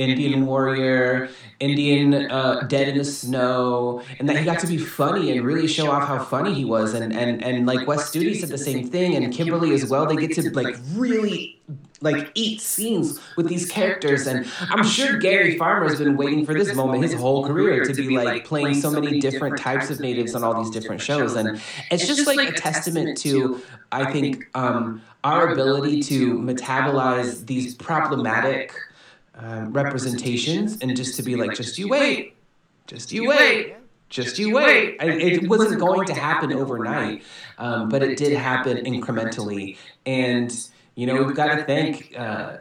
Indian 0.00 0.46
warrior, 0.46 1.28
Indian 1.60 2.30
uh, 2.30 2.60
dead 2.68 2.88
in 2.88 2.96
the 2.96 3.04
snow, 3.04 4.02
and 4.18 4.28
that 4.28 4.36
he 4.38 4.44
got 4.44 4.58
to 4.60 4.66
be 4.66 4.78
funny 4.78 5.30
and 5.30 5.44
really 5.44 5.68
show 5.68 5.90
off 5.90 6.08
how 6.08 6.18
funny 6.18 6.54
he 6.54 6.64
was. 6.64 6.94
And 6.94 7.12
and 7.12 7.44
and 7.44 7.66
like 7.66 7.86
Wes 7.86 8.10
Studi 8.10 8.34
said 8.34 8.48
the 8.48 8.58
same 8.58 8.88
thing, 8.88 9.14
and 9.14 9.32
Kimberly 9.32 9.74
as 9.74 9.88
well. 9.90 10.06
They 10.06 10.16
get 10.16 10.34
to 10.36 10.50
like 10.50 10.76
really 10.94 11.60
like 12.02 12.30
eat 12.34 12.62
scenes 12.62 13.20
with 13.36 13.46
these 13.46 13.70
characters 13.70 14.26
and 14.26 14.46
i'm 14.70 14.82
sure 14.82 15.18
gary 15.18 15.58
farmer 15.58 15.86
has 15.86 15.98
been 15.98 16.16
waiting 16.16 16.46
for 16.46 16.54
this 16.54 16.74
moment 16.74 17.02
his 17.02 17.12
whole 17.12 17.46
career 17.46 17.84
to 17.84 17.92
be 17.92 18.16
like 18.16 18.42
playing 18.42 18.72
so 18.72 18.90
many 18.90 19.20
different 19.20 19.58
types 19.58 19.90
of 19.90 20.00
natives 20.00 20.34
on 20.34 20.42
all 20.42 20.62
these 20.62 20.70
different 20.70 21.00
shows 21.00 21.36
and 21.36 21.60
it's 21.90 22.06
just 22.06 22.26
like 22.26 22.48
a 22.48 22.52
testament 22.52 23.18
to 23.18 23.60
i 23.92 24.10
think 24.10 24.48
um, 24.54 25.02
our 25.24 25.52
ability 25.52 26.02
to 26.02 26.38
metabolize 26.38 27.44
these 27.44 27.74
problematic 27.74 28.72
um, 29.34 29.72
representations 29.72 30.78
and 30.80 30.94
just 30.96 31.16
to 31.16 31.22
be 31.22 31.36
like 31.36 31.54
just 31.54 31.78
you 31.78 31.88
wait 31.88 32.34
just 32.86 33.12
you 33.12 33.28
wait 33.28 33.76
just 34.10 34.40
you 34.40 34.52
wait. 34.52 34.96
It, 35.00 35.48
wasn't 35.48 35.78
going 35.78 36.04
to 36.06 36.14
happen 36.14 36.52
overnight, 36.52 37.22
um, 37.58 37.88
but 37.88 38.02
it 38.02 38.18
did 38.18 38.36
happen 38.36 38.78
incrementally. 38.78 39.78
And 40.04 40.52
you 40.96 41.06
know, 41.06 41.22
we've 41.22 41.36
got 41.36 41.54
to 41.54 41.64
thank 41.64 42.12
uh, 42.18 42.58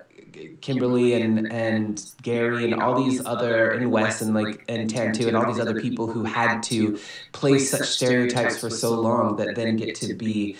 Kimberly 0.61 1.19
and 1.19 1.51
and 1.51 2.05
Gary 2.21 2.65
and 2.65 2.79
all 2.79 3.03
these 3.03 3.25
other 3.25 3.71
and 3.71 3.91
Wes 3.91 4.21
and 4.21 4.35
like 4.35 4.63
and 4.69 4.93
Tantoo 4.93 5.27
and 5.27 5.35
all 5.35 5.51
these 5.51 5.59
other 5.59 5.81
people 5.81 6.05
who 6.05 6.23
had 6.23 6.61
to 6.63 6.99
play 7.31 7.57
such 7.57 7.87
stereotypes 7.87 8.59
for 8.59 8.69
so 8.69 9.01
long 9.01 9.35
that 9.37 9.55
then 9.55 9.75
get 9.75 9.95
to 9.95 10.13
be 10.13 10.55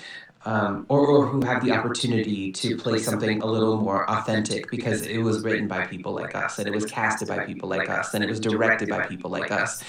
um, 0.46 0.86
or, 0.88 1.06
or 1.06 1.26
who 1.26 1.42
have 1.42 1.64
the 1.64 1.72
opportunity 1.72 2.52
to 2.52 2.78
play 2.78 2.98
something 2.98 3.42
a 3.42 3.46
little 3.46 3.78
more 3.78 4.10
authentic 4.10 4.72
because 4.72 5.06
it 5.06 5.18
was 5.18 5.44
written 5.44 5.68
by 5.68 5.86
people 5.86 6.14
like 6.14 6.34
us 6.34 6.60
and 6.60 6.68
it 6.68 6.74
was 6.74 6.86
casted 6.86 7.28
by 7.28 7.46
people 7.46 7.68
like 7.68 7.90
us 7.90 8.14
and 8.14 8.24
it 8.24 8.30
was 8.30 8.40
directed 8.40 8.90
by 8.90 9.06
people 9.06 9.30
like 9.30 9.52
us 9.52 9.84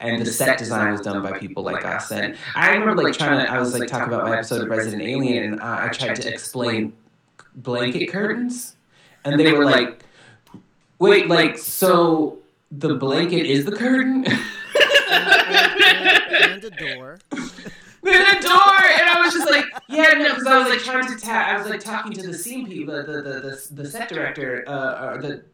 and 0.00 0.20
the 0.20 0.26
set 0.26 0.58
design 0.58 0.92
was 0.92 1.00
done 1.00 1.22
by 1.22 1.36
people 1.38 1.62
like 1.62 1.84
us 1.84 2.12
and 2.12 2.36
I 2.54 2.74
remember 2.74 3.02
like 3.02 3.14
trying 3.14 3.44
to 3.44 3.52
I 3.52 3.58
was 3.58 3.78
like 3.78 3.88
talking 3.88 4.12
about 4.12 4.24
my 4.24 4.36
episode 4.36 4.62
of 4.62 4.68
Resident 4.68 5.02
Alien 5.02 5.52
and 5.52 5.60
uh, 5.60 5.78
I 5.80 5.88
tried 5.88 6.14
to 6.16 6.28
explain 6.32 6.92
blanket 7.56 8.06
curtains, 8.08 8.76
and 9.24 9.40
they 9.40 9.52
were 9.52 9.64
like, 9.64 10.04
"Wait, 10.98 11.28
like 11.28 11.58
so 11.58 12.38
the 12.70 12.94
blanket 12.94 13.46
is 13.46 13.64
the 13.64 13.72
curtain?" 13.72 14.26
and, 16.38 16.64
a 16.64 16.70
door. 16.70 17.18
and 18.08 18.38
a 18.38 18.40
door, 18.40 18.52
and 18.52 19.08
I 19.10 19.20
was 19.24 19.34
just 19.34 19.50
like, 19.50 19.64
yeah, 19.88 20.14
no, 20.14 20.30
because 20.30 20.46
I 20.46 20.58
was 20.58 20.68
like 20.68 20.80
trying 20.80 21.06
to 21.06 21.20
tap. 21.20 21.48
I 21.48 21.58
was 21.58 21.68
like 21.68 21.80
talking 21.80 22.12
to 22.12 22.26
the 22.26 22.34
scene 22.34 22.66
people, 22.66 22.94
the 22.94 23.02
the 23.02 23.22
the, 23.22 23.40
the, 23.40 23.82
the 23.82 23.90
set 23.90 24.08
director, 24.08 24.64
uh, 24.66 25.14
or 25.14 25.22
the 25.22 25.44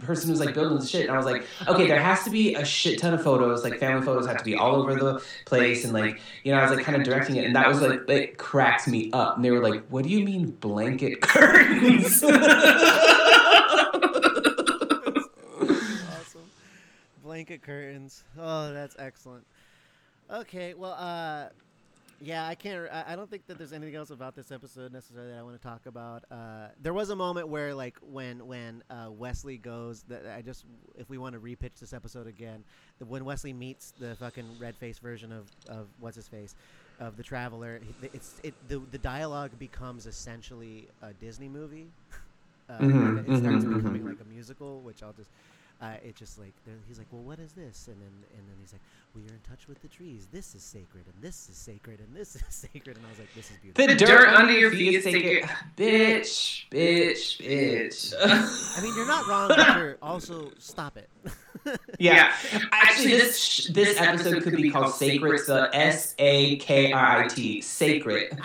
person 0.00 0.30
who's 0.30 0.40
like 0.40 0.54
building 0.54 0.78
the 0.78 0.86
shit. 0.86 1.02
And 1.02 1.10
I 1.12 1.16
was 1.16 1.26
like, 1.26 1.44
okay, 1.68 1.86
there 1.86 2.00
has 2.00 2.24
to 2.24 2.30
be 2.30 2.54
a 2.54 2.64
shit 2.64 2.98
ton 2.98 3.14
of 3.14 3.22
photos. 3.22 3.62
Like 3.64 3.78
family 3.78 4.04
photos 4.04 4.26
have 4.26 4.38
to 4.38 4.44
be 4.44 4.54
all 4.54 4.76
over 4.76 4.94
the 4.94 5.22
place. 5.46 5.84
And 5.84 5.92
like, 5.92 6.20
you 6.42 6.52
know, 6.52 6.58
I 6.58 6.62
was 6.62 6.76
like 6.76 6.84
kind 6.84 6.96
of 6.96 7.04
directing 7.04 7.36
it, 7.36 7.44
and 7.44 7.54
that 7.56 7.68
was 7.68 7.80
like 7.80 8.08
it 8.08 8.38
cracked 8.38 8.88
me 8.88 9.10
up. 9.12 9.36
And 9.36 9.44
they 9.44 9.50
were 9.50 9.62
like, 9.62 9.86
what 9.88 10.04
do 10.04 10.10
you 10.10 10.24
mean 10.24 10.50
blanket 10.50 11.20
curtains? 11.22 12.22
awesome. 12.24 12.40
Blanket 17.22 17.62
curtains. 17.62 18.24
Oh, 18.38 18.72
that's 18.72 18.96
excellent. 18.98 19.46
Okay, 20.32 20.74
well, 20.74 20.92
uh, 20.92 21.48
yeah, 22.20 22.46
I 22.46 22.54
can't. 22.54 22.88
I, 22.92 23.16
don't 23.16 23.28
think 23.28 23.46
that 23.46 23.58
there's 23.58 23.72
anything 23.72 23.96
else 23.96 24.10
about 24.10 24.36
this 24.36 24.52
episode 24.52 24.92
necessarily 24.92 25.32
that 25.32 25.38
I 25.38 25.42
want 25.42 25.60
to 25.60 25.66
talk 25.66 25.86
about. 25.86 26.24
Uh, 26.30 26.68
there 26.80 26.92
was 26.92 27.10
a 27.10 27.16
moment 27.16 27.48
where, 27.48 27.74
like, 27.74 27.96
when 28.02 28.46
when 28.46 28.84
uh, 28.90 29.10
Wesley 29.10 29.56
goes, 29.56 30.04
that 30.08 30.22
I 30.36 30.42
just, 30.42 30.66
if 30.98 31.08
we 31.08 31.18
want 31.18 31.34
to 31.34 31.40
repitch 31.40 31.80
this 31.80 31.92
episode 31.92 32.26
again, 32.26 32.62
the, 32.98 33.06
when 33.06 33.24
Wesley 33.24 33.52
meets 33.52 33.92
the 33.98 34.14
fucking 34.16 34.44
red 34.60 34.76
face 34.76 34.98
version 34.98 35.32
of 35.32 35.50
of 35.68 35.88
what's 35.98 36.16
his 36.16 36.28
face, 36.28 36.54
of 37.00 37.16
the 37.16 37.22
Traveler, 37.22 37.80
it's 38.02 38.38
it 38.44 38.54
the 38.68 38.80
the 38.90 38.98
dialogue 38.98 39.50
becomes 39.58 40.06
essentially 40.06 40.88
a 41.02 41.12
Disney 41.14 41.48
movie. 41.48 41.86
uh, 42.68 42.78
mm-hmm, 42.78 43.18
it 43.18 43.24
starts 43.24 43.64
mm-hmm, 43.64 43.76
becoming 43.76 44.02
mm-hmm. 44.02 44.10
like 44.10 44.20
a 44.20 44.28
musical, 44.28 44.80
which 44.82 45.02
I'll 45.02 45.14
just 45.14 45.30
uh, 45.80 45.94
it 46.04 46.14
just 46.14 46.38
like 46.38 46.52
he's 46.86 46.98
like, 46.98 47.06
well, 47.10 47.22
what 47.22 47.38
is 47.38 47.52
this? 47.52 47.88
And 47.88 47.96
then 48.00 48.12
and 48.36 48.48
then 48.48 48.56
he's 48.60 48.72
like, 48.72 48.82
we 49.14 49.22
are 49.22 49.34
in 49.34 49.40
touch 49.48 49.66
with 49.66 49.80
the 49.80 49.88
trees. 49.88 50.28
This 50.30 50.54
is 50.54 50.62
sacred, 50.62 51.04
and 51.06 51.22
this 51.22 51.48
is 51.48 51.56
sacred, 51.56 52.00
and 52.00 52.14
this 52.14 52.36
is 52.36 52.42
sacred. 52.48 52.96
And 52.96 53.06
I 53.06 53.10
was 53.10 53.18
like, 53.18 53.34
this 53.34 53.50
is 53.50 53.56
beautiful. 53.62 53.86
The, 53.86 53.94
the 53.94 53.98
dirt, 53.98 54.26
dirt, 54.26 54.28
under 54.28 54.52
your 54.52 54.70
feet 54.70 54.96
is 54.96 55.04
sacred. 55.04 55.44
bitch, 55.76 56.68
bitch, 56.70 57.40
bitch. 57.40 58.14
I 58.78 58.82
mean, 58.82 58.94
you're 58.94 59.06
not 59.06 59.26
wrong, 59.26 59.48
but 59.48 59.76
you're 59.78 59.98
also 60.02 60.52
stop 60.58 60.98
it. 60.98 61.08
yeah. 61.98 62.32
yeah. 62.52 62.60
Actually, 62.72 63.12
this 63.12 63.68
this 63.68 64.00
episode 64.00 64.42
could 64.42 64.56
be 64.56 64.70
called 64.70 64.94
Sacred. 64.94 65.40
The 65.46 65.70
S 65.72 66.14
A 66.18 66.56
K 66.56 66.92
R 66.92 67.24
I 67.24 67.28
T, 67.28 67.60
sacred. 67.62 68.38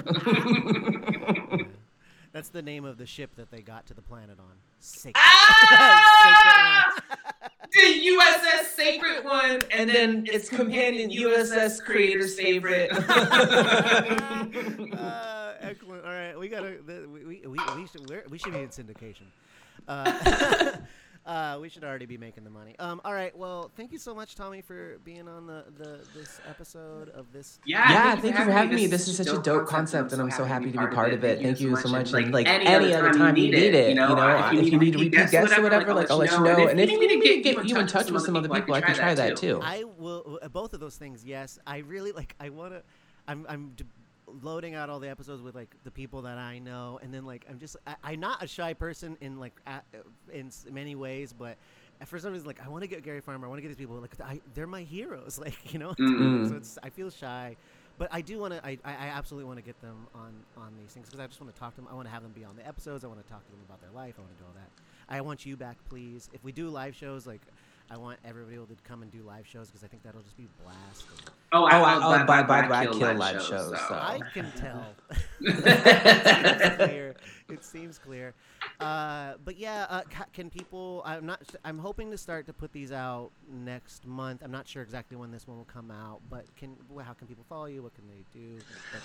That's 2.35 2.49
the 2.49 2.61
name 2.61 2.83
of 2.83 2.97
the 2.97 3.05
ship 3.05 3.33
that 3.37 3.49
they 3.49 3.61
got 3.61 3.85
to 3.85 3.93
the 3.93 4.01
planet 4.01 4.37
on. 4.39 4.57
Sacred. 4.81 5.15
Ah! 5.15 6.93
the 7.71 7.79
USS 7.79 8.65
Sacred 8.75 9.23
one, 9.23 9.61
and 9.71 9.89
then 9.89 10.27
its 10.29 10.49
companion 10.49 11.11
USS 11.11 11.81
Creator's 11.81 12.37
Favorite. 12.37 12.91
uh, 13.09 14.47
excellent. 15.61 16.03
All 16.03 16.11
right, 16.11 16.37
we 16.37 16.49
gotta. 16.49 16.75
We 16.85 17.05
we 17.05 17.47
we, 17.47 17.57
we 17.77 17.87
should 17.87 18.29
we 18.29 18.37
should 18.37 18.51
be 18.51 18.59
in 18.59 18.67
syndication. 18.67 19.27
Uh, 19.87 20.75
uh, 21.25 21.57
we 21.59 21.69
should 21.69 21.83
already 21.83 22.05
be 22.05 22.17
making 22.17 22.43
the 22.43 22.49
money. 22.49 22.75
Um, 22.77 23.01
all 23.03 23.13
right. 23.13 23.35
Well, 23.35 23.71
thank 23.75 23.91
you 23.91 23.97
so 23.97 24.13
much, 24.13 24.35
Tommy, 24.35 24.61
for 24.61 24.99
being 25.03 25.27
on 25.27 25.47
the, 25.47 25.65
the 25.77 25.99
this 26.15 26.39
episode 26.47 27.09
of 27.09 27.31
this. 27.33 27.59
Yeah, 27.65 27.89
yeah. 27.89 28.11
Thank, 28.11 28.21
thank 28.21 28.39
you 28.39 28.45
for 28.45 28.51
having 28.51 28.75
me. 28.75 28.85
This, 28.85 29.07
is 29.07 29.17
such 29.17 29.27
a 29.27 29.39
dope 29.39 29.67
concept, 29.67 30.13
and 30.13 30.21
I'm 30.21 30.29
so 30.29 30.43
happy 30.43 30.71
to 30.71 30.77
be 30.77 30.87
part 30.87 31.13
of 31.13 31.23
it. 31.23 31.41
Thank 31.41 31.59
you 31.59 31.75
so 31.77 31.89
much. 31.89 32.13
And 32.13 32.31
like 32.31 32.47
any 32.47 32.93
other 32.93 33.11
time 33.11 33.35
you 33.37 33.51
need 33.51 33.73
it, 33.73 33.89
you 33.89 33.95
know, 33.95 34.49
if 34.53 34.71
you 34.71 34.77
need 34.77 34.93
to 34.93 34.99
repeat 34.99 35.31
guests 35.31 35.57
or 35.57 35.63
whatever, 35.63 35.93
like 35.93 36.11
I'll 36.11 36.17
let 36.17 36.31
you 36.31 36.43
know. 36.43 36.67
And 36.67 36.79
if 36.79 36.91
you 36.91 36.99
need 36.99 37.21
to 37.21 37.41
get 37.41 37.67
you 37.67 37.77
in 37.77 37.87
touch 37.87 38.11
with 38.11 38.23
some 38.23 38.35
other 38.35 38.49
people, 38.49 38.73
I 38.75 38.81
can 38.81 38.95
try 38.95 39.15
that 39.15 39.37
too. 39.37 39.59
I 39.63 39.83
will. 39.83 40.39
Uh, 40.41 40.47
both 40.47 40.73
of 40.73 40.79
those 40.79 40.95
things. 40.95 41.25
Yes, 41.25 41.59
I 41.65 41.79
really 41.79 42.11
like. 42.11 42.35
I 42.39 42.49
want 42.49 42.73
to. 42.73 42.83
I'm. 43.27 43.45
I'm 43.49 43.75
loading 44.41 44.75
out 44.75 44.89
all 44.89 44.99
the 44.99 45.09
episodes 45.09 45.41
with 45.41 45.55
like 45.55 45.75
the 45.83 45.91
people 45.91 46.23
that 46.23 46.37
I 46.37 46.59
know, 46.59 46.99
and 47.01 47.13
then 47.13 47.25
like 47.25 47.45
I'm 47.49 47.59
just 47.59 47.77
I, 47.85 48.13
am 48.13 48.19
not 48.19 48.43
a 48.43 48.47
shy 48.47 48.73
person 48.73 49.17
in 49.21 49.39
like 49.39 49.53
at, 49.65 49.85
in 50.31 50.51
many 50.71 50.95
ways, 50.95 51.33
but 51.33 51.57
for 52.05 52.19
some 52.19 52.33
reason 52.33 52.47
like 52.47 52.65
I 52.65 52.69
want 52.69 52.83
to 52.83 52.87
get 52.87 53.03
Gary 53.03 53.21
Farmer, 53.21 53.45
I 53.45 53.49
want 53.49 53.59
to 53.59 53.61
get 53.61 53.69
these 53.69 53.77
people 53.77 53.95
like 53.97 54.19
I, 54.21 54.41
they're 54.53 54.67
my 54.67 54.81
heroes, 54.81 55.39
like 55.43 55.73
you 55.73 55.79
know. 55.79 55.89
Mm-hmm. 55.91 56.49
so 56.49 56.55
it's 56.55 56.77
I 56.83 56.89
feel 56.89 57.09
shy, 57.09 57.55
but 57.97 58.09
I 58.11 58.21
do 58.21 58.39
want 58.39 58.53
to. 58.53 58.65
I, 58.65 58.77
I 58.83 59.07
absolutely 59.07 59.47
want 59.47 59.59
to 59.59 59.65
get 59.65 59.79
them 59.81 60.07
on 60.13 60.33
on 60.57 60.73
these 60.79 60.91
things 60.91 61.07
because 61.07 61.19
I 61.19 61.27
just 61.27 61.39
want 61.39 61.53
to 61.53 61.59
talk 61.59 61.75
to 61.75 61.81
them. 61.81 61.87
I 61.91 61.95
want 61.95 62.07
to 62.07 62.13
have 62.13 62.23
them 62.23 62.31
be 62.31 62.43
on 62.43 62.55
the 62.55 62.67
episodes. 62.67 63.03
I 63.03 63.07
want 63.07 63.25
to 63.25 63.31
talk 63.31 63.45
to 63.45 63.51
them 63.51 63.61
about 63.65 63.81
their 63.81 63.91
life. 63.91 64.15
I 64.17 64.21
want 64.21 64.37
to 64.37 64.43
do 64.43 64.47
all 64.47 64.55
that. 64.55 64.69
I 65.07 65.21
want 65.21 65.45
you 65.45 65.55
back, 65.55 65.77
please. 65.89 66.29
If 66.33 66.43
we 66.43 66.51
do 66.51 66.69
live 66.69 66.95
shows, 66.95 67.27
like 67.27 67.41
I 67.89 67.97
want 67.97 68.17
everybody 68.25 68.55
to 68.55 68.65
come 68.83 69.03
and 69.03 69.11
do 69.11 69.21
live 69.21 69.45
shows 69.45 69.67
because 69.67 69.83
I 69.83 69.87
think 69.87 70.03
that'll 70.03 70.21
just 70.21 70.37
be 70.37 70.47
blast. 70.63 71.05
Oh, 71.51 71.65
I, 71.65 71.79
oh, 71.79 71.83
I, 71.83 71.95
oh 71.95 72.25
by, 72.25 72.41
by, 72.41 72.61
by, 72.61 72.67
by, 72.67 72.85
kill, 72.85 72.99
kill 72.99 73.13
live 73.13 73.41
shows. 73.41 73.69
shows 73.69 73.79
so. 73.87 73.93
I 73.93 74.19
can 74.33 74.51
tell. 74.53 74.85
it's 75.39 76.75
clear. 76.83 77.15
It 77.47 77.63
seems 77.63 77.99
clear. 77.99 78.33
Uh, 78.79 79.33
but 79.45 79.57
yeah, 79.57 79.85
uh, 79.89 80.01
can 80.33 80.49
people? 80.49 81.03
I'm 81.05 81.25
not. 81.25 81.41
I'm 81.63 81.77
hoping 81.77 82.09
to 82.11 82.17
start 82.17 82.47
to 82.47 82.53
put 82.53 82.73
these 82.73 82.91
out 82.91 83.29
next 83.49 84.05
month. 84.05 84.41
I'm 84.43 84.51
not 84.51 84.67
sure 84.67 84.81
exactly 84.81 85.15
when 85.15 85.31
this 85.31 85.47
one 85.47 85.57
will 85.57 85.65
come 85.65 85.91
out, 85.91 86.21
but 86.29 86.45
can 86.57 86.75
how 87.03 87.13
can 87.13 87.27
people 87.27 87.45
follow 87.47 87.65
you? 87.65 87.83
What 87.83 87.93
can 87.93 88.05
they 88.07 88.25
do? 88.37 88.57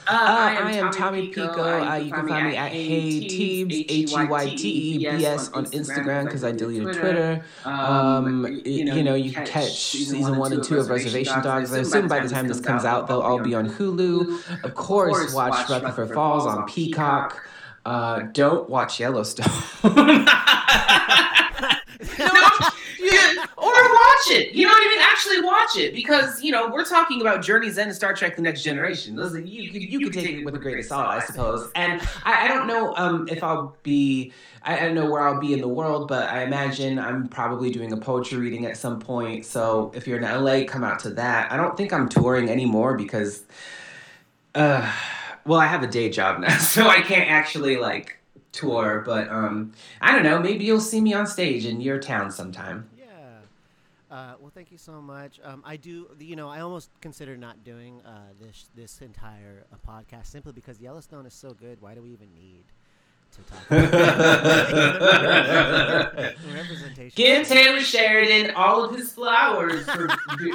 Uh, 0.09 0.17
I, 0.17 0.53
am 0.55 0.67
I 0.67 0.73
am 0.73 0.91
Tommy 0.91 1.29
Pico. 1.29 1.49
Pico. 1.49 1.63
Uh, 1.63 1.95
you 1.97 2.13
can 2.13 2.27
find 2.27 2.49
me 2.49 2.57
at 2.57 2.73
Hey 2.73 3.27
Teebs 3.27 3.85
H 3.89 4.13
E 4.13 4.25
Y 4.25 4.55
T 4.57 4.69
E 4.69 4.99
B 4.99 5.27
S 5.27 5.51
on 5.51 5.67
Instagram 5.67 6.25
because 6.25 6.43
I 6.43 6.53
deleted 6.53 6.95
Twitter. 6.95 7.45
Um, 7.65 7.75
um 7.77 8.63
you, 8.71 8.85
know, 8.85 8.95
you 8.95 9.03
know, 9.03 9.15
you 9.15 9.33
can 9.33 9.47
catch 9.47 9.73
season 9.73 10.37
one 10.37 10.53
and 10.53 10.63
two 10.63 10.79
of 10.79 10.89
Reservation 10.89 11.43
Dogs. 11.43 11.73
I 11.73 11.79
assume 11.81 12.09
by 12.09 12.21
the 12.21 12.29
time 12.29 12.49
this 12.49 12.61
comes 12.61 12.85
out, 12.85 13.07
they'll 13.09 13.21
all 13.21 13.41
be 13.41 13.55
on 13.55 13.69
Hulu. 13.69 14.65
Of 14.65 14.75
course, 14.75 15.35
watch 15.35 15.69
Rutherford 15.69 16.13
Falls 16.13 16.47
on 16.47 16.67
Peacock. 16.67 17.43
Uh, 17.85 18.21
don't 18.33 18.69
watch 18.69 19.01
Yellowstone. 19.01 19.47
watch 24.21 24.37
it. 24.37 24.55
You 24.55 24.67
don't 24.67 24.87
even? 24.87 25.01
Actually 25.01 25.41
watch 25.43 25.77
it 25.77 25.95
because 25.95 26.43
you 26.43 26.53
know 26.53 26.71
we're 26.71 26.85
talking 26.85 27.21
about 27.21 27.43
Journey's 27.43 27.79
End 27.79 27.89
and 27.89 27.97
Star 27.97 28.15
Trek: 28.15 28.37
The 28.37 28.43
Next 28.43 28.63
Generation. 28.63 29.17
Listen, 29.17 29.47
you 29.47 29.63
you, 29.63 29.81
you 29.81 30.01
could 30.01 30.13
take 30.13 30.31
it 30.31 30.45
with 30.45 30.55
a 30.55 30.59
grain 30.59 30.79
of 30.79 30.85
salt, 30.85 31.07
I 31.09 31.21
suppose. 31.21 31.71
And 31.75 32.01
I, 32.25 32.45
I 32.45 32.49
don't 32.49 32.67
know 32.67 32.95
um, 32.97 33.29
if 33.29 33.43
I'll 33.43 33.77
be. 33.83 34.33
I, 34.63 34.79
I 34.79 34.81
don't 34.81 34.95
know 34.95 35.11
where 35.11 35.23
I'll 35.23 35.41
be 35.41 35.53
in 35.53 35.61
the 35.61 35.69
world, 35.69 36.09
but 36.09 36.29
I 36.29 36.43
imagine 36.43 36.99
I'm 36.99 37.29
probably 37.29 37.71
doing 37.71 37.93
a 37.93 37.97
poetry 37.97 38.39
reading 38.39 38.67
at 38.67 38.77
some 38.77 39.01
point. 39.01 39.47
So 39.47 39.91
if 39.95 40.07
you're 40.07 40.19
in 40.19 40.23
LA, 40.45 40.65
come 40.67 40.85
out 40.85 41.01
to 41.01 41.11
that. 41.11 41.51
I 41.51 41.57
don't 41.57 41.77
think 41.77 41.93
I'm 41.93 42.09
touring 42.09 42.49
anymore 42.49 42.97
because. 42.97 43.43
Uh, 44.55 44.91
well, 45.47 45.61
I 45.61 45.67
have 45.67 45.83
a 45.83 45.87
day 45.87 46.11
job 46.11 46.41
now, 46.41 46.57
so 46.59 46.87
I 46.89 47.01
can't 47.01 47.31
actually 47.31 47.77
like 47.77 48.19
tour, 48.53 49.03
but 49.07 49.29
um, 49.29 49.73
I 50.01 50.13
don't 50.13 50.25
know. 50.25 50.41
Maybe 50.41 50.65
you'll 50.65 50.81
see 50.81 51.01
me 51.01 51.15
on 51.15 51.27
stage 51.27 51.65
in 51.65 51.81
your 51.81 51.99
town 51.99 52.31
sometime. 52.31 52.89
Yeah. 54.11 54.17
Uh, 54.17 54.35
well, 54.41 54.51
thank 54.55 54.71
you 54.73 54.79
so 54.79 55.01
much. 55.01 55.41
Um, 55.45 55.63
I 55.65 55.77
do, 55.77 56.09
you 56.19 56.37
know, 56.37 56.49
I 56.49 56.61
almost 56.61 56.91
consider 57.01 57.37
not 57.37 57.65
doing 57.65 58.01
uh, 58.03 58.33
this 58.41 58.69
this 58.75 59.01
entire 59.01 59.65
uh, 59.73 59.77
podcast 59.87 60.27
simply 60.27 60.53
because 60.53 60.81
Yellowstone 60.81 61.27
is 61.27 61.35
so 61.35 61.53
good. 61.53 61.81
Why 61.81 61.95
do 61.95 62.03
we 62.03 62.11
even 62.11 62.35
need 62.35 62.65
to 63.33 63.43
talk 63.43 63.71
about 63.71 63.81
representation? 66.55 67.13
Give 67.15 67.47
Taylor 67.47 67.81
Sheridan 67.81 68.53
all 68.57 68.85
of 68.85 68.97
his 68.97 69.13
flowers 69.13 69.89
for 69.89 70.09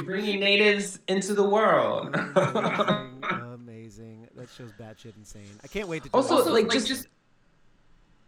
bringing 0.04 0.40
natives 0.40 1.00
into 1.08 1.34
the 1.34 1.48
world. 1.48 2.14
amazing, 2.16 3.14
amazing. 3.54 4.28
That 4.36 4.50
show's 4.50 4.72
batshit 4.74 5.16
insane. 5.18 5.48
I 5.64 5.68
can't 5.68 5.88
wait 5.88 6.04
to. 6.04 6.10
also, 6.14 6.52
like, 6.52 6.70
just 6.70 6.88
just 6.88 7.08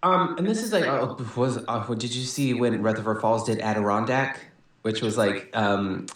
um, 0.03 0.37
and 0.37 0.47
this 0.47 0.61
is 0.63 0.71
like, 0.71 0.85
uh, 0.85 1.15
was 1.35 1.57
uh, 1.67 1.93
did 1.95 2.13
you 2.13 2.23
see 2.23 2.53
when 2.53 2.81
Rutherford 2.83 3.19
Falls 3.19 3.45
did 3.45 3.59
Adirondack, 3.59 4.39
which 4.81 5.01
was 5.01 5.17
like 5.17 5.49
um, 5.53 6.07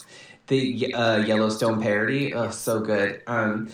the 0.46 0.94
uh, 0.94 1.18
Yellowstone 1.18 1.80
parody? 1.82 2.34
Oh, 2.34 2.50
so 2.50 2.80
good. 2.80 3.22
Um, 3.26 3.68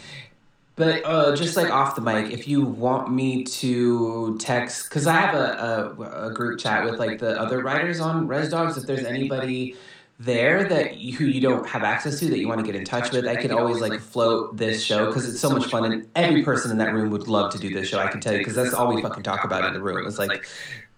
but 0.78 1.05
uh, 1.05 1.35
just 1.35 1.56
like 1.56 1.70
off 1.70 1.97
the 1.97 2.01
mic, 2.01 2.31
if 2.31 2.47
you 2.47 2.62
want 2.62 3.10
me 3.10 3.43
to 3.43 4.39
text, 4.39 4.89
because 4.89 5.09
I 5.09 5.12
have 5.15 5.35
a, 5.35 5.97
a, 5.98 6.28
a, 6.28 6.32
group 6.32 6.60
chat 6.60 6.85
with 6.85 7.01
like 7.01 7.19
the 7.19 7.39
other 7.39 7.65
writers 7.65 7.98
on 7.98 8.28
Res 8.28 8.51
Dogs. 8.51 8.77
If 8.77 8.86
there's 8.86 9.05
anybody 9.05 9.74
there 10.20 10.69
that 10.69 10.98
you, 10.98 11.16
who 11.16 11.24
you 11.24 11.40
don't 11.40 11.66
have 11.66 11.82
access 11.82 12.20
to 12.20 12.27
that 12.27 12.39
you 12.39 12.47
want 12.47 12.60
to 12.60 12.66
get 12.66 12.77
in 12.77 12.85
touch 12.85 13.10
with, 13.10 13.27
I 13.27 13.35
could 13.35 13.51
always 13.51 13.81
like 13.81 13.98
float 13.98 14.56
this 14.56 14.81
show 14.81 15.06
because 15.06 15.28
it's 15.28 15.40
so 15.40 15.51
much 15.51 15.69
fun, 15.69 15.90
and 15.90 16.09
every 16.15 16.44
person 16.44 16.70
in 16.70 16.78
that 16.78 16.94
room 16.94 17.10
would 17.10 17.27
love 17.27 17.51
to 17.55 17.59
do 17.59 17.74
this 17.74 17.89
show. 17.89 17.98
I 17.98 18.06
can 18.06 18.20
tell 18.20 18.35
you 18.35 18.39
because 18.39 18.55
that's 18.55 18.73
all 18.73 18.94
we 18.94 19.02
fucking 19.02 19.24
talk 19.24 19.43
about 19.43 19.65
in 19.65 19.73
the 19.73 19.82
room. 19.82 20.06
It's 20.06 20.19
like 20.19 20.47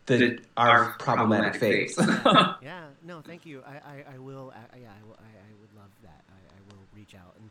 the 0.05 0.39
our 0.59 0.95
problematic 0.99 1.57
phase. 1.59 1.95
yeah, 1.99 2.85
no, 3.11 3.21
thank 3.21 3.45
you. 3.45 3.61
I, 3.67 3.73
I, 3.73 4.15
I 4.15 4.19
will. 4.19 4.53
I, 4.55 4.79
yeah, 4.79 4.87
I, 4.89 5.05
will, 5.05 5.19
I, 5.19 5.31
I 5.35 5.51
would 5.61 5.75
love 5.77 5.91
that. 6.05 6.23
I, 6.31 6.39
I 6.55 6.61
will 6.69 6.79
reach 6.95 7.17
out, 7.17 7.35
and 7.41 7.51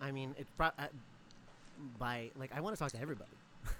I 0.00 0.12
mean, 0.12 0.36
it 0.38 0.46
pro- 0.56 0.70
by 1.98 2.30
like 2.38 2.52
I 2.54 2.60
want 2.60 2.76
to 2.76 2.78
talk 2.78 2.92
to 2.92 3.00
everybody. 3.00 3.32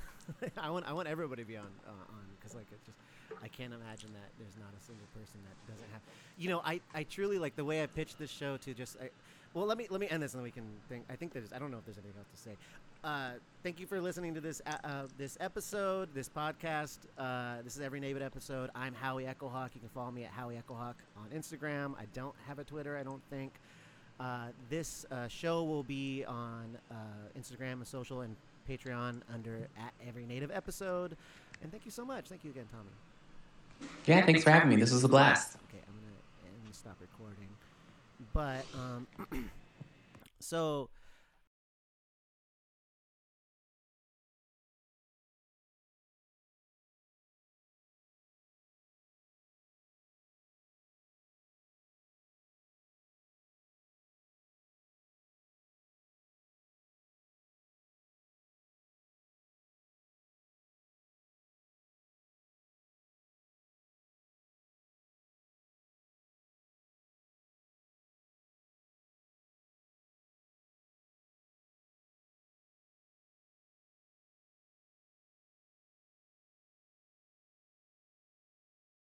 I 0.59 0.71
want 0.71 0.89
I 0.89 0.93
want 0.93 1.07
everybody 1.07 1.43
to 1.43 1.49
be 1.49 1.57
on 1.57 1.71
uh, 1.87 1.91
on 1.91 2.25
because 2.35 2.57
like 2.57 2.67
it's 2.73 2.85
just 2.85 2.99
I 3.41 3.47
can't 3.47 3.73
imagine 3.73 4.11
that 4.13 4.31
there's 4.41 4.57
not 4.59 4.75
a 4.77 4.85
single 4.85 5.07
person 5.15 5.39
that 5.47 5.73
doesn't 5.73 5.89
have. 5.93 6.03
You 6.37 6.49
know, 6.49 6.63
I, 6.65 6.81
I 6.93 7.05
truly 7.05 7.39
like 7.39 7.55
the 7.55 7.65
way 7.65 7.81
I 7.81 7.87
pitched 7.87 8.19
this 8.19 8.31
show 8.31 8.57
to 8.57 8.75
just. 8.75 8.97
I, 9.01 9.11
well, 9.55 9.67
let 9.67 9.79
me 9.79 9.87
let 9.91 10.01
me 10.01 10.09
end 10.09 10.23
this 10.23 10.35
and 10.35 10.41
then 10.41 10.45
we 10.45 10.51
can 10.51 10.67
think. 10.89 11.05
I 11.11 11.17
think 11.17 11.33
there's. 11.33 11.53
I 11.53 11.59
don't 11.59 11.71
know 11.71 11.79
if 11.79 11.85
there's 11.85 11.99
anything 11.99 12.19
else 12.19 12.29
to 12.35 12.51
say. 12.51 12.57
Uh, 13.03 13.31
thank 13.63 13.81
you 13.81 13.87
for 13.87 14.01
listening 14.01 14.35
to 14.35 14.41
this 14.41 14.63
uh, 14.67 14.77
uh, 14.85 15.03
this 15.19 15.37
episode, 15.41 16.09
this 16.15 16.29
podcast. 16.29 16.99
Uh, 17.19 17.57
this 17.65 17.75
is 17.75 17.83
every 17.83 17.99
Native 17.99 18.23
episode. 18.23 18.71
I'm 18.75 18.95
Howie 18.95 19.27
Echo-Hawk. 19.27 19.71
You 19.75 19.81
can 19.81 19.89
follow 19.89 20.11
me 20.11 20.25
at 20.25 20.31
Howie 20.31 20.57
Echo-Hawk 20.57 20.97
on 21.17 21.37
Instagram. 21.37 21.95
I 21.99 22.05
don't 22.15 22.35
have 22.47 22.59
a 22.59 22.65
Twitter. 22.65 22.97
I 22.97 23.03
don't 23.03 23.23
think. 23.31 23.53
Uh, 24.21 24.49
this 24.69 25.07
uh, 25.11 25.27
show 25.29 25.65
will 25.65 25.83
be 25.83 26.25
on 26.27 26.77
Instagram 27.39 27.73
and 27.73 27.87
social 27.87 28.21
and 28.21 28.37
Patreon 28.69 29.23
under 29.33 29.69
at 29.79 29.95
every 30.07 30.27
Native 30.27 30.51
episode. 30.51 31.17
And 31.63 31.73
thank 31.73 31.85
you 31.85 31.91
so 31.91 32.05
much. 32.05 32.29
Thank 32.29 32.45
you 32.45 32.51
again, 32.51 32.67
Tommy. 32.71 33.91
Yeah, 34.05 34.25
thanks 34.25 34.45
for 34.45 34.51
having 34.51 34.69
me. 34.69 34.77
This 34.77 34.93
was 34.93 35.05
a 35.05 35.09
blast. 35.09 35.57
Okay, 35.69 35.83
I'm 35.89 35.95
gonna, 35.95 36.21
I'm 36.45 36.63
gonna 36.63 36.75
stop 36.75 36.97
recording. 37.01 37.49
But 38.33 38.65
um, 38.75 39.07
so 40.41 40.89